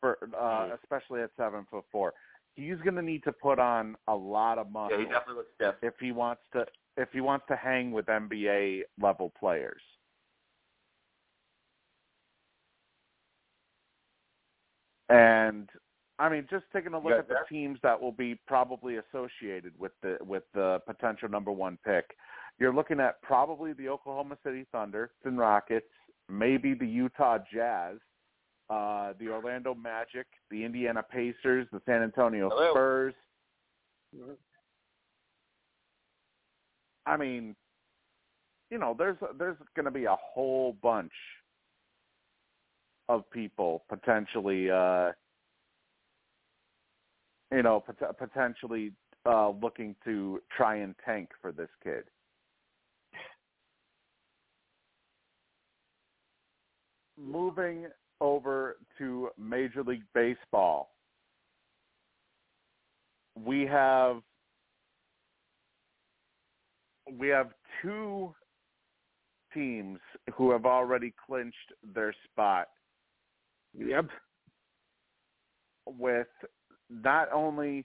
for 0.00 0.18
uh, 0.38 0.74
especially 0.82 1.22
at 1.22 1.30
seven 1.36 1.66
foot 1.70 1.84
four. 1.92 2.14
He's 2.54 2.78
going 2.82 2.94
to 2.96 3.02
need 3.02 3.22
to 3.24 3.32
put 3.32 3.58
on 3.58 3.96
a 4.08 4.14
lot 4.14 4.56
of 4.58 4.70
muscle 4.72 4.96
Yeah, 4.98 5.04
he 5.04 5.10
definitely 5.12 5.34
looks 5.34 5.50
stiff. 5.56 5.74
if 5.82 5.94
he 6.00 6.10
wants 6.12 6.42
to 6.54 6.64
if 6.96 7.10
he 7.12 7.20
wants 7.20 7.44
to 7.48 7.56
hang 7.56 7.92
with 7.92 8.06
NBA 8.06 8.82
level 9.00 9.32
players. 9.38 9.82
And 15.08 15.68
I 16.18 16.28
mean, 16.28 16.46
just 16.50 16.64
taking 16.72 16.94
a 16.94 16.98
look 16.98 17.10
Yeah, 17.10 17.18
at 17.18 17.28
the 17.28 17.36
teams 17.48 17.78
that 17.82 18.00
will 18.00 18.12
be 18.12 18.34
probably 18.46 18.96
associated 18.96 19.72
with 19.78 19.92
the 20.02 20.18
with 20.20 20.44
the 20.54 20.80
potential 20.86 21.28
number 21.28 21.52
one 21.52 21.78
pick, 21.84 22.16
you're 22.58 22.74
looking 22.74 23.00
at 23.00 23.20
probably 23.22 23.74
the 23.74 23.88
Oklahoma 23.88 24.38
City 24.44 24.66
Thunder 24.72 25.10
and 25.24 25.38
Rockets, 25.38 25.86
maybe 26.28 26.72
the 26.74 26.86
Utah 26.86 27.38
Jazz, 27.52 27.98
uh, 28.70 29.12
the 29.18 29.28
Orlando 29.28 29.74
Magic, 29.74 30.26
the 30.50 30.64
Indiana 30.64 31.02
Pacers, 31.02 31.66
the 31.70 31.82
San 31.84 32.02
Antonio 32.02 32.48
Hello. 32.50 32.70
Spurs. 32.72 33.14
I 37.04 37.16
mean, 37.16 37.54
you 38.70 38.78
know, 38.78 38.94
there's 38.98 39.16
there's 39.38 39.56
going 39.74 39.84
to 39.84 39.90
be 39.90 40.04
a 40.06 40.16
whole 40.18 40.76
bunch 40.82 41.12
of 43.08 43.30
people 43.30 43.84
potentially, 43.88 44.70
uh, 44.70 45.12
you 47.52 47.62
know, 47.62 47.80
pot- 47.80 48.18
potentially 48.18 48.92
uh, 49.24 49.50
looking 49.50 49.94
to 50.04 50.40
try 50.56 50.76
and 50.76 50.94
tank 51.04 51.30
for 51.40 51.52
this 51.52 51.68
kid. 51.82 52.04
Moving 57.18 57.86
over 58.20 58.76
to 58.98 59.30
Major 59.38 59.82
League 59.82 60.04
Baseball, 60.14 60.90
we 63.42 63.62
have 63.62 64.22
we 67.18 67.28
have 67.28 67.50
two 67.82 68.34
teams 69.54 69.98
who 70.34 70.50
have 70.50 70.66
already 70.66 71.14
clinched 71.26 71.72
their 71.94 72.14
spot 72.24 72.68
Yep. 73.78 74.06
with 75.86 76.26
not 76.90 77.32
only 77.32 77.84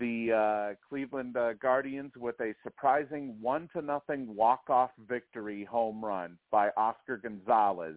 the 0.00 0.32
uh, 0.32 0.74
Cleveland 0.88 1.36
uh, 1.36 1.52
Guardians 1.54 2.12
with 2.16 2.38
a 2.40 2.54
surprising 2.62 3.36
one 3.40 3.68
to 3.74 3.82
nothing 3.82 4.34
walk 4.34 4.62
off 4.68 4.90
victory 5.08 5.64
home 5.64 6.04
run 6.04 6.38
by 6.50 6.70
Oscar 6.76 7.16
Gonzalez. 7.16 7.96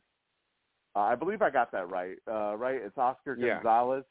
Uh, 0.96 1.00
I 1.00 1.16
believe 1.16 1.42
I 1.42 1.50
got 1.50 1.72
that 1.72 1.90
right. 1.90 2.18
Uh, 2.28 2.56
right, 2.56 2.80
it's 2.84 2.98
Oscar 2.98 3.36
Yeah. 3.40 3.56
Gonzalez 3.56 4.04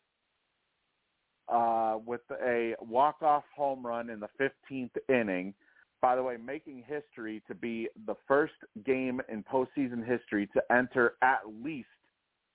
uh, 1.48 1.98
with 2.04 2.20
a 2.42 2.74
walk 2.80 3.22
off 3.22 3.44
home 3.54 3.86
run 3.86 4.10
in 4.10 4.20
the 4.20 4.28
15th 4.40 4.90
inning. 5.08 5.54
By 6.00 6.14
the 6.14 6.22
way, 6.22 6.36
making 6.36 6.84
history 6.86 7.42
to 7.48 7.54
be 7.54 7.88
the 8.06 8.14
first 8.28 8.54
game 8.84 9.20
in 9.28 9.42
postseason 9.42 10.06
history 10.06 10.48
to 10.54 10.62
enter 10.72 11.14
at 11.22 11.40
least 11.62 11.88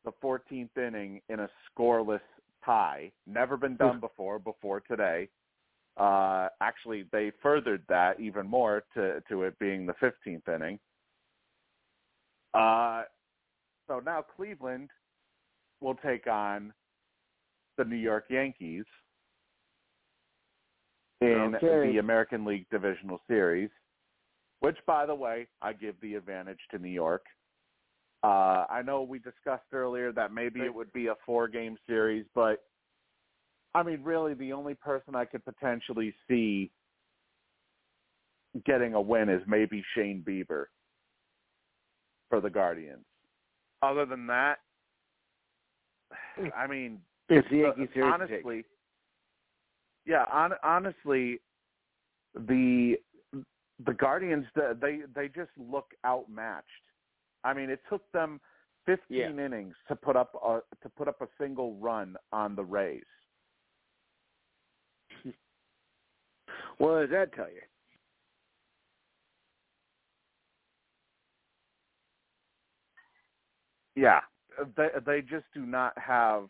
the 0.05 0.11
14th 0.23 0.77
inning 0.77 1.21
in 1.29 1.41
a 1.41 1.49
scoreless 1.69 2.21
tie. 2.65 3.11
Never 3.27 3.57
been 3.57 3.75
done 3.75 3.99
before. 3.99 4.39
Before 4.39 4.79
today, 4.79 5.29
uh, 5.97 6.49
actually, 6.61 7.05
they 7.11 7.31
furthered 7.41 7.83
that 7.89 8.19
even 8.19 8.47
more 8.47 8.83
to 8.95 9.21
to 9.29 9.43
it 9.43 9.57
being 9.59 9.85
the 9.85 9.93
15th 9.93 10.47
inning. 10.53 10.79
Uh, 12.53 13.03
so 13.87 13.99
now 13.99 14.21
Cleveland 14.35 14.89
will 15.81 15.95
take 15.95 16.27
on 16.27 16.73
the 17.77 17.83
New 17.83 17.95
York 17.95 18.25
Yankees 18.29 18.85
in 21.21 21.55
Okay. 21.55 21.91
the 21.91 21.97
American 21.97 22.45
League 22.45 22.67
Divisional 22.69 23.19
Series, 23.27 23.69
which, 24.59 24.77
by 24.85 25.05
the 25.05 25.15
way, 25.15 25.47
I 25.61 25.73
give 25.73 25.99
the 26.01 26.15
advantage 26.15 26.59
to 26.71 26.79
New 26.79 26.89
York. 26.89 27.25
Uh, 28.23 28.65
I 28.69 28.81
know 28.85 29.01
we 29.03 29.19
discussed 29.19 29.73
earlier 29.73 30.13
that 30.13 30.31
maybe 30.31 30.61
it 30.61 30.73
would 30.73 30.93
be 30.93 31.07
a 31.07 31.15
four-game 31.25 31.77
series, 31.85 32.25
but 32.33 32.63
I 33.75 33.83
mean, 33.83 34.01
really, 34.03 34.33
the 34.33 34.53
only 34.53 34.75
person 34.75 35.15
I 35.15 35.25
could 35.25 35.43
potentially 35.43 36.13
see 36.27 36.71
getting 38.65 38.93
a 38.93 39.01
win 39.01 39.29
is 39.29 39.41
maybe 39.47 39.83
Shane 39.95 40.23
Bieber 40.25 40.65
for 42.29 42.39
the 42.39 42.49
Guardians. 42.49 43.05
Other 43.81 44.05
than 44.05 44.27
that, 44.27 44.59
I 46.55 46.67
mean, 46.67 46.99
It's 47.29 47.47
the 47.49 47.65
uh, 47.65 47.73
series. 47.75 47.87
to 47.87 47.87
take. 47.87 48.03
honestly, 48.05 48.65
yeah, 50.05 50.25
on, 50.31 50.51
honestly, 50.63 51.39
the 52.35 52.95
the 53.85 53.93
Guardians 53.93 54.45
th- 54.55 54.77
they 54.79 55.01
they 55.13 55.27
just 55.27 55.51
look 55.57 55.93
outmatched. 56.05 56.67
I 57.43 57.53
mean, 57.53 57.69
it 57.69 57.81
took 57.89 58.09
them 58.11 58.39
15 58.85 59.17
Yeah. 59.17 59.29
innings 59.29 59.75
to 59.87 59.95
put 59.95 60.15
up 60.15 60.33
a 60.35 60.61
to 60.81 60.89
put 60.89 61.07
up 61.07 61.21
a 61.21 61.27
single 61.39 61.75
run 61.77 62.15
on 62.31 62.55
the 62.55 62.63
Rays. 62.63 63.03
What 66.77 67.01
does 67.01 67.09
that 67.11 67.33
tell 67.33 67.49
you? 67.49 67.61
Yeah, 73.95 74.21
they 74.75 74.89
they 75.05 75.21
just 75.21 75.45
do 75.53 75.65
not 75.65 75.97
have 75.97 76.47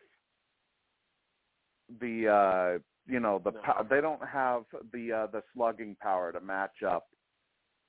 the 2.00 2.28
uh 2.28 2.80
you 3.06 3.20
know 3.20 3.40
the 3.44 3.52
No. 3.52 3.86
they 3.90 4.02
don't 4.02 4.26
have 4.26 4.64
the 4.94 5.12
uh 5.12 5.28
the 5.28 5.44
slugging 5.54 5.96
power 6.02 6.32
to 6.32 6.40
match 6.40 6.84
up 6.88 7.08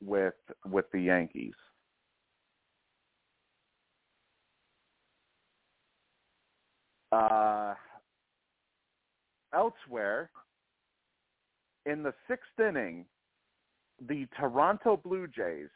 with 0.03 0.35
with 0.67 0.87
the 0.93 1.01
Yankees. 1.01 1.55
Uh 7.15 7.75
elsewhere 9.55 10.31
in 11.87 12.03
the 12.03 12.13
6th 12.29 12.69
inning 12.69 13.05
the 14.09 14.27
Toronto 14.37 14.97
Blue 14.97 15.29
Jays 15.29 15.69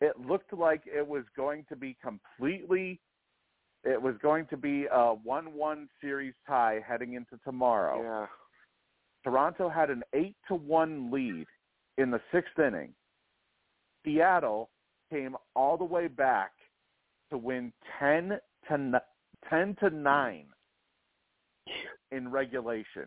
it 0.00 0.18
looked 0.18 0.52
like 0.52 0.82
it 0.86 1.06
was 1.06 1.22
going 1.36 1.64
to 1.68 1.76
be 1.76 1.96
completely 2.02 3.00
it 3.84 4.00
was 4.00 4.14
going 4.20 4.46
to 4.46 4.56
be 4.56 4.86
a 4.86 5.14
1-1 5.26 5.86
series 6.00 6.34
tie 6.46 6.80
heading 6.86 7.14
into 7.14 7.38
tomorrow. 7.44 8.02
Yeah. 8.02 8.26
Toronto 9.24 9.68
had 9.70 9.88
an 9.90 10.02
8 10.12 10.34
to 10.48 10.54
1 10.54 11.10
lead 11.10 11.46
in 11.96 12.10
the 12.10 12.20
6th 12.32 12.66
inning. 12.66 12.92
Seattle 14.04 14.70
came 15.10 15.36
all 15.54 15.78
the 15.78 15.84
way 15.84 16.08
back 16.08 16.52
to 17.30 17.38
win 17.38 17.72
10 17.98 18.38
to 18.68 19.02
10 19.48 19.76
to 19.80 19.90
9 19.90 20.46
in 22.10 22.30
regulation. 22.30 23.06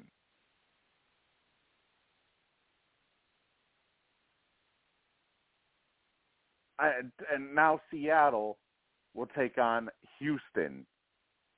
And, 6.80 7.12
now 7.54 7.80
Seattle 7.92 8.58
will 9.14 9.28
take 9.38 9.58
on 9.58 9.90
Houston 10.20 10.86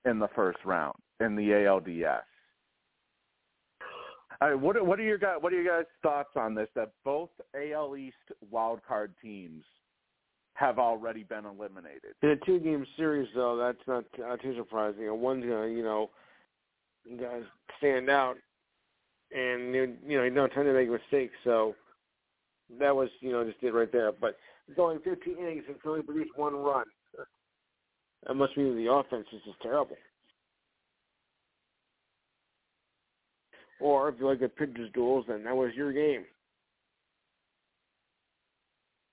in 0.06 0.20
the 0.20 0.28
first 0.36 0.60
round 0.66 0.98
in 1.20 1.36
the 1.36 1.50
ALDS. 1.50 2.22
What 4.42 4.86
what 4.86 5.00
are 5.00 5.04
your 5.04 5.18
guys 5.18 5.38
what 5.40 5.54
are 5.54 5.62
your 5.62 5.78
guys 5.78 5.90
thoughts 6.04 6.32
on 6.36 6.54
this? 6.54 6.68
That 6.76 6.92
both 7.04 7.30
AL 7.56 7.96
East 7.96 8.18
wild 8.52 8.82
card 8.86 9.14
teams 9.22 9.64
have 10.56 10.78
already 10.78 11.24
been 11.24 11.46
eliminated. 11.46 12.16
In 12.22 12.30
a 12.30 12.38
two-game 12.46 12.86
series, 12.98 13.28
though, 13.36 13.58
that's 13.58 13.86
not 13.88 14.06
uh, 14.26 14.38
too 14.38 14.56
surprising. 14.58 15.06
One's 15.20 15.44
gonna, 15.44 15.68
you 15.68 15.84
know, 15.84 16.10
guys 17.20 17.44
stand 17.78 18.10
out, 18.10 18.36
and 19.32 19.74
you 19.74 19.96
you 20.06 20.18
know 20.18 20.24
you 20.24 20.34
don't 20.34 20.52
tend 20.52 20.66
to 20.66 20.74
make 20.74 20.90
mistakes. 20.90 21.34
So 21.44 21.76
that 22.80 22.96
was, 22.96 23.10
you 23.20 23.32
know, 23.32 23.44
just 23.44 23.62
it 23.62 23.74
right 23.74 23.92
there. 23.92 24.12
But 24.12 24.38
going 24.76 25.00
15 25.00 25.38
innings 25.38 25.64
and 25.68 25.76
only 25.86 26.02
produced 26.02 26.32
one 26.36 26.56
run. 26.56 26.86
That 28.26 28.34
must 28.34 28.58
mean 28.58 28.76
the 28.76 28.92
offense 28.92 29.28
is 29.32 29.42
just 29.46 29.62
terrible. 29.62 29.98
Or 33.80 34.10
if 34.10 34.16
you 34.18 34.26
like 34.26 34.40
the 34.40 34.50
pitchers 34.50 34.90
duels, 34.96 35.26
then 35.28 35.44
that 35.44 35.56
was 35.56 35.76
your 35.76 35.94
game. 35.94 36.26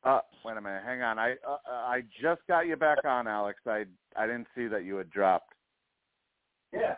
Uh, 0.02 0.20
wait 0.47 0.56
a 0.56 0.62
minute, 0.62 0.82
hang 0.82 1.02
on. 1.02 1.19
I 1.19 1.32
uh, 1.47 1.59
I 1.69 2.05
just 2.23 2.40
got 2.48 2.66
you 2.66 2.77
back 2.77 3.05
on, 3.05 3.28
Alex. 3.28 3.59
I 3.66 3.85
I 4.16 4.27
didn't 4.27 4.47
see 4.55 4.66
that 4.69 4.85
you 4.85 4.97
had 4.97 5.10
dropped. 5.10 5.52
Yeah. 6.73 6.94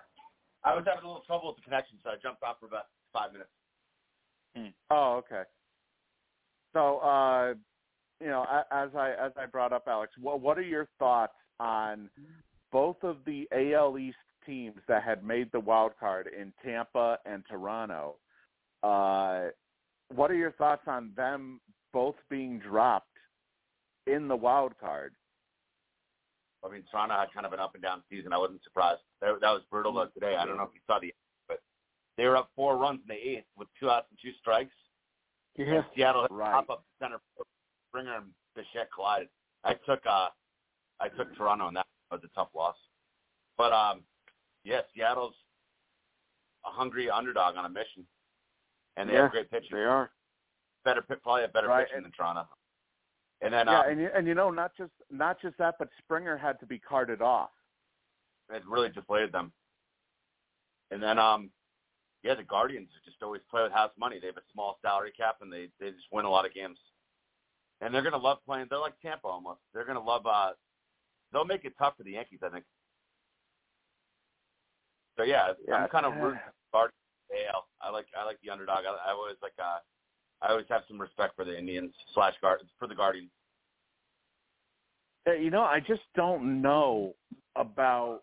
I 0.65 0.75
was 0.75 0.85
having 0.87 1.05
a 1.05 1.07
little 1.07 1.23
trouble 1.27 1.49
with 1.49 1.57
the 1.57 1.63
connection, 1.63 1.99
so 2.03 2.11
I 2.11 2.15
jumped 2.23 2.43
off 2.43 2.57
for 2.59 2.67
about 2.67 2.87
five 3.13 3.33
minutes. 3.33 3.51
Oh, 4.91 5.23
okay. 5.25 5.43
So, 6.73 6.99
uh, 6.99 7.55
you 8.21 8.29
know, 8.29 8.45
as 8.71 8.91
I 8.97 9.13
as 9.21 9.33
I 9.37 9.47
brought 9.47 9.73
up, 9.73 9.85
Alex, 9.87 10.13
what 10.21 10.41
what 10.41 10.59
are 10.59 10.63
your 10.63 10.89
thoughts 10.99 11.35
on 11.61 12.09
both 12.73 12.97
of 13.03 13.19
the 13.27 13.49
AL 13.53 13.99
East 13.99 14.17
teams 14.47 14.79
that 14.89 15.03
had 15.03 15.25
made 15.25 15.51
the 15.53 15.61
wild 15.61 15.93
card 15.99 16.29
in 16.39 16.53
Tampa 16.65 17.19
and 17.27 17.45
Toronto? 17.49 18.17
Uh, 18.83 19.47
what 20.15 20.31
are 20.31 20.37
your 20.37 20.53
thoughts 20.53 20.83
on 20.87 21.11
them 21.17 21.61
both 21.93 22.17
being 22.29 22.59
dropped 22.59 23.09
in 24.07 24.29
the 24.29 24.37
wild 24.37 24.73
card? 24.79 25.15
I 26.65 26.71
mean, 26.73 26.83
Toronto 26.91 27.15
had 27.15 27.33
kind 27.33 27.45
of 27.47 27.53
an 27.53 27.61
up 27.61 27.75
and 27.75 27.83
down 27.83 28.03
season. 28.11 28.33
I 28.33 28.39
wasn't 28.39 28.63
surprised. 28.65 29.01
That, 29.21 29.39
that 29.41 29.51
was 29.51 29.63
brutal 29.71 29.93
though 29.93 30.07
today. 30.07 30.37
I 30.37 30.47
don't 30.47 30.57
know 30.57 30.63
if 30.65 30.71
you 30.75 30.81
saw 30.87 30.99
the, 30.99 31.13
but 31.49 31.61
they 32.17 32.25
were 32.27 32.37
up 32.37 32.51
four 32.57 32.77
runs 32.79 33.01
in 33.09 33.15
the 33.15 33.21
eighth 33.31 33.45
with 33.57 33.69
two 33.79 33.91
outs 33.91 34.07
and 34.11 34.19
two 34.23 34.33
strikes. 34.41 34.73
Yeah. 35.57 35.67
And 35.67 35.85
Seattle 35.95 36.23
hit 36.23 36.31
Right. 36.33 36.53
pop 36.53 36.71
up 36.71 36.85
center. 37.01 37.19
Springer 37.91 38.17
and 38.17 38.27
Bichette 38.57 38.89
collided. 38.95 39.29
I 39.63 39.75
took 39.75 40.01
uh, 40.07 40.29
I 41.01 41.09
took 41.17 41.35
Toronto, 41.37 41.69
and 41.69 41.77
that 41.77 41.87
was 42.11 42.21
a 42.25 42.29
tough 42.35 42.49
loss. 42.57 42.75
But 43.57 43.73
um, 43.73 44.01
yeah, 44.65 44.81
Seattle's 44.97 45.35
a 46.67 46.71
hungry 46.71 47.09
underdog 47.11 47.57
on 47.57 47.67
a 47.67 47.69
mission, 47.69 48.05
and 48.97 49.09
they 49.09 49.15
Yeah, 49.15 49.23
have 49.23 49.31
great 49.33 49.51
pitching. 49.51 49.69
They 49.77 49.85
are. 49.85 50.11
Better, 50.85 51.03
probably 51.03 51.45
a 51.45 51.49
better 51.49 51.69
Right, 51.69 51.87
pitching 51.87 51.99
and- 51.99 52.05
than 52.07 52.13
Toronto. 52.13 52.49
And 53.45 53.53
then 53.53 53.67
yeah, 53.67 53.81
uh, 53.81 53.83
and 53.91 54.01
you, 54.01 54.09
and 54.17 54.27
you 54.27 54.35
know, 54.35 54.51
not 54.51 54.73
just 54.77 54.93
not 55.11 55.41
just 55.41 55.59
that, 55.59 55.75
but 55.79 55.89
Springer 55.99 56.37
had 56.39 56.59
to 56.61 56.67
be 56.67 56.79
carted 56.79 57.21
off. 57.21 57.51
it 58.51 58.63
really 58.67 58.89
deflated 58.89 59.33
them. 59.33 59.53
And 60.91 61.03
then, 61.03 61.19
um, 61.19 61.51
yeah, 62.23 62.35
the 62.35 62.43
Guardians 62.43 62.89
just 63.05 63.23
always 63.23 63.43
play 63.51 63.63
with 63.63 63.73
house 63.73 63.91
money. 63.99 64.19
They 64.19 64.29
have 64.29 64.39
a 64.39 64.51
small 64.53 64.79
salary 64.81 65.13
cap, 65.15 65.37
and 65.43 65.53
they 65.53 65.69
they 65.79 65.91
just 65.91 66.07
win 66.11 66.25
a 66.25 66.31
lot 66.31 66.47
of 66.47 66.55
games. 66.55 66.79
And 67.83 67.95
they're 67.95 68.03
gonna 68.03 68.17
love 68.17 68.39
playing. 68.47 68.67
They're 68.71 68.79
like 68.79 68.99
Tampa 69.03 69.27
almost. 69.29 69.61
They're 69.75 69.85
gonna 69.85 70.03
love. 70.03 70.25
uh 70.27 70.53
They'll 71.33 71.45
make 71.45 71.65
it 71.67 71.75
tough 71.79 71.97
for 71.99 72.03
the 72.05 72.13
Yankees, 72.13 72.41
I 72.43 72.49
think. 72.49 72.65
So 75.19 75.25
yeah, 75.25 75.53
Yeah. 75.69 75.75
I'm 75.77 75.89
kind 75.91 76.07
of 76.07 76.15
rooting 76.17 76.41
for 76.73 76.89
Guardians. 76.89 76.95
AL. 77.53 77.67
I 77.83 77.91
like 77.91 78.07
I 78.19 78.25
like 78.25 78.39
the 78.43 78.51
underdog. 78.51 78.85
I, 78.87 79.11
I 79.11 79.13
always 79.13 79.37
like. 79.43 79.53
uh 79.59 79.79
I 80.45 80.51
always 80.51 80.67
have 80.69 80.83
some 80.87 81.01
respect 81.01 81.35
for 81.37 81.45
the 81.45 81.59
Indians 81.59 81.95
slash 82.13 82.35
guard 82.43 82.61
for 82.79 82.87
the 82.87 82.95
Guardians. 82.95 83.31
You 85.27 85.51
know, 85.51 85.63
I 85.63 85.81
just 85.81 86.03
don't 86.15 86.61
know 86.61 87.15
about 87.57 88.21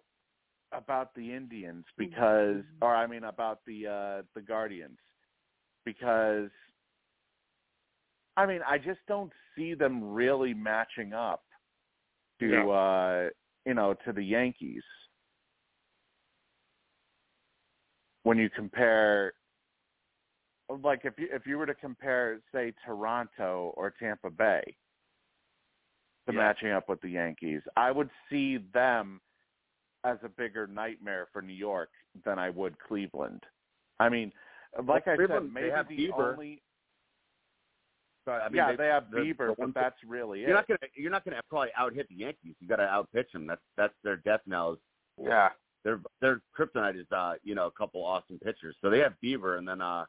about 0.72 1.14
the 1.16 1.34
Indians 1.34 1.84
because, 1.98 2.64
or 2.82 2.96
I 2.96 3.08
mean, 3.08 3.24
about 3.24 3.60
the 3.66 3.88
uh 3.88 4.22
the 4.36 4.42
Guardians 4.42 5.00
because, 5.84 6.52
I 8.38 8.46
mean, 8.46 8.62
I 8.68 8.78
just 8.78 9.00
don't 9.08 9.32
see 9.56 9.74
them 9.74 10.04
really 10.14 10.54
matching 10.54 11.14
up 11.14 11.42
to, 12.40 12.48
Yeah. 12.48 12.68
uh 12.68 13.30
you 13.66 13.74
know, 13.74 13.96
to 14.06 14.14
the 14.14 14.24
Yankees 14.24 14.84
when 18.24 18.38
you 18.38 18.50
compare. 18.50 19.34
Like 20.84 21.02
if 21.06 21.14
you 21.18 21.28
if 21.32 21.46
you 21.46 21.58
were 21.58 21.66
to 21.66 21.74
compare, 21.76 22.40
say, 22.54 22.74
Toronto 22.86 23.74
or 23.76 23.92
Tampa 24.00 24.30
Bay, 24.30 24.62
to 26.28 26.34
Yeah. 26.34 26.40
matching 26.40 26.72
up 26.72 26.88
with 26.88 27.02
the 27.02 27.10
Yankees. 27.10 27.62
I 27.76 27.92
would 27.92 28.10
see 28.30 28.58
them 28.74 29.20
as 30.04 30.18
a 30.24 30.30
bigger 30.30 30.68
nightmare 30.68 31.28
for 31.34 31.42
New 31.42 31.54
York 31.54 31.90
than 32.26 32.38
I 32.40 32.50
would 32.52 32.78
Cleveland. 32.80 33.44
I 34.00 34.10
mean, 34.10 34.32
like 34.88 35.08
I 35.08 35.16
Cleveland, 35.16 35.48
said, 35.54 35.56
they 35.56 35.62
maybe 35.62 35.72
have 35.76 35.88
the 35.88 35.98
Bieber. 35.98 36.32
only 36.34 36.62
Sorry, 38.26 38.42
I 38.42 38.50
mean, 38.50 38.56
yeah 38.58 38.70
they, 38.72 38.76
they 38.78 38.88
have 38.88 39.10
the- 39.10 39.18
Bieber, 39.18 39.56
the 39.56 39.66
but 39.66 39.74
that's 39.74 40.04
really. 40.06 40.42
You're 40.42 40.54
not 40.54 40.68
gonna 40.68 40.78
you're 40.96 41.12
not 41.12 41.26
gonna 41.26 41.42
probably 41.50 41.70
out 41.76 41.94
hit 41.94 42.08
the 42.08 42.16
Yankees. 42.16 42.56
You 42.60 42.68
got 42.68 42.76
to 42.78 42.84
out 42.84 43.12
pitch 43.12 43.32
them. 43.34 43.48
That's 43.48 43.62
that's 43.78 43.94
their 44.04 44.18
death 44.18 44.42
knell. 44.46 44.78
Yeah. 45.22 45.50
their 45.84 46.00
their 46.22 46.42
kryptonite 46.58 47.00
is 47.00 47.12
uh 47.12 47.34
you 47.44 47.56
know 47.56 47.66
a 47.66 47.72
couple 47.72 48.04
awesome 48.06 48.38
pitchers. 48.40 48.76
So 48.82 48.90
they 48.92 49.00
have 49.00 49.14
Bieber 49.24 49.58
and 49.58 49.68
then 49.68 49.82
uh 49.82 50.06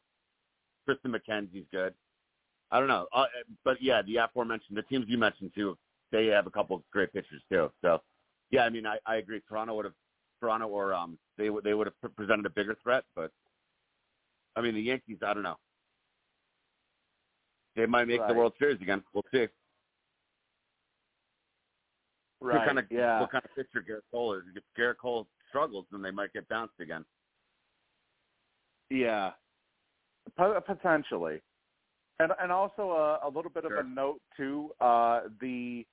Triston 0.88 1.14
McKenzie's 1.14 1.66
good. 1.70 1.94
I 2.70 2.78
don't 2.78 2.88
know, 2.88 3.06
uh, 3.12 3.26
but 3.64 3.76
yeah, 3.82 4.00
the 4.02 4.16
aforementioned 4.16 4.76
the 4.76 4.82
teams 4.82 5.04
you 5.08 5.18
mentioned 5.18 5.52
too, 5.54 5.76
they 6.10 6.26
have 6.26 6.46
a 6.46 6.50
couple 6.50 6.76
of 6.76 6.82
great 6.90 7.12
pitchers 7.12 7.42
too. 7.50 7.70
So 7.82 8.00
yeah, 8.50 8.62
I 8.62 8.70
mean 8.70 8.86
I 8.86 8.98
I 9.06 9.16
agree. 9.16 9.42
Toronto 9.48 9.74
would 9.76 9.84
have 9.84 9.94
Toronto 10.40 10.68
or 10.68 10.94
um 10.94 11.18
they 11.36 11.50
would 11.50 11.64
they 11.64 11.74
would 11.74 11.86
have 11.86 12.16
presented 12.16 12.46
a 12.46 12.50
bigger 12.50 12.76
threat, 12.82 13.04
but 13.14 13.30
I 14.56 14.62
mean 14.62 14.74
the 14.74 14.80
Yankees 14.80 15.18
I 15.24 15.34
don't 15.34 15.42
know. 15.42 15.56
They 17.76 17.86
might 17.86 18.06
make 18.06 18.26
the 18.26 18.34
World 18.34 18.52
Series 18.58 18.80
again. 18.82 19.02
We'll 19.14 19.24
see. 19.32 19.48
right? 22.42 22.58
What 22.58 22.66
kind 22.66 22.78
of 22.78 22.84
yeah, 22.90 23.20
what 23.20 23.30
kind 23.30 23.44
of 23.44 23.54
pitcher 23.54 23.84
Gerrit 23.88 24.02
Cole 24.10 24.34
is? 24.34 24.42
If 24.54 24.62
Gerrit 24.78 24.98
Cole 24.98 25.26
struggles, 25.48 25.86
then 25.90 26.02
they 26.02 26.10
might 26.10 26.32
get 26.32 26.48
bounced 26.48 26.74
again. 26.80 27.04
yeah, 28.90 29.32
potentially, 30.36 31.40
and 32.18 32.32
and 32.40 32.52
also 32.52 32.90
a, 32.92 33.26
a 33.26 33.30
little 33.34 33.50
bit 33.50 33.64
of 33.64 33.72
a 33.72 33.82
note 33.82 34.20
too. 34.36 34.70
Uh, 34.80 35.22
the 35.40 35.84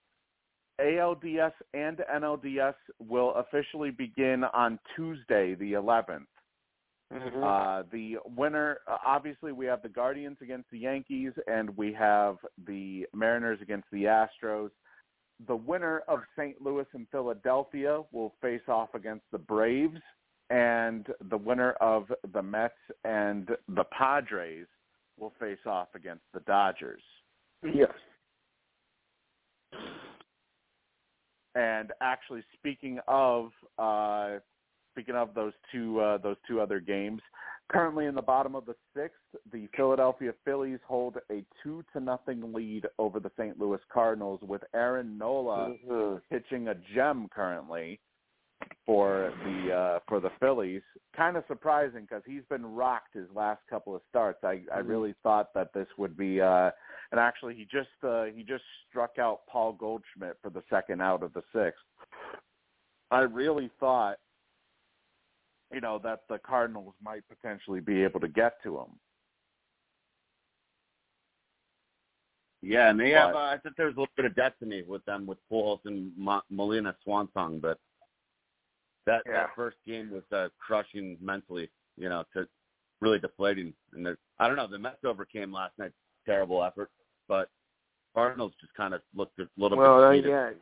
ALDS 0.79 1.51
and 1.73 2.01
NLDS 2.13 2.75
will 2.99 3.33
officially 3.35 3.91
begin 3.91 4.43
on 4.53 4.79
Tuesday, 4.95 5.55
the 5.55 5.73
11th. 5.73 6.25
Mhm. 7.11 7.43
Uh, 7.43 7.83
the 7.91 8.19
winner, 8.37 8.79
uh, 8.87 8.97
obviously, 9.03 9.51
we 9.51 9.65
have 9.65 9.81
the 9.81 9.89
Guardians 9.89 10.37
against 10.41 10.69
the 10.69 10.77
Yankees, 10.77 11.33
and 11.47 11.75
we 11.75 11.91
have 11.93 12.37
the 12.65 13.07
Mariners 13.13 13.59
against 13.61 13.89
the 13.91 14.03
Astros. 14.03 14.69
The 15.47 15.55
winner 15.55 15.99
of 16.07 16.21
St. 16.37 16.61
Louis 16.61 16.85
and 16.93 17.09
Philadelphia 17.09 18.03
will 18.11 18.35
face 18.41 18.67
off 18.67 18.93
against 18.93 19.25
the 19.31 19.39
Braves, 19.39 20.01
and 20.49 21.07
the 21.29 21.37
winner 21.37 21.71
of 21.73 22.11
the 22.33 22.41
Mets 22.41 22.73
and 23.03 23.49
the 23.75 23.83
Padres 23.85 24.65
will 25.17 25.33
face 25.39 25.59
off 25.65 25.89
against 25.95 26.23
the 26.33 26.39
Dodgers. 26.41 27.01
yes. 27.73 27.91
And 31.55 31.91
actually, 32.01 32.43
speaking 32.53 32.99
of 33.07 33.51
uh, 33.77 34.37
speaking 34.93 35.15
of 35.15 35.33
those 35.33 35.53
two 35.71 35.99
uh, 35.99 36.17
those 36.19 36.37
two 36.47 36.61
other 36.61 36.79
games, 36.79 37.21
currently 37.71 38.05
in 38.05 38.13
the 38.15 38.21
bottom 38.21 38.55
of 38.55 38.65
the 38.65 38.75
sixth, 38.95 39.17
the 39.51 39.67
Philadelphia 39.75 40.31
Phillies 40.45 40.79
hold 40.87 41.17
a 41.31 41.43
two 41.63 41.83
to 41.93 41.99
nothing 41.99 42.53
lead 42.53 42.85
over 42.99 43.19
the 43.19 43.31
St. 43.37 43.59
Louis 43.59 43.79
Cardinals, 43.91 44.39
with 44.43 44.61
Aaron 44.75 45.17
Nola 45.17 45.75
Mhm. 45.85 46.21
pitching 46.29 46.67
a 46.67 46.75
gem 46.75 47.27
currently 47.29 47.99
for 48.85 49.33
the 49.43 49.73
uh, 49.73 49.99
for 50.07 50.19
the 50.19 50.31
Phillies. 50.39 50.81
Kind 51.15 51.37
of 51.37 51.43
surprising 51.47 52.01
because 52.01 52.23
he's 52.25 52.43
been 52.49 52.65
rocked 52.65 53.13
his 53.13 53.27
last 53.35 53.61
couple 53.69 53.95
of 53.95 54.01
starts. 54.09 54.39
I 54.43 54.61
I 54.73 54.79
really 54.79 55.15
thought 55.23 55.53
that 55.53 55.73
this 55.73 55.87
would 55.97 56.15
be. 56.17 56.41
Uh, 56.41 56.71
and 57.11 57.19
actually, 57.19 57.55
he 57.55 57.65
just 57.65 57.89
uh, 58.03 58.25
he 58.25 58.43
just 58.43 58.63
struck 58.89 59.17
out 59.19 59.41
Paul 59.47 59.73
Goldschmidt 59.73 60.37
for 60.41 60.49
the 60.49 60.63
second 60.69 61.01
out 61.01 61.23
of 61.23 61.33
the 61.33 61.43
sixth. 61.53 61.81
I 63.11 63.21
really 63.21 63.71
thought, 63.79 64.17
you 65.73 65.81
know, 65.81 65.99
that 66.03 66.21
the 66.29 66.37
Cardinals 66.39 66.93
might 67.03 67.23
potentially 67.27 67.79
be 67.79 68.03
able 68.03 68.19
to 68.19 68.27
get 68.27 68.61
to 68.63 68.77
him. 68.77 68.99
Yeah, 72.61 72.89
and 72.89 72.99
they 72.99 73.11
have. 73.11 73.33
But- 73.33 73.39
Uh, 73.39 73.51
I 73.53 73.57
think 73.57 73.75
there's 73.77 73.95
a 73.95 73.99
little 73.99 74.13
bit 74.15 74.25
of 74.25 74.35
destiny 74.35 74.83
with 74.83 75.03
them 75.05 75.25
with 75.25 75.37
Pujols 75.49 75.79
and 75.85 76.11
Mo- 76.17 76.43
Molina 76.49 76.95
Swansong, 77.05 77.61
but 77.61 77.79
that 79.09 79.23
Yeah. 79.25 79.33
that 79.33 79.55
first 79.55 79.77
game 79.85 80.11
was 80.11 80.23
uh, 80.31 80.49
crushing 80.59 81.17
mentally. 81.21 81.69
You 81.97 82.09
know, 82.09 82.23
to 82.33 82.47
really 83.01 83.19
deflating. 83.19 83.73
And 83.93 84.05
the, 84.05 84.17
I 84.39 84.47
don't 84.47 84.55
know. 84.57 84.67
The 84.67 84.79
Mets 84.79 85.03
overcame 85.03 85.51
last 85.51 85.77
night. 85.77 85.91
Terrible 86.25 86.63
effort, 86.63 86.91
but 87.27 87.49
Cardinals 88.13 88.53
just 88.61 88.73
kind 88.73 88.93
of 88.93 89.01
looked 89.15 89.39
a 89.39 89.47
little 89.57 89.77
Well, 89.77 89.97
bit. 89.97 90.01
not 90.01 90.11
defeated. 90.11 90.29
yet. 90.29 90.55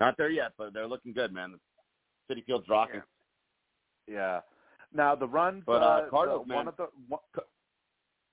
Not 0.00 0.16
there 0.16 0.30
yet, 0.30 0.52
but 0.56 0.72
they're 0.72 0.86
looking 0.86 1.12
good, 1.12 1.32
man. 1.32 1.58
Citi 2.30 2.44
Field's 2.44 2.68
rocking. 2.68 3.02
Yeah. 4.06 4.40
Now 4.94 5.14
the 5.14 5.26
runs, 5.28 5.62
But, 5.66 5.82
uh, 5.82 6.04
the- 6.04 6.10
Cardinals, 6.10 6.46
one 6.46 6.48
man. 6.48 6.68
of 6.68 6.76
the 6.76 6.86
one, 7.08 7.20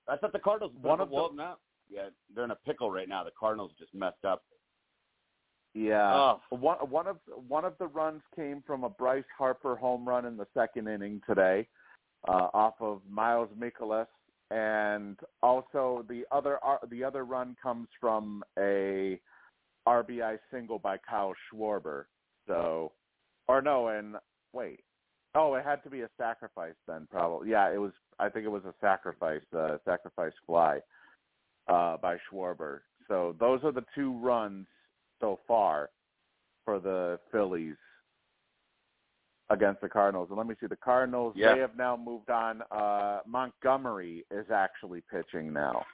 I 0.08 0.16
thought 0.16 0.32
the 0.32 0.38
Cardinals. 0.38 0.72
One 0.80 1.00
of 1.00 1.10
the- 1.10 1.14
well, 1.14 1.58
yeah, 1.88 2.08
they're 2.34 2.44
in 2.44 2.50
a 2.50 2.56
pickle 2.56 2.90
right 2.90 3.08
now. 3.08 3.22
The 3.24 3.30
Cardinals 3.32 3.72
just 3.78 3.92
messed 3.94 4.24
up. 4.24 4.44
Yeah. 5.78 6.12
Oh. 6.12 6.40
One 6.50 6.78
one 6.90 7.06
of 7.06 7.18
one 7.46 7.64
of 7.64 7.74
the 7.78 7.86
runs 7.86 8.22
came 8.34 8.62
from 8.66 8.82
a 8.82 8.88
Bryce 8.88 9.22
Harper 9.36 9.76
home 9.76 10.06
run 10.06 10.24
in 10.24 10.36
the 10.36 10.46
second 10.52 10.88
inning 10.88 11.20
today, 11.26 11.68
uh, 12.26 12.48
off 12.52 12.74
of 12.80 13.00
Miles 13.08 13.48
Mikolas, 13.56 14.08
and 14.50 15.16
also 15.40 16.04
the 16.08 16.24
other 16.32 16.58
uh, 16.66 16.78
the 16.90 17.04
other 17.04 17.24
run 17.24 17.56
comes 17.62 17.86
from 18.00 18.42
a 18.58 19.20
RBI 19.86 20.38
single 20.50 20.80
by 20.80 20.96
Kyle 21.08 21.34
Schwarber. 21.46 22.04
So, 22.48 22.90
or 23.46 23.62
no, 23.62 23.88
and 23.88 24.16
wait, 24.52 24.80
oh, 25.36 25.54
it 25.54 25.64
had 25.64 25.84
to 25.84 25.90
be 25.90 26.00
a 26.00 26.08
sacrifice 26.18 26.74
then, 26.88 27.06
probably. 27.08 27.50
Yeah, 27.50 27.72
it 27.72 27.78
was. 27.78 27.92
I 28.18 28.28
think 28.28 28.46
it 28.46 28.50
was 28.50 28.64
a 28.64 28.74
sacrifice, 28.80 29.42
uh, 29.56 29.76
sacrifice 29.84 30.32
fly 30.44 30.80
uh, 31.68 31.98
by 31.98 32.16
Schwarber. 32.28 32.80
So 33.06 33.36
those 33.38 33.60
are 33.62 33.70
the 33.70 33.84
two 33.94 34.18
runs 34.18 34.66
so 35.20 35.38
far 35.46 35.90
for 36.64 36.78
the 36.78 37.18
Phillies 37.32 37.76
against 39.50 39.80
the 39.80 39.88
Cardinals. 39.88 40.28
And 40.28 40.38
let 40.38 40.46
me 40.46 40.54
see, 40.60 40.66
the 40.66 40.76
Cardinals 40.76 41.34
Yeah. 41.36 41.54
they 41.54 41.60
have 41.60 41.76
now 41.76 41.96
moved 41.96 42.30
on. 42.30 42.62
Uh, 42.70 43.20
Montgomery 43.26 44.26
is 44.30 44.50
actually 44.50 45.02
pitching 45.10 45.52
now, 45.52 45.84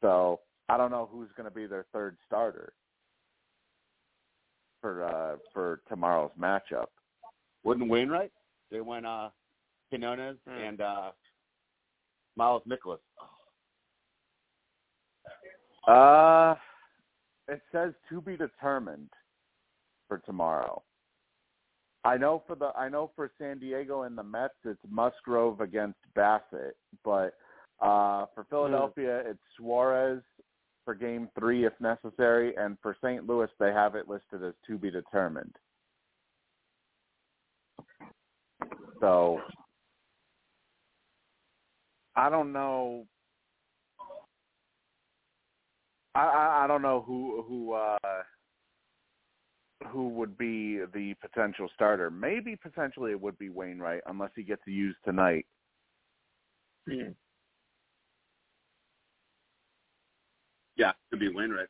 so 0.00 0.40
I 0.68 0.76
don't 0.76 0.90
know 0.90 1.08
who's 1.10 1.30
going 1.36 1.48
to 1.48 1.54
be 1.54 1.66
their 1.66 1.86
third 1.92 2.16
starter 2.26 2.72
for 4.82 5.04
uh, 5.04 5.36
for 5.52 5.80
tomorrow's 5.88 6.32
matchup. 6.38 6.88
Wouldn't 7.64 7.88
Wainwright? 7.88 8.32
They 8.70 8.80
went 8.80 9.06
uh 9.06 9.30
Quintana 9.88 10.34
Hmm. 10.46 10.52
and 10.52 10.80
uh 10.80 11.12
Miles 12.36 12.62
Mikolas. 12.68 12.98
Uh, 15.88 16.56
it 17.48 17.60
says 17.72 17.92
to 18.08 18.20
be 18.20 18.36
determined 18.36 19.10
for 20.08 20.18
tomorrow. 20.18 20.82
I 22.04 22.16
know 22.16 22.42
for 22.46 22.54
the 22.54 22.66
I 22.76 22.88
know 22.88 23.10
for 23.16 23.30
San 23.38 23.58
Diego 23.58 24.02
and 24.02 24.16
the 24.16 24.22
Mets 24.22 24.54
it's 24.64 24.78
Musgrove 24.88 25.60
against 25.60 25.98
Bassitt, 26.16 26.76
but 27.04 27.34
uh 27.80 28.26
for 28.34 28.46
Philadelphia 28.48 29.22
it's 29.26 29.40
Suarez 29.56 30.22
for 30.84 30.94
game 30.94 31.28
3 31.38 31.66
if 31.66 31.72
necessary 31.80 32.54
and 32.56 32.78
for 32.80 32.96
St. 33.02 33.26
Louis 33.26 33.48
they 33.58 33.72
have 33.72 33.96
it 33.96 34.08
listed 34.08 34.44
as 34.44 34.54
to 34.68 34.78
be 34.78 34.90
determined. 34.90 35.54
So 39.00 39.40
I 42.14 42.30
don't 42.30 42.52
know 42.52 43.06
I, 46.16 46.24
I 46.24 46.64
I 46.64 46.66
don't 46.66 46.82
know 46.82 47.04
who 47.06 47.44
who 47.46 47.72
uh 47.72 47.98
who 49.88 50.08
would 50.08 50.38
be 50.38 50.78
the 50.94 51.14
potential 51.20 51.68
starter. 51.74 52.10
Maybe 52.10 52.56
potentially 52.56 53.10
it 53.10 53.20
would 53.20 53.38
be 53.38 53.50
Wainwright 53.50 54.00
unless 54.06 54.30
he 54.34 54.42
gets 54.42 54.62
used 54.66 54.96
tonight. 55.04 55.46
Yeah, 60.76 60.92
could 61.10 61.20
be 61.20 61.28
Wainwright. 61.28 61.68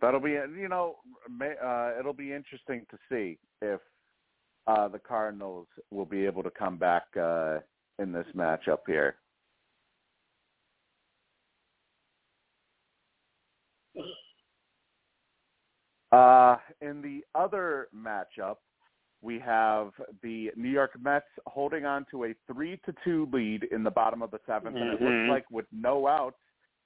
That'll 0.00 0.20
be 0.20 0.30
you 0.30 0.68
know 0.68 0.96
uh, 1.42 1.92
it'll 1.98 2.12
be 2.12 2.32
interesting 2.32 2.86
to 2.90 2.98
see 3.10 3.38
if 3.60 3.80
uh, 4.66 4.88
the 4.88 4.98
Cardinals 5.00 5.66
will 5.90 6.06
be 6.06 6.24
able 6.26 6.42
to 6.44 6.50
come 6.50 6.78
back 6.78 7.04
uh, 7.20 7.58
in 7.98 8.12
this 8.12 8.26
matchup 8.36 8.80
here. 8.86 9.16
Uh, 16.12 16.56
in 16.80 17.00
the 17.02 17.22
other 17.34 17.88
matchup, 17.94 18.56
we 19.22 19.38
have 19.38 19.90
the 20.22 20.50
New 20.56 20.70
York 20.70 20.92
Mets 21.00 21.26
holding 21.46 21.84
on 21.84 22.06
to 22.10 22.24
a 22.24 22.34
three 22.52 22.80
to 22.86 22.94
two 23.04 23.28
lead 23.32 23.64
in 23.70 23.84
the 23.84 23.90
bottom 23.90 24.22
of 24.22 24.30
the 24.30 24.40
7th 24.48 24.68
and 24.68 24.76
it 24.78 25.02
looks 25.02 25.28
like 25.28 25.44
with 25.50 25.66
no 25.72 26.08
outs, 26.08 26.38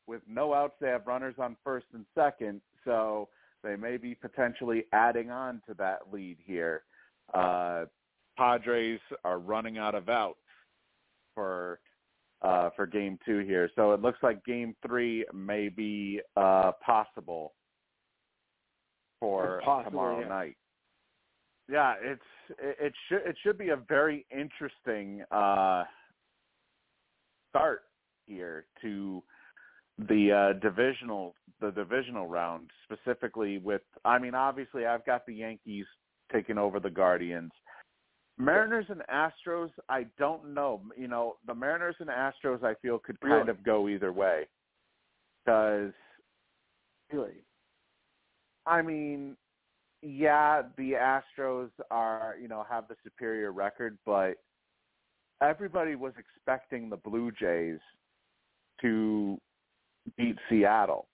with 0.07 0.21
no 0.29 0.53
outs, 0.53 0.75
they 0.81 0.89
have 0.89 1.07
runners 1.07 1.37
on 1.39 1.57
first 1.65 1.87
and 1.95 2.05
second, 2.15 2.61
so 2.85 3.29
they 3.63 3.77
may 3.77 3.97
be 3.97 4.15
potentially 4.15 4.85
adding 4.93 5.31
on 5.31 5.63
to 5.67 5.75
that 5.75 6.01
lead 6.13 6.37
here. 6.45 6.83
Uh, 7.33 7.85
Padres 8.37 9.01
are 9.25 9.39
running 9.39 9.79
out 9.79 9.95
of 9.95 10.09
outs 10.09 10.39
for 11.35 11.81
uh, 12.43 12.69
for 12.77 12.85
Game 12.85 13.19
Two 13.25 13.39
here, 13.39 13.71
so 13.75 13.93
it 13.93 14.03
looks 14.03 14.19
like 14.23 14.45
Game 14.45 14.75
Three 14.87 15.25
may 15.33 15.71
be 15.71 16.21
uh, 16.37 16.73
possible 16.85 17.55
for 19.21 19.61
Possible, 19.65 19.91
tomorrow 19.91 20.21
yeah. 20.21 20.29
night. 20.29 20.57
Yeah, 21.69 21.95
it's 22.03 22.23
it, 22.59 22.77
it 22.81 22.93
should 23.09 23.23
it 23.27 23.37
should 23.43 23.59
be 23.59 23.71
a 23.71 23.77
very 23.77 24.27
interesting 24.31 25.25
uh, 25.31 25.85
start 27.51 27.83
here 28.27 28.67
to 28.83 29.23
the 30.09 30.33
uh, 30.33 30.59
divisional 30.61 31.35
the 31.61 31.71
divisional 31.71 32.27
round 32.27 32.69
specifically 32.85 33.59
with 33.59 33.83
I 34.05 34.19
mean 34.19 34.35
obviously 34.35 34.87
I've 34.87 35.07
got 35.07 35.25
the 35.27 35.35
Yankees 35.35 35.87
taking 36.33 36.59
over 36.59 36.81
the 36.81 36.91
Guardians. 36.91 37.53
Mariners 38.37 38.87
and 38.89 39.01
Astros, 39.09 39.71
I 39.89 40.07
don't 40.19 40.53
know. 40.55 40.83
You 40.99 41.07
know, 41.07 41.37
the 41.47 41.55
Mariners 41.55 41.95
and 42.01 42.09
Astros, 42.09 42.65
I 42.65 42.75
feel 42.83 42.99
could 42.99 43.21
kind 43.21 43.33
Really? 43.33 43.51
of 43.51 43.63
go 43.63 43.89
either 43.89 44.13
way. 44.13 44.49
Because 45.45 45.93
Really? 47.13 47.35
I 48.67 48.83
mean, 48.83 49.37
yeah, 50.03 50.63
the 50.77 50.93
Astros 50.93 51.71
are, 51.91 52.37
you 52.41 52.49
know, 52.49 52.65
have 52.69 52.89
the 52.89 52.97
superior 53.03 53.53
record, 53.53 53.99
but 54.05 54.35
everybody 55.43 55.95
was 55.95 56.13
expecting 56.19 56.91
the 56.91 56.97
Blue 56.97 57.31
Jays 57.33 57.81
to 58.81 59.39
beat 60.17 60.37
Seattle. 60.49 61.07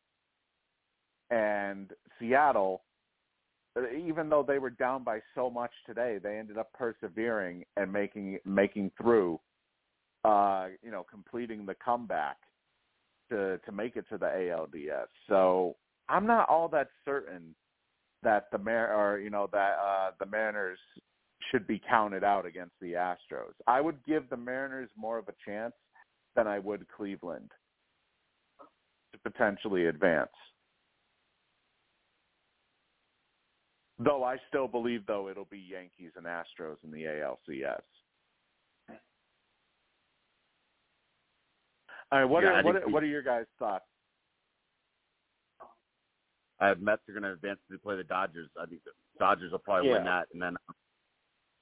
And 1.31 1.91
Seattle, 2.19 2.83
even 3.97 4.29
though 4.29 4.45
they 4.47 4.59
were 4.59 4.71
down 4.71 5.05
by 5.05 5.21
so 5.35 5.49
much 5.49 5.71
today, 5.87 6.19
they 6.21 6.39
ended 6.39 6.59
up 6.59 6.73
persevering 6.73 7.65
and 7.77 7.93
making 7.93 8.39
making 8.45 8.91
through 9.01 9.39
uh, 10.25 10.69
you 10.83 10.91
know, 10.91 11.05
completing 11.11 11.67
the 11.67 11.75
comeback 11.75 12.37
to 13.31 13.59
to 13.65 13.73
make 13.73 13.97
it 13.97 14.05
to 14.11 14.19
the 14.19 14.27
ALDS. 14.27 15.07
So 15.29 15.77
I'm 16.11 16.27
not 16.27 16.49
all 16.49 16.69
that 16.69 16.89
certain 17.05 17.55
that 18.23 18.49
the 18.53 18.59
Mar- 18.59 18.95
or 18.95 19.19
you 19.19 19.31
know 19.31 19.49
that 19.53 19.77
uh, 19.83 20.11
the 20.19 20.27
Mariners 20.27 20.79
should 21.51 21.67
be 21.67 21.81
counted 21.89 22.23
out 22.25 22.45
against 22.45 22.75
the 22.81 22.93
Astros. 22.93 23.55
I 23.67 23.81
would 23.81 23.97
give 24.07 24.29
the 24.29 24.37
Mariners 24.37 24.91
more 24.97 25.19
of 25.19 25.29
a 25.29 25.35
chance 25.45 25.73
than 26.37 26.47
I 26.47 26.59
would 26.59 26.87
Cleveland 26.89 27.51
to 29.13 29.31
potentially 29.31 29.87
advance. 29.87 30.29
Though 33.99 34.25
I 34.25 34.37
still 34.49 34.69
believe 34.69 35.07
though 35.07 35.29
it'll 35.29 35.49
be 35.51 35.59
Yankees 35.71 36.13
and 36.17 36.27
Astros 36.27 36.77
in 36.85 36.91
the 36.91 37.05
ALCS. 37.05 37.81
All 42.13 42.19
right, 42.19 42.25
what 42.25 42.43
Yeah, 42.43 42.51
are 42.51 42.63
what 42.65 42.77
are, 42.77 42.89
what 42.89 43.03
are 43.03 43.07
your 43.07 43.23
guys' 43.23 43.47
thoughts? 43.59 43.85
I 46.61 46.69
have 46.69 46.81
Mets 46.81 47.03
are 47.09 47.13
going 47.13 47.23
to 47.23 47.33
advance 47.33 47.59
to 47.71 47.79
play 47.79 47.97
the 47.97 48.05
Dodgers. 48.05 48.49
I 48.61 48.67
think 48.67 48.83
the 48.85 48.91
Dodgers 49.19 49.53
will 49.53 49.59
probably 49.59 49.91
win 49.91 50.05
that, 50.05 50.29
and 50.33 50.43
then 50.43 50.57
um, 50.69 50.75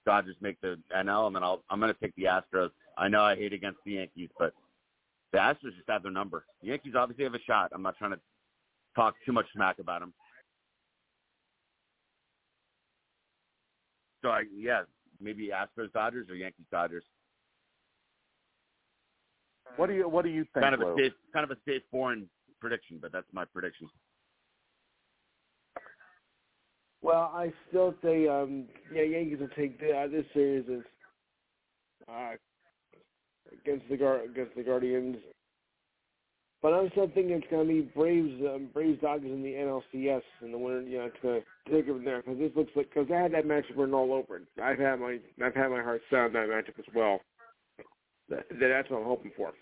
Dodgers 0.05 0.37
make 0.41 0.61
the 0.61 0.79
NL, 0.95 1.29
and 1.29 1.37
then 1.37 1.45
I'll, 1.45 1.63
I'm 1.71 1.79
going 1.79 1.93
to 1.93 2.01
take 2.01 2.15
the 2.17 2.25
Astros. 2.25 2.71
I 2.97 3.09
know 3.09 3.23
I 3.23 3.37
hate 3.37 3.53
against 3.53 3.79
the 3.85 3.93
Yankees, 3.93 4.29
but 4.39 4.53
the 5.33 5.39
Astros 5.39 5.77
just 5.77 5.89
have 5.89 6.03
their 6.03 6.11
number. 6.11 6.45
The 6.63 6.69
Yankees 6.69 6.95
obviously 6.97 7.25
have 7.25 7.35
a 7.35 7.43
shot. 7.47 7.71
I'm 7.73 7.83
not 7.83 7.97
trying 7.97 8.13
to 8.13 8.21
talk 8.97 9.15
too 9.25 9.33
much 9.33 9.47
smack 9.55 9.79
about 9.79 10.01
them. 10.01 10.13
So 14.23 14.31
I, 14.31 14.43
yeah, 14.53 14.83
maybe 15.21 15.51
Astros 15.51 15.93
Dodgers 15.93 16.29
or 16.29 16.35
Yankees 16.35 16.67
Dodgers. 16.73 17.05
What 19.77 19.87
do 19.87 19.95
you 19.95 20.09
what 20.09 20.25
do 20.25 20.31
you 20.31 20.45
think? 20.55 20.65
Kind 20.65 20.75
of 20.75 20.81
a 20.81 20.95
safe, 20.99 21.13
kind 21.33 21.45
of 21.45 21.51
a 21.51 21.61
safe, 21.65 21.83
boring 21.93 22.29
prediction, 22.61 22.99
but 23.01 23.13
that's 23.13 23.27
my 23.33 23.45
prediction. 23.45 23.89
Well, 27.03 27.31
I 27.35 27.53
still 27.69 27.95
say, 28.03 28.27
um, 28.27 28.65
yeah, 28.93 29.03
Yankees 29.03 29.39
will 29.41 29.49
take 29.57 29.79
the, 29.81 29.93
uh, 29.97 30.09
this 30.09 30.25
series 30.35 30.65
as 30.69 30.83
uh, 32.09 32.33
against 33.53 33.89
the 33.89 33.97
Gar- 33.97 34.23
against 34.23 34.57
the 34.57 34.63
Guardians. 34.63 35.17
But 36.61 36.73
I'm 36.73 36.91
still 36.91 37.07
thinking 37.15 37.31
it's 37.31 37.47
going 37.51 37.69
to 37.69 37.73
be 37.73 37.83
Braves, 37.83 38.43
um, 38.53 38.69
Braves 38.75 39.01
Dodgers 39.01 39.31
in 39.31 39.45
the 39.45 39.53
NLCS, 39.53 40.23
and 40.41 40.53
the 40.53 40.59
winner, 40.59 40.81
you 40.81 40.99
know, 40.99 41.11
to 41.23 41.41
take 41.71 41.87
it 41.87 41.93
from 41.93 42.05
there 42.05 42.21
because 42.21 42.39
this 42.39 42.51
looks 42.57 42.73
like 42.75 42.91
because 42.93 43.09
I 43.13 43.21
had 43.21 43.33
that 43.35 43.47
matchup 43.47 43.77
written 43.77 43.95
all 43.95 44.13
over 44.13 44.39
it. 44.39 44.43
I've 44.61 44.79
had 44.79 44.99
my 44.99 45.19
I've 45.41 45.55
had 45.55 45.69
my 45.69 45.83
heart 45.83 46.03
set 46.11 46.19
on 46.19 46.33
that 46.33 46.49
matchup 46.49 46.79
as 46.79 46.95
well. 46.95 47.21
That, 48.29 48.45
that's 48.61 48.91
what 48.91 48.99
I'm 48.99 49.07
hoping 49.07 49.31
for. 49.37 49.53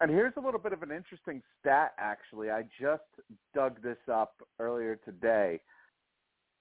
And 0.00 0.10
here's 0.10 0.34
a 0.36 0.40
little 0.40 0.60
bit 0.60 0.72
of 0.72 0.82
an 0.82 0.90
interesting 0.90 1.42
stat. 1.60 1.92
Actually, 1.96 2.50
I 2.50 2.62
just 2.80 3.02
dug 3.54 3.80
this 3.82 3.98
up 4.12 4.34
earlier 4.58 4.96
today. 4.96 5.60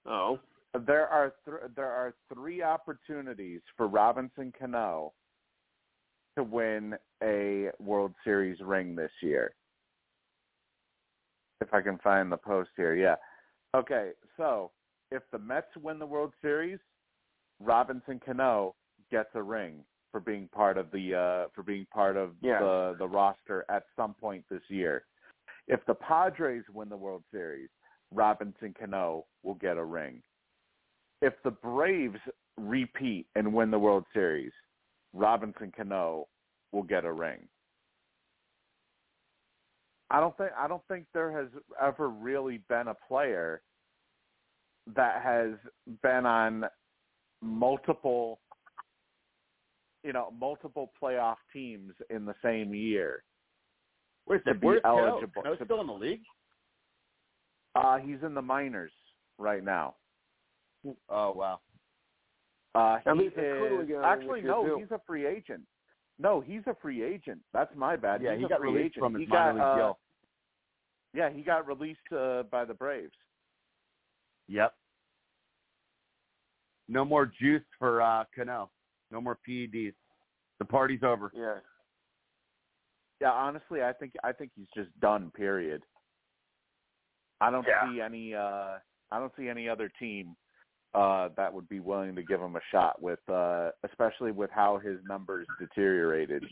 Oh, 0.05 0.39
There 0.73 1.07
are 1.07 1.33
th- 1.45 1.71
there 1.75 1.91
are 1.91 2.13
three 2.33 2.61
opportunities 2.63 3.61
for 3.75 3.87
Robinson 3.87 4.53
Cano 4.57 5.13
to 6.37 6.43
win 6.43 6.95
a 7.21 7.69
World 7.79 8.13
Series 8.23 8.59
ring 8.61 8.95
this 8.95 9.11
year. 9.21 9.53
If 11.59 11.73
I 11.73 11.81
can 11.81 11.97
find 11.99 12.31
the 12.31 12.37
post 12.37 12.71
here, 12.77 12.95
yeah. 12.95 13.15
Okay, 13.75 14.11
so 14.37 14.71
if 15.11 15.23
the 15.31 15.39
Mets 15.39 15.75
win 15.81 15.99
the 15.99 16.05
World 16.05 16.33
Series, 16.41 16.79
Robinson 17.59 18.19
Cano 18.25 18.75
gets 19.11 19.29
a 19.35 19.43
ring 19.43 19.83
for 20.11 20.19
being 20.19 20.47
part 20.47 20.77
of 20.77 20.89
the 20.91 21.13
uh, 21.15 21.49
for 21.53 21.63
being 21.63 21.85
part 21.93 22.17
of 22.17 22.31
Yeah. 22.41 22.59
the 22.59 22.95
the 22.97 23.07
roster 23.07 23.65
at 23.69 23.83
some 23.95 24.13
point 24.13 24.45
this 24.49 24.63
year. 24.69 25.03
If 25.67 25.85
the 25.85 25.93
Padres 25.95 26.63
win 26.73 26.89
the 26.89 26.97
World 26.97 27.23
Series, 27.31 27.69
Robinson 28.13 28.73
Cano 28.77 29.25
will 29.43 29.55
get 29.55 29.77
a 29.77 29.83
ring. 29.83 30.21
If 31.21 31.33
the 31.43 31.51
Braves 31.51 32.19
repeat 32.57 33.27
and 33.35 33.53
win 33.53 33.71
the 33.71 33.79
World 33.79 34.05
Series, 34.13 34.51
Robinson 35.13 35.71
Cano 35.75 36.27
will 36.71 36.83
get 36.83 37.05
a 37.05 37.11
ring. 37.11 37.47
I 40.09 40.19
don't 40.19 40.35
think 40.35 40.51
I 40.57 40.67
don't 40.67 40.83
think 40.89 41.05
there 41.13 41.31
has 41.31 41.47
ever 41.81 42.09
really 42.09 42.61
been 42.67 42.89
a 42.89 42.95
player 43.07 43.61
that 44.95 45.21
has 45.23 45.51
been 46.01 46.25
on 46.25 46.65
multiple 47.41 48.39
you 50.03 50.13
know, 50.13 50.33
multiple 50.39 50.91
playoff 51.01 51.35
teams 51.53 51.93
in 52.09 52.25
the 52.25 52.33
same 52.43 52.73
year. 52.73 53.23
Where's 54.25 54.43
To 54.45 54.53
the 54.53 54.59
be 54.59 54.67
where's 54.67 54.81
Cano? 54.81 55.07
eligible 55.07 55.43
Cano's 55.43 55.59
still 55.63 55.81
in 55.81 55.87
the 55.87 55.93
league? 55.93 56.21
Uh 57.75 57.97
he's 57.97 58.17
in 58.25 58.33
the 58.33 58.41
minors 58.41 58.91
right 59.37 59.63
now. 59.63 59.95
Oh 61.09 61.31
wow. 61.33 61.59
Uh, 62.73 62.99
At 63.05 63.15
he 63.17 63.23
least 63.23 63.35
is 63.37 63.89
have 63.89 64.03
actually 64.03 64.41
no. 64.41 64.63
too. 64.65 64.77
He's 64.79 64.91
a 64.91 65.01
free 65.05 65.25
agent. 65.25 65.61
No, 66.19 66.39
he's 66.39 66.61
a 66.67 66.75
free 66.81 67.03
agent. 67.03 67.39
That's 67.53 67.75
my 67.75 67.95
bad. 67.95 68.21
Yeah, 68.21 68.31
he's 68.31 68.39
he 68.39 68.45
a 68.45 68.49
got 68.49 68.59
free 68.59 68.71
released 68.71 68.93
agent. 68.97 69.03
from 69.03 69.13
his 69.15 69.23
he 69.23 69.27
minor 69.27 69.53
got, 69.53 69.55
league 69.55 69.63
uh, 69.63 69.75
deal. 69.75 69.99
Yeah, 71.13 71.29
he 71.29 71.41
got 71.41 71.67
released 71.67 71.99
uh, 72.15 72.43
by 72.43 72.63
the 72.63 72.73
Braves. 72.73 73.11
Yep. 74.47 74.73
No 76.87 77.03
more 77.03 77.25
juice 77.39 77.63
for 77.79 78.01
uh 78.01 78.23
Cano. 78.35 78.69
No 79.11 79.19
more 79.19 79.37
PEDs. 79.47 79.93
The 80.59 80.65
party's 80.65 81.03
over. 81.03 81.31
yeah. 81.35 81.55
Yeah, 83.19 83.31
honestly, 83.31 83.83
I 83.83 83.93
think 83.93 84.13
I 84.23 84.31
think 84.31 84.51
he's 84.55 84.67
just 84.75 84.89
done. 84.99 85.31
Period. 85.35 85.83
I 87.41 87.49
don't 87.49 87.65
Yeah. 87.67 87.89
see 87.91 88.01
any. 88.01 88.33
uh 88.35 88.77
I 89.13 89.19
don't 89.19 89.33
see 89.37 89.49
any 89.49 89.67
other 89.67 89.89
team 89.99 90.35
uh 90.93 91.29
that 91.37 91.53
would 91.53 91.67
be 91.69 91.79
willing 91.79 92.15
to 92.15 92.23
give 92.23 92.39
him 92.41 92.55
a 92.55 92.61
shot 92.71 93.01
with, 93.01 93.19
uh 93.29 93.71
especially 93.83 94.31
with 94.31 94.49
how 94.51 94.77
his 94.77 94.99
numbers 95.05 95.47
deteriorated 95.59 96.43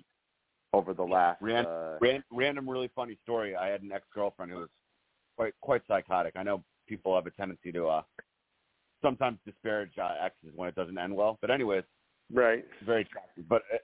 over 0.73 0.93
the 0.93 1.03
last. 1.03 1.41
Ran- 1.41 1.65
uh, 1.65 1.97
Ran, 2.01 2.23
random, 2.31 2.69
really 2.69 2.89
funny 2.95 3.17
story. 3.23 3.55
I 3.55 3.67
had 3.67 3.81
an 3.81 3.91
ex 3.91 4.05
girlfriend 4.13 4.51
who 4.51 4.59
was 4.59 4.69
quite 5.37 5.53
quite 5.61 5.81
psychotic. 5.87 6.33
I 6.35 6.43
know 6.43 6.63
people 6.87 7.15
have 7.15 7.27
a 7.27 7.31
tendency 7.31 7.71
to 7.71 7.87
uh 7.87 8.01
sometimes 9.01 9.39
disparage 9.45 9.97
uh, 9.97 10.15
exes 10.21 10.51
when 10.55 10.67
it 10.67 10.75
doesn't 10.75 10.97
end 10.97 11.15
well. 11.15 11.37
But 11.41 11.51
anyways, 11.51 11.83
Right. 12.31 12.65
very 12.85 13.01
attractive. 13.03 13.47
But 13.47 13.63
uh, 13.73 13.77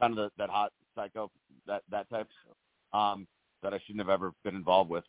kind 0.00 0.12
of 0.12 0.16
the, 0.16 0.30
that 0.38 0.50
hot 0.50 0.72
psycho 0.94 1.30
that 1.66 1.82
that 1.90 2.08
type 2.10 2.28
um 2.92 3.26
that 3.62 3.72
I 3.72 3.78
shouldn't 3.86 4.00
have 4.00 4.10
ever 4.10 4.32
been 4.44 4.54
involved 4.56 4.90
with. 4.90 5.04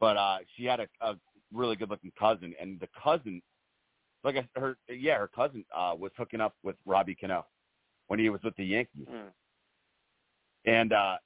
But 0.00 0.16
uh 0.16 0.38
she 0.56 0.64
had 0.64 0.80
a, 0.80 0.88
a 1.00 1.14
really 1.52 1.76
good 1.76 1.90
looking 1.90 2.12
cousin 2.18 2.54
and 2.60 2.78
the 2.80 2.88
cousin 3.02 3.40
like 4.24 4.36
I, 4.36 4.60
her 4.60 4.76
yeah, 4.88 5.18
her 5.18 5.28
cousin 5.28 5.64
uh 5.76 5.94
was 5.98 6.12
hooking 6.16 6.40
up 6.40 6.54
with 6.62 6.76
Robbie 6.84 7.14
Cano 7.14 7.46
when 8.08 8.18
he 8.18 8.28
was 8.28 8.40
with 8.42 8.56
the 8.56 8.64
Yankees. 8.64 9.06
Mm. 9.10 9.30
And 10.66 10.92
uh 10.92 11.16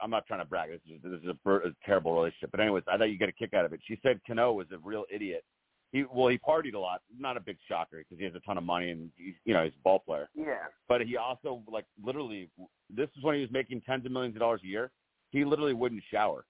I'm 0.00 0.10
not 0.10 0.26
trying 0.26 0.40
to 0.40 0.44
brag. 0.44 0.70
This 0.70 0.80
is, 0.88 1.02
this 1.02 1.20
is 1.22 1.36
a, 1.44 1.50
a 1.50 1.72
terrible 1.84 2.14
relationship. 2.14 2.50
But 2.52 2.60
anyways, 2.60 2.84
I 2.86 2.96
thought 2.96 3.10
you 3.10 3.18
get 3.18 3.28
a 3.28 3.32
kick 3.32 3.52
out 3.52 3.64
of 3.64 3.72
it. 3.72 3.80
She 3.86 3.98
said 4.02 4.20
Cano 4.26 4.52
was 4.52 4.66
a 4.72 4.78
real 4.78 5.04
idiot. 5.12 5.44
He 5.90 6.04
well, 6.10 6.28
he 6.28 6.38
partied 6.38 6.74
a 6.74 6.78
lot. 6.78 7.02
Not 7.18 7.36
a 7.36 7.40
big 7.40 7.58
shocker 7.68 7.98
because 7.98 8.18
he 8.18 8.24
has 8.24 8.34
a 8.34 8.40
ton 8.40 8.56
of 8.56 8.64
money 8.64 8.90
and 8.90 9.10
he's, 9.16 9.34
you 9.44 9.54
know 9.54 9.64
he's 9.64 9.74
a 9.74 9.82
ball 9.82 9.98
player. 9.98 10.30
Yeah. 10.34 10.66
But 10.88 11.02
he 11.02 11.16
also 11.16 11.62
like 11.70 11.84
literally, 12.02 12.48
this 12.88 13.08
is 13.16 13.22
when 13.22 13.34
he 13.34 13.40
was 13.42 13.50
making 13.50 13.82
tens 13.82 14.06
of 14.06 14.12
millions 14.12 14.34
of 14.34 14.40
dollars 14.40 14.60
a 14.64 14.66
year. 14.66 14.90
He 15.30 15.44
literally 15.44 15.74
wouldn't 15.74 16.02
shower 16.10 16.44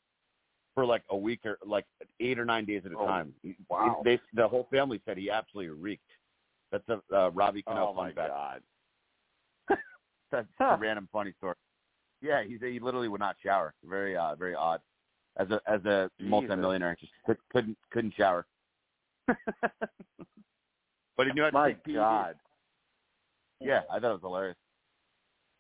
for 0.75 0.85
like 0.87 1.03
a 1.11 1.17
week 1.17 1.41
or 1.45 1.59
like 1.67 1.85
eight 2.21 2.39
or 2.39 2.45
nine 2.45 2.65
days 2.65 2.83
at 2.87 2.93
a 2.93 2.99
Oh, 2.99 3.07
time. 3.07 3.35
Wow. 3.69 4.01
They 4.05 4.19
the 4.35 4.47
whole 4.49 4.67
family 4.71 5.01
said 5.05 5.19
he 5.19 5.31
absolutely 5.31 5.71
reeked. 5.71 6.09
That's 6.71 6.89
a 6.89 7.01
uh, 7.15 7.29
Robbie 7.31 7.63
Cano 7.63 7.89
oh 7.91 7.95
fun 7.95 8.07
my 8.09 8.13
fact. 8.13 8.31
god. 8.31 8.63
That's 10.33 10.49
a 10.61 10.77
random 10.81 11.09
funny 11.13 11.33
story. 11.39 11.55
Yeah, 12.23 12.43
he 12.43 12.57
he 12.59 12.79
literally 12.81 13.09
would 13.09 13.21
not 13.21 13.37
shower. 13.43 13.75
Very 13.85 14.17
uh 14.17 14.35
very 14.37 14.55
odd. 14.55 14.81
As 15.37 15.51
a 15.51 15.61
as 15.67 15.85
a 15.85 16.11
Jesus. 16.19 16.31
multimillionaire, 16.31 16.97
just 17.01 17.13
could, 17.27 17.37
couldn't 17.53 17.77
couldn't 17.91 18.15
shower. 18.15 18.47
but 21.17 21.27
he 21.27 21.33
knew 21.33 21.43
how 21.43 21.49
to 21.49 21.53
My 21.53 21.69
take 21.73 21.85
PEDs. 21.85 21.95
god. 21.95 22.37
Yeah, 23.61 23.83
I 23.91 23.99
thought 24.01 24.11
it 24.11 24.15
was 24.15 24.21
hilarious. 24.23 24.57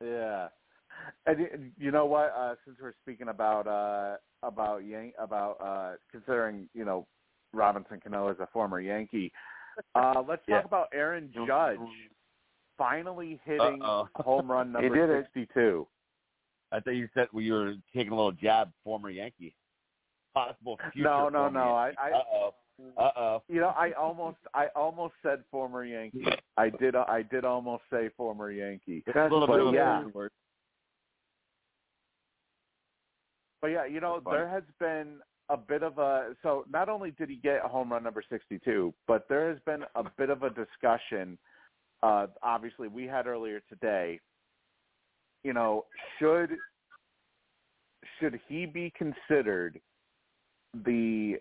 Yeah. 0.05 0.49
And 1.27 1.73
you 1.79 1.91
know 1.91 2.07
what? 2.07 2.33
Uh, 2.37 2.55
since 2.65 2.77
we're 2.81 2.93
speaking 3.03 3.29
about 3.29 3.67
uh, 3.67 4.17
about 4.43 4.85
Yan- 4.85 5.13
about 5.19 5.57
uh, 5.61 5.93
considering 6.11 6.69
you 6.75 6.85
know 6.85 7.07
Robinson 7.53 8.01
Cano 8.03 8.29
as 8.29 8.37
a 8.41 8.49
former 8.53 8.81
Yankee, 8.81 9.33
uh, 9.95 10.23
let's 10.27 10.43
Yeah. 10.49 10.57
talk 10.57 10.65
about 10.67 10.89
Aaron 10.95 11.31
Judge 11.47 11.79
finally 12.79 13.41
hitting 13.45 13.81
Uh-oh. 13.83 14.09
home 14.17 14.51
run 14.51 14.69
He 14.69 14.73
number 14.89 14.95
did 15.07 15.11
it. 15.11 15.25
sixty-two. 15.35 15.87
I 16.73 16.81
thought 16.81 16.95
you 16.95 17.09
said 17.15 17.29
well, 17.33 17.43
you 17.43 17.53
were 17.53 17.75
taking 17.95 18.13
a 18.13 18.17
little 18.17 18.33
jab, 18.33 18.73
former 18.83 19.11
Yankee. 19.11 19.55
Possible 20.35 20.79
future. 20.93 21.05
No, 21.09 21.29
no, 21.29 21.49
no. 21.51 21.75
I, 21.75 21.87
Yankee. 21.89 21.99
I 22.01 22.11
Uh-oh. 22.13 22.55
Uh-oh. 22.97 23.43
you 23.49 23.61
know, 23.61 23.69
I 23.77 23.93
almost, 23.93 24.39
I 24.55 24.67
almost 24.75 25.13
said 25.23 25.45
former 25.51 25.85
Yankee. 25.85 26.25
I 26.57 26.71
did, 26.71 26.97
I 26.97 27.23
did 27.31 27.45
almost 27.45 27.83
say 27.93 28.09
former 28.17 28.51
Yankee. 28.51 29.05
A 29.15 29.19
little 29.25 29.47
But 29.47 29.59
bit 29.59 29.61
of 29.67 29.69
a 29.69 29.77
yeah. 29.77 30.05
word. 30.07 30.31
But 33.63 33.69
yeah, 33.69 33.87
you 33.87 34.01
know, 34.01 34.21
there 34.29 34.49
has 34.49 34.65
been 34.81 35.21
a 35.49 35.57
bit 35.57 35.83
of 35.85 35.99
a 35.99 36.35
so 36.43 36.65
not 36.71 36.89
only 36.89 37.13
did 37.13 37.31
he 37.31 37.37
get 37.37 37.61
home 37.63 37.93
run 37.93 38.03
number 38.03 38.23
62, 38.29 38.93
but 39.07 39.27
there 39.29 39.49
has 39.49 39.59
been 39.65 39.85
a 39.95 40.05
bit 40.19 40.29
of 40.29 40.43
a 40.43 40.51
discussion 40.51 41.39
uh 42.03 42.27
obviously 42.43 42.89
we 42.89 43.07
had 43.07 43.27
earlier 43.27 43.61
today. 43.69 44.21
You 45.45 45.53
know, 45.53 45.85
should 46.19 46.51
should 48.19 48.41
he 48.49 48.67
be 48.67 48.93
considered 48.97 49.81
the 50.85 51.37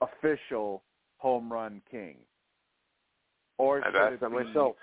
official 0.00 0.82
home 1.18 1.52
run 1.52 1.82
king? 1.90 2.16
Or 3.58 3.78
I've 3.84 3.92
should 3.92 3.96
asked 4.00 4.14
it 4.14 4.20
that 4.20 4.30
be, 4.30 4.44
myself. 4.44 4.76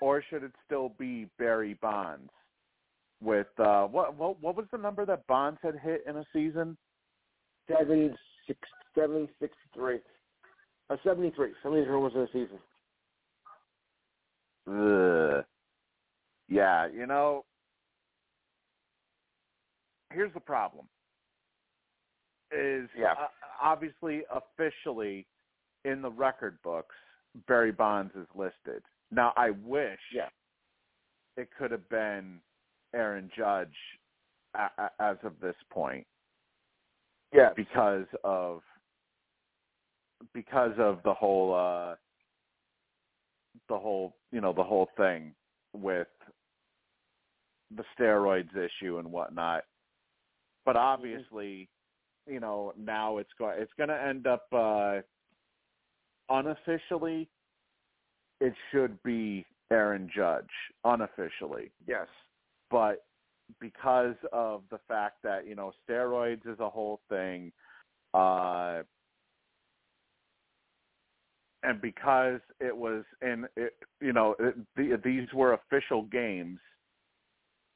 or 0.00 0.22
should 0.28 0.44
it 0.44 0.52
still 0.66 0.92
be 0.98 1.26
Barry 1.38 1.74
Bonds? 1.80 2.30
With 3.22 3.48
uh, 3.58 3.84
what 3.86 4.16
what 4.16 4.40
what 4.40 4.56
was 4.56 4.66
the 4.72 4.78
number 4.78 5.04
that 5.06 5.26
Bonds 5.26 5.60
had 5.62 5.76
hit 5.78 6.04
in 6.06 6.16
a 6.16 6.24
season? 6.32 6.76
Seven 7.68 8.16
six 8.46 8.58
seven 8.94 9.28
six 9.40 9.54
three. 9.74 10.00
Uh, 10.88 10.96
seventy 11.04 11.30
three. 11.36 11.52
Seventy 11.62 11.84
three 11.84 11.96
was 11.96 12.12
in 12.14 12.20
the 12.22 12.28
season. 12.32 12.58
Ugh. 14.68 15.44
Yeah, 16.48 16.88
you 16.88 17.06
know, 17.06 17.44
here's 20.12 20.32
the 20.34 20.40
problem. 20.40 20.86
Is 22.50 22.88
Yeah. 22.96 23.12
uh, 23.12 23.28
obviously 23.62 24.22
officially 24.32 25.26
in 25.84 26.02
the 26.02 26.10
record 26.10 26.58
books, 26.62 26.96
Barry 27.46 27.70
Bonds 27.70 28.12
is 28.16 28.26
listed. 28.34 28.82
Now, 29.12 29.32
I 29.36 29.50
wish 29.50 30.00
Yeah. 30.12 30.28
it 31.36 31.50
could 31.56 31.70
have 31.70 31.88
been 31.88 32.40
Aaron 32.94 33.30
Judge 33.36 33.76
a- 34.54 34.70
a- 34.78 35.02
as 35.02 35.16
of 35.22 35.38
this 35.40 35.56
point. 35.70 36.06
Yeah. 37.32 37.52
because 37.54 38.06
of 38.24 38.62
because 40.34 40.76
of 40.78 41.00
the 41.04 41.14
whole 41.14 41.54
uh 41.54 41.94
the 43.68 43.78
whole 43.78 44.16
you 44.32 44.40
know 44.40 44.52
the 44.52 44.64
whole 44.64 44.88
thing 44.96 45.32
with 45.72 46.08
the 47.76 47.84
steroids 47.96 48.54
issue 48.56 48.98
and 48.98 49.10
whatnot. 49.12 49.64
But 50.64 50.76
obviously 50.76 51.68
you 52.26 52.40
know 52.40 52.72
now 52.76 53.18
it's 53.18 53.30
going 53.38 53.60
it's 53.60 53.72
going 53.76 53.90
to 53.90 54.02
end 54.02 54.26
up 54.26 54.46
uh 54.52 55.00
unofficially. 56.28 57.28
It 58.40 58.54
should 58.72 59.00
be 59.02 59.46
Aaron 59.70 60.10
Judge 60.14 60.50
unofficially. 60.84 61.70
Yes. 61.86 62.08
But 62.70 63.04
because 63.60 64.14
of 64.32 64.62
the 64.70 64.78
fact 64.88 65.16
that 65.22 65.46
you 65.46 65.54
know 65.54 65.72
steroids 65.88 66.46
is 66.46 66.58
a 66.60 66.70
whole 66.70 67.00
thing 67.08 67.52
uh 68.14 68.82
and 71.62 71.80
because 71.82 72.40
it 72.60 72.76
was 72.76 73.04
in 73.22 73.46
it, 73.56 73.74
you 74.00 74.12
know 74.12 74.34
it, 74.38 74.54
the, 74.76 75.00
these 75.04 75.28
were 75.34 75.54
official 75.54 76.04
games 76.04 76.58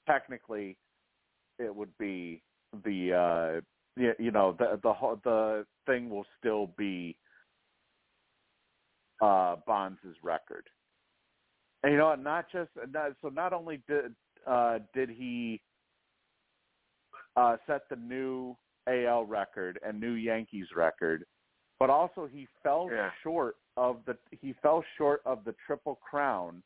technically 0.07 0.77
it 1.59 1.75
would 1.75 1.97
be 1.99 2.43
the 2.85 3.13
uh 3.13 3.61
you 3.97 4.31
know 4.31 4.55
the 4.59 4.79
the 4.83 5.19
the 5.25 5.67
thing 5.87 6.11
will 6.11 6.27
still 6.39 6.69
be 6.77 7.17
uh 9.21 9.57
Bonds's 9.67 10.17
record. 10.23 10.69
And 11.83 11.93
you 11.93 11.99
know 11.99 12.15
not 12.15 12.47
just 12.51 12.71
not, 12.91 13.13
so 13.23 13.29
not 13.29 13.53
only 13.53 13.83
did 13.89 14.15
uh 14.47 14.79
did 14.93 15.09
he 15.09 15.61
uh 17.37 17.57
set 17.67 17.83
the 17.91 17.97
new 17.97 18.57
AL 18.89 19.25
record 19.25 19.79
and 19.87 19.99
new 20.01 20.13
Yankees 20.13 20.67
record 20.77 21.25
but 21.81 21.91
also 21.91 22.27
he 22.31 22.47
fell 22.63 22.89
Yeah. 22.93 23.11
short 23.23 23.57
of 23.77 23.99
the 24.07 24.17
he 24.31 24.55
fell 24.63 24.85
short 24.97 25.21
of 25.25 25.45
the 25.45 25.55
triple 25.67 25.97
crown 25.97 26.63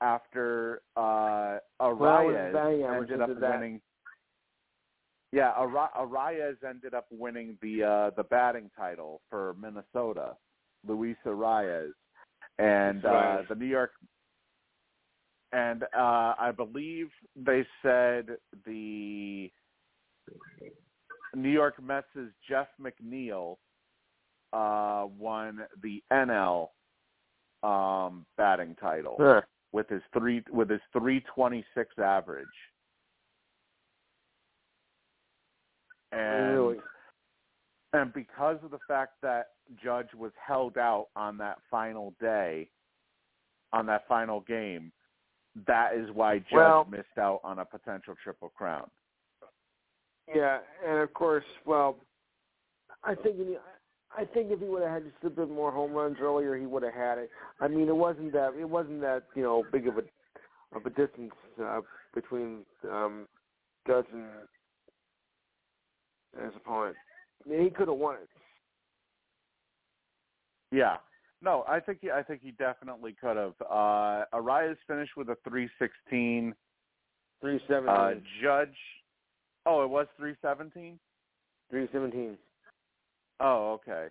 after 0.00 0.82
uh 0.96 1.58
Arraez 1.80 2.52
batting 2.52 2.84
ended 2.84 3.20
up 3.20 3.28
winning 3.40 3.80
yeah, 5.34 5.54
Arraez 5.56 6.56
ended 6.68 6.92
up 6.92 7.06
winning 7.10 7.56
the 7.62 7.82
uh 7.82 8.10
the 8.16 8.24
batting 8.24 8.70
title 8.76 9.22
for 9.30 9.54
Minnesota, 9.58 10.36
Luis 10.86 11.16
Arraez. 11.24 11.92
And 12.58 13.02
uh 13.04 13.42
the 13.48 13.54
New 13.54 13.66
York 13.66 13.92
and 15.52 15.82
uh 15.96 16.34
I 16.38 16.52
believe 16.56 17.08
they 17.36 17.66
said 17.82 18.36
the 18.66 19.50
New 21.34 21.48
York 21.50 21.82
Mets' 21.82 22.06
Jeff 22.48 22.68
McNeil 22.80 23.56
uh 24.52 25.06
won 25.18 25.60
the 25.82 26.02
NL 26.12 26.68
um 27.62 28.26
batting 28.36 28.74
title 28.80 29.14
Sure. 29.18 29.46
with 29.72 29.88
his 29.88 30.02
three 30.12 30.42
with 30.50 30.68
his 30.70 30.80
326 30.92 31.98
average. 31.98 32.46
And 36.12 36.52
really. 36.52 36.76
and 37.94 38.12
because 38.12 38.58
of 38.62 38.70
the 38.70 38.78
fact 38.86 39.12
that 39.22 39.46
Judge 39.82 40.08
was 40.16 40.32
held 40.46 40.76
out 40.76 41.06
on 41.16 41.38
that 41.38 41.58
final 41.70 42.14
day, 42.20 42.68
on 43.72 43.86
that 43.86 44.06
final 44.08 44.40
game, 44.40 44.92
that 45.66 45.94
is 45.94 46.10
why 46.12 46.38
Judge 46.38 46.52
Well- 46.52 46.84
missed 46.84 47.18
out 47.18 47.40
on 47.44 47.58
a 47.58 47.64
potential 47.64 48.14
triple 48.22 48.50
crown. 48.50 48.90
Yeah, 50.32 50.60
and 50.84 50.98
of 50.98 51.12
course, 51.14 51.44
well, 51.64 51.98
I 53.02 53.14
think 53.16 53.36
he, 53.36 53.58
I 54.16 54.24
think 54.24 54.50
if 54.50 54.60
he 54.60 54.66
would 54.66 54.82
have 54.82 55.02
had 55.02 55.04
just 55.10 55.24
a 55.24 55.30
bit 55.30 55.50
more 55.50 55.72
home 55.72 55.92
runs 55.92 56.18
earlier, 56.20 56.56
he 56.56 56.66
would 56.66 56.82
have 56.82 56.94
had 56.94 57.18
it. 57.18 57.30
I 57.60 57.68
mean, 57.68 57.88
it 57.88 57.96
wasn't 57.96 58.32
that 58.32 58.54
it 58.54 58.68
wasn't 58.68 59.00
that 59.00 59.24
you 59.34 59.42
know 59.42 59.64
big 59.72 59.88
of 59.88 59.98
a 59.98 60.02
of 60.76 60.86
a 60.86 60.90
distance 60.90 61.34
uh, 61.62 61.80
between 62.14 62.64
um, 62.90 63.26
Judge 63.86 64.06
and 64.12 64.30
his 66.40 66.54
opponent. 66.56 66.96
I 67.44 67.48
mean, 67.48 67.64
he 67.64 67.70
could 67.70 67.88
have 67.88 67.98
won 67.98 68.16
it. 68.16 68.28
Yeah. 70.70 70.96
No, 71.42 71.64
I 71.68 71.80
think 71.80 71.98
he, 72.00 72.10
I 72.10 72.22
think 72.22 72.40
he 72.42 72.52
definitely 72.52 73.16
could 73.20 73.36
have. 73.36 73.54
Uh, 73.68 74.24
Arraez 74.32 74.76
finished 74.86 75.16
with 75.16 75.28
a 75.28 75.36
316. 75.48 76.54
Three 77.40 77.60
seventeen. 77.66 77.88
Uh, 77.88 78.12
Judge. 78.40 78.76
Oh, 79.66 79.82
it 79.82 79.90
was 79.90 80.06
317. 80.16 80.98
Three 81.70 81.88
seventeen. 81.92 82.38
Oh, 83.40 83.72
okay. 83.72 84.06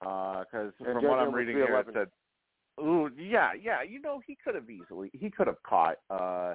Because 0.00 0.72
And 0.80 0.94
from 0.94 1.04
what 1.04 1.18
I'm 1.18 1.34
reading 1.34 1.56
here, 1.56 1.78
it 1.78 1.86
said, 1.92 2.08
"Ooh, 2.82 3.10
yeah, 3.18 3.50
yeah." 3.60 3.82
You 3.82 4.00
know, 4.00 4.20
he 4.26 4.36
could 4.42 4.54
have 4.54 4.68
easily 4.70 5.10
he 5.12 5.30
could 5.30 5.46
have 5.46 5.62
caught 5.62 5.96
uh, 6.10 6.54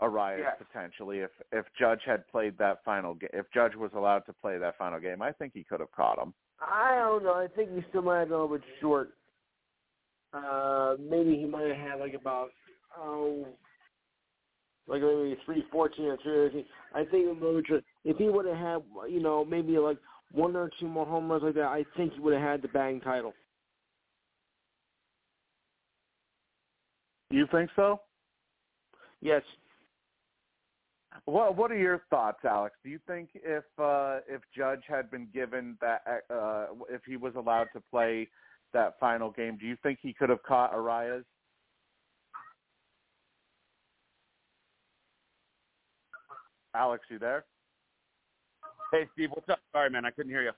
Arraez 0.00 0.38
Yes. 0.38 0.56
potentially 0.58 1.20
if 1.20 1.30
if 1.50 1.64
Judge 1.78 2.02
had 2.04 2.26
played 2.28 2.58
that 2.58 2.84
final 2.84 3.14
game. 3.14 3.30
If 3.32 3.46
Judge 3.52 3.74
was 3.74 3.90
allowed 3.94 4.20
to 4.26 4.32
play 4.32 4.58
that 4.58 4.76
final 4.78 5.00
game, 5.00 5.22
I 5.22 5.32
think 5.32 5.52
he 5.54 5.64
could 5.64 5.80
have 5.80 5.92
caught 5.92 6.18
him. 6.18 6.34
I 6.60 6.96
don't 6.96 7.24
know. 7.24 7.34
I 7.34 7.48
think 7.48 7.70
he 7.74 7.84
still 7.88 8.02
might 8.02 8.20
have 8.20 8.28
been 8.28 8.36
a 8.36 8.42
little 8.42 8.58
bit 8.58 8.66
short. 8.80 9.14
Uh, 10.32 10.94
maybe 10.98 11.36
he 11.36 11.44
might 11.44 11.68
have 11.68 11.76
had 11.76 12.00
like 12.00 12.14
about 12.14 12.48
oh, 12.98 13.46
like 14.86 15.02
maybe 15.02 15.36
three 15.44 15.64
fourteen 15.70 16.06
or 16.06 16.16
three 16.22 16.46
eighteen. 16.46 16.64
I 16.94 17.04
think 17.04 17.26
a 17.26 17.32
little 17.32 17.56
bit 17.56 17.66
short. 17.68 17.84
if 18.04 18.16
he 18.16 18.28
would 18.28 18.46
have 18.46 18.56
had 18.56 18.82
you 19.10 19.20
know 19.20 19.44
maybe 19.44 19.78
like 19.78 19.98
one 20.32 20.56
or 20.56 20.70
two 20.80 20.88
more 20.88 21.04
home 21.04 21.30
runs 21.30 21.42
like 21.42 21.54
that, 21.54 21.66
I 21.66 21.84
think 21.96 22.14
he 22.14 22.20
would 22.20 22.32
have 22.32 22.42
had 22.42 22.62
the 22.62 22.68
batting 22.68 23.00
title. 23.00 23.34
You 27.30 27.46
think 27.50 27.70
so? 27.76 28.00
Yes. 29.20 29.42
What 31.24 31.56
What 31.56 31.70
are 31.70 31.78
your 31.78 32.02
thoughts, 32.10 32.40
Alex? 32.44 32.74
Do 32.82 32.90
you 32.90 32.98
think 33.06 33.30
if 33.34 33.64
uh, 33.78 34.18
if 34.28 34.40
Judge 34.56 34.82
had 34.88 35.10
been 35.10 35.28
given 35.32 35.76
that, 35.80 36.02
uh, 36.30 36.66
if 36.90 37.02
he 37.06 37.16
was 37.16 37.34
allowed 37.36 37.68
to 37.74 37.82
play 37.90 38.28
that 38.72 38.98
final 38.98 39.30
game, 39.30 39.58
do 39.58 39.66
you 39.66 39.76
think 39.82 39.98
he 40.02 40.12
could 40.12 40.28
have 40.28 40.42
caught 40.42 40.74
Arraez? 40.74 41.24
Alex, 46.74 47.04
you 47.10 47.18
there? 47.18 47.44
Hey, 48.92 49.06
Steve, 49.12 49.30
what's 49.32 49.48
up? 49.48 49.58
Sorry, 49.72 49.90
man, 49.90 50.04
I 50.04 50.10
couldn't 50.10 50.30
hear 50.30 50.42
you. 50.42 50.52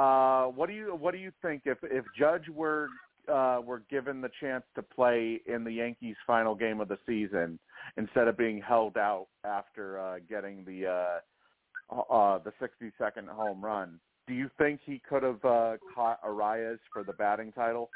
Uh, 0.00 0.46
what 0.46 0.68
do 0.68 0.74
you 0.74 0.96
What 0.96 1.12
do 1.12 1.18
you 1.18 1.30
think 1.42 1.62
if 1.66 1.78
if 1.82 2.04
Judge 2.18 2.48
were 2.48 2.88
uh, 3.32 3.60
were 3.64 3.82
given 3.90 4.20
the 4.20 4.30
chance 4.40 4.64
to 4.74 4.82
play 4.82 5.40
in 5.46 5.64
the 5.64 5.70
Yankees' 5.70 6.16
final 6.26 6.54
game 6.54 6.80
of 6.80 6.88
the 6.88 6.98
season 7.06 7.58
instead 7.96 8.28
of 8.28 8.36
being 8.36 8.60
held 8.60 8.96
out 8.96 9.28
after 9.44 9.98
uh, 10.00 10.16
getting 10.28 10.64
the 10.64 10.86
uh, 10.86 11.94
uh, 11.94 12.38
the 12.38 12.52
60 12.60 12.90
second 12.98 13.28
home 13.28 13.64
run? 13.64 14.00
Do 14.26 14.34
you 14.34 14.50
think 14.58 14.80
he 14.84 15.00
could 15.08 15.22
have 15.22 15.44
uh, 15.44 15.76
caught 15.94 16.22
Arraez 16.24 16.78
for 16.92 17.04
the 17.04 17.12
batting 17.12 17.52
title? 17.52 17.90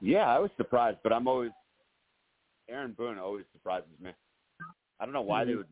Yeah, 0.00 0.26
I 0.26 0.38
was 0.38 0.50
surprised, 0.56 0.98
but 1.02 1.12
I'm 1.12 1.28
always 1.28 1.50
Aaron 2.68 2.92
Boone 2.92 3.18
always 3.18 3.44
surprises 3.52 3.88
me. 4.00 4.10
I 5.00 5.04
don't 5.04 5.14
know 5.14 5.22
why 5.22 5.44
they 5.44 5.54
would 5.54 5.66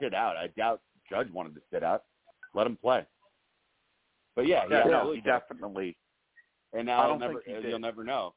sit 0.00 0.14
out. 0.14 0.36
I 0.36 0.48
doubt 0.48 0.80
Judge 1.08 1.30
wanted 1.32 1.54
to 1.54 1.60
sit 1.72 1.82
out. 1.82 2.04
Let 2.54 2.66
him 2.66 2.76
play. 2.76 3.06
But 4.36 4.46
yeah, 4.46 4.64
Yeah, 4.70 4.84
yeah, 4.86 4.90
no, 4.90 5.12
he 5.12 5.20
definitely. 5.20 5.96
And 6.72 6.90
I 6.90 6.96
now 6.96 7.02
don't 7.02 7.20
you'll 7.20 7.28
never, 7.28 7.42
think 7.42 7.64
you'll 7.64 7.78
never 7.78 8.04
know. 8.04 8.34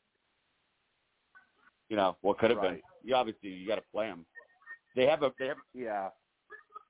You 1.90 1.98
know 1.98 2.18
what 2.22 2.40
could 2.40 2.50
have 2.50 2.62
been. 2.62 2.82
You 3.04 3.16
obviously 3.16 3.50
you 3.50 3.68
got 3.68 3.76
to 3.76 3.84
play 3.94 4.08
him. 4.08 4.26
They 4.96 5.06
have 5.06 5.24
a 5.24 5.32
they 5.38 5.48
have 5.48 5.58
Yeah, 5.74 6.10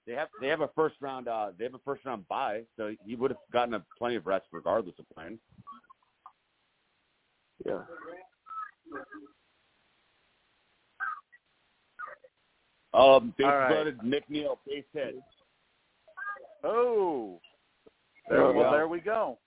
they 0.05 0.13
have 0.13 0.27
they 0.41 0.47
have 0.47 0.61
a 0.61 0.69
first 0.75 0.95
round 1.01 1.27
uh 1.27 1.51
they 1.57 1.63
have 1.63 1.73
a 1.75 1.79
first 1.79 2.03
round 2.05 2.27
bye, 2.27 2.63
so 2.77 2.93
he 3.05 3.15
would 3.15 3.31
have 3.31 3.39
gotten 3.51 3.73
a 3.75 3.83
plenty 3.97 4.15
of 4.15 4.25
rest 4.25 4.45
regardless 4.51 4.95
of 4.99 5.05
playing. 5.15 5.39
Yeah. 7.65 7.81
Um, 12.93 13.33
base 13.37 13.47
All 13.47 13.57
right. 13.57 13.71
loaded, 13.71 13.99
McNeil, 14.01 14.57
base 14.67 14.83
hit. 14.93 15.15
Oh, 16.63 17.39
There 18.29 18.39
there, 18.39 18.47
we 18.51 18.57
well, 18.57 18.71
go. 18.71 18.77
there 18.77 18.87
we 18.87 18.99
go. 18.99 19.37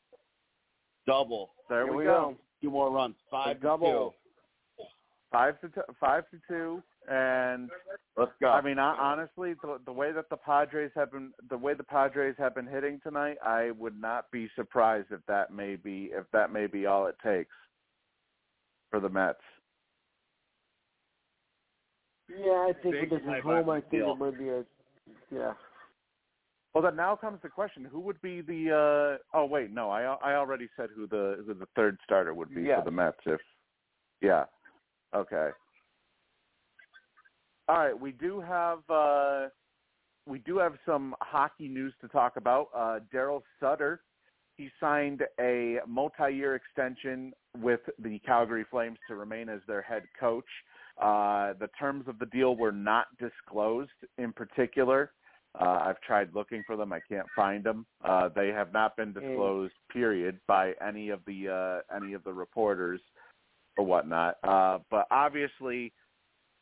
double, 1.07 1.51
There 1.69 1.85
Here 1.85 1.93
we, 1.93 1.99
we 1.99 2.05
go. 2.05 2.11
go. 2.33 2.37
two 2.61 2.71
more 2.71 2.91
runs, 2.91 3.15
five 3.31 3.53
A 3.53 3.55
to 3.55 3.61
double. 3.61 4.15
two. 4.79 4.85
Five 5.31 5.61
to 5.61 5.69
t- 5.69 5.81
five 6.01 6.25
to 6.31 6.39
two, 6.49 6.83
and 7.09 7.71
Let's 8.17 8.33
go. 8.41 8.49
I 8.49 8.63
mean, 8.63 8.79
I, 8.79 8.97
honestly, 8.99 9.55
the, 9.63 9.79
the 9.85 9.93
way 9.93 10.11
that 10.13 10.31
the 10.31 10.39
Padres 10.39 10.91
have 10.97 11.13
been, 11.13 11.33
the 11.51 11.59
way 11.59 11.75
the 11.75 11.85
Padres 11.85 12.35
have 12.39 12.55
been 12.55 12.67
hitting 12.67 12.99
tonight, 13.03 13.37
I 13.45 13.73
would 13.73 14.01
not 14.01 14.31
be 14.31 14.49
surprised 14.57 15.09
if 15.11 15.21
that 15.29 15.53
may 15.53 15.77
be, 15.77 16.11
if 16.13 16.25
that 16.33 16.51
may 16.51 16.67
be 16.67 16.87
all 16.87 17.07
it 17.07 17.17
takes 17.23 17.55
for 18.91 19.01
the 19.01 19.11
Mets. 19.11 19.39
Yeah, 22.29 22.53
I 22.53 22.73
think 22.83 22.95
Big 22.95 23.11
with 23.11 23.21
this 23.21 23.29
play 23.29 23.39
is 23.39 23.45
by 23.45 23.57
home, 23.57 23.71
I 23.71 23.81
think 23.81 23.89
Steele. 23.89 24.13
it 24.13 24.19
might 24.19 24.39
be 24.39 24.49
a 24.49 24.65
yeah. 25.31 25.53
Well, 26.75 26.83
then 26.83 26.97
now 26.97 27.17
comes 27.17 27.39
the 27.43 27.49
question: 27.49 27.85
Who 27.85 28.01
would 28.01 28.21
be 28.23 28.41
the? 28.41 29.19
uh 29.23 29.37
Oh, 29.37 29.45
wait, 29.45 29.71
no, 29.71 29.91
I 29.91 30.03
I 30.03 30.35
already 30.35 30.69
said 30.77 30.89
who 30.95 31.07
the 31.07 31.43
who 31.47 31.55
the 31.55 31.67
third 31.77 31.99
starter 32.03 32.35
would 32.35 32.55
be 32.55 32.63
Yes. 32.63 32.81
for 32.81 32.85
the 32.87 32.91
Mets. 32.91 33.19
If, 33.27 33.41
yeah, 34.21 34.45
okay. 35.15 35.51
All 37.69 37.79
right, 37.79 37.99
we 37.99 38.13
do 38.13 38.41
have 38.41 38.79
uh 38.89 39.49
we 40.27 40.39
do 40.41 40.59
have 40.59 40.75
some 40.85 41.15
hockey 41.21 41.69
news 41.69 41.95
to 42.01 42.09
talk 42.09 42.37
about. 42.37 42.69
Uh 42.75 43.01
Daryl 43.13 43.43
Sutter, 43.61 44.03
he 44.57 44.71
signed 44.81 45.23
a 45.41 45.79
multi-year 45.87 46.55
extension 46.55 47.33
with 47.59 47.81
the 47.99 48.19
Calgary 48.21 48.65
Flames 48.71 48.99
to 49.09 49.17
remain 49.17 49.49
as 49.49 49.61
their 49.67 49.83
head 49.83 50.05
coach. 50.19 50.45
Uh, 51.01 51.53
the 51.61 51.69
terms 51.79 52.09
of 52.09 52.19
the 52.19 52.27
deal 52.27 52.57
were 52.57 52.73
not 52.73 53.07
disclosed 53.19 53.91
in 54.17 54.33
particular. 54.33 55.13
Uh, 55.61 55.81
I've 55.85 56.01
tried 56.01 56.35
looking 56.35 56.63
for 56.67 56.77
them. 56.77 56.93
I 56.93 57.01
can't 57.09 57.27
find 57.35 57.65
them. 57.65 57.87
Uh, 58.05 58.29
they 58.35 58.49
have 58.49 58.73
not 58.73 58.97
been 58.97 59.13
disclosed, 59.13 59.75
period, 59.93 60.39
by 60.47 60.73
any 60.87 61.11
of 61.11 61.21
the 61.27 61.83
uh, 61.91 61.97
any 61.97 62.15
of 62.15 62.25
the 62.25 62.33
reporters 62.33 63.01
or 63.77 63.85
whatnot. 63.85 64.37
Uh, 64.43 64.79
but 64.91 65.07
obviously, 65.11 65.93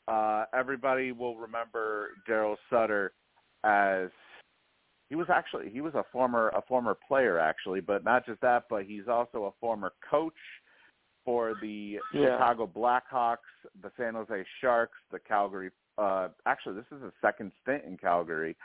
uh, 0.09 0.45
everybody 0.55 1.13
will 1.13 1.37
remember 1.37 2.11
Daryl 2.29 2.57
Sutter 2.71 3.13
as 3.65 4.09
he 5.09 5.17
was 5.17 5.27
actually 5.33 5.71
he 5.71 5.81
was 5.81 5.95
a 5.95 6.05
former 6.13 6.49
a 6.51 6.63
former 6.63 6.97
player 7.09 7.39
actually, 7.39 7.81
but 7.81 8.05
not 8.05 8.27
just 8.27 8.41
that, 8.41 8.65
but 8.69 8.85
he's 8.85 9.09
also 9.09 9.45
a 9.45 9.53
former 9.61 9.93
coach 10.11 10.35
for 11.25 11.55
the 11.63 11.99
Yeah. 12.13 12.37
Chicago 12.37 12.67
Blackhawks, 12.67 13.49
the 13.83 13.91
San 13.97 14.15
Jose 14.15 14.45
Sharks, 14.61 14.99
the 15.11 15.19
Calgary. 15.19 15.71
Uh, 15.97 16.29
actually, 16.47 16.75
this 16.75 16.87
is 16.93 17.03
his 17.03 17.13
second 17.23 17.53
stint 17.63 17.85
in 17.85 17.97
Calgary, 17.97 18.57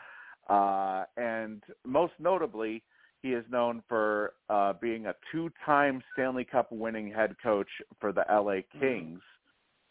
uh, 0.49 1.05
and 1.15 1.63
most 1.85 2.13
notably, 2.19 2.83
he 3.21 3.33
is 3.33 3.45
known 3.49 3.83
for 3.87 4.33
uh, 4.49 4.73
being 4.73 5.05
a 5.05 5.13
two-time 5.31 6.01
Stanley 6.13 6.43
Cup 6.43 6.71
winning 6.71 7.11
head 7.11 7.35
coach 7.41 7.69
for 7.99 8.11
the 8.11 8.25
LA 8.29 8.61
Kings, 8.79 9.21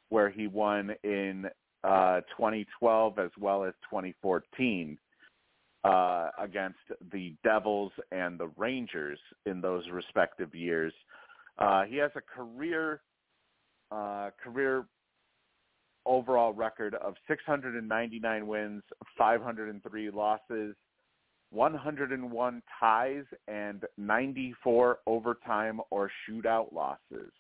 where 0.09 0.30
he 0.30 0.47
won 0.47 0.94
in 1.05 1.47
uh, 1.85 2.20
2012 2.36 3.18
as 3.18 3.30
well 3.39 3.64
as 3.64 3.72
2014 3.90 4.98
uh, 5.85 6.30
against 6.39 6.78
the 7.12 7.35
Devils 7.44 7.93
and 8.10 8.39
the 8.39 8.51
Rangers 8.56 9.18
in 9.47 9.60
those 9.60 9.85
respective 9.93 10.55
years. 10.55 10.93
Uh, 11.59 11.85
he 11.85 11.97
has 11.97 12.10
a 12.16 12.20
career 12.20 13.01
uh, 13.90 14.30
career 14.43 14.85
overall 16.05 16.52
record 16.52 16.94
of 16.94 17.14
699 17.26 18.47
wins, 18.47 18.82
503 19.16 20.10
losses, 20.10 20.74
101 21.51 22.62
ties, 22.80 23.24
and 23.47 23.85
94 23.97 24.98
overtime 25.06 25.80
or 25.90 26.10
shootout 26.28 26.72
losses. 26.72 27.32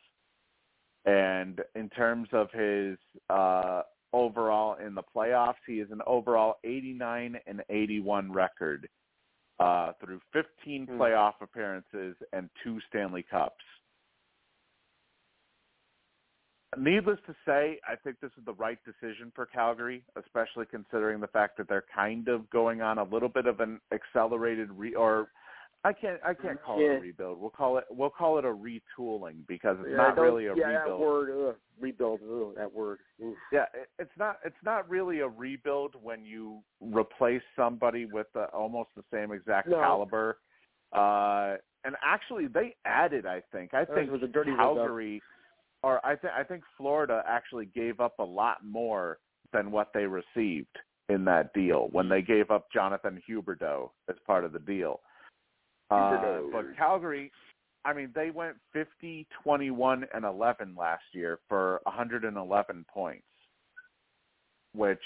And 1.08 1.62
in 1.74 1.88
terms 1.88 2.28
of 2.34 2.50
his 2.52 2.98
uh, 3.30 3.80
overall 4.12 4.76
in 4.76 4.94
the 4.94 5.02
playoffs, 5.02 5.54
he 5.66 5.80
is 5.80 5.90
an 5.90 6.02
overall 6.06 6.56
89 6.64 7.34
and 7.46 7.62
81 7.70 8.30
record 8.30 8.86
uh, 9.58 9.92
through 10.04 10.20
15 10.34 10.86
Hmm. 10.86 11.00
playoff 11.00 11.32
appearances 11.40 12.14
and 12.34 12.50
two 12.62 12.78
Stanley 12.90 13.24
Cups. 13.30 13.64
Needless 16.76 17.18
to 17.26 17.34
say, 17.46 17.80
I 17.88 17.96
think 17.96 18.20
this 18.20 18.30
is 18.38 18.44
the 18.44 18.52
right 18.52 18.78
decision 18.84 19.32
for 19.34 19.46
Calgary, 19.46 20.04
especially 20.22 20.66
considering 20.70 21.20
the 21.20 21.26
fact 21.28 21.56
that 21.56 21.68
they're 21.70 21.86
kind 21.94 22.28
of 22.28 22.50
going 22.50 22.82
on 22.82 22.98
a 22.98 23.04
little 23.04 23.30
bit 23.30 23.46
of 23.46 23.60
an 23.60 23.80
accelerated 23.94 24.70
re 24.72 24.94
or 24.94 25.28
I 25.84 25.92
can't 25.92 26.20
I 26.26 26.34
can't 26.34 26.60
call 26.62 26.80
it 26.80 26.84
a 26.84 27.00
rebuild. 27.00 27.40
We'll 27.40 27.50
call 27.50 27.78
it 27.78 27.84
we'll 27.90 28.10
call 28.10 28.38
it 28.38 28.44
a 28.44 28.48
retooling 28.48 29.46
because 29.46 29.76
it's 29.80 29.90
yeah, 29.90 29.96
not 29.96 30.18
really 30.18 30.46
a 30.46 30.54
yeah, 30.56 30.66
rebuild. 30.80 31.00
that 31.00 31.06
word, 31.06 31.48
ugh, 31.50 31.56
rebuild, 31.80 32.20
ugh, 32.28 32.54
that 32.56 32.72
word. 32.72 32.98
Oof. 33.24 33.36
Yeah, 33.52 33.64
it- 33.74 33.88
it's 33.98 34.16
not 34.18 34.38
it's 34.44 34.62
not 34.64 34.88
really 34.88 35.20
a 35.20 35.28
rebuild 35.28 35.94
when 36.02 36.24
you 36.24 36.60
replace 36.80 37.42
somebody 37.54 38.06
with 38.06 38.26
uh 38.34 38.46
almost 38.52 38.90
the 38.96 39.04
same 39.12 39.30
exact 39.32 39.68
No. 39.68 39.76
caliber 39.80 40.38
Uh, 40.92 41.56
and 41.84 41.94
actually, 42.02 42.46
they 42.48 42.74
added. 42.84 43.24
I 43.26 43.42
think. 43.52 43.72
I 43.74 43.84
That 43.84 43.94
think 43.94 44.10
was 44.10 44.22
a 44.22 44.26
dirty. 44.26 44.54
Calgary, 44.54 45.22
or 45.82 46.04
I 46.04 46.16
think 46.16 46.32
I 46.36 46.42
think 46.42 46.64
Florida 46.76 47.22
actually 47.26 47.66
gave 47.66 48.00
up 48.00 48.18
a 48.18 48.24
lot 48.24 48.64
more 48.64 49.18
than 49.52 49.70
what 49.70 49.90
they 49.94 50.06
received 50.06 50.76
in 51.08 51.24
that 51.24 51.52
deal 51.54 51.88
when 51.92 52.08
they 52.08 52.20
gave 52.20 52.50
up 52.50 52.66
Jonathan 52.72 53.22
Huberdeau 53.28 53.90
as 54.08 54.16
part 54.26 54.44
of 54.44 54.52
the 54.52 54.58
deal. 54.58 55.00
Uh, 55.90 56.40
but 56.52 56.76
Calgary, 56.76 57.30
I 57.84 57.92
mean, 57.92 58.10
they 58.14 58.30
went 58.30 58.56
50, 58.72 59.26
21, 59.42 60.04
and 60.12 60.24
11 60.24 60.74
last 60.78 61.04
year 61.12 61.38
for 61.48 61.80
111 61.84 62.84
points, 62.92 63.22
which, 64.74 64.98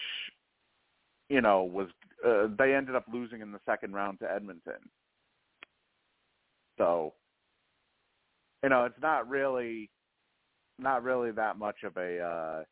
you 1.29 1.41
know, 1.41 1.63
was 1.63 1.89
uh, 2.27 2.49
they 2.59 2.75
ended 2.75 2.97
up 2.97 3.05
losing 3.13 3.41
in 3.41 3.53
the 3.53 3.61
second 3.67 3.93
round 3.95 4.19
to 4.21 4.31
Edmonton. 4.31 4.81
So, 6.79 7.15
you 8.63 8.69
know, 8.69 8.85
it's 8.85 9.01
not 9.01 9.29
really, 9.29 9.91
not 10.79 11.05
really 11.05 11.31
that 11.33 11.59
much 11.59 11.85
of 11.85 11.97
a, 11.97 12.19
uh, 12.19 12.65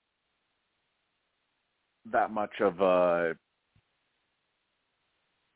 that 2.10 2.32
much 2.32 2.60
of 2.60 2.80
a, 2.80 3.34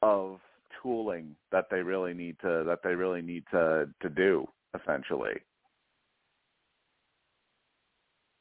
of 0.02 0.38
tooling 0.84 1.34
that 1.50 1.66
they 1.70 1.80
really 1.80 2.14
need 2.14 2.36
to 2.40 2.62
that 2.64 2.78
they 2.84 2.94
really 2.94 3.22
need 3.22 3.44
to 3.50 3.88
to 4.00 4.08
do 4.08 4.46
essentially. 4.80 5.34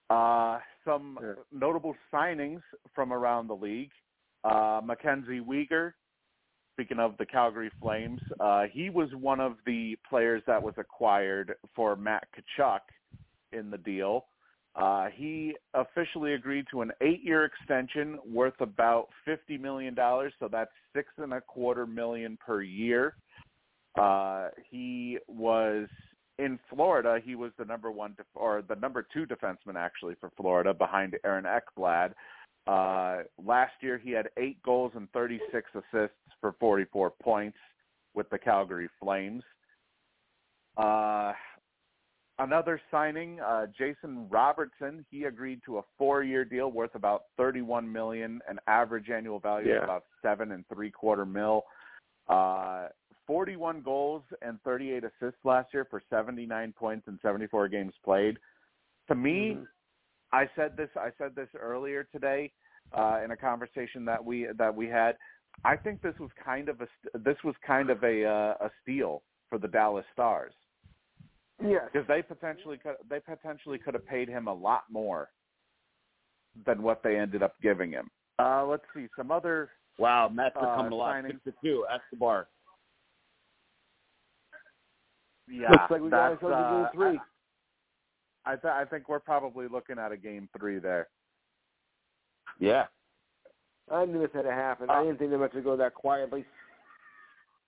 Uh, 0.10 0.60
some 0.86 1.18
Yeah. 1.22 1.36
notable 1.52 1.95
signings 2.11 2.61
from 2.94 3.14
around 3.14 3.48
the 3.48 3.56
league. 3.56 3.91
Uh, 4.44 4.82
Mackenzie 4.84 5.40
Weegar, 5.40 5.94
speaking 6.74 6.99
of 6.99 7.18
the 7.18 7.26
Calgary 7.26 7.72
Flames, 7.80 8.22
uh, 8.40 8.68
he 8.68 8.90
was 8.90 9.14
one 9.15 9.40
of 9.40 9.57
the 9.65 9.95
players 10.07 10.44
that 10.45 10.61
was 10.61 10.78
acquired 10.78 11.56
for 11.74 11.95
Matt 11.95 12.28
Tkachuk 12.34 12.82
in 13.53 13.72
the 13.72 13.78
deal. 13.78 14.28
Uh, 14.76 15.08
he 15.14 15.56
officially 15.76 16.34
agreed 16.34 16.66
to 16.72 16.82
an 16.82 16.91
eight-year 17.02 17.45
extension 17.45 18.18
worth 18.26 18.60
about 18.60 19.08
fifty 19.24 19.58
million 19.58 19.94
dollars, 19.94 20.34
so 20.40 20.48
that's 20.52 20.72
six 20.95 21.10
and 21.18 21.34
a 21.34 21.41
quarter 21.41 21.86
million 21.86 22.38
per 22.44 22.64
year. 22.64 23.16
Uh, 24.00 24.50
he 24.72 25.20
was 25.28 25.88
in 26.40 26.60
Florida. 26.70 27.20
He 27.24 27.36
was 27.36 27.52
the 27.60 27.66
number 27.66 27.91
one 27.91 28.16
def- 28.18 28.26
or 28.34 28.64
the 28.68 28.76
number 28.76 29.06
two 29.14 29.26
defenseman 29.28 29.76
actually 29.76 30.16
for 30.20 30.32
Florida, 30.36 30.74
behind 30.74 31.16
Aaron 31.24 31.45
Ekblad. 31.45 32.14
Uh, 32.66 33.24
last 33.44 33.74
year, 33.82 33.98
he 33.98 34.12
had 34.12 34.30
eight 34.38 34.62
goals 34.64 34.94
and 34.95 35.12
36 35.12 35.70
assists 35.76 36.16
for 36.40 36.56
44 36.60 37.12
points 37.22 37.58
with 38.16 38.30
the 38.30 38.38
Calgary 38.38 38.90
Flames. 39.00 39.44
Uh, 40.78 41.34
another 42.39 42.81
signing, 42.89 43.39
uh, 43.39 43.68
Jason 43.77 44.27
Robertson. 44.30 45.05
He 45.10 45.26
agreed 45.26 45.61
to 45.65 45.77
a 45.77 45.81
four-year 45.97 46.45
deal 46.45 46.72
worth 46.72 46.95
about 46.95 47.26
31 47.38 47.91
million, 47.91 48.41
an 48.47 48.60
average 48.68 49.10
annual 49.10 49.39
value 49.39 49.69
Yeah. 49.69 49.77
of 49.77 49.84
about 49.84 50.05
seven 50.22 50.51
and 50.51 50.68
three-quarter 50.68 51.26
mil. 51.26 51.65
Uh, 52.27 52.89
41 53.26 53.81
goals 53.81 54.23
and 54.41 54.61
38 54.64 55.03
assists 55.03 55.43
last 55.45 55.73
year 55.73 55.85
for 55.85 56.01
79 56.10 56.73
points 56.73 57.07
in 57.07 57.19
74 57.19 57.68
games 57.69 57.93
played. 58.03 58.38
To 59.07 59.15
me, 59.15 59.55
Mhm. 59.55 59.68
I 60.31 60.47
said 60.55 60.76
this. 60.76 60.89
I 60.97 61.11
said 61.11 61.35
this 61.35 61.53
earlier 61.55 62.03
today 62.05 62.51
uh, 62.91 63.22
in 63.23 63.31
a 63.31 63.38
conversation 63.38 64.03
that 64.05 64.23
we 64.23 64.45
that 64.45 64.73
we 64.73 64.88
had. 64.89 65.18
I 65.64 65.77
think 65.77 66.01
this 66.01 66.18
was 66.19 66.31
kind 66.34 66.68
of 66.68 66.81
a 66.81 66.88
this 67.14 67.41
was 67.43 67.55
kind 67.57 67.89
of 67.89 68.03
a 68.03 68.26
uh, 68.26 68.57
a 68.60 68.72
steal 68.81 69.23
for 69.49 69.57
the 69.57 69.68
Dallas 69.68 70.05
Stars 70.11 70.53
Yes. 71.64 71.84
because 71.91 72.07
they 72.07 72.22
potentially 72.22 72.77
could 72.77 72.95
they 73.10 73.19
potentially 73.19 73.77
could 73.77 73.94
have 73.94 74.06
paid 74.06 74.27
him 74.27 74.48
a 74.48 74.53
lot 74.53 74.84
more 74.91 75.30
than 76.65 76.81
what 76.84 77.02
they 77.03 77.18
ended 77.18 77.41
up 77.41 77.53
giving 77.61 77.91
him. 77.91 78.10
Uh, 78.40 78.65
let's 78.65 78.84
see 78.95 79.07
some 79.18 79.31
other. 79.31 79.69
Wow, 79.98 80.27
Mets 80.30 80.56
are 80.56 80.73
Uh, 80.73 80.76
coming 80.76 80.91
alive. 80.91 81.23
signing. 81.23 81.40
Six 81.45 81.56
to 81.57 81.68
two. 81.68 81.85
Escobar. 81.94 82.48
Yeah, 85.49 85.69
Looks 85.72 85.91
like 85.91 86.02
we 86.02 86.10
got 86.10 86.30
that's, 86.30 86.44
ourselves 86.44 86.65
a 86.65 86.73
game 86.73 86.85
uh, 86.85 86.90
three. 87.11 87.19
I, 88.45 88.52
I, 88.53 88.56
th- 88.56 88.73
I 88.73 88.85
think 88.85 89.10
we're 89.10 89.19
probably 89.19 89.68
looking 89.68 89.99
at 89.99 90.11
a 90.11 90.18
game 90.18 90.48
three 90.57 90.80
there. 90.80 91.07
Yeah. 92.60 92.85
I 93.91 94.06
knew 94.06 94.19
this 94.19 94.30
had 94.34 94.44
to 94.44 94.52
happen. 94.52 94.90
Uh, 94.90 94.94
I 94.94 95.03
didn't 95.03 95.19
think 95.19 95.31
they 95.31 95.38
meant 95.38 95.53
to 95.53 95.61
go 95.61 95.76
that 95.76 95.94
quietly. 95.94 96.45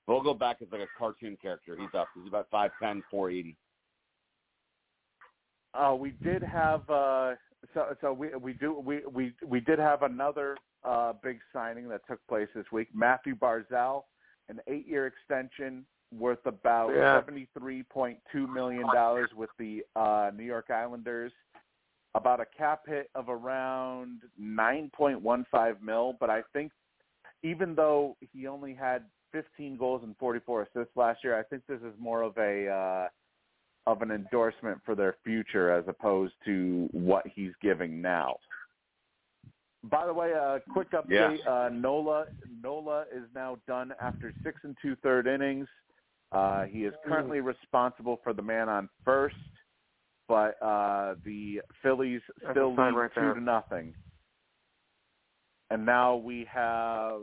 Vogelbach 0.07 0.61
is 0.61 0.67
like 0.71 0.81
a 0.81 0.87
cartoon 0.97 1.37
character. 1.41 1.75
He's 1.77 1.93
up. 1.93 2.07
He's 2.15 2.27
about 2.27 2.47
five 2.49 2.71
ten, 2.81 3.03
four 3.11 3.29
eighty. 3.29 3.57
Uh, 5.77 5.93
we 5.95 6.11
did 6.23 6.41
have 6.41 6.89
uh, 6.89 7.33
so 7.73 7.95
so 8.01 8.13
we 8.13 8.29
we 8.35 8.53
do 8.53 8.73
we 8.73 9.01
we 9.11 9.33
we 9.45 9.59
did 9.59 9.79
have 9.79 10.03
another 10.03 10.57
uh, 10.83 11.13
big 11.23 11.39
signing 11.51 11.89
that 11.89 12.01
took 12.07 12.25
place 12.27 12.47
this 12.55 12.65
week. 12.71 12.87
Mathew 12.93 13.35
Barzal, 13.35 14.03
an 14.49 14.59
eight-year 14.67 15.07
extension 15.07 15.85
worth 16.17 16.45
about 16.45 16.89
Yeah. 16.95 17.19
seventy-three 17.19 17.83
point 17.83 18.19
two 18.31 18.47
million 18.47 18.83
dollars 18.93 19.29
with 19.35 19.49
the 19.57 19.83
uh, 19.95 20.31
New 20.35 20.43
York 20.43 20.69
Islanders. 20.69 21.31
About 22.13 22.39
a 22.39 22.45
cap 22.57 22.83
hit 22.87 23.09
of 23.13 23.27
around 23.27 24.21
nine 24.37 24.89
point 24.95 25.21
one 25.21 25.45
five 25.51 25.81
mil, 25.81 26.15
but 26.19 26.29
I 26.29 26.43
think 26.53 26.71
even 27.43 27.75
though 27.75 28.15
he 28.21 28.47
only 28.47 28.73
had 28.73 29.03
fifteen 29.33 29.75
goals 29.75 30.01
and 30.03 30.15
forty-four 30.17 30.61
assists 30.61 30.95
last 30.95 31.25
year, 31.25 31.37
I 31.37 31.43
think 31.43 31.63
this 31.67 31.81
is 31.81 31.93
more 31.99 32.21
of 32.21 32.37
a 32.37 32.69
uh, 32.69 33.07
of 33.87 34.01
an 34.01 34.11
endorsement 34.11 34.79
for 34.85 34.95
their 34.95 35.15
future 35.23 35.71
as 35.71 35.83
opposed 35.87 36.33
to 36.45 36.89
what 36.91 37.25
he's 37.27 37.51
giving 37.61 38.01
now. 38.01 38.35
By 39.83 40.05
the 40.07 40.13
way, 40.13 40.31
a 40.31 40.59
quick 40.73 40.91
update: 40.93 41.37
uh, 41.47 41.69
Nola 41.69 42.25
Nola 42.63 43.05
is 43.15 43.23
now 43.35 43.57
done 43.67 43.93
after 44.01 44.33
six 44.43 44.59
and 44.63 44.75
two 44.81 44.95
third 45.03 45.27
innings. 45.27 45.67
Uh, 46.31 46.63
he 46.63 46.85
is 46.85 46.93
currently 47.07 47.39
responsible 47.39 48.19
for 48.23 48.33
the 48.33 48.41
man 48.41 48.67
on 48.67 48.89
first, 49.03 49.35
but 50.27 50.61
uh, 50.61 51.13
the 51.23 51.61
Phillies 51.83 52.21
That's 52.41 52.53
still 52.53 52.69
lead 52.71 52.95
right 52.95 53.11
two 53.13 53.21
there. 53.21 53.33
to 53.35 53.41
nothing. 53.41 53.93
And 55.69 55.85
now 55.85 56.15
we 56.15 56.47
have 56.51 57.21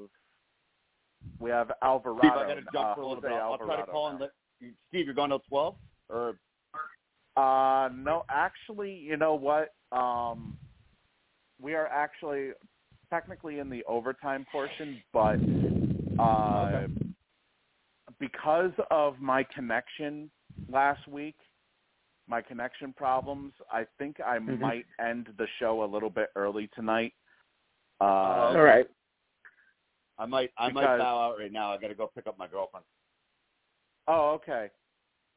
we 1.41 1.51
have 1.51 1.73
Alvarado. 1.83 2.21
Steve, 2.21 2.33
I 2.33 2.47
got 2.47 2.55
to 2.55 2.63
jump 2.73 2.77
uh, 2.77 2.95
for 2.95 3.01
a 3.01 3.07
little 3.09 3.23
bit. 3.23 3.33
I'll 3.33 3.59
try 3.59 3.77
to 3.81 3.87
call 3.87 4.07
now. 4.07 4.11
and 4.13 4.21
let. 4.21 4.31
Steve, 4.89 5.07
you're 5.07 5.15
going 5.15 5.31
till 5.31 5.43
twelve, 5.49 5.75
or 6.09 6.37
Uh, 7.37 7.89
no, 7.95 8.25
actually, 8.29 8.93
you 8.95 9.17
know 9.17 9.35
what? 9.35 9.75
Um, 9.97 10.57
we 11.61 11.75
are 11.75 11.87
actually 11.87 12.51
technically 13.11 13.59
in 13.59 13.71
the 13.71 13.83
overtime 13.85 14.45
portion, 14.51 15.03
but 15.13 15.39
uh, 16.19 16.87
because 18.19 18.73
of 18.91 19.21
my 19.21 19.43
connection 19.45 20.31
last 20.71 21.07
week, 21.09 21.37
my 22.29 22.41
connection 22.41 22.93
problems, 22.93 23.53
I 23.71 23.85
think 23.99 24.21
I 24.21 24.39
Mhm. 24.39 24.61
might 24.61 24.87
end 24.99 25.27
the 25.37 25.47
show 25.59 25.85
a 25.85 25.87
little 25.87 26.11
bit 26.11 26.31
early 26.37 26.69
tonight. 26.69 27.15
Uh, 28.01 28.05
Uh, 28.05 28.55
All 28.57 28.63
right. 28.63 28.89
I 30.19 30.27
might 30.27 30.53
I 30.57 30.69
might 30.71 30.99
bow 30.99 31.19
out 31.21 31.39
right 31.39 31.51
now. 31.53 31.73
I 31.73 31.79
got 31.79 31.89
to 31.89 31.95
go 31.95 32.09
pick 32.09 32.27
up 32.27 32.37
my 32.39 32.47
girlfriend. 32.47 32.85
oh, 34.09 34.33
okay. 34.33 34.71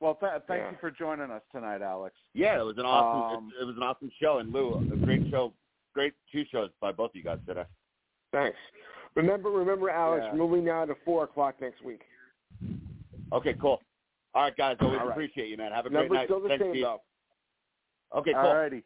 Well, 0.05 0.13
th- 0.13 0.43
thank 0.47 0.61
Yeah. 0.61 0.69
you 0.69 0.77
for 0.77 0.91
joining 0.91 1.31
us 1.31 1.41
tonight, 1.51 1.81
Alex. 1.81 2.15
Yeah, 2.33 2.59
it 2.59 2.63
was 2.63 2.77
an 2.77 2.85
awesome. 2.85 3.37
Um, 3.37 3.51
it, 3.57 3.63
it 3.63 3.65
was 3.65 3.75
an 3.75 3.81
awesome 3.81 4.11
show, 4.21 4.37
and 4.37 4.53
Lou, 4.53 4.75
a 4.75 4.97
great 5.03 5.27
show, 5.31 5.51
great 5.95 6.13
two 6.31 6.45
shows 6.51 6.69
by 6.79 6.91
both 6.91 7.09
of 7.09 7.15
you 7.15 7.23
guys 7.23 7.39
today. 7.47 7.63
Thanks. 8.31 8.55
Remember, 9.15 9.49
remember, 9.49 9.89
Alex. 9.89 10.23
Yeah. 10.29 10.35
Moving 10.37 10.63
now 10.63 10.85
to 10.85 10.93
four 11.05 11.23
o'clock 11.23 11.59
next 11.59 11.83
week. 11.83 12.01
Okay, 13.33 13.55
cool. 13.59 13.81
All 14.35 14.43
right, 14.43 14.55
guys. 14.55 14.77
Always 14.79 14.99
All 14.99 15.07
right. 15.07 15.11
appreciate 15.13 15.49
you, 15.49 15.57
man. 15.57 15.71
Have 15.71 15.87
a 15.87 15.89
great 15.89 16.01
Number's 16.01 16.15
night. 16.17 16.25
still 16.27 16.39
the 16.41 16.49
Thanks, 16.49 16.63
same 16.63 16.71
Steve. 16.73 16.83
though. 16.83 17.01
Okay, 18.15 18.33
cool. 18.33 18.41
All 18.41 18.55
righty. 18.57 18.83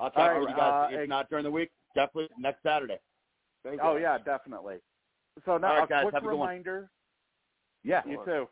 I'll 0.00 0.10
talk 0.10 0.32
All 0.32 0.34
to 0.46 0.50
you 0.50 0.56
guys. 0.56 0.92
uh, 0.92 0.98
if 0.98 1.08
not 1.08 1.30
during 1.30 1.44
the 1.44 1.50
week, 1.52 1.70
definitely 1.94 2.28
next 2.40 2.60
Saturday. 2.64 2.98
Thank 3.62 3.80
Oh 3.84 3.94
you. 3.94 4.02
yeah, 4.02 4.18
definitely. 4.18 4.78
So 5.44 5.58
now 5.58 5.68
All 5.68 5.74
right, 5.76 5.84
a 5.84 5.86
guys, 5.86 6.02
quick 6.02 6.14
have 6.14 6.24
a 6.24 6.26
good 6.26 6.34
one. 6.34 6.48
reminder. 6.48 6.90
Yeah, 7.84 8.02
you 8.04 8.20
too. 8.24 8.48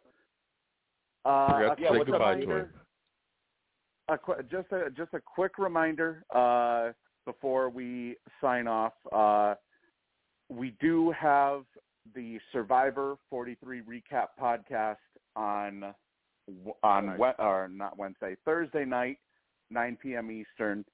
Uh, 1.25 1.47
Forgot 1.53 1.79
a 1.79 1.83
to 1.83 1.83
say 1.83 1.99
goodbye 2.05 2.35
to 2.35 2.41
reminder. 2.41 2.71
A 4.09 4.19
qu- 4.19 4.43
just 4.51 4.73
a 4.73 4.91
just 4.91 5.15
a 5.15 5.21
quick 5.21 5.59
reminder 5.59 6.25
uh, 6.35 6.91
before 7.25 7.71
we 7.71 8.17
sign 8.41 8.67
off. 8.67 8.95
Uh, 9.13 9.55
we 10.49 10.75
do 10.81 11.13
have 11.13 11.63
the 12.15 12.39
Survivor 12.51 13.17
43 13.31 13.83
recap 13.83 14.29
podcast 14.41 14.97
on 15.37 15.95
on 16.83 17.07
Nice. 17.07 17.19
we- 17.19 17.45
or 17.45 17.69
not 17.69 17.97
Wednesday, 17.97 18.37
Thursday 18.45 18.85
night, 18.85 19.19
9 19.71 19.97
p.m. 20.03 20.31
Eastern. 20.31 20.85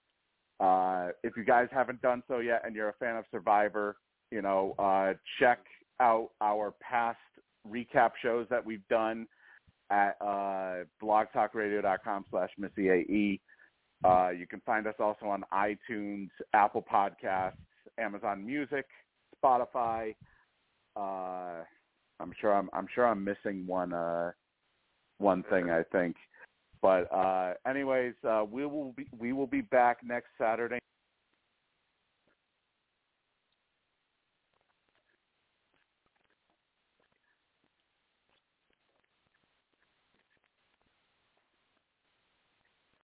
Uh, 0.60 1.08
if 1.22 1.36
you 1.36 1.44
guys 1.44 1.68
haven't 1.70 2.02
done 2.02 2.22
so 2.28 2.40
yet, 2.40 2.62
and 2.64 2.74
you're 2.74 2.88
a 2.90 2.94
fan 2.94 3.16
of 3.16 3.24
Survivor, 3.30 3.96
you 4.30 4.42
know, 4.42 4.74
uh, 4.78 5.14
check 5.38 5.60
out 6.00 6.30
our 6.40 6.74
past 6.80 7.18
recap 7.66 8.10
shows 8.20 8.46
that 8.50 8.64
we've 8.64 8.86
done. 8.88 9.26
At 9.90 10.16
uh, 10.20 10.84
blogtalkradio.com 11.02 12.24
slash 12.30 12.50
MissyAE. 12.60 13.40
Uh, 14.04 14.30
you 14.30 14.46
can 14.46 14.60
find 14.64 14.86
us 14.86 14.94
also 15.00 15.26
on 15.26 15.44
iTunes, 15.52 16.28
Apple 16.54 16.84
Podcasts, 16.90 17.52
Amazon 17.98 18.44
Music, 18.46 18.86
Spotify. 19.42 20.14
Uh, 20.96 21.64
I'm 22.20 22.32
sure 22.40 22.54
I'm 22.54 22.68
I'm 22.72 22.86
sure 22.94 23.06
I'm 23.06 23.24
missing 23.24 23.66
one 23.66 23.92
uh, 23.92 24.32
one 25.18 25.42
thing 25.50 25.70
I 25.70 25.82
think. 25.90 26.16
But 26.80 27.12
uh, 27.12 27.54
anyways, 27.66 28.14
uh, 28.28 28.44
we 28.48 28.66
will 28.66 28.92
be 28.92 29.06
we 29.18 29.32
will 29.32 29.46
be 29.46 29.62
back 29.62 29.98
next 30.04 30.28
Saturday 30.38 30.78